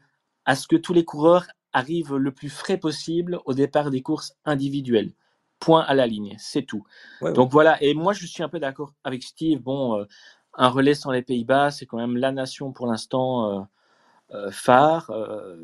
à 0.45 0.55
ce 0.55 0.69
que 0.69 0.77
tous 0.77 0.93
les 0.93 1.05
coureurs 1.05 1.47
arrivent 1.73 2.17
le 2.17 2.33
plus 2.33 2.51
frais 2.51 2.77
possible 2.77 3.41
au 3.47 3.55
départ 3.55 3.91
des 3.91 4.03
courses 4.03 4.35
individuelles. 4.45 5.13
Point 5.61 5.83
à 5.83 5.95
la 5.95 6.07
ligne, 6.07 6.37
c'est 6.39 6.63
tout. 6.63 6.85
Ouais, 7.21 7.33
Donc 7.33 7.53
voilà, 7.53 7.83
et 7.83 7.95
moi 7.95 8.13
je 8.13 8.27
suis 8.27 8.43
un 8.43 8.49
peu 8.49 8.59
d'accord 8.59 8.95
avec 9.05 9.23
Steve. 9.23 9.61
Bon, 9.61 9.99
euh, 9.99 10.05
un 10.55 10.69
relais 10.69 10.95
sans 10.95 11.11
les 11.11 11.23
Pays-Bas, 11.23 11.71
c'est 11.71 11.87
quand 11.87 11.99
même 11.99 12.17
la 12.17 12.33
nation 12.33 12.73
pour 12.73 12.87
l'instant 12.87 13.51
euh, 13.51 13.61
euh, 14.35 14.51
phare. 14.51 15.11
Euh, 15.11 15.57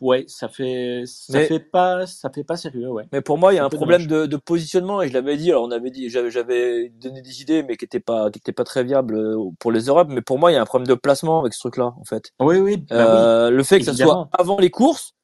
ouais, 0.00 0.24
ça 0.28 0.48
fait, 0.48 1.04
ça 1.06 1.38
Mais- 1.38 1.46
fait 1.46 1.60
pas, 1.60 2.06
ça 2.06 2.30
fait 2.30 2.44
pas 2.44 2.56
sérieux, 2.56 2.88
ouais. 2.88 3.06
Mais 3.12 3.20
pour 3.20 3.38
moi, 3.38 3.52
il 3.52 3.56
y 3.56 3.58
a 3.58 3.64
un 3.64 3.70
problème 3.70 4.06
de, 4.06 4.26
de 4.26 4.36
positionnement 4.36 5.02
et 5.02 5.08
je 5.08 5.12
l'avais 5.12 5.36
dit. 5.36 5.50
Alors, 5.50 5.64
on 5.64 5.70
avait 5.70 5.90
dit, 5.90 6.08
j'avais, 6.08 6.88
donné 6.90 7.22
des 7.22 7.42
idées, 7.42 7.62
mais 7.62 7.76
qui 7.76 7.84
n'étaient 7.84 8.00
pas, 8.00 8.30
qui 8.30 8.38
étaient 8.38 8.52
pas 8.52 8.64
très 8.64 8.84
viables 8.84 9.36
pour 9.58 9.72
les 9.72 9.84
Europes. 9.84 10.08
Mais 10.10 10.22
pour 10.22 10.38
moi, 10.38 10.50
il 10.50 10.54
y 10.54 10.58
a 10.58 10.62
un 10.62 10.66
problème 10.66 10.88
de 10.88 10.94
placement 10.94 11.40
avec 11.40 11.54
ce 11.54 11.60
truc-là, 11.60 11.94
en 11.98 12.04
fait. 12.04 12.32
Oui, 12.40 12.58
oui, 12.58 12.76
bah 12.88 13.48
oui. 13.48 13.56
Le 13.56 13.62
fait 13.62 13.78
que 13.78 13.84
ça 13.84 13.94
soit 13.94 14.28
avant 14.32 14.58
les 14.58 14.70
courses, 14.70 15.14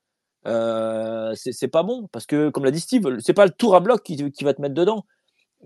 c'est 0.44 1.52
c'est 1.52 1.68
pas 1.68 1.82
bon 1.82 2.08
parce 2.12 2.26
que, 2.26 2.50
comme 2.50 2.64
l'a 2.64 2.70
dit 2.70 2.80
Steve, 2.80 3.18
c'est 3.20 3.34
pas 3.34 3.46
le 3.46 3.52
tour 3.52 3.74
à 3.74 3.80
bloc 3.80 4.02
qui, 4.02 4.30
qui 4.30 4.44
va 4.44 4.52
te 4.54 4.60
mettre 4.60 4.74
dedans. 4.74 5.04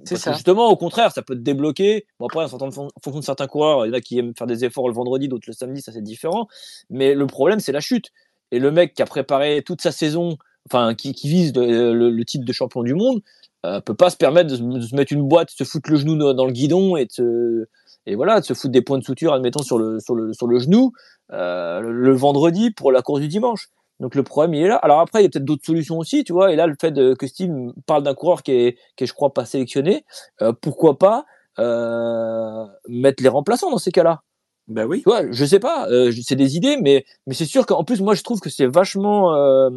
C'est 0.05 0.16
Parce 0.16 0.24
que 0.24 0.33
ça. 0.33 0.33
justement, 0.33 0.68
au 0.68 0.76
contraire, 0.76 1.12
ça 1.12 1.22
peut 1.22 1.35
te 1.35 1.40
débloquer. 1.40 2.07
Bon, 2.18 2.26
après, 2.26 2.44
en 2.44 2.48
fonction 2.48 2.88
de 3.20 3.24
certains 3.24 3.46
coureurs, 3.46 3.87
il 3.87 3.90
y 3.90 3.92
en 3.92 3.94
a 3.96 4.00
qui 4.00 4.18
aiment 4.18 4.33
faire 4.37 4.46
des 4.46 4.64
efforts 4.64 4.88
le 4.88 4.94
vendredi, 4.94 5.29
d'autres 5.29 5.44
le 5.48 5.53
samedi, 5.53 5.83
ça 5.83 5.92
c'est 5.92 6.03
différent. 6.03 6.48
Mais 6.90 7.14
le 7.14 7.26
problème, 7.26 7.61
c'est 7.61 7.72
la 7.72 7.81
chute. 7.81 8.07
Et 8.50 8.59
le 8.59 8.70
mec 8.70 8.94
qui 8.94 9.03
a 9.03 9.07
préparé 9.07 9.62
toute 9.64 9.83
sa 9.83 9.92
saison, 9.92 10.37
enfin, 10.68 10.94
qui, 10.94 11.12
qui 11.12 11.29
vise 11.29 11.53
le, 11.55 11.92
le 12.11 12.24
titre 12.24 12.44
de 12.44 12.53
champion 12.53 12.83
du 12.83 12.94
monde, 12.94 13.20
euh, 13.66 13.81
peut 13.81 13.94
pas 13.94 14.11
se 14.11 14.16
permettre 14.16 14.50
de 14.50 14.57
se, 14.57 14.62
de 14.62 14.81
se 14.81 14.94
mettre 14.96 15.12
une 15.12 15.29
boîte, 15.29 15.48
de 15.50 15.64
se 15.64 15.70
foutre 15.70 15.90
le 15.90 15.96
genou 15.98 16.16
dans, 16.16 16.33
dans 16.35 16.46
le 16.46 16.53
guidon 16.53 16.96
et 16.96 17.05
de 17.07 17.12
se, 17.12 17.66
et 18.07 18.14
voilà, 18.14 18.40
de 18.40 18.44
se 18.46 18.55
foutre 18.55 18.72
des 18.72 18.83
points 18.83 18.98
de 18.98 19.05
suture, 19.05 19.35
admettons, 19.35 19.62
sur 19.62 19.79
le, 19.79 20.00
sur 20.00 20.14
le, 20.14 20.33
sur 20.33 20.46
le 20.46 20.59
genou. 20.59 20.92
euh, 21.33 21.81
le 21.81 22.12
vendredi 22.14 22.70
pour 22.70 22.90
la 22.92 23.03
course 23.03 23.20
du 23.20 23.29
dimanche. 23.29 23.68
Donc 24.01 24.15
le 24.15 24.23
problème 24.23 24.55
il 24.55 24.63
est 24.65 24.69
là. 24.69 24.77
Alors 24.77 25.01
après 25.01 25.21
il 25.21 25.25
y 25.25 25.27
a 25.27 25.31
peut-être 25.31 25.45
d'autres 25.45 25.65
solutions 25.65 25.99
aussi, 25.99 26.25
tu 26.25 26.33
vois. 26.33 26.53
Et 26.53 26.57
là 26.57 26.67
le 26.67 26.75
fait 26.81 26.91
de, 26.91 27.15
que 27.15 27.27
Steve 27.27 27.53
parle 27.87 28.03
d'un 28.03 28.15
coureur 28.15 28.43
qui 28.43 28.53
est, 28.53 28.79
qui 28.97 29.05
est 29.05 29.07
je 29.07 29.15
crois 29.15 29.33
pas 29.35 29.45
sélectionné, 29.45 30.05
euh, 30.43 30.53
pourquoi 30.61 30.99
pas 30.99 31.25
euh, 31.59 32.67
mettre 32.89 33.23
les 33.23 33.29
remplaçants 33.29 33.71
dans 33.71 33.79
ces 33.79 33.93
cas-là? 33.93 34.23
Ben 34.69 34.87
oui. 34.87 34.99
Tu 34.99 35.11
vois, 35.11 35.31
je 35.31 35.45
sais 35.45 35.59
pas, 35.61 35.89
euh, 35.91 36.13
c'est 36.23 36.37
des 36.37 36.57
idées, 36.57 36.77
mais 36.81 37.05
mais 37.27 37.35
c'est 37.35 37.45
sûr 37.45 37.67
qu'en 37.67 37.85
plus 37.85 38.01
moi 38.01 38.15
je 38.15 38.23
trouve 38.23 38.41
que 38.41 38.51
c'est 38.51 38.67
vachement 38.67 39.35
euh, 39.35 39.71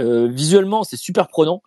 euh, 0.00 0.28
visuellement 0.28 0.84
c'est 0.84 0.96
super 0.96 1.28
prenant. 1.28 1.62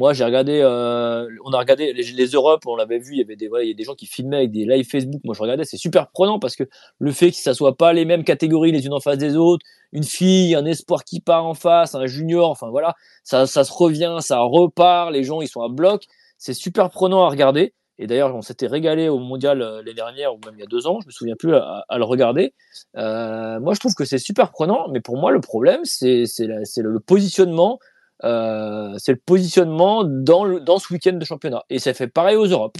Moi, 0.00 0.14
j'ai 0.14 0.24
regardé, 0.24 0.62
euh, 0.62 1.28
on 1.44 1.52
a 1.52 1.58
regardé 1.58 1.92
les, 1.92 2.26
Europes, 2.28 2.62
on 2.66 2.74
l'avait 2.74 2.98
vu, 2.98 3.12
il 3.12 3.18
y 3.18 3.20
avait 3.20 3.36
des, 3.36 3.50
il 3.60 3.68
y 3.68 3.70
a 3.70 3.74
des 3.74 3.84
gens 3.84 3.94
qui 3.94 4.06
filmaient 4.06 4.38
avec 4.38 4.50
des 4.50 4.64
live 4.64 4.88
Facebook. 4.88 5.20
Moi, 5.24 5.34
je 5.34 5.42
regardais, 5.42 5.66
c'est 5.66 5.76
super 5.76 6.08
prenant 6.08 6.38
parce 6.38 6.56
que 6.56 6.64
le 6.98 7.12
fait 7.12 7.32
que 7.32 7.36
ça 7.36 7.52
soit 7.52 7.76
pas 7.76 7.92
les 7.92 8.06
mêmes 8.06 8.24
catégories 8.24 8.72
les 8.72 8.86
unes 8.86 8.94
en 8.94 9.00
face 9.00 9.18
des 9.18 9.36
autres, 9.36 9.62
une 9.92 10.02
fille, 10.02 10.54
un 10.54 10.64
espoir 10.64 11.04
qui 11.04 11.20
part 11.20 11.44
en 11.44 11.52
face, 11.52 11.94
un 11.94 12.06
junior, 12.06 12.48
enfin 12.48 12.70
voilà, 12.70 12.94
ça, 13.24 13.46
ça 13.46 13.62
se 13.62 13.74
revient, 13.74 14.16
ça 14.20 14.38
repart, 14.38 15.12
les 15.12 15.22
gens 15.22 15.42
ils 15.42 15.48
sont 15.48 15.60
à 15.60 15.68
bloc, 15.68 16.06
c'est 16.38 16.54
super 16.54 16.88
prenant 16.88 17.26
à 17.26 17.28
regarder. 17.28 17.74
Et 17.98 18.06
d'ailleurs, 18.06 18.34
on 18.34 18.40
s'était 18.40 18.68
régalé 18.68 19.10
au 19.10 19.18
mondial 19.18 19.60
euh, 19.60 19.82
l'année 19.82 19.92
dernière 19.92 20.32
ou 20.34 20.38
même 20.46 20.54
il 20.56 20.60
y 20.60 20.64
a 20.64 20.66
deux 20.66 20.86
ans, 20.86 21.00
je 21.02 21.08
me 21.08 21.12
souviens 21.12 21.36
plus 21.38 21.54
à, 21.54 21.84
le 21.98 22.04
regarder. 22.04 22.54
Euh, 22.96 23.60
moi, 23.60 23.74
je 23.74 23.80
trouve 23.80 23.92
que 23.92 24.06
c'est 24.06 24.16
super 24.16 24.50
prenant, 24.50 24.88
mais 24.88 25.02
pour 25.02 25.18
moi, 25.18 25.30
le 25.30 25.42
problème, 25.42 25.84
c'est 25.84 26.24
le 26.38 26.98
positionnement. 27.00 27.78
Euh, 28.24 28.94
c'est 28.98 29.12
le 29.12 29.20
positionnement 29.24 30.04
dans, 30.04 30.44
le, 30.44 30.60
dans 30.60 30.78
ce 30.78 30.92
week-end 30.92 31.14
de 31.14 31.24
championnat. 31.24 31.62
Et 31.70 31.78
ça 31.78 31.94
fait 31.94 32.08
pareil 32.08 32.36
aux 32.36 32.46
Europes. 32.46 32.76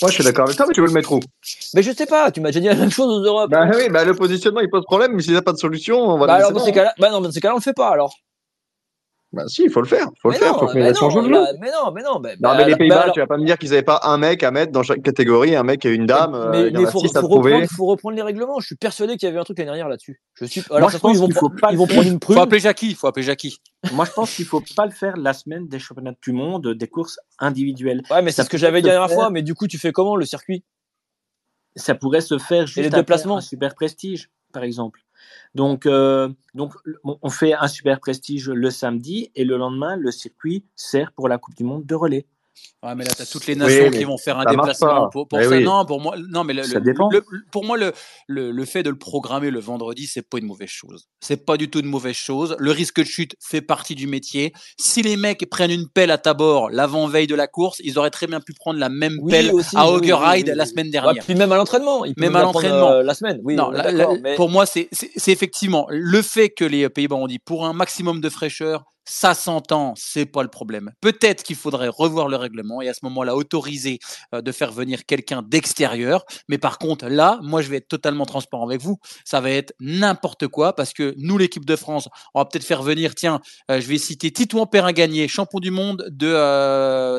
Moi, 0.00 0.10
je 0.10 0.14
suis 0.16 0.24
d'accord 0.24 0.46
avec 0.46 0.56
toi, 0.56 0.66
mais 0.66 0.74
tu 0.74 0.80
veux 0.80 0.86
le 0.86 0.92
mettre 0.92 1.12
où? 1.12 1.20
Mais 1.74 1.82
je 1.82 1.92
sais 1.92 2.06
pas, 2.06 2.30
tu 2.30 2.40
m'as 2.40 2.48
déjà 2.48 2.60
dit 2.60 2.66
la 2.66 2.74
même 2.74 2.90
chose 2.90 3.08
aux 3.08 3.24
Europes. 3.24 3.50
Bah 3.50 3.70
oui, 3.74 3.88
bah 3.88 4.04
le 4.04 4.14
positionnement 4.14 4.60
il 4.60 4.68
pose 4.68 4.84
problème, 4.84 5.12
mais 5.14 5.22
s'il 5.22 5.32
n'y 5.32 5.38
a 5.38 5.42
pas 5.42 5.52
de 5.52 5.58
solution, 5.58 5.98
on 5.98 6.18
va 6.18 6.26
Bah 6.26 6.38
le 6.38 6.44
alors 6.44 6.52
dans 6.52 6.64
ces 6.64 6.72
cas-là, 6.72 6.92
bah 6.98 7.10
non, 7.10 7.20
dans 7.20 7.30
ces 7.30 7.40
cas-là, 7.40 7.54
on 7.54 7.58
le 7.58 7.62
fait 7.62 7.72
pas 7.72 7.90
alors. 7.90 8.14
Bah 9.34 9.44
si, 9.46 9.62
il 9.64 9.70
faut 9.70 9.80
le 9.80 9.86
faire, 9.86 10.08
faut 10.20 10.28
le 10.28 10.34
mais, 10.34 10.38
faire, 10.40 10.52
non, 10.52 10.58
faut 10.58 10.66
que 10.66 10.74
mais, 10.74 10.88
les 10.90 10.94
change 10.94 11.14
non, 11.14 11.22
le 11.22 11.30
là, 11.30 11.52
mais 11.58 11.70
non, 11.70 11.90
mais 11.90 12.02
non, 12.02 12.20
mais, 12.20 12.32
Non, 12.32 12.36
bah, 12.40 12.54
mais 12.58 12.64
les 12.66 12.72
bah, 12.72 12.76
Pays-Bas, 12.76 13.00
alors- 13.00 13.14
tu 13.14 13.20
vas 13.20 13.26
pas 13.26 13.38
me 13.38 13.46
dire 13.46 13.56
qu'ils 13.56 13.70
n'avaient 13.70 13.82
pas 13.82 14.00
un 14.02 14.18
mec 14.18 14.42
à 14.42 14.50
mettre 14.50 14.72
dans 14.72 14.82
chaque 14.82 15.00
catégorie, 15.02 15.56
un 15.56 15.62
mec 15.62 15.86
et 15.86 15.90
une 15.94 16.04
dame. 16.04 16.34
euh, 16.34 16.50
mais 16.70 16.84
a 16.84 16.90
faut, 16.90 16.98
reprendre, 16.98 17.66
faut 17.66 17.86
reprendre 17.86 18.14
les 18.14 18.20
règlements. 18.20 18.60
Je 18.60 18.66
suis 18.66 18.76
persuadé 18.76 19.16
qu'il 19.16 19.26
y 19.26 19.30
avait 19.30 19.38
un 19.40 19.44
truc 19.44 19.56
l'année 19.56 19.68
dernière 19.70 19.88
là-dessus. 19.88 20.20
Je 20.34 20.44
suis. 20.44 20.62
Alors 20.68 20.80
Moi, 20.80 20.90
ça 20.90 20.98
je 20.98 21.00
pense 21.00 21.16
ils 21.16 21.20
vont, 21.20 21.30
faut 21.30 21.48
pas 21.48 21.68
ils 21.70 21.72
le 21.72 21.78
vont 21.78 21.86
faire. 21.86 21.96
prendre 21.96 22.08
une 22.12 22.18
prune. 22.18 22.36
Faut 22.36 22.42
appeler 22.42 22.60
Jackie, 22.60 22.94
faut 22.94 23.06
appeler 23.06 23.24
Jackie. 23.24 23.56
Moi, 23.94 24.04
je 24.04 24.10
pense 24.12 24.34
qu'il 24.36 24.44
faut 24.44 24.62
pas 24.76 24.84
le 24.84 24.92
faire 24.92 25.16
la 25.16 25.32
semaine 25.32 25.66
des 25.66 25.78
championnats 25.78 26.12
du 26.22 26.32
monde, 26.32 26.68
des 26.74 26.86
courses 26.88 27.18
individuelles. 27.38 28.02
Ouais, 28.10 28.20
mais 28.20 28.32
c'est 28.32 28.42
ce 28.44 28.50
que 28.50 28.58
j'avais 28.58 28.82
dit 28.82 28.88
la 28.88 28.92
dernière 28.94 29.08
faire. 29.08 29.16
fois. 29.18 29.30
Mais 29.30 29.40
du 29.40 29.54
coup, 29.54 29.66
tu 29.66 29.78
fais 29.78 29.92
comment 29.92 30.14
le 30.16 30.26
circuit? 30.26 30.62
Ça 31.74 31.94
pourrait 31.94 32.20
se 32.20 32.36
faire 32.38 32.66
juste 32.66 32.76
les 32.80 32.86
après 32.88 32.98
déplacements 33.00 33.38
un 33.38 33.40
super 33.40 33.74
prestige, 33.74 34.28
par 34.52 34.62
exemple. 34.62 35.00
Donc, 35.54 35.86
euh, 35.86 36.28
on 37.04 37.30
fait 37.30 37.54
un 37.54 37.68
super 37.68 38.00
prestige 38.00 38.48
le 38.48 38.70
samedi 38.70 39.30
et 39.34 39.44
le 39.44 39.56
lendemain, 39.56 39.96
le 39.96 40.10
circuit 40.10 40.64
sert 40.76 41.12
pour 41.12 41.28
la 41.28 41.38
Coupe 41.38 41.56
du 41.56 41.64
Monde 41.64 41.84
de 41.84 41.94
relais. 41.94 42.26
Ouais, 42.82 42.94
mais 42.96 43.04
là, 43.04 43.10
tu 43.14 43.22
as 43.22 43.26
toutes 43.26 43.46
les 43.46 43.54
nations 43.54 43.90
qui 43.90 44.04
vont 44.04 44.18
faire 44.18 44.38
un 44.38 44.44
déplacement 44.44 45.08
pour, 45.10 45.28
pour 45.28 45.38
ça. 45.40 45.48
oui. 45.48 45.62
Non, 45.64 45.84
pour 45.86 46.00
moi, 46.00 46.16
non, 46.30 46.42
mais 46.44 46.52
le, 46.52 46.64
Ça 46.64 46.80
le- 46.80 47.22
pour 47.52 47.64
moi, 47.64 47.76
le, 47.76 47.92
le, 48.26 48.50
le 48.50 48.64
fait 48.64 48.82
de 48.82 48.90
le 48.90 48.98
programmer 48.98 49.50
le 49.50 49.60
vendredi, 49.60 50.06
c'est 50.06 50.28
pas 50.28 50.38
une 50.38 50.46
mauvaise 50.46 50.68
chose. 50.68 51.06
C'est 51.20 51.44
pas 51.46 51.56
du 51.56 51.70
tout 51.70 51.78
une 51.80 51.86
mauvaise 51.86 52.16
chose. 52.16 52.56
Le 52.58 52.70
risque 52.72 52.98
de 53.00 53.04
chute 53.04 53.36
fait 53.40 53.60
partie 53.62 53.94
du 53.94 54.06
métier. 54.06 54.52
Si 54.80 55.00
les 55.02 55.16
mecs 55.16 55.48
prennent 55.48 55.70
une 55.70 55.88
pelle 55.88 56.10
à 56.10 56.18
Tabor 56.18 56.70
l'avant-veille 56.70 57.26
de 57.28 57.34
la 57.36 57.46
course, 57.46 57.80
ils 57.84 57.98
auraient 57.98 58.10
très 58.10 58.26
bien 58.26 58.40
pu 58.40 58.52
prendre 58.52 58.78
la 58.80 58.88
même 58.88 59.16
Oui, 59.22 59.30
pelle 59.30 59.52
aussi, 59.52 59.76
à 59.76 59.88
oui, 59.90 60.06
la 60.08 60.66
semaine 60.66 60.86
Ouais, 60.86 60.90
dernière. 60.92 61.24
Puis 61.24 61.34
même 61.36 61.52
à 61.52 61.56
l'entraînement. 61.56 62.04
Même 62.16 62.36
à 62.36 62.42
l'entraînement. 62.42 62.90
euh, 62.90 63.02
la 63.02 63.14
semaine. 63.14 63.40
Oui, 63.44 63.54
non, 63.54 63.70
la- 63.70 63.90
la- 63.92 64.08
mais- 64.20 64.34
pour 64.34 64.48
moi, 64.50 64.66
c'est 64.66 64.88
c'est- 64.92 65.10
c'est 65.16 65.30
effectivement 65.32 65.86
le 65.88 66.20
fait 66.20 66.50
que 66.50 66.64
les 66.64 66.88
Pays-Bas 66.88 67.16
ont 67.16 67.26
dit 67.28 67.38
pour 67.38 67.64
un 67.64 67.72
maximum 67.72 68.20
de 68.20 68.28
fraîcheur, 68.28 68.84
ça 69.04 69.34
s'entend, 69.34 69.94
c'est 69.96 70.26
pas 70.26 70.42
le 70.42 70.48
problème. 70.48 70.92
Peut-être 71.00 71.42
qu'il 71.42 71.56
faudrait 71.56 71.88
revoir 71.88 72.28
le 72.28 72.36
règlement 72.36 72.80
et 72.82 72.88
à 72.88 72.94
ce 72.94 73.00
moment-là 73.02 73.34
autoriser 73.34 73.98
euh, 74.34 74.42
de 74.42 74.52
faire 74.52 74.72
venir 74.72 75.04
quelqu'un 75.06 75.42
d'extérieur. 75.42 76.24
Mais 76.48 76.58
par 76.58 76.78
contre, 76.78 77.06
là, 77.08 77.38
moi, 77.42 77.62
je 77.62 77.68
vais 77.68 77.78
être 77.78 77.88
totalement 77.88 78.26
transparent 78.26 78.66
avec 78.66 78.80
vous. 78.80 78.98
Ça 79.24 79.40
va 79.40 79.50
être 79.50 79.74
n'importe 79.80 80.48
quoi 80.48 80.74
parce 80.74 80.92
que 80.92 81.14
nous, 81.18 81.38
l'équipe 81.38 81.64
de 81.64 81.76
France, 81.76 82.08
on 82.34 82.40
va 82.40 82.44
peut-être 82.44 82.64
faire 82.64 82.82
venir, 82.82 83.14
tiens, 83.14 83.40
euh, 83.70 83.80
je 83.80 83.86
vais 83.86 83.98
citer 83.98 84.30
Titouan 84.30 84.66
Perrin 84.66 84.92
gagné, 84.92 85.28
champion 85.28 85.60
du 85.60 85.70
monde 85.70 86.06
de 86.10 86.32
euh, 86.32 87.18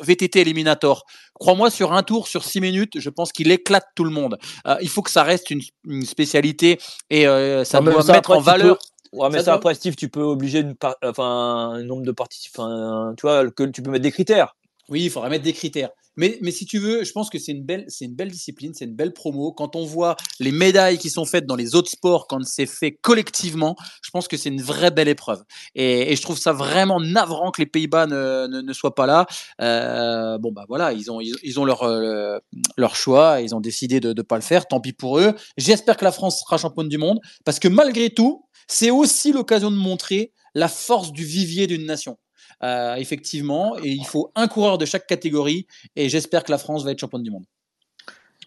VTT 0.00 0.40
Eliminator. 0.40 1.04
Crois-moi, 1.38 1.70
sur 1.70 1.92
un 1.92 2.02
tour, 2.02 2.26
sur 2.26 2.44
six 2.44 2.60
minutes, 2.60 2.98
je 2.98 3.10
pense 3.10 3.32
qu'il 3.32 3.50
éclate 3.50 3.86
tout 3.94 4.04
le 4.04 4.10
monde. 4.10 4.38
Euh, 4.66 4.76
il 4.80 4.88
faut 4.88 5.02
que 5.02 5.10
ça 5.10 5.22
reste 5.22 5.50
une, 5.50 5.60
une 5.84 6.04
spécialité 6.04 6.78
et 7.10 7.26
euh, 7.26 7.64
ça 7.64 7.80
doit 7.80 8.04
mettre 8.04 8.30
en 8.30 8.40
valeur. 8.40 8.78
Ouais, 9.12 9.28
mais 9.30 9.42
Ça 9.42 9.54
après, 9.54 9.74
Steve, 9.74 9.96
tu 9.96 10.08
peux 10.08 10.22
obliger 10.22 10.60
une 10.60 10.74
par- 10.74 10.96
enfin, 11.02 11.70
un 11.74 11.82
nombre 11.82 12.02
de 12.02 12.12
participants, 12.12 12.64
enfin, 12.64 13.14
tu 13.16 13.22
vois, 13.22 13.50
que 13.50 13.64
tu 13.64 13.82
peux 13.82 13.90
mettre 13.90 14.02
des 14.02 14.12
critères. 14.12 14.54
Oui, 14.88 15.04
il 15.04 15.10
faudrait 15.10 15.30
mettre 15.30 15.44
des 15.44 15.52
critères. 15.52 15.90
Mais, 16.16 16.36
mais 16.42 16.50
si 16.50 16.66
tu 16.66 16.78
veux, 16.78 17.04
je 17.04 17.12
pense 17.12 17.30
que 17.30 17.38
c'est 17.38 17.52
une 17.52 17.62
belle, 17.62 17.84
c'est 17.86 18.04
une 18.04 18.14
belle 18.14 18.30
discipline, 18.30 18.72
c'est 18.74 18.86
une 18.86 18.96
belle 18.96 19.12
promo. 19.12 19.52
Quand 19.52 19.76
on 19.76 19.84
voit 19.84 20.16
les 20.40 20.50
médailles 20.50 20.98
qui 20.98 21.10
sont 21.10 21.24
faites 21.24 21.46
dans 21.46 21.54
les 21.54 21.76
autres 21.76 21.90
sports, 21.90 22.26
quand 22.26 22.42
c'est 22.44 22.66
fait 22.66 22.92
collectivement, 22.92 23.76
je 24.02 24.10
pense 24.10 24.26
que 24.26 24.36
c'est 24.36 24.48
une 24.48 24.60
vraie 24.60 24.90
belle 24.90 25.06
épreuve. 25.06 25.44
Et, 25.76 26.16
je 26.16 26.22
trouve 26.22 26.36
ça 26.36 26.52
vraiment 26.52 27.00
navrant 27.00 27.52
que 27.52 27.62
les 27.62 27.66
Pays-Bas 27.66 28.06
ne, 28.06 28.46
ne, 28.48 28.72
soient 28.72 28.96
pas 28.96 29.06
là. 29.06 29.26
Euh, 29.60 30.38
bon 30.38 30.50
bah 30.50 30.64
voilà, 30.68 30.92
ils 30.92 31.10
ont, 31.12 31.20
ils 31.20 31.60
ont 31.60 31.64
leur, 31.64 31.84
euh, 31.84 32.38
leur 32.76 32.96
choix, 32.96 33.40
ils 33.40 33.54
ont 33.54 33.60
décidé 33.60 34.00
de 34.00 34.12
ne 34.12 34.22
pas 34.22 34.36
le 34.36 34.42
faire. 34.42 34.66
Tant 34.66 34.80
pis 34.80 34.92
pour 34.92 35.20
eux. 35.20 35.34
J'espère 35.56 35.96
que 35.96 36.04
la 36.04 36.12
France 36.12 36.40
sera 36.40 36.56
championne 36.56 36.88
du 36.88 36.98
monde 36.98 37.20
parce 37.44 37.60
que 37.60 37.68
malgré 37.68 38.10
tout, 38.10 38.44
c'est 38.66 38.90
aussi 38.90 39.32
l'occasion 39.32 39.70
de 39.70 39.76
montrer 39.76 40.32
la 40.54 40.66
force 40.68 41.12
du 41.12 41.24
vivier 41.24 41.68
d'une 41.68 41.86
nation. 41.86 42.18
Euh, 42.62 42.94
effectivement, 42.96 43.76
et 43.78 43.90
il 43.90 44.04
faut 44.04 44.30
un 44.34 44.48
coureur 44.48 44.78
de 44.78 44.84
chaque 44.84 45.06
catégorie, 45.06 45.66
et 45.96 46.08
j'espère 46.08 46.44
que 46.44 46.50
la 46.50 46.58
France 46.58 46.84
va 46.84 46.90
être 46.92 46.98
championne 46.98 47.22
du 47.22 47.30
monde. 47.30 47.44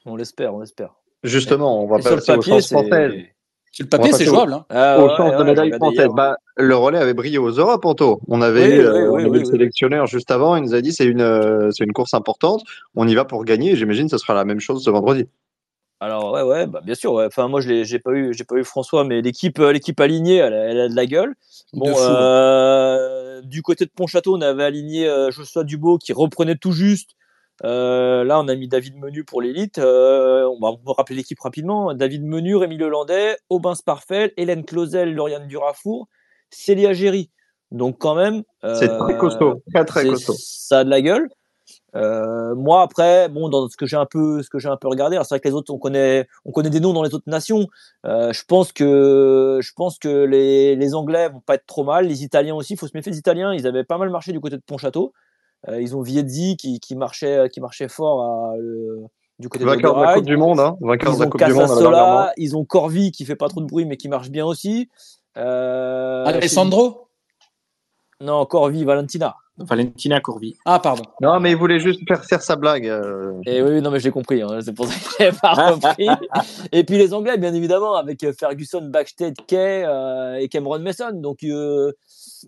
On 0.05 0.15
l'espère, 0.15 0.53
on 0.53 0.59
l'espère. 0.59 0.95
Justement, 1.23 1.83
on 1.83 1.87
va 1.87 1.97
Et 1.99 2.01
sur 2.01 2.11
le 2.11 2.15
passer 2.17 2.31
aux 2.31 2.35
papier, 2.37 2.51
chances 2.53 2.67
c'est. 2.67 2.75
françaises. 2.75 3.13
Sur 3.71 3.85
le 3.85 3.89
papier, 3.89 4.11
c'est 4.11 4.25
jouable. 4.25 4.53
Hein. 4.53 4.65
Ah, 4.69 4.99
Aux 4.99 5.07
ouais, 5.07 5.15
chances 5.15 5.31
ouais, 5.31 5.37
de 5.37 5.43
médaille 5.43 5.71
française. 5.71 5.99
hier. 6.07 6.13
Bah, 6.13 6.35
le 6.57 6.75
relais 6.75 6.97
avait 6.97 7.13
brillé 7.13 7.37
aux 7.37 7.51
Europes, 7.51 7.85
Anto. 7.85 8.19
On 8.27 8.41
avait 8.41 8.67
Oui, 8.67 8.73
eu, 8.75 8.79
euh, 8.81 8.91
oui, 8.93 9.07
on 9.07 9.13
oui, 9.13 9.21
avait 9.21 9.29
oui, 9.29 9.39
le 9.39 9.45
oui. 9.45 9.51
sélectionneur 9.51 10.07
juste 10.07 10.29
avant, 10.31 10.55
il 10.57 10.63
nous 10.63 10.73
a 10.75 10.81
dit 10.81 10.91
c'est 10.91 11.05
une, 11.05 11.21
euh, 11.21 11.69
c'est 11.71 11.85
une 11.85 11.93
course 11.93 12.13
importante. 12.13 12.63
On 12.95 13.07
y 13.07 13.15
va 13.15 13.23
pour 13.23 13.45
gagner. 13.45 13.71
et 13.71 13.75
J'imagine 13.77 14.05
que 14.07 14.11
ce 14.11 14.17
sera 14.17 14.33
la 14.33 14.43
même 14.43 14.59
chose 14.59 14.83
ce 14.83 14.89
vendredi. 14.89 15.25
Alors 16.03 16.31
ouais 16.33 16.41
ouais 16.41 16.65
bah 16.65 16.81
bien 16.83 16.95
sûr 16.95 17.13
ouais. 17.13 17.25
enfin 17.27 17.47
moi 17.47 17.61
je 17.61 17.83
j'ai 17.83 17.99
pas 17.99 18.11
eu 18.11 18.33
j'ai 18.33 18.43
pas 18.43 18.55
eu 18.55 18.63
François 18.63 19.03
mais 19.03 19.21
l'équipe 19.21 19.59
euh, 19.59 19.71
l'équipe 19.71 19.99
alignée 19.99 20.37
elle, 20.37 20.53
a- 20.53 20.65
elle 20.71 20.79
a 20.81 20.89
de 20.89 20.95
la 20.95 21.05
gueule 21.05 21.35
bon 21.73 21.93
fou, 21.93 21.99
euh, 22.01 23.41
du 23.43 23.61
côté 23.61 23.85
de 23.85 23.91
Pontchâteau 23.95 24.35
on 24.35 24.41
avait 24.41 24.63
aligné 24.63 25.07
euh, 25.07 25.29
Joshua 25.31 25.63
Dubo 25.63 25.97
qui 25.99 26.11
reprenait 26.13 26.55
tout 26.55 26.71
juste 26.71 27.11
Euh, 27.63 28.23
là 28.23 28.39
on 28.39 28.47
a 28.47 28.55
mis 28.55 28.67
David 28.67 28.95
Menu 28.97 29.23
pour 29.23 29.39
l'élite 29.43 29.77
on 29.77 30.57
va 30.59 30.71
rappeler 30.97 31.15
l'équipe 31.17 31.39
rapidement 31.39 31.93
David 31.93 32.23
Menu 32.25 32.55
Rémi 32.55 32.77
Lelandais 32.77 33.37
Aubin 33.51 33.75
Sparfel 33.75 34.31
Hélène 34.37 34.65
Clausel 34.65 35.13
Lauriane 35.13 35.47
Durafour 35.47 36.07
Célia 36.49 36.93
Géry 36.93 37.29
donc 37.71 37.99
quand 37.99 38.15
même 38.15 38.41
C'est 38.79 38.97
très 38.97 39.17
costaud. 39.17 39.61
Très, 39.73 39.85
très 39.85 40.01
c'est- 40.01 40.09
costaud. 40.09 40.33
Ça 40.37 40.79
a 40.79 40.83
de 40.83 40.89
la 40.89 41.01
gueule. 41.01 41.29
Euh, 41.95 42.55
moi 42.55 42.83
après, 42.83 43.27
bon, 43.27 43.49
dans 43.49 43.67
ce 43.67 43.75
que 43.75 43.85
j'ai 43.85 43.97
un 43.97 44.05
peu, 44.05 44.41
ce 44.43 44.49
que 44.49 44.59
j'ai 44.59 44.69
un 44.69 44.77
peu 44.77 44.87
regardé, 44.87 45.15
alors 45.17 45.25
c'est 45.25 45.35
vrai 45.35 45.39
que 45.41 45.47
les 45.47 45.53
autres, 45.53 45.73
on 45.73 45.77
connaît, 45.77 46.27
on 46.45 46.51
connaît 46.51 46.69
des 46.69 46.79
noms 46.79 46.93
dans 46.93 47.03
les 47.03 47.13
autres 47.13 47.29
nations. 47.29 47.67
Euh, 48.05 48.31
je 48.31 48.43
pense 48.47 48.71
que, 48.71 49.59
je 49.61 49.71
pense 49.75 49.99
que 49.99 50.23
les, 50.25 50.75
les 50.75 50.95
Anglais 50.95 51.29
vont 51.29 51.41
pas 51.41 51.55
être 51.55 51.65
trop 51.65 51.83
mal, 51.83 52.07
les 52.07 52.23
Italiens 52.23 52.55
aussi. 52.55 52.73
Il 52.73 52.77
faut 52.77 52.87
se 52.87 52.95
méfier 52.95 53.11
des 53.11 53.17
Italiens. 53.17 53.53
Ils 53.53 53.67
avaient 53.67 53.83
pas 53.83 53.97
mal 53.97 54.09
marché 54.09 54.31
du 54.31 54.39
côté 54.39 54.55
de 54.55 54.61
Pontchâteau. 54.65 55.11
Euh, 55.67 55.81
ils 55.81 55.95
ont 55.95 56.01
Viezzi 56.01 56.57
qui, 56.57 56.79
qui 56.79 56.95
marchait, 56.95 57.49
qui 57.51 57.59
marchait 57.61 57.87
fort 57.89 58.23
à, 58.23 58.57
le- 58.57 59.01
du 59.37 59.49
côté 59.49 59.65
Vainqueur 59.65 59.95
de 59.95 59.99
de 59.99 60.05
la 60.05 60.13
Coupe 60.13 60.25
du 60.25 60.37
Monde, 60.37 60.59
hein. 60.59 60.77
Vainqueur 60.81 61.11
Ils 61.13 61.15
de 61.15 61.19
la 61.21 61.27
ont 61.27 61.29
Coupe 61.29 61.43
du 61.43 61.53
Monde. 61.53 61.61
Casasola, 61.67 62.33
ils 62.37 62.55
ont 62.55 62.63
Corvi 62.63 63.11
qui 63.11 63.25
fait 63.25 63.35
pas 63.35 63.47
trop 63.49 63.59
de 63.59 63.65
bruit 63.65 63.85
mais 63.85 63.97
qui 63.97 64.07
marche 64.07 64.29
bien 64.29 64.45
aussi. 64.45 64.89
Euh, 65.37 66.25
Alessandro? 66.25 67.07
Non, 68.21 68.45
Corvi, 68.45 68.83
Valentina. 68.83 69.35
Valentina 69.57 70.19
Corvi. 70.21 70.57
Ah, 70.65 70.79
pardon. 70.79 71.03
Non, 71.21 71.39
mais 71.39 71.51
il 71.51 71.57
voulait 71.57 71.79
juste 71.79 71.99
faire, 72.07 72.23
faire 72.23 72.41
sa 72.41 72.55
blague. 72.55 72.87
euh. 72.87 73.33
Et 73.45 73.61
oui, 73.61 73.81
non, 73.81 73.91
mais 73.91 73.99
je 73.99 74.05
l'ai 74.05 74.11
compris. 74.11 74.41
hein, 74.41 74.59
c'est 74.61 74.73
pour 74.73 74.87
ça 74.87 74.93
que 74.93 75.23
j'ai 75.23 75.31
pas 75.39 75.53
repris. 75.53 76.07
et 76.71 76.83
puis 76.83 76.97
les 76.97 77.13
Anglais, 77.13 77.37
bien 77.37 77.53
évidemment, 77.53 77.95
avec 77.95 78.23
euh, 78.23 78.33
Ferguson, 78.33 78.81
Backstead, 78.89 79.35
Kay 79.47 79.83
euh, 79.85 80.35
et 80.35 80.47
Cameron 80.49 80.79
Mason. 80.79 81.11
Donc, 81.13 81.43
euh, 81.43 81.91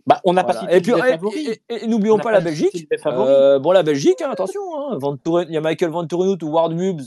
Bah, 0.07 0.21
on 0.23 0.33
n'a 0.33 0.43
voilà. 0.43 0.61
pas 0.61 0.65
cité 0.71 0.77
Et 0.77 0.81
puis, 0.81 0.91
et- 0.91 1.51
et- 1.51 1.61
et- 1.75 1.83
et 1.83 1.87
n'oublions 1.87 2.17
pas 2.17 2.31
la 2.31 2.39
Belgique. 2.41 2.87
Euh, 3.05 3.59
bon, 3.59 3.71
la 3.71 3.83
Belgique, 3.83 4.21
hein, 4.21 4.29
attention. 4.31 4.61
Hein, 4.75 4.97
Van 4.99 5.17
il 5.47 5.51
y 5.51 5.57
a 5.57 5.61
Michael 5.61 5.91
Van 5.91 6.05
Torenhout 6.07 6.37
ou 6.43 6.49
Ward 6.49 6.73
Mubbs. 6.73 7.03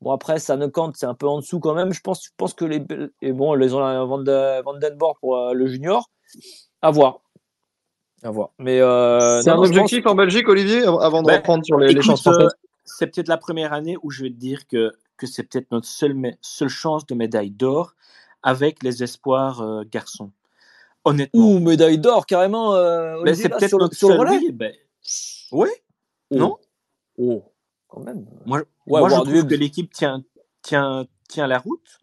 Bon, 0.00 0.10
après, 0.12 0.38
ça 0.38 0.56
ne 0.56 0.66
compte, 0.66 0.96
c'est 0.96 1.06
un 1.06 1.14
peu 1.14 1.26
en 1.26 1.38
dessous 1.38 1.58
quand 1.60 1.74
même. 1.74 1.92
Je 1.92 2.00
pense, 2.00 2.24
je 2.24 2.30
pense 2.36 2.52
que 2.54 2.64
les. 2.64 2.82
Et 3.22 3.32
bon, 3.32 3.54
les 3.54 3.74
ont 3.74 3.80
la 3.80 4.04
Van, 4.04 4.22
pour 5.20 5.36
euh, 5.36 5.52
le 5.52 5.66
junior. 5.66 6.10
À 6.82 6.90
voir. 6.90 7.20
À 8.22 8.30
voir. 8.30 8.50
Mais. 8.58 8.80
Euh, 8.80 9.42
C'est 9.42 9.50
un 9.50 9.56
pense- 9.56 9.66
objectif 9.68 10.06
en 10.06 10.14
Belgique, 10.14 10.48
Olivier, 10.48 10.84
av- 10.86 11.00
avant 11.00 11.22
de 11.22 11.26
Ben, 11.28 11.36
reprendre 11.36 11.64
sur 11.64 11.78
les, 11.78 11.86
les 11.88 11.92
Écoute, 11.92 12.04
chances 12.06 12.26
euh, 12.26 12.32
françaises 12.32 12.54
c'est 12.84 13.08
peut-être 13.08 13.28
la 13.28 13.36
première 13.36 13.72
année 13.72 13.96
où 14.02 14.10
je 14.10 14.22
vais 14.22 14.30
te 14.30 14.36
dire 14.36 14.66
que, 14.68 14.92
que 15.16 15.26
c'est 15.26 15.42
peut-être 15.42 15.70
notre 15.72 15.86
seule, 15.86 16.16
seule 16.40 16.68
chance 16.68 17.04
de 17.06 17.14
médaille 17.14 17.50
d'or. 17.50 17.94
avec 18.42 18.82
les 18.84 19.02
espoirs 19.02 19.60
euh, 19.60 19.82
garçons. 19.90 20.30
Honnêtement. 21.04 21.40
Ouh, 21.40 21.58
médaille 21.58 21.98
d'or 21.98 22.26
carrément. 22.26 22.74
Euh, 22.74 23.14
Ben, 23.16 23.20
Olivier, 23.22 23.42
c'est 23.42 23.48
peut-être 23.48 23.68
sur 23.68 23.78
notre 23.78 23.94
sur 23.96 24.08
le 24.08 24.14
seul- 24.14 24.20
relais. 24.28 24.38
oui, 24.38 24.52
ben, 24.52 24.72
ouais, 25.52 25.82
Oh. 26.30 26.36
non? 26.36 26.56
Oh, 27.18 27.42
quand 27.88 28.00
même. 28.00 28.24
Moi, 28.44 28.58
Ouais, 28.86 29.00
moi 29.00 29.08
je 29.08 29.14
trouve 29.16 29.46
que 29.46 29.54
l'équipe 29.54 29.92
tient, 29.92 30.22
tient, 30.62 31.06
tient 31.28 31.46
la 31.48 31.58
route. 31.58 31.98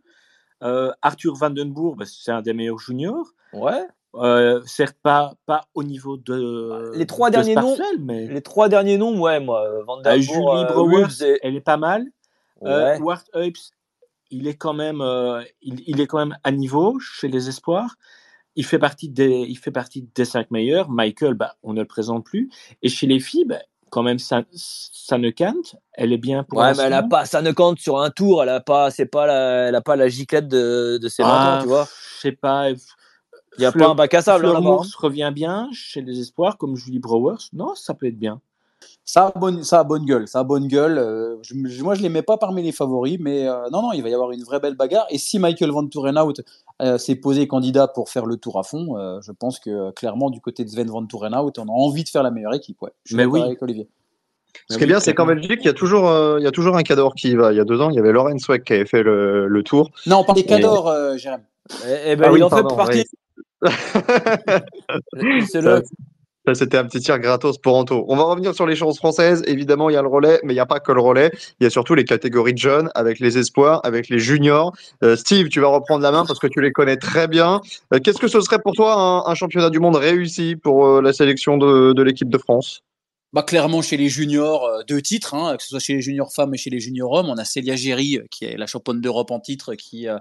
Euh, 0.63 0.91
Arthur 1.01 1.33
Vandenbourg, 1.35 1.95
ben, 1.95 2.05
c'est 2.05 2.31
un 2.31 2.41
des 2.41 2.53
meilleurs 2.53 2.79
juniors. 2.79 3.27
Ouais. 3.53 3.85
Euh, 4.15 4.61
certes, 4.65 4.97
pas, 5.01 5.33
pas 5.45 5.61
au 5.73 5.83
niveau 5.83 6.17
de. 6.17 6.91
Les 6.95 7.07
trois 7.07 7.29
de 7.29 7.35
derniers 7.35 7.55
noms, 7.55 7.75
mais 7.99 8.27
Les 8.27 8.41
trois 8.41 8.69
derniers 8.69 8.97
noms, 8.97 9.19
ouais, 9.19 9.39
moi, 9.39 9.65
euh, 9.67 9.83
Euh, 10.05 10.17
Julie 10.19 11.23
et- 11.25 11.39
elle 11.41 11.55
est 11.55 11.61
pas 11.61 11.77
mal. 11.77 12.05
Ouais. 12.61 12.99
Ward 13.01 13.23
Hupes, 13.35 13.57
il 14.29 14.47
est 14.47 14.55
quand 14.55 14.73
même, 14.73 15.01
il, 15.61 15.81
il 15.87 15.99
est 15.99 16.07
quand 16.07 16.19
même 16.19 16.37
à 16.43 16.51
niveau 16.51 16.99
chez 16.99 17.27
les 17.27 17.49
espoirs. 17.49 17.95
Il 18.55 18.65
fait 18.65 18.77
partie 18.79 19.09
des, 19.09 19.45
il 19.49 19.57
fait 19.57 19.71
partie 19.71 20.07
des 20.13 20.25
cinq 20.25 20.51
meilleurs. 20.51 20.89
Michael, 20.89 21.33
bah, 21.33 21.55
on 21.63 21.73
ne 21.73 21.81
le 21.81 21.87
présente 21.87 22.23
plus. 22.23 22.51
Et 22.83 22.89
chez 22.89 23.07
les 23.07 23.19
filles, 23.19 23.45
bah, 23.45 23.57
quand 23.89 24.03
même, 24.03 24.19
ça, 24.19 24.43
ça 24.53 25.17
ne 25.17 25.31
cante. 25.31 25.75
Elle 25.93 26.13
est 26.13 26.17
bien 26.19 26.43
pour 26.43 26.59
Ouais, 26.59 26.71
mais 26.77 26.83
elle 26.83 26.93
a 26.93 27.01
pas, 27.03 27.25
ça 27.25 27.41
ne 27.41 27.51
compte 27.51 27.79
sur 27.79 27.99
un 27.99 28.11
tour, 28.11 28.43
elle 28.43 28.49
a 28.49 28.59
pas, 28.59 28.91
c'est 28.91 29.07
pas 29.07 29.25
la, 29.25 29.67
elle 29.69 29.75
a 29.75 29.81
pas 29.81 29.95
la 29.95 30.07
giclette 30.07 30.47
de, 30.47 30.99
de 31.01 31.07
ses 31.09 31.23
20 31.23 31.29
Ah, 31.31 31.57
ans, 31.57 31.61
tu 31.61 31.67
vois. 31.67 31.87
Je 32.15 32.21
sais 32.21 32.31
pas. 32.31 32.69
Il 33.57 33.63
y 33.63 33.65
a 33.65 33.71
Fleur- 33.71 33.87
pas 33.87 33.91
un 33.91 33.95
bac 33.95 34.13
à 34.13 34.21
sable, 34.21 34.45
hein, 34.45 34.53
là-bas. 34.53 34.77
hein. 34.81 34.87
Revient 34.99 35.31
bien 35.33 35.69
chez 35.71 36.01
les 36.01 36.19
espoirs, 36.19 36.57
comme 36.57 36.75
Julie 36.75 36.99
Browers. 36.99 37.37
Non, 37.53 37.75
ça 37.75 37.93
peut 37.93 38.07
être 38.07 38.17
bien. 38.17 38.41
Ça 39.05 39.27
a 39.27 39.37
bonne, 39.39 39.63
ça 39.63 39.79
a 39.79 39.83
bonne 39.83 40.05
gueule, 40.05 40.27
ça 40.27 40.39
a 40.39 40.43
bonne 40.43 40.67
gueule. 40.67 40.97
Euh, 40.97 41.35
je- 41.41 41.83
moi, 41.83 41.93
je 41.95 42.01
les 42.01 42.09
mets 42.09 42.21
pas 42.21 42.37
parmi 42.37 42.63
les 42.63 42.71
favoris, 42.71 43.17
mais 43.19 43.47
euh, 43.47 43.69
non, 43.71 43.81
non, 43.81 43.91
il 43.93 44.01
va 44.01 44.09
y 44.09 44.13
avoir 44.13 44.31
une 44.31 44.43
vraie 44.43 44.59
belle 44.59 44.75
bagarre. 44.75 45.05
Et 45.09 45.17
si 45.17 45.39
Michael 45.39 45.71
Van 45.71 45.85
Tourenhout 45.87 46.33
euh, 46.81 46.97
s'est 46.97 47.15
posé 47.15 47.47
candidat 47.47 47.87
pour 47.87 48.09
faire 48.09 48.25
le 48.25 48.37
tour 48.37 48.57
à 48.59 48.63
fond, 48.63 48.97
euh, 48.97 49.19
je 49.21 49.31
pense 49.31 49.59
que 49.59 49.91
clairement 49.91 50.29
du 50.29 50.39
côté 50.41 50.63
de 50.63 50.69
Sven 50.69 50.87
Van 50.89 51.05
Tourenhout, 51.05 51.51
on 51.59 51.63
a 51.67 51.71
envie 51.71 52.03
de 52.03 52.09
faire 52.09 52.23
la 52.23 52.31
meilleure 52.31 52.53
équipe. 52.53 52.81
Ouais. 52.81 52.91
Je 53.03 53.09
suis 53.09 53.15
Mais 53.17 53.25
oui. 53.25 53.41
avec 53.41 53.61
Olivier. 53.61 53.87
Ce 54.69 54.77
qui 54.77 54.83
est 54.83 54.87
bien, 54.87 54.99
c'est 54.99 55.13
qu'en 55.13 55.25
Belgique, 55.25 55.59
il 55.61 55.65
y 55.65 55.69
a 55.69 55.73
toujours, 55.73 56.07
euh, 56.07 56.37
il 56.39 56.43
y 56.43 56.47
a 56.47 56.51
toujours 56.51 56.77
un 56.77 56.83
cador 56.83 57.15
qui 57.15 57.29
y 57.29 57.35
va. 57.35 57.51
Il 57.51 57.57
y 57.57 57.59
a 57.59 57.65
deux 57.65 57.81
ans, 57.81 57.89
il 57.89 57.95
y 57.95 57.99
avait 57.99 58.11
Lauren 58.13 58.37
Sweck 58.37 58.63
qui 58.63 58.73
avait 58.73 58.85
fait 58.85 59.03
le, 59.03 59.47
le 59.47 59.63
tour. 59.63 59.89
Non, 60.07 60.17
on 60.19 60.23
parle 60.23 60.37
des 60.37 60.45
cadors, 60.45 60.87
euh, 60.87 61.17
Jérém. 61.17 61.41
Eh, 61.87 62.11
eh 62.11 62.15
ben, 62.15 62.25
Ah 62.27 62.31
oui, 62.31 62.39
il 62.39 62.43
en 62.43 62.49
pardon, 62.49 62.69
fait 62.69 62.75
partie. 62.75 63.05
C'était 66.53 66.77
un 66.77 66.83
petit 66.83 66.99
tir 66.99 67.19
gratos 67.19 67.57
pour 67.57 67.77
Anto. 67.77 68.03
On 68.09 68.17
va 68.17 68.23
revenir 68.23 68.53
sur 68.53 68.65
les 68.65 68.75
chances 68.75 68.97
françaises. 68.97 69.43
Évidemment, 69.47 69.89
il 69.89 69.93
y 69.93 69.95
a 69.95 70.01
le 70.01 70.09
relais, 70.09 70.41
mais 70.43 70.51
il 70.51 70.57
n'y 70.57 70.61
a 70.61 70.65
pas 70.65 70.81
que 70.81 70.91
le 70.91 70.99
relais. 70.99 71.31
Il 71.59 71.63
y 71.63 71.67
a 71.67 71.69
surtout 71.69 71.95
les 71.95 72.03
catégories 72.03 72.51
de 72.53 72.57
jeunes, 72.57 72.89
avec 72.95 73.19
les 73.19 73.37
espoirs, 73.37 73.79
avec 73.85 74.09
les 74.09 74.19
juniors. 74.19 74.73
Euh, 75.03 75.15
Steve, 75.15 75.47
tu 75.47 75.61
vas 75.61 75.69
reprendre 75.69 76.03
la 76.03 76.11
main 76.11 76.25
parce 76.25 76.39
que 76.39 76.47
tu 76.47 76.59
les 76.59 76.73
connais 76.73 76.97
très 76.97 77.29
bien. 77.29 77.61
Euh, 77.93 77.99
Qu'est-ce 78.03 78.19
que 78.19 78.27
ce 78.27 78.41
serait 78.41 78.59
pour 78.59 78.73
toi 78.73 79.23
un, 79.29 79.35
championnat 79.35 79.69
du 79.69 79.79
monde 79.79 79.95
réussi 79.95 80.57
pour 80.57 80.85
euh, 80.85 81.01
la 81.01 81.13
sélection 81.13 81.57
de 81.57 82.03
l'équipe 82.03 82.29
de 82.29 82.37
France? 82.37 82.83
Bah, 83.33 83.41
clairement, 83.41 83.81
chez 83.81 83.97
les 83.97 84.09
juniors, 84.09 84.63
euh, 84.65 84.83
deux 84.87 85.01
titres, 85.01 85.33
hein, 85.33 85.57
que 85.57 85.63
ce 85.63 85.69
soit 85.69 85.79
chez 85.79 85.95
les 85.95 86.01
juniors 86.01 86.31
femmes 86.31 86.53
et 86.53 86.57
chez 86.57 86.69
les 86.69 86.79
juniors 86.79 87.11
hommes. 87.11 87.29
On 87.29 87.37
a 87.37 87.43
Célia 87.43 87.75
Géry, 87.75 88.17
euh, 88.17 88.27
qui 88.29 88.45
est 88.45 88.57
la 88.57 88.67
championne 88.67 89.01
d'Europe 89.01 89.31
en 89.31 89.39
titre, 89.39 89.73
qui, 89.73 90.07
euh, 90.07 90.19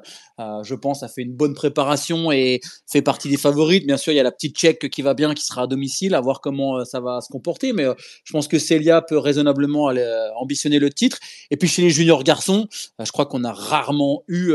je 0.63 0.75
pense, 0.75 1.03
a 1.03 1.09
fait 1.09 1.21
une 1.21 1.35
bonne 1.35 1.53
préparation 1.53 2.33
et 2.33 2.63
fait 2.91 3.03
partie 3.03 3.29
des 3.29 3.37
favorites. 3.37 3.87
Bien 3.87 3.99
sûr, 3.99 4.15
il 4.15 4.17
y 4.17 4.21
a 4.21 4.23
la 4.23 4.33
petite 4.33 4.57
Tchèque 4.57 4.89
qui 4.89 5.03
va 5.03 5.13
bien, 5.13 5.35
qui 5.35 5.45
sera 5.45 5.65
à 5.65 5.67
domicile, 5.67 6.15
à 6.15 6.23
voir 6.23 6.41
comment 6.41 6.87
ça 6.87 7.01
va 7.01 7.21
se 7.21 7.29
comporter. 7.29 7.75
Mais 7.75 7.85
je 8.25 8.33
pense 8.33 8.49
que 8.49 8.59
Célia 8.59 9.03
peut 9.03 9.19
raisonnablement 9.19 9.89
aller, 9.89 10.07
ambitionner 10.39 10.79
le 10.79 10.89
titre. 10.89 11.19
Et 11.51 11.59
puis 11.59 11.69
chez 11.69 11.83
les 11.83 11.91
juniors 11.91 12.25
garçons, 12.25 12.67
je 12.99 13.13
crois 13.13 13.27
qu'on 13.27 13.45
a 13.45 13.53
rarement 13.53 14.25
eu 14.27 14.55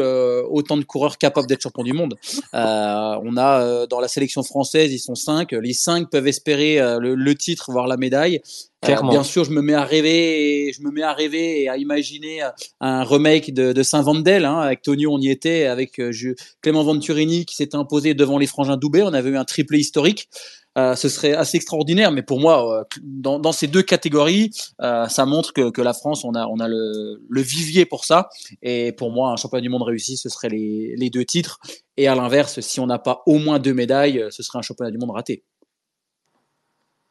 autant 0.49 0.78
de 0.78 0.84
coureurs 0.84 1.18
capables 1.18 1.47
d'être 1.47 1.62
champions 1.62 1.84
du 1.84 1.93
monde. 1.93 2.16
On 2.53 3.38
a 3.38 3.86
dans 3.88 3.99
la 3.99 4.08
sélection 4.08 4.43
française, 4.43 4.91
ils 4.91 4.99
sont 4.99 5.16
cinq. 5.16 5.51
Les 5.51 5.74
cinq 5.74 6.10
peuvent 6.10 6.28
espérer 6.28 6.80
le 6.99 7.36
titre, 7.36 7.72
voire 7.72 7.88
la 7.88 7.97
médaille. 7.97 8.41
Euh, 8.86 9.10
bien 9.10 9.24
sûr, 9.24 9.43
je 9.43 9.52
me 9.52 9.62
mets 9.62 9.74
à 9.74 9.84
rêver, 9.84 10.68
et 10.68 10.74
je 10.74 10.82
me 10.82 10.91
mets 10.91 11.02
à 11.02 11.14
rêver 11.14 11.64
et 11.64 11.70
à 11.70 11.78
imaginer 11.78 12.41
un 12.80 13.04
remake 13.04 13.54
de, 13.54 13.74
de 13.74 13.84
Saint 13.84 14.02
Vandel. 14.02 14.45
Hein, 14.45 14.60
avec 14.60 14.82
Tonio, 14.82 15.12
on 15.14 15.20
y 15.20 15.30
était, 15.30 15.66
avec 15.66 16.00
euh, 16.00 16.12
je- 16.12 16.36
Clément 16.62 16.84
Venturini 16.84 17.45
qui 17.45 17.56
s'était 17.56 17.76
imposé 17.76 18.14
devant 18.14 18.38
les 18.38 18.48
frangins 18.48 18.78
Doubet. 18.78 19.02
On 19.04 19.14
avait 19.14 19.32
eu 19.32 19.38
un 19.38 19.45
triplé 19.45 19.80
historique. 19.80 20.30
Euh, 20.78 20.95
ce 20.95 21.10
serait 21.10 21.34
assez 21.34 21.58
extraordinaire, 21.58 22.12
mais 22.12 22.22
pour 22.22 22.39
moi, 22.39 22.82
euh, 22.82 22.84
dans, 23.02 23.39
dans 23.39 23.52
ces 23.52 23.66
deux 23.66 23.82
catégories, 23.82 24.52
euh, 24.84 25.08
ça 25.08 25.26
montre 25.26 25.52
que, 25.52 25.72
que 25.72 25.82
la 25.82 25.93
France, 25.93 26.24
on 26.24 26.36
a, 26.36 26.45
on 26.45 26.60
a 26.60 26.68
le, 26.68 27.20
le 27.28 27.41
vivier 27.41 27.88
pour 27.88 28.06
ça. 28.06 28.30
Et 28.62 28.91
pour 28.91 29.10
moi, 29.12 29.32
un 29.32 29.38
championnat 29.38 29.64
du 29.64 29.70
monde 29.70 29.82
réussi, 29.82 30.18
ce 30.18 30.30
serait 30.30 30.50
les, 30.50 30.93
les 30.95 31.10
deux 31.10 31.26
titres. 31.26 31.58
Et 31.98 32.08
à 32.08 32.14
l'inverse, 32.14 32.60
si 32.60 32.80
on 32.80 32.86
n'a 32.86 33.00
pas 33.00 33.24
au 33.26 33.39
moins 33.39 33.58
deux 33.58 33.74
médailles, 33.74 34.24
ce 34.30 34.43
serait 34.43 34.60
un 34.60 34.62
championnat 34.62 34.91
du 34.91 35.00
monde 35.00 35.10
raté. 35.10 35.43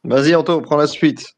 Vas-y, 0.06 0.34
Anto, 0.34 0.60
prends 0.60 0.76
la 0.76 0.86
suite. 0.86 1.34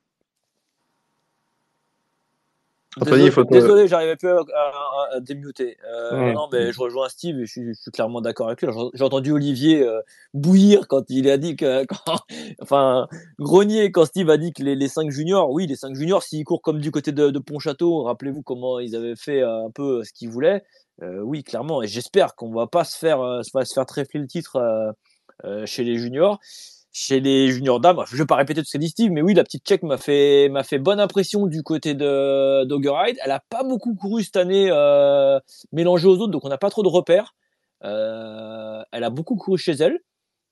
Anthony, 2.97 3.11
Désolé, 3.13 3.25
il 3.27 3.33
faut 3.33 3.45
te- 3.45 3.53
désolé, 3.53 3.87
j'arrivais 3.87 4.17
plus 4.17 4.29
à, 4.31 4.41
à- 4.41 5.09
à 5.17 5.21
démuter. 5.21 5.77
Euh. 5.89 6.33
Non, 6.33 6.49
mais 6.51 6.73
je 6.73 6.81
rejoins 6.81 7.09
Steve 7.09 7.39
et 7.39 7.47
je 7.47 7.51
suis, 7.53 7.69
je 7.69 7.73
suis 7.81 7.91
clairement 7.93 8.21
d'accord 8.21 8.49
avec 8.49 8.61
lui. 8.63 8.69
J'ai 8.95 9.05
entendu 9.05 9.31
Olivier 9.31 9.83
euh, 9.87 10.01
bouillir 10.35 10.89
quand 10.89 11.05
il 11.09 11.31
a 11.31 11.37
dit 11.37 11.55
que, 11.55 11.85
quand- 12.07 12.19
enfin, 12.61 13.07
grogner 13.39 13.93
quand 13.93 14.05
Steve 14.07 14.29
a 14.31 14.37
dit 14.37 14.53
que 14.53 14.65
les, 14.65 14.75
les 14.75 14.89
cinq 14.89 15.11
juniors, 15.11 15.51
oui, 15.51 15.67
les 15.69 15.77
cinq 15.77 15.95
juniors, 15.95 16.23
s'ils 16.25 16.45
courent 16.45 16.63
comme 16.63 16.81
du 16.81 16.91
côté 16.91 17.13
de, 17.13 17.31
de 17.31 17.39
Pontchâteau, 17.39 18.03
rappelez-vous 18.03 18.43
comment 18.43 18.81
ils 18.81 18.97
avaient 18.97 19.17
fait 19.17 19.43
euh, 19.43 19.67
un 19.67 19.71
peu 19.71 20.03
ce 20.03 20.13
qu'ils 20.13 20.31
voulaient. 20.31 20.65
Euh, 21.03 21.21
oui, 21.21 21.45
clairement. 21.45 21.83
Et 21.83 21.87
j'espère 21.87 22.35
qu'on 22.35 22.51
va 22.53 22.67
pas 22.67 22.83
se 22.83 22.99
faire, 22.99 23.21
euh, 23.21 23.43
se 23.45 23.73
faire 23.73 23.87
trèfler 23.87 24.19
le 24.19 24.27
titre 24.27 24.57
euh, 24.57 24.91
euh, 25.45 25.67
chez 25.67 25.85
les 25.85 25.99
juniors. 25.99 26.41
Chez 27.01 27.21
les 27.21 27.53
juniors 27.53 27.79
dames, 27.79 28.03
je 28.11 28.17
vais 28.17 28.27
pas 28.27 28.35
répéter 28.35 28.61
tout 28.61 28.67
ce 28.67 28.73
qu'a 28.73 28.79
dit 28.81 28.89
Steve, 28.89 29.13
mais 29.13 29.23
oui, 29.23 29.33
la 29.33 29.45
petite 29.45 29.65
Tchèque 29.65 29.85
m'a 29.85 29.99
fait 29.99 30.49
m'a 30.49 30.65
fait 30.65 30.81
bonne 30.81 30.99
impression 30.99 31.47
du 31.47 31.63
côté 31.63 31.95
de 31.95 32.65
d'Augeride. 32.65 33.17
Elle 33.25 33.31
a 33.31 33.39
pas 33.39 33.63
beaucoup 33.63 33.95
couru 33.95 34.25
cette 34.25 34.37
année, 34.37 34.69
euh, 34.73 35.39
mélangée 35.71 36.09
aux 36.09 36.17
autres, 36.19 36.33
donc 36.33 36.45
on 36.45 36.49
n'a 36.49 36.59
pas 36.59 36.71
trop 36.71 36.83
de 36.83 36.89
repères. 36.89 37.37
Euh, 37.85 38.83
elle 38.91 39.05
a 39.05 39.11
beaucoup 39.11 39.37
couru 39.37 39.59
chez 39.59 39.75
elle, 39.75 40.01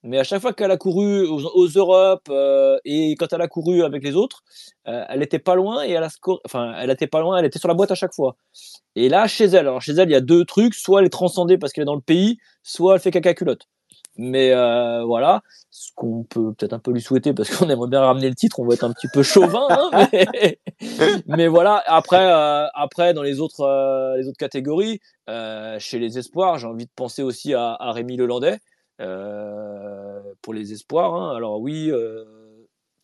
mais 0.04 0.18
à 0.20 0.24
chaque 0.24 0.40
fois 0.40 0.52
qu'elle 0.52 0.70
a 0.70 0.76
couru 0.76 1.26
aux, 1.26 1.44
aux 1.46 1.66
Europes 1.66 2.28
euh, 2.30 2.78
et 2.84 3.16
quand 3.16 3.32
elle 3.32 3.42
a 3.42 3.48
couru 3.48 3.82
avec 3.82 4.04
les 4.04 4.14
autres, 4.14 4.42
euh, 4.86 5.04
elle 5.08 5.22
était 5.24 5.40
pas 5.40 5.56
loin 5.56 5.84
et 5.84 5.90
elle 5.90 6.04
a 6.04 6.10
score, 6.10 6.40
enfin, 6.44 6.74
elle 6.78 6.90
était 6.90 7.08
pas 7.08 7.20
loin, 7.20 7.38
elle 7.38 7.46
était 7.46 7.58
sur 7.58 7.68
la 7.68 7.74
boîte 7.74 7.90
à 7.90 7.96
chaque 7.96 8.14
fois. 8.14 8.36
Et 8.94 9.08
là, 9.08 9.26
chez 9.26 9.46
elle, 9.46 9.66
alors 9.66 9.82
chez 9.82 9.94
elle, 9.94 10.10
il 10.10 10.12
y 10.12 10.16
a 10.16 10.20
deux 10.20 10.44
trucs, 10.44 10.74
soit 10.74 11.00
elle 11.00 11.06
est 11.06 11.10
transcendée 11.10 11.58
parce 11.58 11.72
qu'elle 11.72 11.82
est 11.82 11.86
dans 11.86 11.96
le 11.96 12.00
pays, 12.00 12.38
soit 12.62 12.94
elle 12.94 13.00
fait 13.00 13.10
caca 13.10 13.34
culotte. 13.34 13.66
Mais 14.18 14.52
euh, 14.52 15.04
voilà, 15.04 15.42
ce 15.70 15.90
qu'on 15.94 16.22
peut 16.24 16.52
peut-être 16.54 16.72
un 16.72 16.78
peu 16.78 16.90
lui 16.92 17.02
souhaiter 17.02 17.34
parce 17.34 17.54
qu'on 17.54 17.68
aimerait 17.68 17.88
bien 17.88 18.00
ramener 18.00 18.28
le 18.28 18.34
titre, 18.34 18.60
on 18.60 18.66
va 18.66 18.74
être 18.74 18.84
un 18.84 18.92
petit 18.92 19.08
peu 19.12 19.22
chauvin, 19.22 19.66
hein, 19.70 20.08
mais, 20.12 20.58
mais 21.26 21.48
voilà. 21.48 21.82
Après, 21.86 22.24
euh, 22.32 22.66
après 22.74 23.12
dans 23.14 23.22
les 23.22 23.40
autres 23.40 23.60
euh, 23.60 24.16
les 24.16 24.26
autres 24.28 24.38
catégories, 24.38 25.00
euh, 25.28 25.78
chez 25.78 25.98
les 25.98 26.18
espoirs, 26.18 26.58
j'ai 26.58 26.66
envie 26.66 26.86
de 26.86 26.90
penser 26.96 27.22
aussi 27.22 27.52
à, 27.54 27.76
à 27.78 27.92
Rémi 27.92 28.16
Lelandais 28.16 28.58
euh, 29.00 30.20
pour 30.42 30.54
les 30.54 30.72
espoirs. 30.72 31.14
hein. 31.14 31.36
Alors 31.36 31.60
oui, 31.60 31.90
euh, 31.90 32.24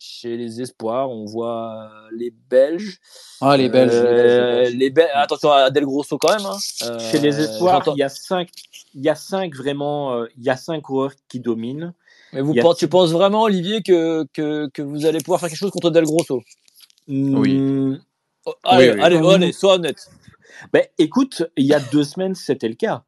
chez 0.02 0.36
les 0.36 0.60
espoirs, 0.60 1.08
on 1.10 1.24
voit 1.26 1.90
les 2.12 2.32
Belges. 2.50 2.98
Ah, 3.40 3.56
les 3.56 3.68
Belges. 3.68 3.92
les 3.92 4.14
Belges, 4.14 4.32
les 4.32 4.38
Euh, 4.40 4.62
Belges. 4.64 4.74
les 4.74 4.90
Bel- 4.90 5.10
Attention 5.14 5.52
à 5.52 5.70
Del 5.70 5.84
Grosso 5.84 6.18
quand 6.18 6.36
même. 6.36 6.44
hein. 6.46 6.56
Euh, 6.82 6.98
Chez 7.10 7.20
les 7.20 7.40
espoirs, 7.40 7.82
il 7.94 7.98
y 7.98 8.02
a 8.02 8.08
cinq, 8.08 8.48
il 8.94 9.02
y 9.02 9.08
a 9.08 9.14
cinq 9.14 9.54
vraiment, 9.54 10.14
euh, 10.14 10.26
il 10.36 10.42
y 10.42 10.50
a 10.50 10.56
cinq 10.56 10.82
coureurs 10.82 11.12
qui 11.28 11.38
dominent. 11.38 11.94
Mais 12.32 12.40
vous 12.40 12.54
tu 12.76 12.88
penses 12.88 13.12
vraiment, 13.12 13.42
Olivier, 13.42 13.82
que, 13.82 14.24
que, 14.32 14.68
que 14.74 14.82
vous 14.82 15.06
allez 15.06 15.18
pouvoir 15.20 15.38
faire 15.38 15.48
quelque 15.48 15.58
chose 15.58 15.70
contre 15.70 15.90
Del 15.90 16.04
Grosso? 16.04 16.42
Oui. 17.06 17.54
Hmm, 17.58 17.98
Oh, 18.44 18.54
Allez, 18.64 18.90
oui. 18.90 19.00
allez, 19.00 19.16
allez, 19.18 19.52
sois 19.52 19.74
honnête. 19.74 20.10
Ben, 20.72 20.84
écoute, 20.98 21.44
il 21.56 21.64
y 21.64 21.74
a 21.74 21.78
deux 21.78 22.02
semaines, 22.02 22.34
c'était 22.34 22.68
le 22.68 22.74
cas. 22.74 23.04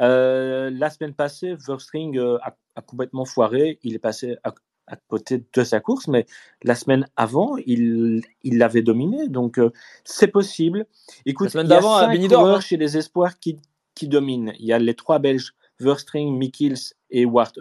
Euh, 0.00 0.70
la 0.72 0.90
semaine 0.90 1.14
passée, 1.14 1.54
Verstring 1.54 2.18
euh, 2.18 2.36
a, 2.42 2.56
a 2.74 2.82
complètement 2.82 3.24
foiré. 3.24 3.78
Il 3.84 3.94
est 3.94 4.00
passé 4.00 4.36
à, 4.42 4.52
à 4.86 4.96
côté 4.96 5.44
de 5.52 5.64
sa 5.64 5.80
course, 5.80 6.08
mais 6.08 6.26
la 6.62 6.74
semaine 6.74 7.06
avant, 7.16 7.56
il 7.66 8.22
il 8.42 8.58
l'avait 8.58 8.82
dominé. 8.82 9.28
Donc, 9.28 9.58
euh, 9.58 9.70
c'est 10.04 10.28
possible. 10.28 10.86
Écoute, 11.24 11.46
La 11.46 11.50
semaine 11.50 11.66
il 11.66 11.70
y 11.70 11.72
a 11.72 11.76
d'avant, 11.76 11.96
à 11.96 12.00
cinq 12.02 12.12
Benidorm, 12.12 12.60
chez 12.60 12.76
les 12.76 12.96
espoirs 12.96 13.38
qui, 13.38 13.58
qui 13.94 14.08
dominent. 14.08 14.52
Il 14.58 14.66
y 14.66 14.72
a 14.72 14.78
les 14.78 14.94
trois 14.94 15.18
Belges, 15.18 15.54
Verstring, 15.80 16.36
Mikkels 16.36 16.94
et 17.10 17.24
Ward. 17.24 17.52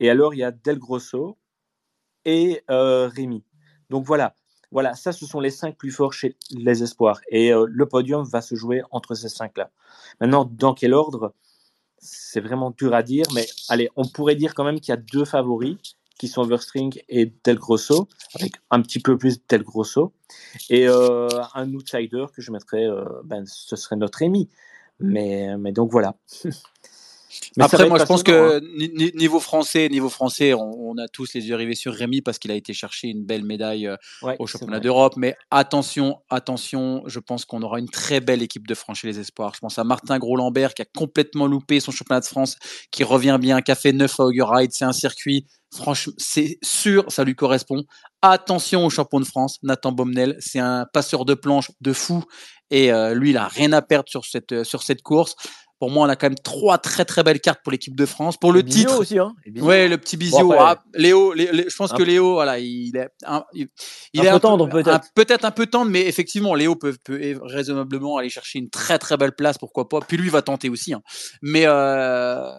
Et 0.00 0.08
alors, 0.08 0.34
il 0.34 0.38
y 0.38 0.44
a 0.44 0.50
Del 0.50 0.78
Grosso 0.78 1.36
et 2.24 2.62
euh, 2.70 3.08
Rémi. 3.08 3.44
Donc 3.90 4.06
voilà, 4.06 4.34
voilà, 4.70 4.94
ça, 4.94 5.12
ce 5.12 5.26
sont 5.26 5.40
les 5.40 5.50
cinq 5.50 5.76
plus 5.76 5.90
forts 5.90 6.12
chez 6.12 6.36
les 6.50 6.82
espoirs. 6.82 7.20
Et 7.28 7.52
euh, 7.52 7.66
le 7.68 7.86
podium 7.86 8.24
va 8.24 8.40
se 8.40 8.54
jouer 8.54 8.82
entre 8.90 9.14
ces 9.14 9.28
cinq-là. 9.28 9.70
Maintenant, 10.20 10.44
dans 10.44 10.74
quel 10.74 10.94
ordre? 10.94 11.34
C'est 12.02 12.40
vraiment 12.40 12.70
dur 12.70 12.94
à 12.94 13.02
dire, 13.02 13.26
mais 13.34 13.46
allez, 13.68 13.90
on 13.94 14.08
pourrait 14.08 14.34
dire 14.34 14.54
quand 14.54 14.64
même 14.64 14.80
qu'il 14.80 14.90
y 14.90 14.96
a 14.96 14.96
deux 14.96 15.26
favoris 15.26 15.76
qui 16.20 16.28
sont 16.28 16.44
Verstring 16.44 17.00
et 17.08 17.32
Del 17.44 17.58
Grosso, 17.58 18.06
avec 18.34 18.52
un 18.70 18.82
petit 18.82 19.00
peu 19.00 19.16
plus 19.16 19.40
Del 19.48 19.62
Grosso. 19.62 20.12
Et 20.68 20.86
euh, 20.86 21.28
un 21.54 21.72
outsider 21.72 22.26
que 22.34 22.42
je 22.42 22.52
mettrais, 22.52 22.84
euh, 22.84 23.06
ben, 23.24 23.44
ce 23.46 23.74
serait 23.74 23.96
notre 23.96 24.18
Rémi. 24.18 24.50
Mais, 24.98 25.56
mais 25.56 25.72
donc 25.72 25.90
voilà. 25.90 26.16
Mais 27.56 27.64
Après, 27.64 27.88
moi, 27.88 27.98
je 27.98 28.04
pense 28.04 28.22
que 28.22 28.60
ni- 28.96 29.12
niveau 29.14 29.40
français, 29.40 29.88
niveau 29.88 30.08
français, 30.08 30.54
on, 30.54 30.90
on 30.90 30.98
a 30.98 31.08
tous 31.08 31.32
les 31.34 31.48
yeux 31.48 31.54
rivés 31.56 31.74
sur 31.74 31.92
Rémi 31.92 32.22
parce 32.22 32.38
qu'il 32.38 32.50
a 32.50 32.54
été 32.54 32.72
chercher 32.74 33.08
une 33.08 33.24
belle 33.24 33.44
médaille 33.44 33.86
euh, 33.86 33.96
Ouais, 34.22 34.36
au 34.38 34.46
championnat 34.46 34.78
d'Europe. 34.80 35.14
Mais 35.16 35.36
attention, 35.50 36.18
attention, 36.28 37.02
je 37.06 37.18
pense 37.20 37.44
qu'on 37.44 37.62
aura 37.62 37.78
une 37.78 37.88
très 37.88 38.20
belle 38.20 38.42
équipe 38.42 38.66
de 38.66 38.74
francs 38.74 38.96
chez 38.96 39.06
les 39.06 39.18
espoirs. 39.20 39.52
Je 39.54 39.60
pense 39.60 39.78
à 39.78 39.84
Martin 39.84 40.18
Gros-Lambert 40.18 40.74
qui 40.74 40.82
a 40.82 40.86
complètement 40.96 41.46
loupé 41.46 41.80
son 41.80 41.92
championnat 41.92 42.20
de 42.20 42.26
France, 42.26 42.56
qui 42.90 43.04
revient 43.04 43.38
bien, 43.40 43.62
qui 43.62 43.70
a 43.70 43.76
fait 43.76 43.92
9 43.92 44.20
à. 44.20 44.72
C'est 44.72 44.84
un 44.84 44.92
circuit, 44.92 45.46
franchement, 45.72 46.12
c'est 46.18 46.58
sûr, 46.62 47.04
ça 47.08 47.24
lui 47.24 47.34
correspond. 47.34 47.84
Attention 48.22 48.84
au 48.84 48.90
champion 48.90 49.20
de 49.20 49.24
France, 49.24 49.58
Nathan 49.62 49.92
Bomnel. 49.92 50.36
C'est 50.40 50.58
un 50.58 50.86
passeur 50.92 51.24
de 51.24 51.34
planche 51.34 51.70
de 51.80 51.92
fou. 51.92 52.24
Et 52.70 52.92
euh, 52.92 53.14
lui, 53.14 53.30
il 53.30 53.36
a 53.36 53.48
rien 53.48 53.72
à 53.72 53.82
perdre 53.82 54.08
sur 54.08 54.24
cette, 54.24 54.52
euh, 54.52 54.64
sur 54.64 54.82
cette 54.82 55.02
course. 55.02 55.34
Pour 55.80 55.90
moi, 55.90 56.06
on 56.06 56.08
a 56.08 56.14
quand 56.14 56.28
même 56.28 56.38
trois 56.38 56.78
très 56.78 57.04
très 57.04 57.24
belles 57.24 57.40
cartes 57.40 57.60
pour 57.64 57.72
l'équipe 57.72 57.96
de 57.96 58.06
France. 58.06 58.36
Pour 58.36 58.52
le 58.52 58.62
titre, 58.62 59.00
aussi, 59.00 59.18
hein. 59.18 59.34
Ouais, 59.56 59.88
le 59.88 59.96
petit. 59.98 60.16
Bon, 60.18 60.52
après- 60.52 60.58
Ah, 60.60 60.82
Léo, 60.94 61.32
Lé- 61.32 61.50
Lé- 61.52 61.64
je 61.68 61.74
pense 61.74 61.92
Un- 61.92 61.96
que 61.96 62.02
Léo, 62.02 62.34
voilà, 62.34 62.58
il 62.58 62.94
est 62.96 63.08
un, 63.26 63.42
il, 63.54 63.66
il 64.12 64.20
Un 64.20 64.24
est 64.24 64.32
peu 64.34 64.40
tendre, 64.40 64.68
peut-être. 64.68 65.08
peut-être 65.14 65.44
un 65.44 65.50
peu 65.50 65.66
tendre, 65.66 65.90
mais 65.90 66.06
effectivement, 66.06 66.54
Léo 66.54 66.76
peut, 66.76 66.94
peut 67.02 67.40
raisonnablement 67.42 68.18
aller 68.18 68.28
chercher 68.28 68.58
une 68.60 68.68
très 68.70 68.98
très 68.98 69.16
belle 69.16 69.32
place, 69.32 69.56
pourquoi 69.58 69.88
pas. 69.88 70.00
Puis 70.06 70.16
lui 70.18 70.28
va 70.28 70.42
tenter 70.42 70.68
aussi. 70.68 70.92
hein. 70.92 71.00
Mais 71.42 71.62
euh, 71.66 72.50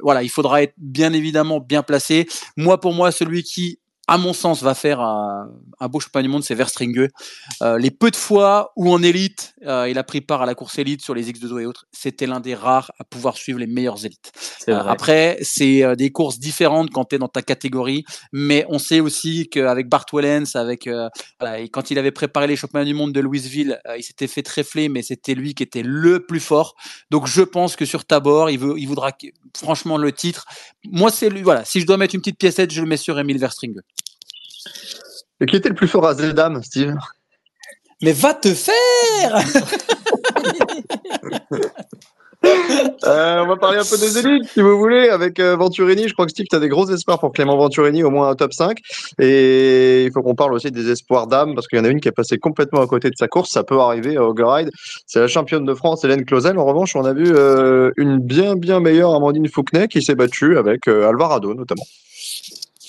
voilà, 0.00 0.22
il 0.24 0.28
faudra 0.28 0.60
être 0.62 0.74
bien 0.76 1.12
évidemment 1.12 1.60
bien 1.60 1.84
placé. 1.84 2.26
Moi, 2.56 2.80
pour 2.80 2.92
moi, 2.92 3.12
celui 3.12 3.44
qui, 3.44 3.78
à 4.06 4.18
mon 4.18 4.32
sens, 4.32 4.62
va 4.62 4.74
faire 4.74 5.00
un, 5.00 5.50
un 5.80 5.88
beau 5.88 6.00
championnat 6.00 6.24
du 6.24 6.28
monde, 6.28 6.44
c'est 6.44 6.54
Verstringue. 6.54 7.08
Euh, 7.62 7.78
les 7.78 7.90
peu 7.90 8.10
de 8.10 8.16
fois 8.16 8.72
où 8.76 8.92
en 8.92 9.02
élite, 9.02 9.54
euh, 9.66 9.88
il 9.88 9.98
a 9.98 10.04
pris 10.04 10.20
part 10.20 10.42
à 10.42 10.46
la 10.46 10.54
course 10.54 10.78
élite 10.78 11.02
sur 11.02 11.14
les 11.14 11.32
X2O 11.32 11.60
et 11.60 11.66
autres, 11.66 11.86
c'était 11.92 12.26
l'un 12.26 12.40
des 12.40 12.54
rares 12.54 12.92
à 12.98 13.04
pouvoir 13.04 13.36
suivre 13.36 13.58
les 13.58 13.66
meilleures 13.66 14.04
élites. 14.04 14.32
Euh, 14.68 14.78
après, 14.78 15.38
c'est 15.42 15.82
euh, 15.82 15.94
des 15.94 16.10
courses 16.10 16.38
différentes 16.38 16.90
quand 16.90 17.06
tu 17.06 17.16
es 17.16 17.18
dans 17.18 17.28
ta 17.28 17.42
catégorie, 17.42 18.04
mais 18.32 18.64
on 18.68 18.78
sait 18.78 19.00
aussi 19.00 19.48
qu'avec 19.48 19.88
Bart 19.88 20.06
Wellens, 20.12 20.54
avec 20.54 20.86
euh, 20.86 21.08
voilà, 21.40 21.60
et 21.60 21.68
quand 21.68 21.90
il 21.90 21.98
avait 21.98 22.10
préparé 22.10 22.46
les 22.46 22.56
championnats 22.56 22.84
du 22.84 22.94
monde 22.94 23.12
de 23.12 23.20
Louisville, 23.20 23.80
euh, 23.86 23.96
il 23.96 24.02
s'était 24.02 24.26
fait 24.26 24.42
trèfler, 24.42 24.88
mais 24.88 25.02
c'était 25.02 25.34
lui 25.34 25.54
qui 25.54 25.62
était 25.62 25.82
le 25.82 26.24
plus 26.24 26.40
fort. 26.40 26.74
Donc 27.10 27.26
je 27.26 27.42
pense 27.42 27.76
que 27.76 27.84
sur 27.84 28.04
Tabor, 28.04 28.50
il 28.50 28.58
veut, 28.58 28.74
il 28.78 28.86
voudra 28.86 29.12
franchement 29.56 29.96
le 29.96 30.12
titre. 30.12 30.46
Moi, 30.84 31.10
c'est 31.10 31.30
lui. 31.30 31.42
Voilà, 31.42 31.64
si 31.64 31.80
je 31.80 31.86
dois 31.86 31.96
mettre 31.96 32.14
une 32.14 32.20
petite 32.20 32.38
piécette, 32.38 32.70
je 32.70 32.80
le 32.80 32.86
mets 32.86 32.96
sur 32.96 33.18
Emile 33.18 33.38
Verstringue. 33.38 33.80
Et 35.40 35.46
qui 35.46 35.56
était 35.56 35.68
le 35.68 35.74
plus 35.74 35.88
fort 35.88 36.06
à 36.06 36.14
Zeldam, 36.14 36.62
Steve 36.62 36.96
Mais 38.02 38.12
va 38.12 38.34
te 38.34 38.54
faire 38.54 39.38
Euh, 43.04 43.42
on 43.42 43.46
va 43.46 43.56
parler 43.56 43.78
un 43.78 43.84
peu 43.84 43.98
des 43.98 44.18
élites, 44.18 44.48
si 44.48 44.60
vous 44.60 44.78
voulez, 44.78 45.08
avec 45.08 45.38
euh, 45.40 45.56
Venturini. 45.56 46.08
Je 46.08 46.12
crois 46.12 46.26
que 46.26 46.30
Steve, 46.30 46.46
tu 46.48 46.56
as 46.56 46.60
des 46.60 46.68
gros 46.68 46.88
espoirs 46.90 47.18
pour 47.18 47.32
Clément 47.32 47.56
Venturini, 47.56 48.02
au 48.02 48.10
moins 48.10 48.28
un 48.30 48.34
top 48.34 48.52
5. 48.52 48.78
Et 49.18 50.04
il 50.04 50.12
faut 50.12 50.22
qu'on 50.22 50.34
parle 50.34 50.54
aussi 50.54 50.70
des 50.70 50.90
espoirs 50.90 51.26
d'âme, 51.26 51.54
parce 51.54 51.66
qu'il 51.66 51.78
y 51.78 51.82
en 51.82 51.84
a 51.84 51.88
une 51.88 52.00
qui 52.00 52.08
est 52.08 52.12
passée 52.12 52.38
complètement 52.38 52.80
à 52.80 52.86
côté 52.86 53.10
de 53.10 53.16
sa 53.16 53.28
course. 53.28 53.50
Ça 53.50 53.62
peut 53.62 53.78
arriver 53.78 54.16
à 54.16 54.22
Ride. 54.24 54.70
C'est 55.06 55.20
la 55.20 55.28
championne 55.28 55.64
de 55.64 55.74
France, 55.74 56.04
Hélène 56.04 56.24
Clausel. 56.24 56.58
En 56.58 56.64
revanche, 56.64 56.96
on 56.96 57.04
a 57.04 57.12
vu 57.12 57.26
euh, 57.28 57.90
une 57.96 58.18
bien, 58.18 58.56
bien 58.56 58.80
meilleure 58.80 59.14
Amandine 59.14 59.48
Fouquenet 59.48 59.88
qui 59.88 60.02
s'est 60.02 60.14
battue 60.14 60.58
avec 60.58 60.88
euh, 60.88 61.08
Alvarado, 61.08 61.54
notamment. 61.54 61.84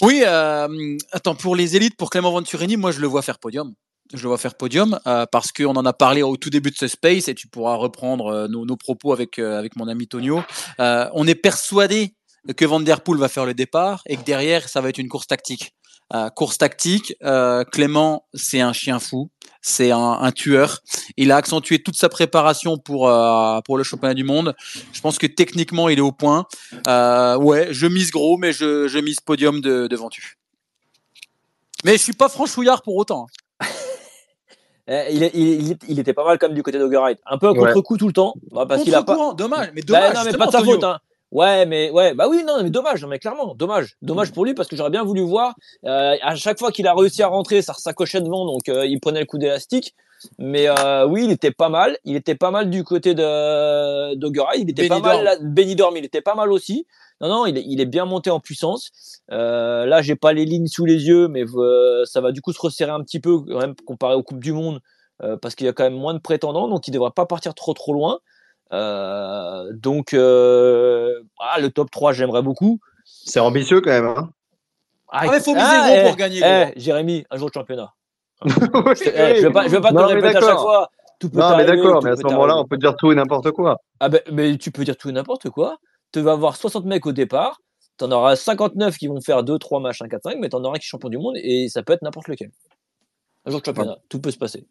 Oui, 0.01 0.23
euh, 0.25 0.97
attends, 1.11 1.35
pour 1.35 1.55
les 1.55 1.75
élites, 1.75 1.95
pour 1.97 2.09
Clément 2.09 2.31
Venturini, 2.31 2.77
moi 2.77 2.91
je 2.91 2.99
le 2.99 3.07
vois 3.07 3.21
faire 3.21 3.39
podium. 3.39 3.73
Je 4.13 4.21
le 4.21 4.27
vois 4.27 4.37
faire 4.37 4.55
podium 4.55 4.99
euh, 5.07 5.25
parce 5.31 5.51
qu'on 5.51 5.75
en 5.75 5.85
a 5.85 5.93
parlé 5.93 6.21
au 6.21 6.37
tout 6.37 6.49
début 6.49 6.69
de 6.69 6.75
ce 6.75 6.87
space 6.87 7.27
et 7.27 7.33
tu 7.33 7.47
pourras 7.47 7.75
reprendre 7.75 8.27
euh, 8.27 8.47
nos, 8.47 8.77
propos 8.77 9.13
avec, 9.13 9.39
avec 9.39 9.75
mon 9.75 9.87
ami 9.87 10.07
Tonio. 10.07 10.43
On 10.79 11.27
est 11.27 11.35
persuadé 11.35 12.13
que 12.55 12.65
Van 12.65 12.79
Der 12.79 13.01
Poel 13.01 13.19
va 13.19 13.29
faire 13.29 13.45
le 13.45 13.55
départ 13.55 14.03
et 14.05 14.17
que 14.17 14.23
derrière 14.23 14.69
ça 14.69 14.81
va 14.81 14.89
être 14.89 14.99
une 14.99 15.09
course 15.09 15.27
tactique. 15.27 15.73
Euh, 16.13 16.29
course 16.29 16.59
tactique, 16.59 17.15
euh, 17.23 17.63
Clément 17.63 18.27
c'est 18.35 18.61
un 18.61 18.73
chien 18.73 18.99
fou, 18.99 19.31
c'est 19.61 19.89
un, 19.89 19.97
un 20.21 20.31
tueur. 20.31 20.81
Il 21.17 21.31
a 21.31 21.35
accentué 21.37 21.81
toute 21.81 21.95
sa 21.95 22.09
préparation 22.09 22.77
pour, 22.77 23.09
euh, 23.09 23.59
pour 23.61 23.75
le 23.77 23.83
championnat 23.83 24.13
du 24.13 24.23
monde. 24.23 24.53
Je 24.93 25.01
pense 25.01 25.17
que 25.17 25.25
techniquement 25.25 25.89
il 25.89 25.97
est 25.97 26.01
au 26.03 26.11
point. 26.11 26.45
Euh, 26.87 27.37
ouais, 27.37 27.69
je 27.71 27.87
mise 27.87 28.11
gros, 28.11 28.37
mais 28.37 28.53
je, 28.53 28.87
je 28.87 28.99
mise 28.99 29.19
podium 29.19 29.61
de, 29.61 29.87
de 29.87 29.95
Ventu. 29.95 30.37
Mais 31.83 31.93
je 31.93 32.03
suis 32.03 32.13
pas 32.13 32.29
franchouillard 32.29 32.81
pour 32.83 32.95
autant. 32.97 33.25
Eh, 34.87 35.07
il, 35.15 35.23
est- 35.23 35.31
il, 35.33 35.67
il- 35.71 35.77
il 35.87 35.99
était 35.99 36.13
pas 36.13 36.23
mal 36.23 36.37
comme 36.37 36.53
du 36.53 36.61
côté 36.61 36.77
d'Ogerite. 36.77 37.17
Un 37.25 37.39
peu 37.39 37.47
à 37.47 37.53
Ouais. 37.53 37.57
contre-coup 37.73 37.97
tout 37.97 38.05
le 38.05 38.13
temps. 38.13 38.35
bah, 38.51 38.61
a 38.61 38.65
pas. 38.67 38.77
Contre-courant, 38.77 39.33
dommage, 39.33 39.71
mais 39.73 39.81
Bah, 39.81 39.87
dommage. 39.87 40.13
non, 40.13 40.19
mais 40.19 40.23
justement, 40.25 40.45
pas 40.45 40.45
de 40.45 40.51
sa 40.51 40.59
Tonio. 40.59 40.73
faute. 40.73 40.83
Hein. 40.83 40.99
Ouais, 41.35 41.65
mais 41.65 41.91
ouais, 41.91 42.13
bah 42.13 42.27
oui, 42.29 42.45
non, 42.45 42.63
mais 42.63 42.69
dommage, 42.69 43.01
non, 43.01 43.09
mais 43.09 43.19
clairement, 43.19 43.55
dommage, 43.55 43.97
dommage 44.01 44.31
pour 44.31 44.45
lui 44.45 44.53
parce 44.53 44.69
que 44.69 44.77
j'aurais 44.77 44.89
bien 44.89 45.03
voulu 45.03 45.19
voir. 45.19 45.53
euh, 45.83 46.15
à 46.21 46.33
chaque 46.35 46.57
fois 46.57 46.71
qu'il 46.71 46.87
a 46.87 46.93
réussi 46.93 47.23
à 47.23 47.27
rentrer, 47.27 47.61
ça 47.61 47.73
s'accrochait 47.73 48.21
devant, 48.21 48.45
donc 48.45 48.69
euh, 48.69 48.85
il 48.85 49.01
prenait 49.01 49.19
le 49.19 49.25
coup 49.25 49.37
d'élastique. 49.37 49.95
Mais 50.39 50.69
euh, 50.69 51.05
oui, 51.05 51.25
il 51.25 51.31
était 51.31 51.51
pas 51.51 51.67
mal. 51.67 51.97
Il 52.05 52.15
était 52.15 52.35
pas 52.35 52.51
mal 52.51 52.69
du 52.69 52.85
côté 52.85 53.13
de 53.15 54.15
d'Ogura. 54.15 54.55
Il 54.55 54.69
était 54.69 54.87
pas 54.87 55.01
mal. 55.01 55.25
Là, 55.25 55.35
Benidorm, 55.41 55.97
il 55.97 56.05
était 56.05 56.21
pas 56.21 56.35
mal 56.35 56.53
aussi. 56.53 56.87
Non, 57.19 57.27
non, 57.27 57.45
il 57.45 57.57
est, 57.57 57.63
il 57.67 57.81
est 57.81 57.85
bien 57.85 58.05
monté 58.05 58.29
en 58.29 58.39
puissance. 58.39 58.91
Euh, 59.33 59.85
là, 59.85 60.01
j'ai 60.01 60.15
pas 60.15 60.31
les 60.31 60.45
lignes 60.45 60.67
sous 60.67 60.85
les 60.85 61.05
yeux, 61.05 61.27
mais 61.27 61.43
euh, 61.43 62.05
ça 62.05 62.21
va 62.21 62.31
du 62.31 62.39
coup 62.41 62.53
se 62.53 62.61
resserrer 62.61 62.91
un 62.91 63.01
petit 63.01 63.19
peu 63.19 63.39
quand 63.41 63.59
même 63.59 63.75
comparé 63.85 64.15
aux 64.15 64.23
coupes 64.23 64.43
du 64.43 64.53
monde 64.53 64.79
euh, 65.21 65.35
parce 65.35 65.53
qu'il 65.55 65.65
y 65.65 65.69
a 65.69 65.73
quand 65.73 65.83
même 65.83 65.99
moins 65.99 66.13
de 66.13 66.19
prétendants, 66.19 66.69
donc 66.69 66.87
il 66.87 66.91
devrait 66.91 67.11
pas 67.13 67.25
partir 67.25 67.53
trop 67.53 67.73
trop 67.73 67.93
loin. 67.93 68.19
Euh, 68.73 69.71
donc 69.73 70.13
euh, 70.13 71.21
ah, 71.39 71.59
le 71.59 71.69
top 71.69 71.91
3, 71.91 72.13
j'aimerais 72.13 72.41
beaucoup. 72.41 72.79
C'est 73.05 73.39
ambitieux 73.39 73.81
quand 73.81 73.91
même. 73.91 74.05
Hein 74.05 74.29
Ah, 75.09 75.27
mais 75.29 75.39
faut 75.39 75.53
miser 75.53 75.65
ah, 75.67 75.87
gros 75.87 75.97
eh, 75.97 76.03
pour 76.07 76.15
gagner, 76.15 76.37
eh, 76.43 76.65
gros. 76.65 76.73
Jérémy, 76.75 77.25
un 77.29 77.37
jour 77.37 77.49
de 77.49 77.53
championnat. 77.53 77.93
Oui, 78.45 78.51
Je, 78.95 79.09
eh, 79.09 79.35
je 79.37 79.47
vais 79.47 79.53
pas, 79.53 79.63
je 79.63 79.69
vais 79.69 79.81
pas 79.81 79.89
te 79.89 79.93
Non, 79.93 80.01
le 80.01 80.07
mais 80.07 80.13
répéter 80.15 80.37
à 80.37 80.41
chaque 80.41 80.59
fois. 80.59 80.89
Tout 81.19 81.29
peut 81.29 81.39
Non, 81.39 81.55
mais 81.55 81.65
d'accord, 81.65 82.03
mais 82.03 82.11
à 82.11 82.15
ce 82.15 82.23
moment-là, 82.23 82.57
on 82.57 82.65
peut 82.65 82.77
dire 82.77 82.95
tout 82.95 83.11
et 83.11 83.15
n'importe 83.15 83.51
quoi. 83.51 83.77
Ah 83.99 84.09
ben, 84.09 84.21
mais 84.31 84.57
tu 84.57 84.71
peux 84.71 84.83
dire 84.83 84.97
tout 84.97 85.09
et 85.09 85.13
n'importe 85.13 85.49
quoi. 85.49 85.77
Tu 86.11 86.19
vas 86.19 86.33
avoir 86.33 86.55
60 86.55 86.85
mecs 86.85 87.05
au 87.05 87.11
départ. 87.13 87.61
T'en 87.97 88.11
auras 88.11 88.35
59 88.35 88.97
qui 88.97 89.07
vont 89.07 89.21
faire 89.21 89.43
2, 89.43 89.57
3 89.57 89.79
matchs, 89.79 90.01
1, 90.01 90.09
4, 90.09 90.23
5, 90.23 90.37
mais 90.39 90.49
t'en 90.49 90.61
auras 90.63 90.75
un 90.75 90.79
qui 90.79 90.85
est 90.85 90.89
champion 90.89 91.07
du 91.07 91.17
monde 91.17 91.35
et 91.37 91.69
ça 91.69 91.81
peut 91.81 91.93
être 91.93 92.01
n'importe 92.01 92.27
lequel. 92.27 92.51
Un 93.45 93.51
jour 93.51 93.61
de 93.61 93.65
championnat, 93.65 93.97
tout 94.09 94.19
peut 94.19 94.31
se 94.31 94.37
passer. 94.37 94.67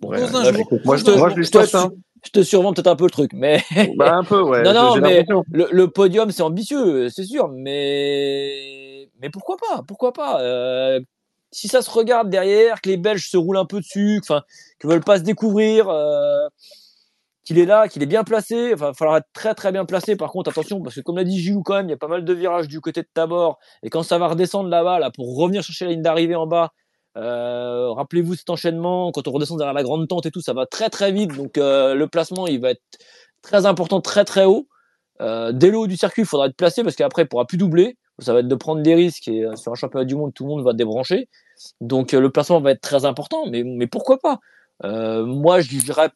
Bon, 0.00 0.08
Ouais, 0.10 0.20
Pose 0.20 0.34
un 0.34 0.42
là, 0.44 0.52
jour. 0.52 0.68
je- 0.70 0.76
Moi, 0.84 0.96
je, 0.96 1.04
te- 1.04 1.10
moi, 1.12 1.28
je 1.30 1.34
lui 1.36 1.44
je 1.44 1.50
te 1.50 1.76
Hein. 1.76 1.90
je 2.24 2.30
te 2.30 2.42
survends 2.42 2.72
peut-être 2.72 2.86
un 2.88 2.96
peu 2.96 3.04
le 3.04 3.10
truc, 3.10 3.30
mais 3.34 3.62
Bah, 3.96 4.14
un 4.16 4.24
peu, 4.24 4.40
ouais. 4.42 4.62
Non, 4.64 4.72
non, 4.72 4.96
mais- 5.00 5.24
le, 5.52 5.68
le 5.70 5.88
podium 5.88 6.30
c'est 6.30 6.42
ambitieux, 6.42 7.08
c'est 7.08 7.24
sûr, 7.24 7.48
mais 7.48 9.08
mais 9.20 9.30
pourquoi 9.30 9.56
pas, 9.56 9.82
pourquoi 9.86 10.12
pas. 10.12 10.40
Euh, 10.42 11.00
si 11.52 11.68
ça 11.68 11.80
se 11.82 11.90
regarde 11.90 12.28
derrière, 12.28 12.80
que 12.80 12.88
les 12.88 12.96
Belges 12.96 13.28
se 13.30 13.36
roulent 13.36 13.56
un 13.58 13.64
peu 13.64 13.78
dessus, 13.80 14.18
enfin, 14.22 14.42
qu'ils 14.80 14.90
veulent 14.90 15.04
pas 15.04 15.18
se 15.18 15.22
découvrir, 15.22 15.88
euh, 15.88 16.48
qu'il 17.44 17.58
est 17.58 17.64
là, 17.64 17.86
qu'il 17.88 18.02
est 18.02 18.06
bien 18.06 18.24
placé. 18.24 18.74
Enfin, 18.74 18.90
il 18.92 18.96
faudra 18.98 19.18
être 19.18 19.28
très 19.32 19.54
très 19.54 19.70
bien 19.72 19.84
placé. 19.84 20.16
Par 20.16 20.32
contre, 20.32 20.50
attention, 20.50 20.82
parce 20.82 20.96
que 20.96 21.00
comme 21.00 21.16
l'a 21.16 21.24
dit 21.24 21.38
Gilou, 21.40 21.62
quand 21.62 21.74
même, 21.74 21.86
il 21.86 21.90
y 21.90 21.94
a 21.94 21.96
pas 21.96 22.08
mal 22.08 22.24
de 22.24 22.32
virages 22.34 22.66
du 22.68 22.80
côté 22.80 23.02
de 23.02 23.08
Tabor. 23.14 23.58
Et 23.84 23.88
quand 23.90 24.02
ça 24.02 24.18
va 24.18 24.26
redescendre 24.26 24.68
là-bas, 24.68 24.98
là, 24.98 25.10
pour 25.12 25.36
revenir 25.36 25.62
chercher 25.62 25.84
la 25.86 25.92
ligne 25.92 26.02
d'arrivée 26.02 26.34
en 26.34 26.46
bas, 26.48 26.72
euh, 27.16 27.90
rappelez-vous 27.92 28.34
cet 28.34 28.50
enchaînement. 28.50 29.10
Quand 29.12 29.26
on 29.26 29.32
redescend 29.32 29.58
derrière 29.58 29.74
la 29.74 29.82
grande 29.82 30.06
tente 30.08 30.26
et 30.26 30.30
tout, 30.30 30.40
ça 30.40 30.52
va 30.52 30.66
très 30.66 30.90
très 30.90 31.12
vite. 31.12 31.34
Donc 31.34 31.58
euh, 31.58 31.94
le 31.94 32.06
placement, 32.08 32.46
il 32.46 32.60
va 32.60 32.70
être 32.70 32.82
très 33.42 33.66
important, 33.66 34.00
très 34.00 34.24
très 34.24 34.44
haut. 34.44 34.68
Euh, 35.20 35.52
dès 35.52 35.70
le 35.70 35.78
haut 35.78 35.86
du 35.86 35.96
circuit, 35.96 36.22
il 36.22 36.26
faudra 36.26 36.46
être 36.46 36.56
placé 36.56 36.82
parce 36.82 36.96
qu'après, 36.96 37.22
il 37.22 37.28
pourra 37.28 37.46
plus 37.46 37.58
doubler. 37.58 37.96
Ça 38.18 38.32
va 38.32 38.40
être 38.40 38.48
de 38.48 38.54
prendre 38.54 38.82
des 38.82 38.94
risques 38.94 39.28
et 39.28 39.44
euh, 39.44 39.56
sur 39.56 39.72
un 39.72 39.74
championnat 39.74 40.04
du 40.04 40.14
monde, 40.14 40.32
tout 40.34 40.44
le 40.44 40.50
monde 40.50 40.64
va 40.64 40.72
débrancher. 40.72 41.28
Donc 41.80 42.12
le 42.12 42.30
placement 42.30 42.60
va 42.60 42.72
être 42.72 42.82
très 42.82 43.04
important, 43.06 43.46
mais, 43.46 43.86
pourquoi 43.86 44.18
pas? 44.18 44.40
Moi, 44.82 45.60
je 45.60 45.68
dirais 45.68 46.10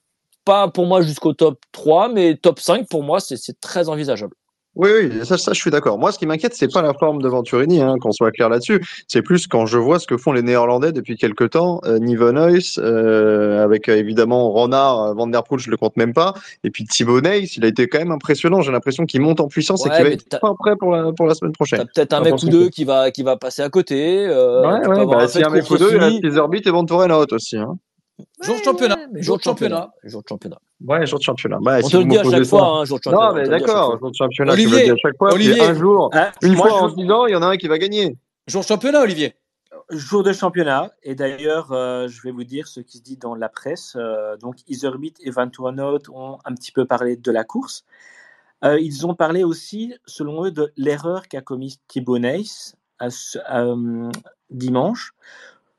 pas 0.45 0.69
pour 0.69 0.87
moi 0.87 1.01
jusqu'au 1.01 1.33
top 1.33 1.59
3, 1.73 2.11
mais 2.11 2.37
top 2.37 2.61
5 2.61 2.89
pour 2.89 3.03
moi, 3.03 3.21
c'est 3.21 3.61
très 3.61 3.89
envisageable. 3.89 4.35
Oui, 4.77 4.89
oui, 5.03 5.27
ça, 5.27 5.37
ça, 5.37 5.53
je 5.53 5.61
suis 5.61 5.71
d'accord. 5.71 5.99
Moi, 5.99 6.13
ce 6.13 6.19
qui 6.19 6.27
m'inquiète, 6.27 6.55
c'est 6.55 6.73
pas 6.73 6.81
la 6.81 6.95
forme 6.95 7.21
de 7.21 7.29
Venturini, 7.29 7.83
hein, 7.83 7.97
qu'on 8.01 8.13
soit 8.13 8.31
clair 8.31 8.49
là-dessus. 8.49 8.81
C'est 9.09 9.21
plus 9.21 9.49
quand 9.49 9.67
je 9.67 9.77
vois 9.79 9.99
ce 9.99 10.07
que 10.07 10.17
font 10.17 10.33
les 10.33 10.43
Néerlandais 10.43 10.93
depuis 10.93 11.17
quelques 11.17 11.51
temps. 11.51 11.81
Euh, 11.85 11.99
Nivenhuis, 11.99 12.77
euh, 12.79 13.65
avec 13.65 13.89
euh, 13.89 13.97
évidemment 13.97 14.49
Ronard, 14.51 15.01
euh, 15.03 15.15
Van 15.15 15.27
Der 15.27 15.43
Poel, 15.43 15.59
je 15.61 15.71
le 15.71 15.77
compte 15.77 15.97
même 15.97 16.15
pas. 16.15 16.35
Et 16.63 16.71
puis 16.71 16.85
Thibaut 16.85 17.21
Neyss, 17.21 17.57
il 17.57 17.65
a 17.65 17.69
été 17.69 17.89
quand 17.89 17.99
même 17.99 18.13
impressionnant. 18.13 18.63
J'ai 18.63 18.71
l'impression 18.71 19.07
qu'il 19.07 19.21
monte 19.23 19.41
en 19.41 19.49
puissance 19.49 19.85
et 19.87 19.91
qu'il 19.91 20.05
va 20.05 20.11
être 20.11 20.29
t'as- 20.29 20.39
pas 20.39 20.55
prêt 20.57 20.77
pour 20.77 20.93
la, 20.93 21.13
pour 21.13 21.27
la 21.27 21.35
semaine 21.35 21.51
T'as 21.53 21.57
prochaine. 21.57 21.87
peut-être 21.93 22.13
un 22.13 22.21
mec 22.21 22.35
ou 22.41 22.49
deux 22.49 22.69
qui 22.69 22.85
va, 22.85 23.11
qui 23.11 23.25
va 23.25 23.37
passer 23.37 23.63
à 23.63 23.71
côté. 23.71 24.25
Euh, 24.25 24.63
ouais, 24.63 24.87
ouais, 24.87 25.07
bah, 25.07 25.19
a 25.19 25.47
un 25.47 25.51
mec 25.51 25.69
ou 25.69 25.77
deux, 25.79 25.91
il 25.91 25.99
course 25.99 26.05
reste 26.13 26.25
Iserbit 26.25 26.63
et 26.65 26.71
Venturen 26.71 27.11
Haute 27.11 27.33
aussi. 27.33 27.57
Hein. 27.57 27.77
Jour 28.43 28.57
de 28.59 28.63
championnat. 28.63 28.99
Jour 29.15 29.37
de 29.39 29.43
championnat. 29.43 29.91
Jour 30.05 30.23
de 30.23 30.29
championnat. 30.29 30.59
Ouais, 30.87 31.07
jour 31.07 31.19
de 31.19 31.25
championnat. 31.25 31.59
Bah, 31.61 31.79
On 31.83 31.87
si 31.87 31.93
te 31.93 31.97
le 31.99 32.05
dit 32.05 32.19
à 32.19 32.25
chaque 32.25 32.45
fois, 32.45 32.67
hein, 32.67 32.85
jour 32.85 32.99
de 32.99 33.03
championnat. 33.05 33.29
Non, 33.29 33.35
mais 33.35 33.49
d'accord, 33.49 33.99
jour 33.99 34.11
de 34.11 34.15
championnat, 34.17 34.53
Olivier, 34.53 34.71
tu 34.77 34.79
le 34.81 34.85
dis 34.87 34.91
à 34.93 34.97
chaque 34.97 35.17
fois. 35.19 35.33
Olivier. 35.35 35.53
Puis 35.55 35.63
un 35.63 35.75
jour, 35.75 36.11
Hein, 36.13 36.31
une 36.43 36.57
fois 36.57 36.69
je- 36.69 36.75
en 36.75 36.89
se 36.91 36.95
disant, 36.97 37.27
il 37.27 37.33
y 37.33 37.37
en 37.37 37.43
a 37.43 37.47
un 37.47 37.57
qui 37.57 37.69
va 37.69 37.79
gagner. 37.79 38.17
Jour 38.47 38.63
de 38.63 38.67
championnat, 38.67 39.03
Olivier. 39.03 39.35
Jour 39.91 40.23
de 40.23 40.33
championnat, 40.33 40.93
et 41.03 41.15
d'ailleurs, 41.15 41.73
euh, 41.73 42.07
je 42.09 42.23
vais 42.23 42.31
vous 42.31 42.45
dire 42.45 42.69
ce 42.69 42.81
qui 42.81 42.99
se 42.99 43.03
dit 43.03 43.17
dans 43.17 43.35
la 43.35 43.49
presse. 43.49 43.95
Euh, 43.97 44.37
donc, 44.37 44.57
Iserbit 44.69 45.15
et 45.21 45.31
Van 45.31 45.49
Toornout 45.49 46.09
ont 46.13 46.39
un 46.45 46.55
petit 46.55 46.71
peu 46.73 46.85
parlé 46.85 47.17
de 47.17 47.31
la 47.33 47.45
course. 47.45 47.85
Euh, 48.65 48.79
ils 48.79 49.07
ont 49.07 49.15
parlé 49.15 49.43
aussi, 49.43 49.95
selon 50.07 50.45
eux, 50.45 50.51
de 50.51 50.73
l'erreur 50.77 51.27
qu'a 51.29 51.41
commise 51.41 51.79
Thibaut 51.89 52.19
Neis 52.19 52.75
euh, 53.51 54.11
dimanche. 54.51 55.13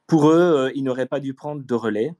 Pour 0.08 0.30
eux, 0.30 0.34
euh, 0.68 0.72
il 0.76 0.84
n'aurait 0.84 1.06
pas 1.06 1.20
dû 1.20 1.34
prendre 1.34 1.64
de 1.64 1.74
relais 1.76 2.14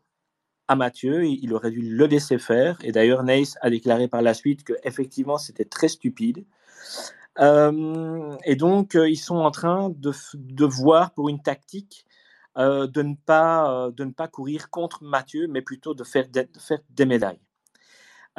Mathieu, 0.76 1.26
il 1.26 1.54
aurait 1.54 1.72
dû 1.72 1.82
le 1.82 2.06
laisser 2.06 2.38
faire. 2.38 2.78
Et 2.84 2.92
d'ailleurs, 2.92 3.24
Neis 3.24 3.56
a 3.62 3.70
déclaré 3.70 4.08
par 4.08 4.22
la 4.22 4.34
suite 4.34 4.64
que 4.64 4.74
effectivement 4.84 5.38
c'était 5.38 5.66
très 5.66 5.88
stupide. 5.88 6.46
et 7.40 8.56
donc, 8.56 8.94
ils 8.96 9.18
sont 9.18 9.38
en 9.38 9.52
train 9.52 9.90
de, 9.90 10.12
de 10.36 10.66
voir 10.66 11.12
pour 11.12 11.30
une 11.30 11.42
tactique 11.42 12.06
de, 12.58 13.02
ne 13.02 13.16
pas, 13.26 13.90
de 13.96 14.04
ne 14.04 14.12
pas 14.12 14.28
courir 14.28 14.70
contre 14.70 15.04
Mathieu, 15.04 15.48
mais 15.48 15.62
plutôt 15.62 15.94
de 15.94 16.04
faire, 16.04 16.28
de 16.30 16.48
faire 16.60 16.80
des 16.90 17.06
médailles. 17.06 17.40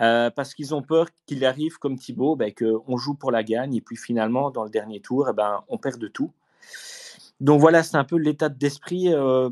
Euh, 0.00 0.30
parce 0.30 0.54
qu'ils 0.54 0.74
ont 0.74 0.82
peur 0.82 1.08
qu'il 1.26 1.44
arrive 1.44 1.78
comme 1.78 1.98
Thibaut, 1.98 2.34
ben, 2.34 2.52
qu'on 2.54 2.96
joue 2.96 3.14
pour 3.14 3.30
la 3.30 3.42
gagne 3.42 3.74
et 3.74 3.82
puis 3.82 3.96
finalement, 3.96 4.50
dans 4.50 4.64
le 4.64 4.70
dernier 4.70 5.00
tour, 5.00 5.28
eh 5.28 5.34
ben, 5.34 5.62
on 5.68 5.76
perd 5.76 5.98
de 5.98 6.08
tout. 6.08 6.32
Donc 7.40 7.60
voilà, 7.60 7.82
c'est 7.82 7.96
un 7.96 8.04
peu 8.04 8.16
l'état 8.16 8.48
d'esprit. 8.48 9.12
Euh, 9.12 9.50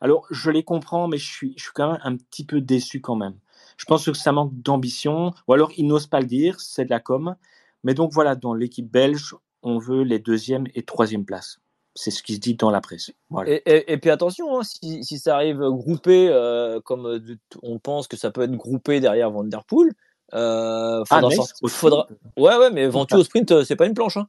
alors, 0.00 0.26
je 0.30 0.50
les 0.50 0.62
comprends, 0.62 1.08
mais 1.08 1.18
je 1.18 1.28
suis, 1.28 1.54
je 1.56 1.64
suis 1.64 1.72
quand 1.74 1.92
même 1.92 2.00
un 2.04 2.16
petit 2.16 2.44
peu 2.44 2.60
déçu 2.60 3.00
quand 3.00 3.16
même. 3.16 3.34
Je 3.76 3.84
pense 3.84 4.04
que 4.04 4.12
ça 4.12 4.32
manque 4.32 4.52
d'ambition, 4.54 5.32
ou 5.46 5.52
alors 5.52 5.70
ils 5.76 5.86
n'osent 5.86 6.06
pas 6.06 6.20
le 6.20 6.26
dire, 6.26 6.60
c'est 6.60 6.84
de 6.84 6.90
la 6.90 7.00
com. 7.00 7.36
Mais 7.84 7.94
donc 7.94 8.12
voilà, 8.12 8.34
dans 8.34 8.54
l'équipe 8.54 8.90
belge, 8.90 9.34
on 9.62 9.78
veut 9.78 10.02
les 10.02 10.18
deuxième 10.18 10.66
et 10.74 10.82
troisième 10.82 11.24
places. 11.24 11.58
C'est 11.94 12.10
ce 12.10 12.22
qui 12.22 12.34
se 12.34 12.40
dit 12.40 12.54
dans 12.54 12.70
la 12.70 12.80
presse. 12.80 13.10
Et, 13.46 13.98
puis 13.98 14.10
attention, 14.10 14.58
hein, 14.58 14.62
si, 14.62 15.18
ça 15.18 15.34
arrive 15.34 15.58
groupé, 15.58 16.28
euh, 16.28 16.80
comme 16.80 17.06
euh, 17.06 17.36
on 17.62 17.80
pense 17.80 18.06
que 18.06 18.16
ça 18.16 18.30
peut 18.30 18.42
être 18.42 18.52
groupé 18.52 19.00
derrière 19.00 19.30
Vanderpool, 19.30 19.92
euh, 20.34 21.02
ah, 21.08 21.20
faudra, 21.68 22.06
Ouais, 22.36 22.56
ouais, 22.56 22.70
mais 22.70 22.86
Ventu 22.86 23.14
au 23.14 23.24
sprint, 23.24 23.50
euh, 23.50 23.64
c'est 23.64 23.76
pas 23.76 23.86
une 23.86 23.94
planche. 23.94 24.16
Hein. 24.16 24.28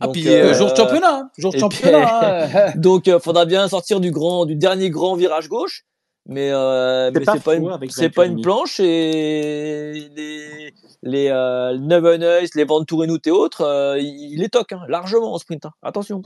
Ah, 0.00 0.08
puis 0.08 0.22
jour 0.22 0.70
de 0.70 0.76
championnat, 0.76 1.14
hein. 1.14 1.30
jour 1.38 1.52
de 1.52 1.58
championnat. 1.58 2.44
Hein. 2.44 2.72
donc, 2.76 3.10
faudra 3.18 3.44
bien 3.44 3.68
sortir 3.68 4.00
du 4.00 4.10
grand, 4.10 4.46
du 4.46 4.56
dernier 4.56 4.90
grand 4.90 5.14
virage 5.14 5.48
gauche. 5.48 5.84
Mais, 6.26 6.50
c'est 6.50 7.42
pas, 7.42 7.54
une, 7.56 7.78
c'est 7.90 8.10
pas 8.10 8.26
une 8.26 8.40
planche 8.42 8.78
et 8.78 10.08
les, 10.14 10.72
les 11.02 11.28
euh, 11.30 12.46
les 12.54 12.64
Venturenut 12.64 13.26
et 13.26 13.30
autres, 13.32 13.96
il 13.98 14.38
les 14.38 14.48
toquent 14.48 14.74
largement 14.88 15.34
en 15.34 15.38
sprint. 15.38 15.66
Attention 15.82 16.22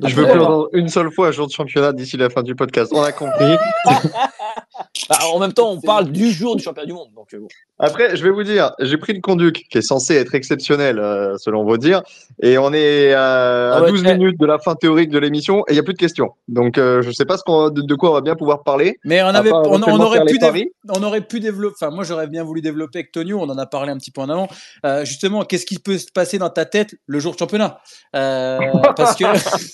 je 0.00 0.14
veux 0.14 0.24
plus 0.24 0.40
entendre 0.40 0.68
une 0.72 0.88
seule 0.88 1.12
fois 1.12 1.28
un 1.28 1.30
jour 1.32 1.46
de 1.46 1.52
championnat 1.52 1.92
d'ici 1.92 2.16
la 2.16 2.30
fin 2.30 2.42
du 2.42 2.54
podcast. 2.54 2.92
On 2.94 3.02
a 3.02 3.12
compris. 3.12 3.56
Bah, 5.08 5.18
en 5.32 5.38
même 5.38 5.52
temps, 5.52 5.70
on 5.70 5.80
parle 5.80 6.10
du 6.10 6.30
jour 6.30 6.56
du 6.56 6.62
championnat 6.62 6.86
du 6.86 6.92
monde. 6.92 7.08
Donc, 7.14 7.34
euh, 7.34 7.40
Après, 7.78 8.16
je 8.16 8.24
vais 8.24 8.30
vous 8.30 8.42
dire, 8.42 8.72
j'ai 8.80 8.96
pris 8.96 9.12
le 9.12 9.20
conduc 9.20 9.66
qui 9.70 9.78
est 9.78 9.82
censé 9.82 10.14
être 10.14 10.34
exceptionnel 10.34 10.98
euh, 10.98 11.36
selon 11.36 11.64
vos 11.64 11.76
dires, 11.76 12.02
et 12.42 12.58
on 12.58 12.72
est 12.72 13.12
à, 13.12 13.82
12 13.86 14.02
ah 14.06 14.14
minutes 14.14 14.40
de 14.40 14.46
la 14.46 14.58
fin 14.58 14.74
théorique 14.74 15.10
de 15.10 15.18
l'émission 15.18 15.60
et 15.68 15.72
il 15.72 15.74
n'y 15.74 15.80
a 15.80 15.82
plus 15.82 15.94
de 15.94 15.98
questions. 15.98 16.30
Donc, 16.48 16.78
euh, 16.78 17.02
je 17.02 17.08
ne 17.08 17.12
sais 17.12 17.24
pas 17.24 17.36
ce 17.36 17.70
de, 17.70 17.82
de, 17.82 17.94
quoi 17.94 18.10
on 18.10 18.14
va 18.14 18.20
bien 18.20 18.34
pouvoir 18.34 18.62
parler. 18.62 18.98
Mais 19.04 19.22
on, 19.22 19.26
avait, 19.26 19.52
on, 19.52 19.82
aurait 19.82 20.24
pu 20.24 20.38
on 20.88 21.02
aurait 21.02 21.20
pu 21.20 21.40
développer. 21.40 21.76
Enfin, 21.80 21.94
moi, 21.94 22.04
j'aurais 22.04 22.28
bien 22.28 22.42
voulu 22.42 22.60
développer 22.60 23.00
avec 23.00 23.12
Tonio. 23.12 23.38
On 23.40 23.48
en 23.50 23.58
a 23.58 23.66
parlé 23.66 23.90
un 23.92 23.98
petit 23.98 24.10
peu 24.10 24.22
en 24.22 24.28
avant. 24.28 24.48
justement, 25.04 25.44
qu'est-ce 25.44 25.66
qui 25.66 25.78
peut 25.78 25.98
se 25.98 26.10
passer 26.12 26.38
dans 26.38 26.50
ta 26.50 26.64
tête 26.64 26.94
le 27.06 27.18
jour 27.18 27.34
de 27.34 27.38
championnat? 27.38 27.80
Parce 28.12 29.16
que 29.16 29.24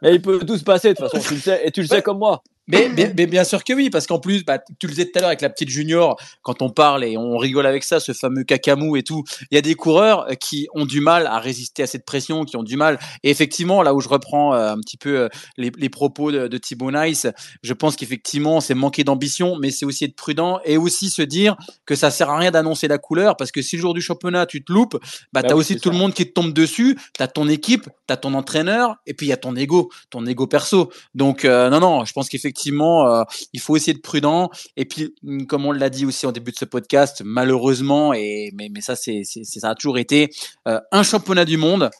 Mais 0.02 0.14
il 0.14 0.22
peut 0.22 0.38
tout 0.40 0.56
se 0.56 0.64
passer 0.64 0.90
de 0.90 0.94
toute 0.94 1.10
façon, 1.10 1.26
tu 1.26 1.34
le 1.34 1.40
sais, 1.40 1.60
et 1.64 1.70
tu 1.70 1.82
le 1.82 1.86
sais 1.86 2.02
comme 2.02 2.18
moi. 2.18 2.42
Mais, 2.70 3.26
bien 3.26 3.44
sûr 3.44 3.64
que 3.64 3.72
oui, 3.72 3.90
parce 3.90 4.06
qu'en 4.06 4.18
plus, 4.18 4.44
bah, 4.44 4.58
tu 4.78 4.86
le 4.86 4.92
disais 4.92 5.06
tout 5.06 5.12
à 5.16 5.20
l'heure 5.20 5.28
avec 5.28 5.40
la 5.40 5.50
petite 5.50 5.68
junior, 5.68 6.20
quand 6.42 6.62
on 6.62 6.70
parle 6.70 7.04
et 7.04 7.16
on 7.16 7.36
rigole 7.36 7.66
avec 7.66 7.84
ça, 7.84 8.00
ce 8.00 8.12
fameux 8.12 8.44
cacamou 8.44 8.96
et 8.96 9.02
tout, 9.02 9.24
il 9.50 9.54
y 9.54 9.58
a 9.58 9.60
des 9.60 9.74
coureurs 9.74 10.26
qui 10.38 10.68
ont 10.74 10.86
du 10.86 11.00
mal 11.00 11.26
à 11.26 11.38
résister 11.38 11.82
à 11.82 11.86
cette 11.86 12.04
pression, 12.04 12.44
qui 12.44 12.56
ont 12.56 12.62
du 12.62 12.76
mal. 12.76 12.98
Et 13.22 13.30
effectivement, 13.30 13.82
là 13.82 13.94
où 13.94 14.00
je 14.00 14.08
reprends 14.08 14.54
euh, 14.54 14.72
un 14.72 14.78
petit 14.78 14.96
peu 14.96 15.20
euh, 15.20 15.28
les, 15.56 15.88
propos 15.88 16.30
de, 16.30 16.48
de 16.48 16.58
Thibaut 16.58 16.90
Nice, 16.90 17.26
je 17.62 17.72
pense 17.72 17.96
qu'effectivement, 17.96 18.60
c'est 18.60 18.74
manquer 18.74 19.04
d'ambition, 19.04 19.56
mais 19.60 19.70
c'est 19.70 19.84
aussi 19.84 20.04
être 20.04 20.16
prudent 20.16 20.60
et 20.64 20.76
aussi 20.76 21.10
se 21.10 21.22
dire 21.22 21.56
que 21.86 21.94
ça 21.94 22.10
sert 22.10 22.30
à 22.30 22.38
rien 22.38 22.50
d'annoncer 22.50 22.88
la 22.88 22.98
couleur, 22.98 23.36
parce 23.36 23.50
que 23.50 23.62
si 23.62 23.76
le 23.76 23.82
jour 23.82 23.94
du 23.94 24.00
championnat, 24.00 24.46
tu 24.46 24.62
te 24.62 24.72
loupes, 24.72 24.98
bah, 25.32 25.42
bah 25.42 25.42
tu 25.42 25.52
as 25.52 25.56
aussi 25.56 25.76
tout 25.78 25.90
le 25.90 25.96
monde 25.96 26.14
qui 26.14 26.26
te 26.26 26.32
tombe 26.32 26.52
dessus, 26.52 26.96
tu 27.16 27.22
as 27.22 27.28
ton 27.28 27.48
équipe, 27.48 27.88
tu 28.06 28.12
as 28.12 28.16
ton 28.16 28.34
entraîneur, 28.34 28.96
et 29.06 29.14
puis 29.14 29.26
il 29.26 29.30
y 29.30 29.32
a 29.32 29.36
ton 29.36 29.56
ego, 29.56 29.89
ton 30.10 30.26
ego 30.26 30.46
perso. 30.46 30.90
Donc, 31.14 31.44
euh, 31.44 31.70
non, 31.70 31.80
non, 31.80 32.04
je 32.04 32.12
pense 32.12 32.28
qu'effectivement, 32.28 32.50
effectivement, 32.50 33.14
euh, 33.14 33.24
il 33.52 33.60
faut 33.60 33.76
essayer 33.76 33.94
de 33.94 34.00
prudent. 34.00 34.50
Et 34.76 34.84
puis, 34.84 35.14
mm, 35.22 35.46
comme 35.46 35.66
on 35.66 35.72
l'a 35.72 35.88
dit 35.88 36.04
aussi 36.04 36.26
au 36.26 36.32
début 36.32 36.50
de 36.52 36.56
ce 36.56 36.64
podcast, 36.64 37.22
malheureusement, 37.24 38.12
et 38.12 38.50
mais, 38.54 38.68
mais 38.72 38.80
ça, 38.80 38.96
c'est, 38.96 39.22
ça 39.24 39.70
a 39.70 39.74
toujours 39.74 39.98
été 39.98 40.30
euh, 40.68 40.80
un 40.92 41.02
championnat 41.02 41.44
du 41.44 41.56
monde. 41.56 41.90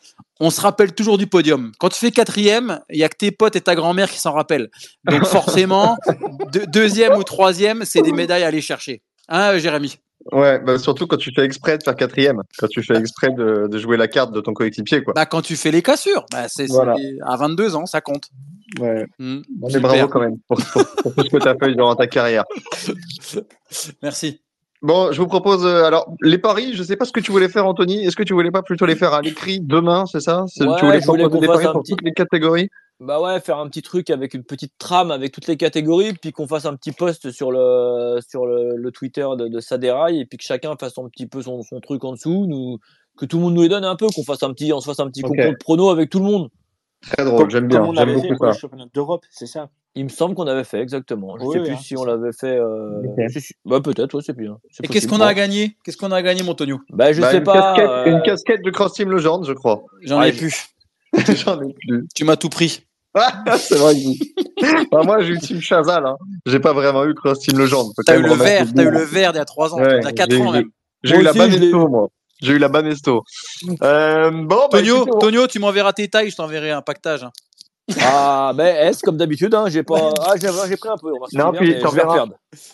On 0.40 0.50
se 0.50 0.60
rappelle 0.60 0.94
toujours 0.94 1.18
du 1.18 1.26
podium. 1.26 1.72
Quand 1.78 1.90
tu 1.90 1.98
fais 1.98 2.10
quatrième, 2.10 2.80
il 2.90 2.98
y 2.98 3.04
a 3.04 3.08
que 3.08 3.16
tes 3.16 3.30
potes 3.30 3.56
et 3.56 3.60
ta 3.60 3.74
grand-mère 3.74 4.10
qui 4.10 4.18
s'en 4.18 4.32
rappellent. 4.32 4.70
Donc 5.04 5.24
forcément, 5.26 5.96
deuxième 6.68 7.16
ou 7.16 7.24
troisième, 7.24 7.84
c'est 7.84 8.02
des 8.02 8.12
médailles 8.12 8.44
à 8.44 8.48
aller 8.48 8.62
chercher. 8.62 9.02
Hein, 9.28 9.58
Jérémy? 9.58 9.98
Ouais, 10.32 10.58
bah 10.58 10.78
surtout 10.78 11.06
quand 11.06 11.16
tu 11.16 11.32
fais 11.34 11.44
exprès 11.44 11.78
de 11.78 11.82
faire 11.82 11.96
quatrième, 11.96 12.42
quand 12.58 12.68
tu 12.68 12.82
fais 12.82 12.96
exprès 12.96 13.30
de, 13.30 13.68
de 13.68 13.78
jouer 13.78 13.96
la 13.96 14.06
carte 14.06 14.32
de 14.32 14.40
ton 14.40 14.52
coéquipier. 14.52 15.02
Quoi. 15.02 15.14
Bah, 15.14 15.24
quand 15.24 15.40
tu 15.40 15.56
fais 15.56 15.70
les 15.70 15.82
cassures, 15.82 16.26
bah, 16.30 16.46
c'est, 16.48 16.66
à 17.22 17.36
22 17.36 17.74
ans, 17.74 17.86
ça 17.86 18.00
compte. 18.00 18.28
Ouais. 18.78 19.06
Mmh, 19.18 19.40
bravo 19.80 20.08
quand 20.08 20.20
même 20.20 20.38
pour, 20.46 20.58
pour, 20.58 20.86
pour 21.02 21.14
tout 21.14 21.24
ce 21.24 21.30
que 21.30 21.36
tu 21.38 21.48
as 21.48 21.56
fait 21.56 21.74
durant 21.74 21.96
ta 21.96 22.06
carrière. 22.06 22.44
Merci. 24.02 24.40
Bon, 24.82 25.12
je 25.12 25.20
vous 25.20 25.26
propose 25.26 25.66
euh, 25.66 25.84
alors 25.84 26.10
les 26.22 26.38
paris. 26.38 26.72
Je 26.74 26.82
sais 26.82 26.96
pas 26.96 27.04
ce 27.04 27.12
que 27.12 27.20
tu 27.20 27.30
voulais 27.30 27.50
faire, 27.50 27.66
Anthony. 27.66 28.06
Est-ce 28.06 28.16
que 28.16 28.22
tu 28.22 28.32
voulais 28.32 28.50
pas 28.50 28.62
plutôt 28.62 28.86
les 28.86 28.96
faire 28.96 29.12
à 29.12 29.20
l'écrit 29.20 29.60
demain, 29.60 30.06
c'est 30.06 30.20
ça? 30.20 30.46
Tu 30.56 30.64
voulais, 30.64 31.00
proposer 31.00 31.40
des 31.40 31.46
paris 31.46 31.66
pour 31.70 31.82
toutes 31.82 32.02
les 32.02 32.12
catégories? 32.12 32.70
Bah 32.98 33.20
ouais, 33.20 33.40
faire 33.40 33.58
un 33.58 33.68
petit 33.68 33.82
truc 33.82 34.10
avec 34.10 34.34
une 34.34 34.44
petite 34.44 34.72
trame 34.78 35.10
avec 35.10 35.32
toutes 35.32 35.46
les 35.46 35.56
catégories, 35.56 36.12
puis 36.14 36.32
qu'on 36.32 36.46
fasse 36.46 36.66
un 36.66 36.76
petit 36.76 36.92
post 36.92 37.30
sur 37.30 37.50
le 37.50 38.20
sur 38.26 38.46
le, 38.46 38.90
Twitter 38.90 39.26
de, 39.38 39.48
de 39.48 39.60
Saderail, 39.60 40.20
et 40.20 40.26
puis 40.26 40.38
que 40.38 40.44
chacun 40.44 40.74
fasse 40.78 40.98
un 40.98 41.08
petit 41.08 41.26
peu 41.26 41.42
son, 41.42 41.62
son 41.62 41.80
truc 41.80 42.04
en 42.04 42.12
dessous, 42.12 42.46
nous 42.46 42.78
que 43.16 43.26
tout 43.26 43.36
le 43.36 43.44
monde 43.44 43.54
nous 43.54 43.62
les 43.62 43.68
donne 43.68 43.84
un 43.84 43.96
peu, 43.96 44.06
qu'on 44.14 44.24
fasse 44.24 44.42
un 44.42 44.52
petit, 44.52 44.72
on 44.72 44.80
se 44.80 44.86
fasse 44.86 45.00
un 45.00 45.08
petit 45.08 45.22
concours 45.22 45.50
de 45.50 45.56
prono 45.58 45.90
avec 45.90 46.08
tout 46.08 46.18
le 46.18 46.24
monde. 46.24 46.48
Très 47.02 47.24
drôle, 47.24 47.50
j'aime 47.50 47.68
bien. 47.68 47.82
J'aime 47.94 48.14
beaucoup 48.14 48.46
ça. 48.46 48.52
championnat 48.52 48.86
d'Europe, 48.92 49.24
c'est 49.30 49.46
ça 49.46 49.68
Il 49.96 50.04
me 50.04 50.08
semble 50.08 50.36
qu'on 50.36 50.46
avait 50.46 50.64
fait, 50.64 50.80
exactement. 50.80 51.36
Je 51.38 51.44
ne 51.44 51.52
sais 51.52 51.60
plus 51.60 51.72
hein, 51.72 51.78
si 51.82 51.96
on 51.96 52.04
l'avait 52.04 52.32
fait. 52.32 52.56
Euh... 52.58 53.02
Bah, 53.64 53.80
peut-être, 53.80 54.14
ouais, 54.14 54.22
c'est 54.24 54.36
bien. 54.36 54.58
Et 54.82 54.88
qu'est-ce 54.88 55.08
qu'on 55.08 55.20
a 55.20 55.26
à 55.26 55.34
gagner 55.34 55.76
Qu'est-ce 55.84 55.96
qu'on 55.96 56.12
a 56.12 56.16
à 56.16 56.22
gagner, 56.22 56.42
Montonio 56.44 56.78
Bah, 56.90 57.12
je 57.12 57.20
bah, 57.20 57.32
sais 57.32 57.38
une 57.38 57.44
pas. 57.44 57.74
Casquette, 57.74 57.90
euh... 57.90 58.04
Une 58.06 58.22
casquette 58.22 58.62
de 58.64 58.70
Cross 58.70 58.92
Team 58.92 59.10
Legend, 59.10 59.44
je 59.44 59.52
crois. 59.52 59.82
J'en 60.02 60.22
ai 60.22 60.32
plus. 60.32 60.68
J'en 61.44 61.60
ai 61.60 61.74
plus. 61.74 62.06
Tu 62.14 62.24
m'as 62.24 62.36
tout 62.36 62.50
pris. 62.50 62.84
Ah, 63.14 63.42
c'est 63.58 63.76
vrai. 63.76 63.94
bah, 64.92 65.02
moi, 65.02 65.20
j'ai 65.22 65.32
eu 65.32 65.38
Team 65.38 65.60
Chazal. 65.60 66.06
Hein. 66.06 66.16
J'ai 66.46 66.60
pas 66.60 66.72
vraiment 66.72 67.04
eu 67.04 67.14
Cross 67.14 67.40
Team 67.40 67.58
Legend. 67.58 67.90
T'as 68.06 68.16
eu 68.16 68.22
le 68.22 68.34
vert, 68.34 68.66
t'as 68.74 68.84
eu 68.84 68.90
le 68.90 69.02
vert 69.02 69.32
il 69.34 69.36
y 69.36 69.40
a 69.40 69.44
3 69.44 69.74
ans. 69.74 69.78
Ouais, 69.78 70.00
t'as 70.00 70.12
4 70.12 70.40
ans 70.40 70.52
même. 70.52 70.70
J'ai 71.02 71.16
eu 71.16 71.22
la 71.22 71.32
Banesto, 71.32 71.88
moi. 71.88 72.08
J'ai 72.40 72.54
eu 72.54 72.58
la 72.58 72.68
Banesto. 72.68 73.24
Euh, 73.82 74.30
bon, 74.30 74.68
bah, 74.70 74.78
Tonio, 74.78 75.04
Tonio, 75.18 75.46
tu 75.46 75.58
m'enverras 75.58 75.92
tes 75.92 76.08
tailles, 76.08 76.30
je 76.30 76.36
t'enverrai 76.36 76.70
un 76.70 76.80
pactage. 76.82 77.26
Ah, 78.00 78.52
mais 78.54 78.68
est 78.68 79.02
comme 79.02 79.16
d'habitude, 79.16 79.54
hein, 79.54 79.66
j'ai 79.68 79.82
pas, 79.82 80.12
ah, 80.20 80.34
j'ai 80.38 80.76
pris 80.76 80.88
un 80.88 80.96
peu. 80.96 81.12
non, 81.32 81.52
puis 81.52 81.78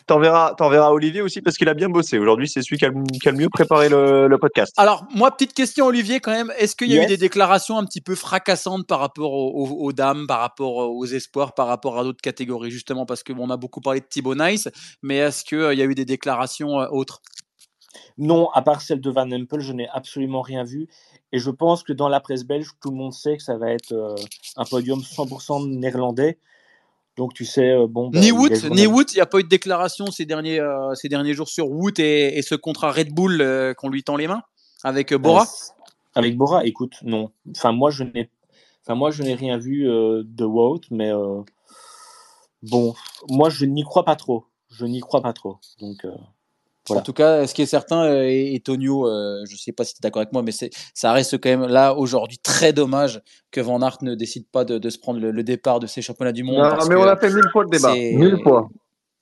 t'enverras, 0.06 0.54
t'enverras 0.54 0.90
Olivier 0.90 1.22
aussi 1.22 1.40
parce 1.42 1.56
qu'il 1.56 1.68
a 1.68 1.74
bien 1.74 1.88
bossé. 1.88 2.18
Aujourd'hui, 2.18 2.48
c'est 2.48 2.62
celui 2.62 2.78
qui 2.78 2.86
a, 2.86 2.90
qui 2.90 3.28
a, 3.28 3.32
le 3.32 3.38
mieux 3.38 3.48
préparé 3.48 3.88
le, 3.88 4.28
le, 4.28 4.38
podcast. 4.38 4.72
Alors, 4.76 5.06
moi, 5.14 5.30
petite 5.30 5.54
question, 5.54 5.86
Olivier, 5.86 6.20
quand 6.20 6.32
même. 6.32 6.52
Est-ce 6.58 6.76
qu'il 6.76 6.90
y 6.90 6.98
a 6.98 7.04
eu 7.04 7.06
des 7.06 7.16
déclarations 7.16 7.78
un 7.78 7.84
petit 7.84 8.00
peu 8.00 8.14
fracassantes 8.14 8.86
par 8.86 9.00
rapport 9.00 9.32
aux, 9.32 9.68
aux, 9.68 9.92
dames, 9.92 10.26
par 10.26 10.40
rapport 10.40 10.76
aux 10.76 11.06
espoirs, 11.06 11.54
par 11.54 11.66
rapport 11.66 11.98
à 11.98 12.04
d'autres 12.04 12.22
catégories, 12.22 12.70
justement, 12.70 13.06
parce 13.06 13.22
qu'on 13.22 13.50
a 13.50 13.56
beaucoup 13.56 13.80
parlé 13.80 14.00
de 14.00 14.06
Thibaut 14.06 14.34
Nice, 14.34 14.68
mais 15.02 15.16
est-ce 15.16 15.44
qu'il 15.44 15.58
euh, 15.58 15.74
y 15.74 15.82
a 15.82 15.84
eu 15.84 15.94
des 15.94 16.04
déclarations 16.04 16.80
euh, 16.80 16.88
autres? 16.90 17.20
Non, 18.18 18.48
à 18.50 18.62
part 18.62 18.80
celle 18.80 19.00
de 19.00 19.10
Van 19.10 19.30
Empel, 19.30 19.60
je 19.60 19.72
n'ai 19.72 19.88
absolument 19.88 20.40
rien 20.40 20.64
vu. 20.64 20.88
Et 21.32 21.38
je 21.38 21.50
pense 21.50 21.82
que 21.82 21.92
dans 21.92 22.08
la 22.08 22.20
presse 22.20 22.44
belge, 22.44 22.70
tout 22.80 22.90
le 22.90 22.96
monde 22.96 23.12
sait 23.12 23.36
que 23.36 23.42
ça 23.42 23.56
va 23.56 23.72
être 23.72 23.92
euh, 23.92 24.14
un 24.56 24.64
podium 24.64 25.00
100% 25.00 25.68
néerlandais. 25.68 26.38
Donc 27.16 27.34
tu 27.34 27.44
sais, 27.44 27.70
euh, 27.70 27.86
bon. 27.88 28.10
Bah, 28.10 28.20
ni 28.20 28.30
Wood, 28.30 28.52
ni 28.70 28.86
Wood, 28.86 29.10
il 29.12 29.16
n'y 29.16 29.20
a 29.20 29.26
pas 29.26 29.38
eu 29.38 29.42
de 29.42 29.48
déclaration 29.48 30.06
ces 30.10 30.26
derniers, 30.26 30.60
euh, 30.60 30.94
ces 30.94 31.08
derniers 31.08 31.34
jours 31.34 31.48
sur 31.48 31.70
Wood 31.70 31.98
et, 31.98 32.40
ce 32.42 32.54
contrat 32.54 32.92
Red 32.92 33.12
Bull 33.12 33.74
qu'on 33.76 33.88
lui 33.88 34.02
tend 34.04 34.16
les 34.16 34.28
mains 34.28 34.42
avec 34.84 35.14
Bora? 35.14 35.46
avec 36.14 36.36
Bora, 36.36 36.64
écoute, 36.64 36.94
non. 37.02 37.30
Enfin 37.50 37.72
moi 37.72 37.90
je 37.90 38.04
n'ai, 38.04 38.30
enfin 38.84 38.94
moi 38.94 39.10
je 39.10 39.22
n'ai 39.22 39.34
rien 39.34 39.58
vu 39.58 39.84
de 39.84 40.44
Wout, 40.44 40.82
mais 40.90 41.10
bon, 42.62 42.94
moi 43.28 43.50
je 43.50 43.64
n'y 43.64 43.82
crois 43.82 44.04
pas 44.04 44.16
trop. 44.16 44.44
Je 44.70 44.84
n'y 44.84 45.00
crois 45.00 45.22
pas 45.22 45.32
trop. 45.32 45.58
Donc. 45.80 46.06
En 46.90 47.00
tout 47.00 47.12
cas, 47.12 47.46
ce 47.46 47.54
qui 47.54 47.62
est 47.62 47.66
certain, 47.66 48.04
euh, 48.04 48.24
et, 48.28 48.60
Tonio, 48.64 49.06
euh, 49.06 49.44
je 49.48 49.54
ne 49.54 49.58
sais 49.58 49.72
pas 49.72 49.84
si 49.84 49.94
tu 49.94 49.98
es 49.98 50.02
d'accord 50.02 50.20
avec 50.20 50.32
moi, 50.32 50.42
mais 50.42 50.52
ça 50.52 51.12
reste 51.12 51.38
quand 51.38 51.48
même 51.48 51.66
là 51.66 51.94
aujourd'hui 51.94 52.38
très 52.38 52.72
dommage 52.72 53.22
que 53.50 53.60
Van 53.60 53.80
Aert 53.82 53.98
ne 54.02 54.14
décide 54.14 54.46
pas 54.50 54.64
de, 54.64 54.88
se 54.88 54.98
prendre 54.98 55.20
le, 55.20 55.42
départ 55.42 55.80
de 55.80 55.86
ces 55.86 56.02
championnats 56.02 56.32
du 56.32 56.44
monde. 56.44 56.58
Non, 56.58 56.86
mais 56.88 56.96
on 56.96 57.04
a 57.04 57.16
fait 57.16 57.30
mille 57.30 57.48
fois 57.52 57.64
le 57.64 57.70
débat. 57.70 57.94
Mille 57.94 58.40
fois. 58.42 58.68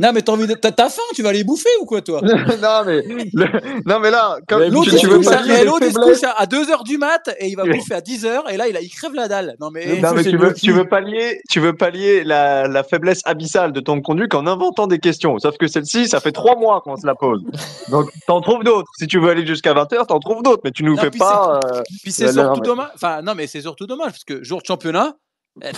Non, 0.00 0.10
mais 0.12 0.22
t'as 0.22 0.32
envie 0.32 0.48
de... 0.48 0.54
t'as 0.54 0.88
faim, 0.88 1.02
tu 1.14 1.22
vas 1.22 1.32
les 1.32 1.44
bouffer 1.44 1.68
ou 1.80 1.84
quoi, 1.86 2.00
toi? 2.02 2.20
Non, 2.62 2.82
mais, 2.84 3.00
le- 3.06 3.82
non, 3.86 4.00
mais 4.00 4.10
là, 4.10 4.38
comme 4.48 4.64
L'autre, 4.64 4.96
tu, 4.98 5.06
veux 5.06 5.18
couche 5.18 5.26
pas 5.26 5.36
à- 5.36 5.60
eh, 5.60 5.64
l'autre, 5.64 5.84
il 5.86 5.92
se 5.92 5.98
couche 6.00 6.24
à- 6.24 6.32
à 6.32 6.46
2h 6.46 6.82
du 6.84 6.98
mat 6.98 7.30
et 7.38 7.46
il 7.46 7.54
va 7.56 7.62
bouffer 7.64 7.94
à 7.94 8.00
10h 8.00 8.50
et 8.50 8.56
là, 8.56 8.66
il, 8.66 8.76
a, 8.76 8.80
il 8.80 8.88
crève 8.90 9.14
la 9.14 9.28
dalle. 9.28 9.54
Non, 9.60 9.70
mais. 9.70 10.00
Non, 10.00 10.12
tu 10.20 10.36
veux, 10.36 10.52
tu 10.52 10.72
veux 10.72 10.88
pallier, 10.88 11.40
tu 11.48 11.60
veux 11.60 11.74
pallier 11.76 12.24
la, 12.24 12.66
la 12.66 12.82
faiblesse 12.82 13.20
abyssale 13.24 13.72
de 13.72 13.78
ton 13.78 14.00
conduit 14.00 14.26
en 14.34 14.48
inventant 14.48 14.88
des 14.88 14.98
questions. 14.98 15.38
Sauf 15.38 15.56
que 15.58 15.68
celle-ci, 15.68 16.08
ça 16.08 16.18
fait 16.18 16.32
trois 16.32 16.56
mois 16.56 16.80
qu'on 16.80 16.96
se 16.96 17.06
la 17.06 17.14
pose. 17.14 17.42
Donc, 17.90 18.10
t'en 18.26 18.40
trouves 18.40 18.64
d'autres. 18.64 18.88
Si 18.98 19.06
tu 19.06 19.20
veux 19.20 19.30
aller 19.30 19.46
jusqu'à 19.46 19.74
20h, 19.74 20.06
t'en 20.06 20.18
trouves 20.18 20.42
d'autres. 20.42 20.62
Mais 20.64 20.72
tu 20.72 20.82
nous 20.82 20.96
Non, 20.96 21.02
fais 21.02 21.10
puis 21.10 21.20
pas. 21.20 21.60
euh, 21.66 21.82
Puis 22.02 22.10
c'est 22.10 22.32
surtout 22.32 22.60
mais- 22.62 22.66
dommage. 22.66 22.88
Enfin, 22.96 23.22
non, 23.22 23.34
mais 23.36 23.46
c'est 23.46 23.60
surtout 23.60 23.86
dommage 23.86 24.10
parce 24.10 24.24
que 24.24 24.42
jour 24.42 24.60
de 24.60 24.66
championnat, 24.66 25.12
eh, 25.14 25.16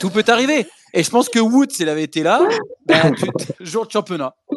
tout 0.01 0.11
peut 0.11 0.25
arriver. 0.29 0.67
Et 0.95 1.03
je 1.03 1.11
pense 1.11 1.29
que 1.29 1.39
Wood, 1.39 1.71
s'il 1.71 1.89
avait 1.89 2.03
été 2.05 2.23
là, 2.23 2.41
ben, 2.87 3.15
tu- 3.17 3.27
jour 3.61 3.87
de 3.87 3.91
championnat. 3.91 4.35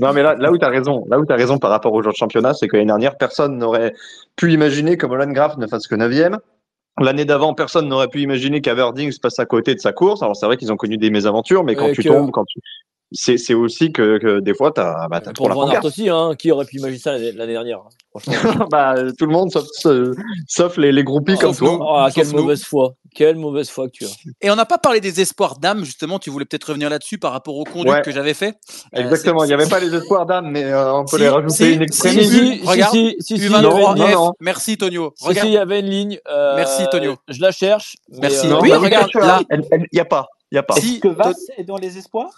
Non, 0.00 0.12
mais 0.12 0.22
là, 0.22 0.36
là 0.36 0.52
où 0.52 0.56
tu 0.56 0.64
as 0.64 0.68
raison, 0.68 1.04
là 1.10 1.18
où 1.18 1.26
tu 1.26 1.32
raison 1.32 1.58
par 1.58 1.70
rapport 1.70 1.92
au 1.92 2.00
jour 2.04 2.12
de 2.12 2.16
championnat, 2.16 2.54
c'est 2.54 2.68
que 2.68 2.76
l'année 2.76 2.86
dernière, 2.86 3.18
personne 3.18 3.58
n'aurait 3.58 3.94
pu 4.36 4.52
imaginer 4.52 4.96
que 4.96 5.06
Holland 5.06 5.32
Graf 5.32 5.56
ne 5.56 5.66
fasse 5.66 5.88
que 5.88 5.96
9 5.96 6.12
L'année 7.00 7.24
d'avant, 7.24 7.52
personne 7.52 7.88
n'aurait 7.88 8.06
pu 8.06 8.20
imaginer 8.20 8.60
qu'Averding 8.60 9.10
se 9.10 9.18
passe 9.18 9.40
à 9.40 9.44
côté 9.44 9.74
de 9.74 9.80
sa 9.80 9.92
course. 9.92 10.22
Alors, 10.22 10.36
c'est 10.36 10.46
vrai 10.46 10.56
qu'ils 10.56 10.70
ont 10.72 10.76
connu 10.76 10.98
des 10.98 11.10
mésaventures, 11.10 11.64
mais 11.64 11.74
quand 11.74 11.88
Et 11.88 11.94
tu 11.94 12.04
que- 12.04 12.08
tombes, 12.10 12.30
quand 12.30 12.44
tu. 12.44 12.60
C'est, 13.12 13.38
c'est 13.38 13.54
aussi 13.54 13.90
que, 13.90 14.18
que 14.18 14.40
des 14.40 14.52
fois, 14.54 14.70
t'as, 14.70 15.08
bah, 15.08 15.20
t'as 15.22 15.32
trop 15.32 15.44
Pour 15.44 15.48
la 15.48 15.54
Van 15.54 15.62
Aert 15.62 15.68
pancarte. 15.80 15.84
aussi, 15.86 16.10
hein, 16.10 16.34
qui 16.38 16.50
aurait 16.52 16.66
pu 16.66 16.76
imaginer 16.76 16.98
ça 17.00 17.12
l'année 17.12 17.32
l'année 17.32 17.52
dernière 17.54 17.78
hein, 17.78 17.88
bah, 18.70 18.94
tout 19.18 19.24
le 19.26 19.32
monde, 19.32 19.50
sauf, 19.50 19.64
sauf 20.46 20.76
les, 20.76 20.92
les 20.92 21.04
groupies 21.04 21.36
comme 21.38 21.54
Sauf 21.54 21.78
toi. 21.78 22.06
Oh, 22.06 22.10
quelle 22.14 22.28
mauvaise 22.32 22.64
foi. 22.64 22.94
Quelle 23.14 23.36
mauvaise 23.36 23.70
foi 23.70 23.86
que 23.86 23.92
tu 23.92 24.04
as. 24.04 24.08
Et 24.42 24.50
on 24.50 24.56
n'a 24.56 24.66
pas 24.66 24.76
parlé 24.78 25.00
des 25.00 25.20
espoirs 25.20 25.58
d'âme, 25.58 25.84
justement. 25.84 26.18
Tu 26.18 26.28
voulais 26.30 26.44
peut-être 26.44 26.64
revenir 26.64 26.90
là-dessus 26.90 27.16
par 27.18 27.32
rapport 27.32 27.56
au 27.56 27.64
conduit 27.64 27.90
Ouais. 27.90 28.02
que 28.02 28.10
j'avais 28.10 28.34
fait. 28.34 28.56
Euh, 28.94 29.00
Exactement. 29.00 29.42
Il 29.44 29.46
n'y 29.48 29.54
avait 29.54 29.68
pas 29.68 29.80
les 29.80 29.94
espoirs 29.94 30.26
d'âme, 30.26 30.50
mais 30.50 30.64
euh, 30.64 30.92
on 30.92 31.04
peut 31.06 31.16
Si, 31.16 31.22
les 31.22 31.28
rajouter 31.30 31.54
si, 31.54 31.64
une 31.72 31.76
si, 31.78 31.82
extrémité. 31.84 32.24
si. 32.60 32.66
regarde. 32.66 32.92
si, 32.94 33.16
si, 33.20 33.24
si, 33.26 33.34
il 33.36 33.42
y 33.44 33.48
U23 33.48 33.54
avait 33.54 33.80
une 33.80 33.98
non. 33.98 34.06
F. 34.06 34.12
non. 34.14 34.32
Merci, 34.40 34.76
Tonio. 34.76 35.12
Si, 35.16 35.22
si, 35.22 35.28
Regarde. 35.28 35.48
il 35.48 35.52
y 35.54 35.58
avait 35.58 35.80
une 35.80 35.86
ligne. 35.90 36.18
euh, 36.30 36.56
Merci, 36.56 36.82
Tonio. 36.90 37.16
Je 37.28 37.40
la 37.40 37.50
cherche. 37.52 37.96
Merci. 38.20 38.46
euh, 38.46 38.50
Non, 38.50 38.60
Oui, 38.60 38.68
bah, 38.70 38.78
regarde, 38.78 39.08
Il 39.10 39.86
n'y 39.94 40.00
a 40.00 40.04
pas. 40.04 40.26
Il 40.52 40.56
y 40.56 40.58
a 40.58 40.62
pas. 40.62 40.74
Si, 40.74 40.94
Est-ce 40.94 41.00
que 41.00 41.08
Vass 41.08 41.36
est 41.56 41.64
dans 41.64 41.76
les 41.78 41.96
espoirs? 41.98 42.30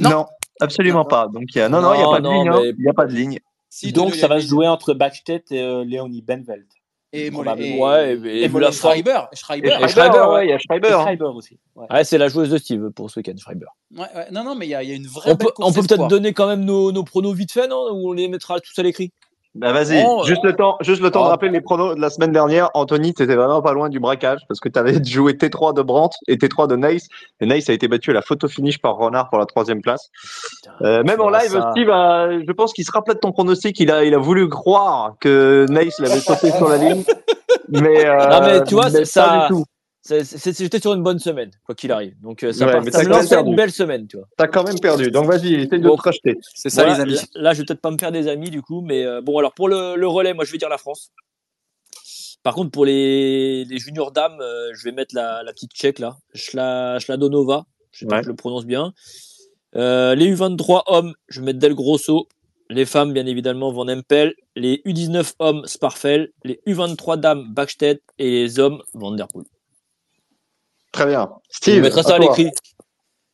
Non, 0.00 0.10
Non. 0.10 0.26
absolument 0.60 1.04
pas. 1.04 1.28
Donc, 1.28 1.44
il 1.54 1.58
y 1.58 1.60
a... 1.60 1.68
non, 1.68 1.80
non, 1.80 1.94
il 1.94 1.98
n'y 1.98 2.02
a 2.02 2.06
Non, 2.06 2.12
pas 2.12 2.20
de 2.20 2.28
ligne. 2.28 2.48
hein. 2.48 2.58
mais- 2.62 2.68
Il 2.70 2.82
n'y 2.82 2.88
a 2.88 2.92
pas 2.94 3.06
de 3.06 3.12
ligne. 3.14 3.38
si, 3.68 3.92
Donc 3.92 4.14
ça 4.14 4.26
va 4.28 4.40
se 4.40 4.46
jouer 4.46 4.66
entre 4.66 4.94
Backstedt 4.94 5.52
et 5.52 5.60
euh, 5.62 5.84
Léonie 5.84 6.22
Benveld. 6.22 6.66
Et 7.12 7.30
Mollet. 7.30 7.44
probablement. 7.44 7.74
Et, 7.74 8.14
Ouais, 8.14 8.30
et, 8.30 8.42
et 8.42 8.44
et. 8.44 8.72
Schreiber. 8.72 9.20
Schreiber. 9.32 9.76
Et 9.82 9.88
Schreiber, 9.88 10.18
ouais, 10.18 10.26
ouais. 10.34 10.46
il 10.46 10.50
y 10.50 10.52
a 10.52 10.58
Schreiber. 10.58 10.92
hein. 10.92 11.02
Schreiber 11.02 11.24
aussi. 11.34 11.58
ouais. 11.74 11.86
Ouais, 11.90 12.04
c'est 12.04 12.18
la 12.18 12.28
joueuse 12.28 12.50
de 12.50 12.56
Steve 12.58 12.90
pour 12.90 13.10
ce 13.10 13.18
week-end, 13.18 13.34
Schreiber. 13.36 13.66
Ouais, 13.96 14.04
ouais. 14.14 14.26
Non, 14.30 14.44
non, 14.44 14.54
mais 14.54 14.66
il 14.66 14.68
y 14.68 14.72
y 14.72 14.74
a 14.76 14.82
une 14.94 15.08
vraie 15.08 15.32
On 15.32 15.34
belle 15.34 15.48
peut, 15.48 15.52
peut 15.72 15.86
peut-être 15.88 16.06
donner 16.06 16.32
quand 16.32 16.46
même 16.46 16.64
nos, 16.64 16.92
nos 16.92 17.02
pronos 17.02 17.32
vite 17.34 17.50
fait, 17.52 17.66
non? 17.66 17.88
Ou 17.92 18.10
on 18.10 18.12
les 18.12 18.28
mettra 18.28 18.60
tous 18.60 18.78
à 18.78 18.84
l'écrit? 18.84 19.10
Bah 19.56 19.72
vas-y, 19.72 20.04
juste 20.26 20.44
le 20.44 20.54
temps, 20.54 20.76
juste 20.80 21.02
le 21.02 21.10
temps 21.10 21.22
oh. 21.22 21.24
de 21.24 21.30
rappeler 21.30 21.50
les 21.50 21.60
pronos 21.60 21.96
de 21.96 22.00
la 22.00 22.08
semaine 22.08 22.30
dernière. 22.30 22.70
Anthony, 22.74 23.12
t'étais 23.14 23.34
vraiment 23.34 23.60
pas 23.62 23.72
loin 23.72 23.88
du 23.88 23.98
braquage 23.98 24.38
parce 24.46 24.60
que 24.60 24.68
t'avais 24.68 24.94
joué 25.04 25.32
T3 25.32 25.74
de 25.74 25.82
Brandt 25.82 26.16
et 26.28 26.36
T3 26.36 26.68
de 26.68 26.76
Nice. 26.76 27.08
Et 27.40 27.46
Nice 27.46 27.68
a 27.68 27.72
été 27.72 27.88
battu 27.88 28.10
à 28.10 28.14
la 28.14 28.22
photo 28.22 28.46
finish 28.46 28.78
par 28.80 28.94
Renard 28.96 29.28
pour 29.28 29.40
la 29.40 29.46
troisième 29.46 29.82
place. 29.82 30.10
Euh, 30.82 31.02
même 31.02 31.20
en 31.20 31.30
live, 31.30 31.50
ça. 31.50 31.72
Steve, 31.72 31.90
a- 31.90 32.30
je 32.30 32.52
pense 32.52 32.72
qu'il 32.72 32.84
se 32.84 32.92
rappelait 32.92 33.14
de 33.14 33.18
ton 33.18 33.32
pronostic. 33.32 33.80
Il 33.80 33.90
a, 33.90 34.04
il 34.04 34.14
a 34.14 34.18
voulu 34.18 34.48
croire 34.48 35.14
que 35.20 35.66
Nice 35.68 35.98
l'avait 35.98 36.20
sauté 36.20 36.52
sur 36.52 36.68
la 36.68 36.76
ligne. 36.76 37.02
Mais, 37.68 38.06
euh, 38.06 38.28
Non, 38.28 38.40
mais 38.40 38.64
tu 38.64 38.74
vois, 38.74 38.84
mais 38.84 39.04
c'est 39.04 39.20
pas 39.20 39.28
ça- 39.28 39.46
du 39.48 39.54
tout. 39.54 39.64
J'étais 40.08 40.80
sur 40.80 40.94
une 40.94 41.02
bonne 41.02 41.18
semaine, 41.18 41.50
quoi 41.64 41.74
qu'il 41.74 41.92
arrive. 41.92 42.18
Donc 42.22 42.42
euh, 42.42 42.52
ça, 42.52 42.66
Ouais, 42.66 42.72
part- 42.72 43.22
ça 43.24 43.40
une 43.40 43.54
belle 43.54 43.70
semaine, 43.70 44.06
tu 44.06 44.16
vois. 44.16 44.26
T'as 44.36 44.46
quand 44.48 44.64
même 44.64 44.78
perdu. 44.80 45.10
Donc 45.10 45.26
vas-y, 45.26 45.54
essaye 45.54 45.80
de 45.80 45.86
Bon. 45.88 45.96
te 45.96 46.02
racheter. 46.02 46.36
C'est 46.54 46.70
ça, 46.70 46.84
Voilà, 46.84 47.04
les 47.04 47.18
amis. 47.18 47.28
Là, 47.34 47.42
là, 47.42 47.52
je 47.52 47.58
vais 47.60 47.64
peut-être 47.66 47.80
pas 47.82 47.90
me 47.90 47.98
faire 47.98 48.10
des 48.12 48.26
amis 48.28 48.50
du 48.50 48.62
coup, 48.62 48.80
mais 48.80 49.04
euh, 49.04 49.20
bon, 49.20 49.36
alors 49.38 49.52
pour 49.52 49.68
le, 49.68 49.96
le 49.96 50.06
relais, 50.08 50.32
moi 50.32 50.44
je 50.44 50.52
vais 50.52 50.58
dire 50.58 50.70
la 50.70 50.78
France. 50.78 51.12
Par 52.42 52.54
contre, 52.54 52.70
pour 52.70 52.86
les, 52.86 53.66
les 53.66 53.78
juniors 53.78 54.12
dames, 54.12 54.40
euh, 54.40 54.70
je 54.74 54.84
vais 54.84 54.92
mettre 54.92 55.14
la, 55.14 55.42
la 55.42 55.52
petite 55.52 55.72
tchèque 55.72 55.98
là, 55.98 56.16
Schla, 56.34 56.98
Schladonova, 56.98 57.66
je 57.92 57.98
sais 58.00 58.06
pas 58.06 58.16
Ouais. 58.16 58.22
si 58.22 58.24
je 58.26 58.30
le 58.30 58.36
prononce 58.36 58.64
bien. 58.64 58.94
Euh, 59.76 60.14
les 60.14 60.34
U23 60.34 60.84
hommes, 60.86 61.12
je 61.28 61.40
vais 61.40 61.46
mettre 61.46 61.58
Del 61.58 61.74
Grosso. 61.74 62.26
Les 62.70 62.86
femmes, 62.86 63.12
bien 63.12 63.26
évidemment, 63.26 63.70
Van 63.72 63.86
Empel. 63.88 64.34
Les 64.56 64.76
U19 64.86 65.34
hommes, 65.40 65.66
Sparfel. 65.66 66.30
Les 66.44 66.60
U23 66.66 67.18
dames, 67.18 67.52
Backstedt. 67.52 68.00
Et 68.18 68.30
les 68.30 68.58
hommes, 68.60 68.80
Van 68.94 69.10
Der 69.12 69.26
Poel. 69.28 69.44
Très 70.92 71.06
bien. 71.06 71.28
Steve, 71.50 71.82
mettrai 71.82 72.02
ça 72.02 72.14
à 72.16 72.18
l'écrit. 72.18 72.50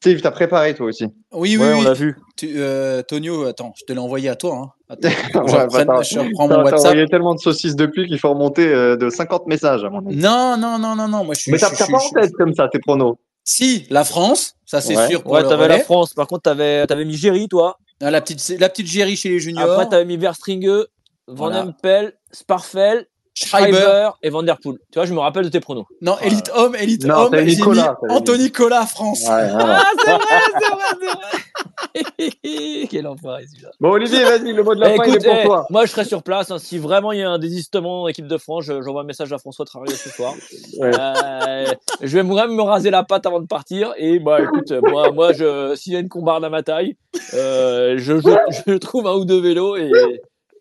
Steve, 0.00 0.20
t'as 0.20 0.30
préparé 0.30 0.74
toi 0.74 0.86
aussi. 0.86 1.04
Oui, 1.32 1.56
oui, 1.56 1.56
Ouais, 1.56 1.72
on 1.72 1.78
oui. 1.78 1.84
l'a 1.84 1.94
vu. 1.94 2.16
Tu, 2.36 2.52
euh, 2.56 3.02
Tonio, 3.02 3.44
attends, 3.46 3.72
je 3.78 3.84
te 3.86 3.92
l'ai 3.92 3.98
envoyé 3.98 4.28
à 4.28 4.36
toi. 4.36 4.54
Hein. 4.62 4.70
Attends, 4.88 5.08
je, 5.48 5.56
reprenne- 5.56 5.86
bah, 5.88 6.02
je 6.02 6.18
reprends 6.20 6.46
mon 6.48 6.54
t'as 6.56 6.62
WhatsApp. 6.62 6.78
envoyé 6.90 7.06
tellement 7.08 7.34
de 7.34 7.40
saucisses 7.40 7.74
depuis 7.74 8.06
qu'il 8.06 8.18
faut 8.20 8.28
remonter 8.28 8.68
euh, 8.68 8.96
de 8.96 9.10
50 9.10 9.46
messages 9.48 9.82
à 9.82 9.90
mon 9.90 10.06
avis. 10.06 10.16
Non, 10.16 10.56
non, 10.56 10.78
non, 10.78 10.94
non, 10.94 11.08
non. 11.08 11.24
Moi, 11.24 11.34
je 11.34 11.40
suis. 11.40 11.50
Mais 11.50 11.58
t'as 11.58 11.70
pas 11.70 11.96
en 11.96 12.10
tête 12.20 12.30
comme 12.38 12.54
ça 12.54 12.68
tes 12.68 12.78
pronos. 12.78 13.16
Si, 13.42 13.86
la 13.90 14.04
France, 14.04 14.52
ça 14.64 14.80
c'est 14.80 14.96
Ouais. 14.96 15.08
sûr 15.08 15.22
pour 15.22 15.32
Ouais, 15.32 15.42
t'avais 15.42 15.66
la. 15.66 15.80
France. 15.80 16.14
Par 16.14 16.26
contre, 16.28 16.42
t'avais 16.42 16.84
avais 16.88 17.04
mis 17.04 17.16
Géry, 17.16 17.48
toi. 17.48 17.76
Ah, 18.00 18.10
La 18.12 18.20
petite, 18.20 18.60
la 18.60 18.68
petite 18.68 18.86
Géry 18.86 19.16
chez 19.16 19.30
les 19.30 19.40
juniors. 19.40 19.70
Après, 19.72 19.88
t'avais 19.88 20.04
mis 20.04 20.16
Verstringe, 20.18 20.66
Van 21.26 21.34
Voilà. 21.48 21.62
Empel, 21.64 22.12
Sparfel, 22.30 23.06
Schreiber. 23.38 24.10
Et 24.22 24.30
Van 24.30 24.42
Der 24.42 24.56
Poel. 24.58 24.78
Tu 24.90 24.98
vois, 24.98 25.04
je 25.06 25.12
me 25.14 25.20
rappelle 25.20 25.44
de 25.44 25.48
tes 25.50 25.60
pronos. 25.60 25.84
Non, 26.00 26.16
élite 26.22 26.50
homme, 26.54 26.74
élite 26.74 27.04
Non, 27.04 27.14
homme. 27.26 27.36
mis 27.42 27.56
Nicolas, 27.56 27.96
mis. 28.02 28.12
Anthony 28.14 28.44
Nicolas, 28.44 28.86
France. 28.86 29.24
Ah, 29.28 29.82
c'est 30.04 30.10
vrai, 30.10 30.24
c'est 30.58 30.74
vrai, 30.74 30.84
c'est 31.00 31.06
vrai. 31.06 32.86
Quel 32.90 33.06
enfoiré 33.06 33.44
celui-là. 33.46 33.70
Bon 33.80 33.90
Olivier, 33.90 34.24
vas-y, 34.24 34.52
le 34.52 34.62
mot 34.62 34.74
de 34.74 34.80
la 34.80 34.92
Eh, 34.92 34.96
fin 34.96 35.02
écoute, 35.04 35.18
il 35.22 35.26
est 35.26 35.30
pour 35.30 35.38
eh, 35.40 35.44
toi. 35.44 35.66
moi 35.70 35.84
je 35.86 35.90
serai 35.90 36.04
sur 36.04 36.22
place. 36.22 36.50
hein. 36.50 36.58
Si 36.58 36.78
vraiment 36.78 37.12
il 37.12 37.20
y 37.20 37.22
a 37.22 37.30
un 37.30 37.38
désistement 37.38 38.02
en 38.02 38.08
équipe 38.08 38.26
de 38.26 38.38
France, 38.38 38.64
je- 38.64 38.82
j'envoie 38.82 39.02
un 39.02 39.04
message 39.04 39.32
à 39.32 39.38
François 39.38 39.64
Traoré 39.66 39.90
ce 39.94 40.08
soir. 40.10 40.32
Ouais. 40.78 40.90
Euh, 40.98 41.66
je 42.02 42.18
vais 42.18 42.22
même 42.22 42.54
me 42.54 42.62
raser 42.62 42.90
la 42.90 43.02
patte 43.02 43.24
avant 43.26 43.40
de 43.40 43.46
partir. 43.46 43.92
Et 43.96 44.18
bah 44.18 44.40
écoute, 44.42 44.72
moi, 44.82 45.10
moi 45.12 45.32
je, 45.32 45.74
s'il 45.74 45.92
y 45.92 45.96
a 45.96 46.00
une 46.00 46.08
combarde 46.08 46.44
à 46.44 46.50
ma 46.50 46.62
taille, 46.62 46.96
euh, 47.34 47.94
je, 47.98 48.18
je, 48.20 48.30
je 48.66 48.74
trouve 48.76 49.06
un 49.06 49.14
ou 49.14 49.24
deux 49.24 49.40
vélos 49.40 49.76
et, 49.76 49.90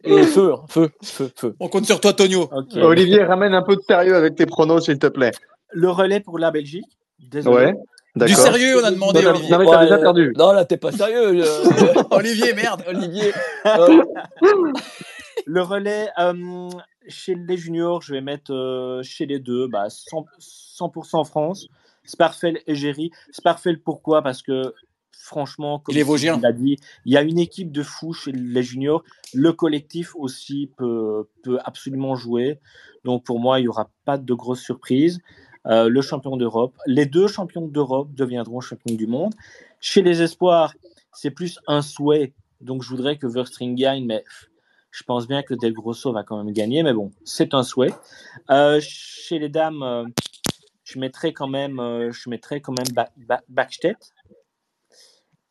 et 0.06 0.24
feu, 0.24 0.54
hein. 0.54 0.64
feu, 0.70 0.90
feu, 1.04 1.32
feu. 1.36 1.56
On 1.60 1.68
compte 1.68 1.86
sur 1.86 2.00
toi, 2.00 2.14
Tonio. 2.14 2.50
Ok. 2.52 2.76
Olivier, 2.78 3.24
ramène 3.24 3.54
un 3.54 3.64
peu 3.64 3.76
de 3.76 3.82
sérieux 3.82 4.16
avec 4.16 4.36
tes 4.36 4.46
pronos 4.46 4.86
s'il 4.86 5.00
te 5.00 5.08
plaît. 5.08 5.32
Le 5.72 5.90
relais 5.90 6.20
pour 6.20 6.40
la 6.40 6.52
Belgique. 6.52 6.86
Désolé. 7.20 7.66
Ouais. 7.68 7.76
Du 8.28 8.34
sérieux, 8.34 8.80
on 8.82 8.86
a 8.86 8.92
demandé, 8.92 9.22
Non, 9.24 9.32
Olivier. 9.32 9.50
non, 9.50 9.60
mais 9.60 9.66
t'as 9.66 9.78
Ouais, 9.78 9.84
déjà 9.84 9.98
perdu. 9.98 10.34
Non, 10.38 10.52
là 10.54 10.64
t'es 10.64 10.78
pas 10.78 10.92
sérieux, 10.94 11.44
euh, 11.44 12.04
Olivier, 12.12 12.54
merde. 12.54 12.82
Olivier. 12.88 13.34
Euh, 13.66 14.02
Le 15.46 15.62
relais 15.62 16.08
euh, 16.18 16.70
chez 17.08 17.36
les 17.36 17.58
juniors, 17.58 18.02
je 18.02 18.14
vais 18.14 18.22
mettre 18.22 18.54
euh, 18.54 19.04
chez 19.04 19.26
les 19.26 19.40
deux, 19.40 19.68
bah, 19.68 19.88
100%, 19.88 20.26
100% 20.80 21.26
France. 21.26 21.68
Sparfel 22.06 22.60
et 22.68 22.76
Géry. 22.76 23.12
Sparfel, 23.32 23.80
pourquoi? 23.82 24.22
Parce 24.22 24.42
que 24.42 24.74
franchement, 25.18 25.80
comme 25.80 25.96
Il 25.96 26.00
est 26.00 26.04
il 26.38 26.46
a 26.46 26.52
dit, 26.52 26.78
il 27.06 27.14
y 27.14 27.18
a 27.18 27.22
une 27.22 27.40
équipe 27.40 27.72
de 27.72 27.84
fous 27.84 28.14
chez 28.14 28.32
les 28.32 28.64
juniors. 28.64 29.04
Le 29.34 29.54
collectif 29.54 30.16
aussi 30.16 30.72
peut, 30.78 31.28
peut 31.44 31.60
absolument 31.64 32.16
jouer. 32.16 32.60
Donc 33.04 33.24
pour 33.24 33.40
moi, 33.40 33.60
il 33.60 33.64
n'y 33.64 33.68
aura 33.68 33.90
pas 34.06 34.18
de 34.18 34.34
grosses 34.34 34.62
surprises. 34.62 35.20
Euh, 35.68 35.90
le 35.90 36.02
champion 36.02 36.38
d'Europe. 36.38 36.78
Les 36.86 37.08
deux 37.08 37.28
champions 37.28 37.68
d'Europe 37.68 38.14
deviendront 38.14 38.62
champions 38.62 38.94
du 38.96 39.08
monde. 39.08 39.34
Chez 39.80 40.04
les 40.04 40.22
espoirs, 40.22 40.74
c'est 41.12 41.32
plus 41.32 41.60
un 41.68 41.82
souhait. 41.82 42.34
Donc 42.62 42.84
je 42.84 42.90
voudrais 42.90 43.18
que 43.18 43.26
Verstring 43.26 43.76
gagne, 43.76 44.06
mais 44.06 44.24
je 44.92 45.04
pense 45.04 45.28
bien 45.28 45.42
que 45.42 45.56
Del 45.56 45.74
Grosso 45.74 46.12
va 46.14 46.24
quand 46.24 46.42
même 46.44 46.54
gagner. 46.54 46.84
Mais 46.84 46.94
bon, 46.94 47.12
c'est 47.24 47.54
un 47.56 47.64
souhait. 47.64 47.94
Euh, 48.52 48.80
chez 48.80 49.40
les 49.40 49.50
dames, 49.50 49.82
euh, 49.82 50.06
je 50.84 51.00
mettrais 51.00 51.34
quand 51.34 51.48
même, 51.48 51.78
je 52.12 52.60
quand 52.60 52.74
même 52.74 52.94
ba 52.94 53.10
Ba- 53.18 53.44
Backstedt. 53.50 54.14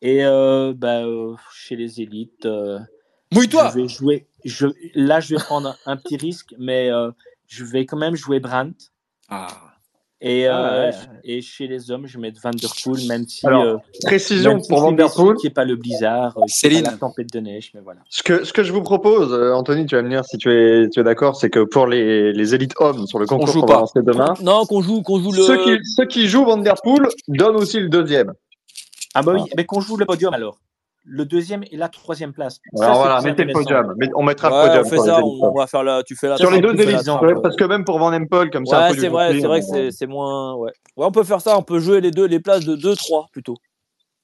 Et 0.05 0.23
euh, 0.23 0.75
bah, 0.77 1.03
euh, 1.07 1.35
chez 1.51 1.77
les 1.77 2.03
élites, 2.03 2.45
euh, 2.45 2.79
Mouille-toi. 3.33 3.71
je 3.75 3.81
vais 3.81 3.89
jouer. 3.89 4.27
Je, 4.45 4.67
là, 4.95 5.19
je 5.21 5.35
vais 5.35 5.43
prendre 5.43 5.75
un, 5.87 5.97
petit 5.97 6.19
risque, 6.19 6.55
mais 6.59 6.91
euh, 6.91 7.11
je 7.47 7.65
vais 7.65 7.87
quand 7.87 7.97
même 7.97 8.15
jouer 8.15 8.39
Brandt. 8.39 8.91
Ah. 9.31 9.49
Et, 10.21 10.47
Ah 10.47 10.75
euh, 10.75 10.91
ouais. 10.91 10.97
et 11.25 11.41
chez 11.41 11.67
les 11.67 11.91
hommes, 11.91 12.07
je 12.07 12.19
vais 12.19 12.23
mettre 12.23 12.41
Van 12.43 12.51
Der 12.51 12.69
Poel, 12.85 13.07
même 13.09 13.27
si, 13.27 13.47
Alors, 13.47 13.63
euh, 13.65 13.77
Précision 14.05 14.57
même 14.57 14.67
pour 14.69 14.81
Van 14.81 14.93
Der 14.93 15.11
Poel. 15.11 15.37
qui 15.37 15.47
n'est 15.47 15.53
pas 15.53 15.65
le 15.65 15.77
blizzard, 15.77 16.37
Céline. 16.49 16.83
pas 16.83 16.91
la 16.91 16.97
tempête 16.99 17.33
de 17.33 17.41
neige, 17.41 17.71
mais 17.75 17.81
voilà. 17.81 18.01
Ce 18.11 18.23
que, 18.23 18.45
ce 18.45 18.53
que 18.53 18.63
je 18.63 18.73
vous 18.75 18.83
propose, 18.83 19.33
Anthony, 19.55 19.87
tu 19.87 19.97
vas 19.97 20.03
me 20.03 20.11
dire 20.11 20.25
si 20.25 20.37
tu 20.37 20.53
es, 20.53 20.89
tu 20.91 21.01
es 21.01 21.03
d'accord, 21.03 21.37
c'est 21.37 21.49
que 21.51 21.61
pour 21.65 21.87
les, 21.87 22.33
les 22.35 22.55
élites 22.55 22.75
hommes 22.79 23.07
sur 23.07 23.19
le 23.19 23.25
concours 23.27 23.53
qu'on 23.55 23.67
va 23.67 23.81
lancer 23.81 24.03
demain, 24.03 24.35
non, 24.43 24.67
qu'on 24.67 24.83
joue, 24.83 25.01
qu'on 25.03 25.19
joue 25.19 25.33
le. 25.33 25.43
ceux, 25.43 25.65
qui, 25.65 25.79
ceux 25.83 26.07
qui 26.07 26.29
jouent 26.29 26.45
Van 26.45 26.59
Der 26.59 26.75
Poel 26.83 27.07
donnent 27.29 27.57
aussi 27.57 27.81
le 27.81 27.89
deuxième. 27.89 28.33
Ah 29.15 29.23
bah 29.23 29.33
oui, 29.35 29.41
Ah. 29.45 29.55
mais 29.57 29.65
qu'on 29.65 29.81
joue 29.81 29.97
le 29.97 30.07
podium 30.07 30.35
alors. 30.35 30.59
Le 31.07 31.27
deuxième 31.27 31.63
et 31.71 31.77
la 31.77 31.89
troisième 31.91 32.33
place. 32.33 32.61
Ça, 32.75 32.87
Alors 32.87 32.97
voilà, 32.97 33.21
mettez 33.21 33.45
le 33.45 33.53
podium. 33.53 33.95
On 34.15 34.23
mettra 34.23 34.49
Ouais, 34.51 34.63
le 34.75 34.83
podium. 34.83 34.87
on 34.87 34.89
fait 34.89 35.11
ça, 35.11 35.21
on, 35.23 35.53
va 35.55 35.67
faire 35.67 35.83
la. 35.85 36.03
Tu 36.03 36.17
fais 36.17 36.29
la. 36.29 36.39
Sur 36.39 36.51
les 36.51 36.61
deux 36.63 36.71
élites, 36.81 37.07
ouais, 37.21 37.35
parce 37.43 37.57
que 37.57 37.65
même 37.65 37.85
pour 37.85 37.99
Van 37.99 38.11
Empel, 38.13 38.51
comme 38.51 38.65
ça, 38.65 38.89
Ouais, 38.89 38.95
du 38.95 39.01
c'est 39.01 39.09
vrai, 39.09 39.39
c'est 39.39 39.47
vrai 39.47 39.61
que 39.61 39.67
c'est- 39.67 39.91
c'est 39.91 40.07
moins. 40.07 40.55
Ouais. 40.55 40.73
ouais, 40.97 41.05
on 41.07 41.13
peut 41.13 41.25
faire 41.25 41.43
ça, 41.43 41.59
on 41.59 41.63
peut 41.63 41.79
jouer 41.79 42.01
les 42.01 42.11
deux, 42.11 42.25
les 42.27 42.41
places 42.41 42.65
de 42.65 42.75
2-3 42.75 43.27
plutôt. 43.33 43.57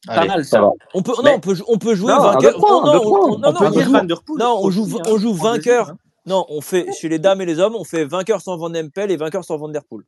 Pas 0.06 0.24
mal 0.24 0.42
ça 0.42 0.50
ça. 0.56 0.60
va. 0.62 0.70
On 0.94 1.02
peut, 1.02 1.12
Mais- 1.22 1.32
non, 1.32 1.36
on 1.36 1.40
peut, 1.40 1.56
on 1.68 1.76
peut 1.76 1.94
jouer 1.94 2.12
Non, 2.14 2.22
vainqueur. 2.22 2.56
points, 2.56 2.70
non, 2.70 2.80
on- 3.04 3.38
non, 3.38 3.52
joue- 3.52 4.36
non, 4.38 4.60
on 4.62 4.70
joue, 4.70 4.84
hein, 4.98 5.02
on 5.06 5.18
joue 5.18 5.30
en 5.32 5.34
vainqueur. 5.34 5.90
hein. 5.90 5.96
Non, 6.24 6.46
on 6.48 6.62
fait 6.62 6.86
chez 6.98 7.10
les 7.10 7.18
dames 7.18 7.42
et 7.42 7.46
les 7.46 7.58
hommes, 7.60 7.74
on 7.76 7.84
fait 7.84 8.06
vainqueur 8.06 8.40
sans 8.40 8.56
Van 8.56 8.72
Empel 8.74 9.10
et 9.10 9.16
vainqueur 9.18 9.44
sans 9.44 9.58
Van 9.58 9.68
Der 9.68 9.82
Poel. 9.84 10.04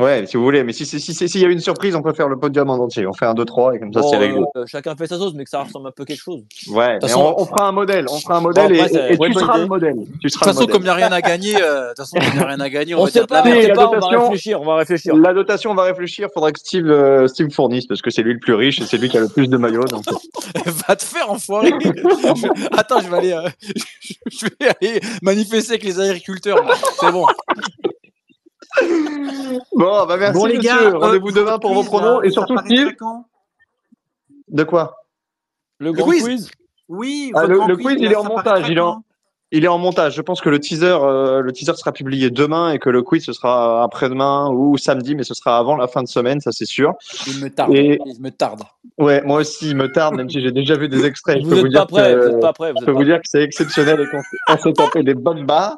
Ouais, 0.00 0.26
si 0.26 0.36
vous 0.36 0.42
voulez. 0.42 0.64
Mais 0.64 0.72
si 0.72 0.84
si 0.86 0.98
si 0.98 1.14
si- 1.14 1.28
s'il 1.28 1.40
y 1.40 1.44
a 1.44 1.48
une 1.48 1.60
surprise, 1.60 1.94
on 1.94 2.02
peut 2.02 2.12
faire 2.12 2.28
le 2.28 2.36
podium 2.36 2.68
en 2.68 2.74
entier. 2.74 3.06
On 3.06 3.12
fait 3.12 3.26
un 3.26 3.34
2-3 3.34 3.76
et 3.76 3.78
comme 3.78 3.92
ça, 3.92 4.00
Bon, 4.00 4.10
c'est 4.10 4.16
réglé. 4.16 4.40
euh, 4.56 4.64
chacun 4.66 4.96
fait 4.96 5.06
sa 5.06 5.18
sauce, 5.18 5.34
mais 5.34 5.44
que 5.44 5.50
ça 5.50 5.62
ressemble 5.62 5.86
un 5.86 5.92
peu 5.92 6.02
à 6.02 6.06
quelque 6.06 6.20
chose. 6.20 6.42
Ouais, 6.68 6.94
mais 6.94 7.00
façon- 7.08 7.34
on, 7.38 7.42
on 7.42 7.46
fera 7.46 7.68
un 7.68 7.72
modèle. 7.72 8.06
On 8.10 8.18
fera 8.18 8.38
un 8.38 8.40
modèle 8.40 8.72
Bon, 8.76 8.82
après, 8.82 9.10
et, 9.10 9.14
et- 9.14 9.16
ouais, 9.18 9.28
tu 9.30 9.34
seras 9.38 9.58
le 9.58 9.66
modèle. 9.66 9.94
Tu 9.94 10.26
De 10.26 10.32
toute 10.32 10.42
façon, 10.42 10.60
modèle. 10.62 10.72
comme 10.72 10.82
il 10.82 10.86
n'y 10.86 10.90
a 10.90 10.94
rien 10.94 11.12
à 11.12 11.20
gagner, 11.20 11.54
euh, 11.62 11.82
de 11.84 11.88
toute 11.90 11.96
façon, 11.98 12.16
comme 12.16 12.26
il 12.32 12.36
n'y 12.38 12.42
a 12.42 12.46
rien 12.48 12.60
à 12.60 12.68
gagner, 12.70 12.94
on, 12.96 12.98
On 13.00 13.04
va 13.04 13.10
sait 13.10 13.20
dire 13.20 13.26
de 13.28 13.32
la 13.34 13.42
pas, 13.42 13.48
on 13.48 13.52
merde. 13.52 13.62
sait 13.62 13.68
La 13.68 13.74
pas, 13.74 13.86
on 13.86 13.90
va 13.90 13.96
dotation- 14.00 14.22
réfléchir, 14.22 14.60
on 14.60 14.64
va 14.64 14.76
réfléchir. 14.76 15.14
La 15.16 15.32
dotation, 15.34 15.70
on 15.70 15.74
va 15.74 15.82
réfléchir. 15.84 16.28
Faudra 16.34 16.50
que 16.50 16.58
Steve, 16.58 16.90
euh, 16.90 17.28
Steve 17.28 17.50
fournisse 17.52 17.86
parce 17.86 18.02
que 18.02 18.10
c'est 18.10 18.22
lui 18.22 18.32
le 18.32 18.40
plus 18.40 18.54
riche 18.54 18.80
et 18.80 18.86
c'est 18.86 18.96
lui 18.98 19.08
qui 19.08 19.16
a 19.16 19.20
le 19.20 19.28
plus 19.28 19.46
de 19.48 19.56
maillots. 19.56 19.84
Donc... 19.84 20.02
Va 20.88 20.96
te 20.96 21.04
faire 21.04 21.30
enfoiré. 21.30 21.70
Je- 21.80 22.68
Attends, 22.76 23.00
je 23.00 23.08
vais 23.08 23.16
aller, 23.16 23.32
euh, 23.32 23.48
je 24.30 24.46
vais 24.60 24.68
aller 24.80 25.00
manifester 25.22 25.74
avec 25.74 25.84
les 25.84 26.00
agriculteurs. 26.00 26.58
C'est 27.00 27.12
bon. 27.12 27.26
Bon, 29.72 30.06
bah 30.06 30.16
merci 30.18 30.38
Bon 30.38 30.46
les 30.46 30.56
monsieur. 30.56 30.70
gars, 30.70 30.82
euh, 30.88 30.98
Rendez-vous 30.98 31.32
demain 31.32 31.58
pour 31.58 31.74
vos 31.74 31.84
pronos 31.84 32.20
là, 32.20 32.26
et 32.26 32.30
surtout 32.30 32.56
Steve. 32.58 32.92
De 34.48 34.64
quoi? 34.64 34.96
Le 35.78 35.92
grand 35.92 36.06
quiz. 36.06 36.22
quiz? 36.22 36.50
Oui, 36.88 37.32
Ah, 37.34 37.46
le- 37.46 37.56
grand 37.56 37.66
le 37.68 37.76
quiz, 37.76 37.96
il 37.98 38.12
est 38.12 38.16
en 38.16 38.24
montage, 38.24 38.68
il 38.68 38.76
est 38.78 38.80
en- 38.80 38.94
quand 38.94 39.02
Il 39.52 39.64
est 39.64 39.68
en 39.68 39.78
montage. 39.78 40.14
Je 40.16 40.22
pense 40.22 40.40
que 40.40 40.48
le 40.48 40.58
teaser, 40.58 40.86
euh, 41.00 41.40
le 41.40 41.52
teaser 41.52 41.74
sera 41.76 41.92
publié 41.92 42.30
demain 42.30 42.72
et 42.72 42.78
que 42.78 42.90
le 42.90 43.02
quiz 43.02 43.24
ce 43.24 43.32
sera 43.32 43.84
après-demain 43.84 44.50
ou 44.50 44.76
samedi, 44.78 45.14
mais 45.14 45.22
ce 45.22 45.34
sera 45.34 45.58
avant 45.58 45.76
la 45.76 45.86
fin 45.86 46.02
de 46.02 46.08
semaine, 46.08 46.40
ça 46.40 46.50
c'est 46.50 46.64
sûr. 46.66 46.92
Il 47.28 47.40
me 47.44 47.50
tarde. 47.50 47.72
Et- 47.74 47.98
Il 48.06 48.20
me 48.20 48.30
tarde. 48.30 48.62
Ouais, 48.98 49.22
moi 49.24 49.40
aussi, 49.40 49.70
il 49.70 49.76
me 49.76 49.90
tarde, 49.92 50.16
même 50.16 50.28
si 50.30 50.40
j'ai 50.40 50.50
déjà 50.52 50.76
vu 50.76 50.88
des 50.88 51.04
extraits. 51.04 51.38
Je 51.38 51.44
Vous 51.44 51.50
peux 51.50 51.60
vous 51.60 51.68
dire 51.68 51.86
vous 51.88 51.96
que 51.96 52.00
n'êtes 52.30 52.40
pas 52.40 52.52
prêts. 52.52 52.72
Vous 52.72 52.78
Je 52.78 52.82
êtes 52.82 52.86
peux 52.86 52.92
vous 52.92 53.04
dire 53.04 53.16
que 53.16 53.28
c'est 53.28 53.42
exceptionnel 53.42 54.00
et 54.00 54.06
qu'on 54.08 54.22
on 54.54 54.58
s'est 54.58 54.72
tapé 54.72 55.02
des 55.02 55.14
bonnes 55.14 55.46
barres. 55.46 55.76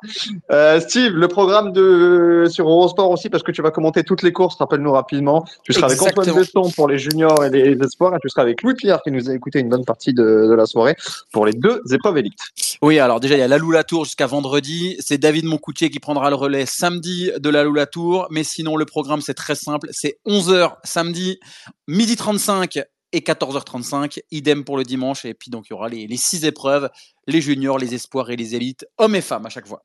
Euh, 0.52 0.80
Steve, 0.80 1.12
le 1.14 1.28
programme 1.28 1.72
de 1.72 2.44
sur 2.48 2.68
Eurosport 2.68 3.10
aussi, 3.10 3.28
parce 3.28 3.42
que 3.42 3.52
tu 3.52 3.62
vas 3.62 3.70
commenter 3.70 4.04
toutes 4.04 4.22
les 4.22 4.32
courses, 4.32 4.56
rappelle-nous 4.56 4.92
rapidement. 4.92 5.44
Tu 5.64 5.72
seras 5.72 5.86
avec 5.86 6.00
Antoine 6.00 6.28
Exactement. 6.28 6.62
Besson 6.64 6.74
pour 6.74 6.88
les 6.88 6.98
juniors 6.98 7.44
et 7.44 7.50
les 7.50 7.76
espoirs, 7.82 8.14
et 8.14 8.18
tu 8.22 8.28
seras 8.28 8.42
avec 8.42 8.62
Louis 8.62 8.74
Pierre 8.74 9.02
qui 9.02 9.10
nous 9.10 9.28
a 9.30 9.34
écouté 9.34 9.58
une 9.60 9.68
bonne 9.68 9.84
partie 9.84 10.12
de, 10.14 10.22
de 10.48 10.54
la 10.54 10.66
soirée 10.66 10.96
pour 11.32 11.44
les 11.46 11.52
deux 11.52 11.80
épreuves 11.92 12.18
élites. 12.18 12.40
Oui, 12.82 12.98
alors 12.98 13.20
déjà, 13.20 13.34
il 13.34 13.40
y 13.40 13.42
a 13.42 13.48
la 13.48 13.58
Lula 13.66 13.84
Tour 13.84 14.04
jusqu'à 14.04 14.26
vendredi. 14.26 14.96
C'est 15.00 15.18
David 15.18 15.44
Moncoutier 15.44 15.90
qui 15.90 15.98
prendra 16.00 16.30
le 16.30 16.36
relais 16.36 16.66
samedi 16.66 17.30
de 17.38 17.48
la 17.50 17.64
Lula 17.64 17.86
Tour. 17.86 18.26
Mais 18.30 18.44
sinon, 18.44 18.76
le 18.76 18.84
programme, 18.86 19.20
c'est 19.20 19.34
très 19.34 19.54
simple. 19.54 19.88
C'est 19.92 20.18
11h 20.26 20.76
samedi, 20.84 21.38
midi 21.86 22.16
35 22.16 22.78
et 23.12 23.20
14h35. 23.20 24.20
Idem 24.30 24.64
pour 24.64 24.76
le 24.76 24.84
dimanche. 24.84 25.24
Et 25.24 25.34
puis, 25.34 25.50
donc, 25.50 25.66
il 25.68 25.72
y 25.72 25.74
aura 25.74 25.88
les, 25.88 26.06
les 26.06 26.16
six 26.16 26.44
épreuves, 26.44 26.88
les 27.26 27.40
juniors, 27.40 27.78
les 27.78 27.94
espoirs 27.94 28.30
et 28.30 28.36
les 28.36 28.54
élites, 28.54 28.86
hommes 28.98 29.14
et 29.14 29.20
femmes 29.20 29.46
à 29.46 29.50
chaque 29.50 29.66
fois. 29.66 29.82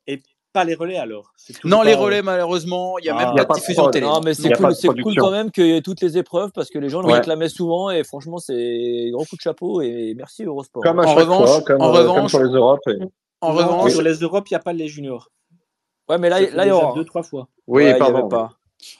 Pas 0.54 0.64
les 0.64 0.74
relais 0.74 0.98
alors. 0.98 1.32
Non, 1.64 1.80
les 1.80 1.94
relais, 1.94 2.20
malheureusement, 2.20 2.98
il 2.98 3.04
n'y 3.04 3.08
a 3.08 3.16
Ah. 3.16 3.24
même 3.24 3.32
Il 3.34 3.38
y 3.38 3.40
a 3.40 3.46
pas 3.46 3.54
de 3.54 3.60
diffusion 3.60 3.88
télé. 3.88 4.04
Non, 4.04 4.20
mais 4.22 4.34
c'est 4.34 4.50
cool, 4.52 5.14
quand 5.16 5.30
même 5.30 5.50
qu'il 5.50 5.66
y 5.66 5.72
ait 5.74 5.80
toutes 5.80 6.02
les 6.02 6.18
épreuves 6.18 6.50
parce 6.54 6.68
que 6.68 6.78
les 6.78 6.90
gens 6.90 7.00
le 7.00 7.06
Ouais. 7.06 7.14
réclamaient 7.14 7.48
souvent 7.48 7.88
et 7.88 8.04
franchement, 8.04 8.36
c'est 8.36 9.08
gros 9.12 9.24
coup 9.24 9.36
de 9.36 9.40
chapeau 9.40 9.80
et 9.80 10.12
merci 10.14 10.44
Eurosport. 10.44 10.82
Comme 10.82 10.98
à 11.00 11.04
En 11.04 11.08
chaque 11.08 11.18
revanche- 11.20 11.48
fois, 11.48 11.60
comme, 11.62 11.80
en 11.80 11.88
euh, 11.94 12.02
comme 12.04 12.10
revanche- 12.16 12.30
sur 12.32 12.42
les 12.42 12.50
Europes. 12.54 12.80
et- 12.88 12.98
En 13.42 13.52
Non, 13.52 13.58
revanche, 13.58 13.92
sur 13.92 14.02
les 14.02 14.14
Europes, 14.14 14.48
il 14.50 14.54
n'y 14.54 14.56
a 14.56 14.60
pas 14.60 14.72
les 14.72 14.88
juniors. 14.88 15.30
Ouais, 16.08 16.18
mais 16.18 16.28
là, 16.28 16.40
il 16.40 16.68
y 16.68 16.70
aura. 16.70 16.94
deux, 16.94 17.04
trois 17.04 17.22
fois. 17.22 17.48
Oui, 17.66 17.82
Ouais, 17.84 17.90
il 17.90 17.96
y 17.96 17.98
pardon. 17.98 18.18
avait 18.20 18.28
pas. 18.28 18.50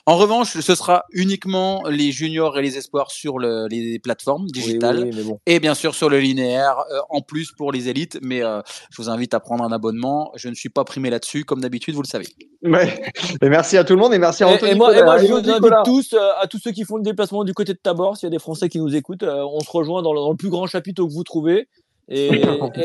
en 0.05 0.15
revanche, 0.15 0.57
ce 0.57 0.75
sera 0.75 1.03
uniquement 1.11 1.83
les 1.89 2.13
juniors 2.13 2.57
et 2.57 2.61
les 2.61 2.77
espoirs 2.77 3.11
sur 3.11 3.37
le- 3.37 3.67
les 3.69 3.99
plateformes 3.99 4.45
digitales. 4.47 4.99
oui, 4.99 5.09
oui, 5.09 5.11
mais 5.17 5.23
bon. 5.23 5.39
Et 5.45 5.59
bien 5.59 5.73
sûr 5.75 5.93
sur 5.95 6.09
le 6.09 6.19
linéaire, 6.21 6.77
euh, 6.91 6.99
en 7.09 7.19
plus 7.19 7.51
pour 7.51 7.73
les 7.73 7.89
élites, 7.89 8.17
mais 8.21 8.41
euh, 8.43 8.61
je 8.91 9.01
vous 9.01 9.09
invite 9.09 9.33
à 9.33 9.41
prendre 9.41 9.61
un 9.65 9.73
abonnement. 9.73 10.31
Je 10.35 10.47
ne 10.47 10.53
suis 10.55 10.69
pas 10.69 10.85
primé 10.85 11.09
là-dessus, 11.09 11.43
comme 11.43 11.59
d'habitude, 11.59 11.95
vous 11.95 12.01
le 12.01 12.07
savez. 12.07 12.27
Ouais. 12.63 13.11
Et 13.41 13.49
merci 13.49 13.75
à 13.77 13.83
tout 13.83 13.91
le 13.93 13.99
monde 13.99 14.13
et 14.13 14.19
merci 14.19 14.43
à 14.43 14.47
Anthony. 14.47 14.71
et 14.71 14.75
moi, 14.75 14.97
et 14.97 15.03
moi, 15.03 15.17
je 15.17 15.25
vous 15.27 15.35
invite 15.49 15.73
tous, 15.83 16.13
euh, 16.13 16.31
à 16.39 16.47
tous 16.47 16.59
ceux 16.59 16.71
qui 16.71 16.85
font 16.85 16.95
le 16.95 17.03
déplacement 17.03 17.43
du 17.43 17.53
côté 17.53 17.73
de 17.73 17.79
Tabor, 17.83 18.15
s'il 18.15 18.27
y 18.27 18.31
a 18.31 18.31
des 18.31 18.39
Français 18.39 18.69
qui 18.69 18.79
nous 18.79 18.95
écoutent, 18.95 19.23
euh, 19.23 19.43
on 19.51 19.59
se 19.59 19.69
rejoint 19.69 20.01
dans 20.01 20.13
le, 20.13 20.21
dans 20.21 20.31
le 20.31 20.37
plus 20.37 20.49
grand 20.49 20.65
chapiteau 20.65 21.05
que 21.07 21.13
vous 21.13 21.25
trouvez. 21.25 21.67
Et, 22.15 22.27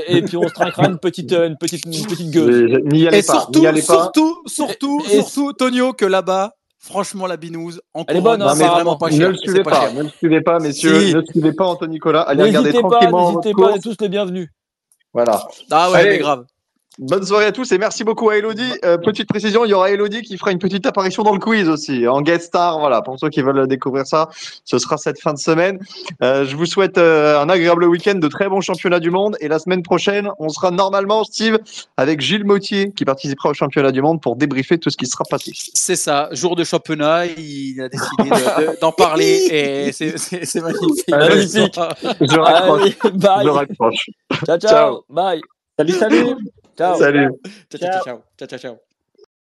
et, 0.09 0.16
et 0.16 0.22
puis 0.22 0.37
on 0.37 0.49
se 0.49 0.53
trinquera 0.55 0.87
une 0.89 0.99
petite, 0.99 1.31
une 1.33 1.57
petite, 1.59 1.85
une 1.85 2.07
petite 2.07 2.31
gueule. 2.31 2.81
Et- 2.81 2.83
N'y 2.97 3.07
allez 3.07 3.18
Et 3.18 3.22
pas. 3.22 3.33
surtout, 3.35 3.59
N'y 3.61 3.66
allez 3.66 3.83
pas. 3.83 3.87
surtout, 3.95 4.39
surtout, 4.47 5.03
Et- 5.11 5.22
surtout, 5.22 5.53
Tonio, 5.53 5.93
que 5.93 6.07
là-bas, 6.07 6.53
franchement, 6.79 7.26
la 7.26 7.37
binouse, 7.37 7.81
en 7.93 8.05
Elle 8.09 8.16
est 8.16 8.20
bonne, 8.20 8.41
hein, 8.41 8.49
c'est 8.55 8.62
apparemment. 8.64 8.74
vraiment 8.74 8.97
pas 8.99 9.11
Ne 9.11 9.16
cher. 9.16 9.29
le 9.31 9.35
et 9.35 9.39
suivez 9.39 9.62
pas 9.62 9.70
pas, 9.70 9.93
ne 9.93 10.03
le 10.05 10.09
suivez 10.09 10.41
pas, 10.41 10.59
messieurs, 10.61 11.01
Si. 11.01 11.14
ne 11.14 11.22
suivez 11.22 11.53
pas 11.53 11.66
Anthony 11.66 11.93
Nicolas. 11.95 12.22
Allez 12.22 12.43
regarder 12.45 12.68
N'hésitez 12.70 12.83
pas, 12.83 12.89
tranquillement 12.89 13.29
n'hésitez 13.33 13.53
pas, 13.53 13.79
tous 13.79 13.97
les 14.01 14.09
bienvenus. 14.09 14.49
Voilà. 15.12 15.47
Ah 15.70 15.91
ouais, 15.91 15.99
Allez. 15.99 16.11
mais 16.11 16.18
grave. 16.18 16.45
Bonne 17.01 17.23
soirée 17.25 17.45
à 17.47 17.53
tous 17.53 17.71
et 17.71 17.79
merci 17.79 18.03
beaucoup 18.03 18.29
à 18.29 18.37
Elodie. 18.39 18.73
Euh, 18.85 18.99
petite 18.99 19.29
précision, 19.29 19.65
il 19.65 19.71
y 19.71 19.75
aura 19.75 19.89
Elodie 19.93 20.23
qui 20.23 20.37
fera 20.37 20.51
une 20.51 20.59
petite 20.59 20.85
apparition 20.85 21.23
dans 21.23 21.33
le 21.33 21.39
quiz 21.39 21.69
aussi, 21.69 22.09
en 22.09 22.21
guest 22.23 22.47
star. 22.47 22.81
Voilà, 22.81 23.03
pour 23.03 23.17
ceux 23.21 23.29
qui 23.29 23.41
veulent 23.41 23.69
découvrir 23.69 24.05
ça, 24.05 24.29
ce 24.65 24.79
sera 24.79 24.97
cette 24.97 25.21
fin 25.21 25.33
de 25.33 25.39
semaine. 25.39 25.79
Euh, 26.25 26.45
je 26.45 26.57
vous 26.57 26.67
souhaite 26.67 26.99
euh, 26.99 27.41
un 27.41 27.49
agréable 27.49 27.85
week-end, 27.85 28.17
de 28.17 28.27
très 28.27 28.49
bons 28.49 28.61
championnats 28.61 28.99
du 28.99 29.11
monde. 29.13 29.37
Et 29.41 29.47
la 29.47 29.61
semaine 29.61 29.85
prochaine, 29.85 30.29
on 30.41 30.49
sera 30.49 30.73
normalement, 30.73 31.23
Steve, 31.23 31.59
avec 31.97 32.21
Gilles 32.21 32.45
Mautier 32.45 32.91
qui 32.91 33.05
participera 33.05 33.51
au 33.51 33.55
championnat 33.55 33.93
du 33.93 34.03
monde 34.03 34.21
pour 34.21 34.35
débriefer 34.35 34.77
tout 34.79 34.91
ce 34.91 34.97
qui 34.97 35.07
sera 35.07 35.23
passé. 35.31 35.53
C'est 35.55 35.95
ça, 35.95 36.29
jour 36.33 36.57
de 36.57 36.65
championnat, 36.65 37.27
il 37.27 37.81
a 37.81 37.89
décidé 37.89 38.25
de- 38.29 38.73
de- 38.73 38.81
d'en 38.81 38.91
parler 38.91 39.45
et 39.51 39.93
c'est- 39.93 40.17
magnifique. 40.61 41.09
Magnifique. 41.09 41.81
Je 42.29 42.39
raccroche. 42.41 42.83
Allez, 43.05 43.19
bye. 43.19 43.45
Je 43.45 43.49
raccroche. 43.51 44.07
Ciao, 44.45 44.59
ciao. 44.59 44.69
Ciao. 44.69 45.05
Bye. 45.09 45.41
Salut, 45.79 45.93
salut 45.93 46.25
Ciao. 46.79 46.95
Salut. 46.97 47.41
Ciao, 47.68 47.81
ciao, 47.81 48.01
ciao, 48.01 48.24
ciao, 48.37 48.47
ciao, 48.47 48.59
ciao. 48.59 48.88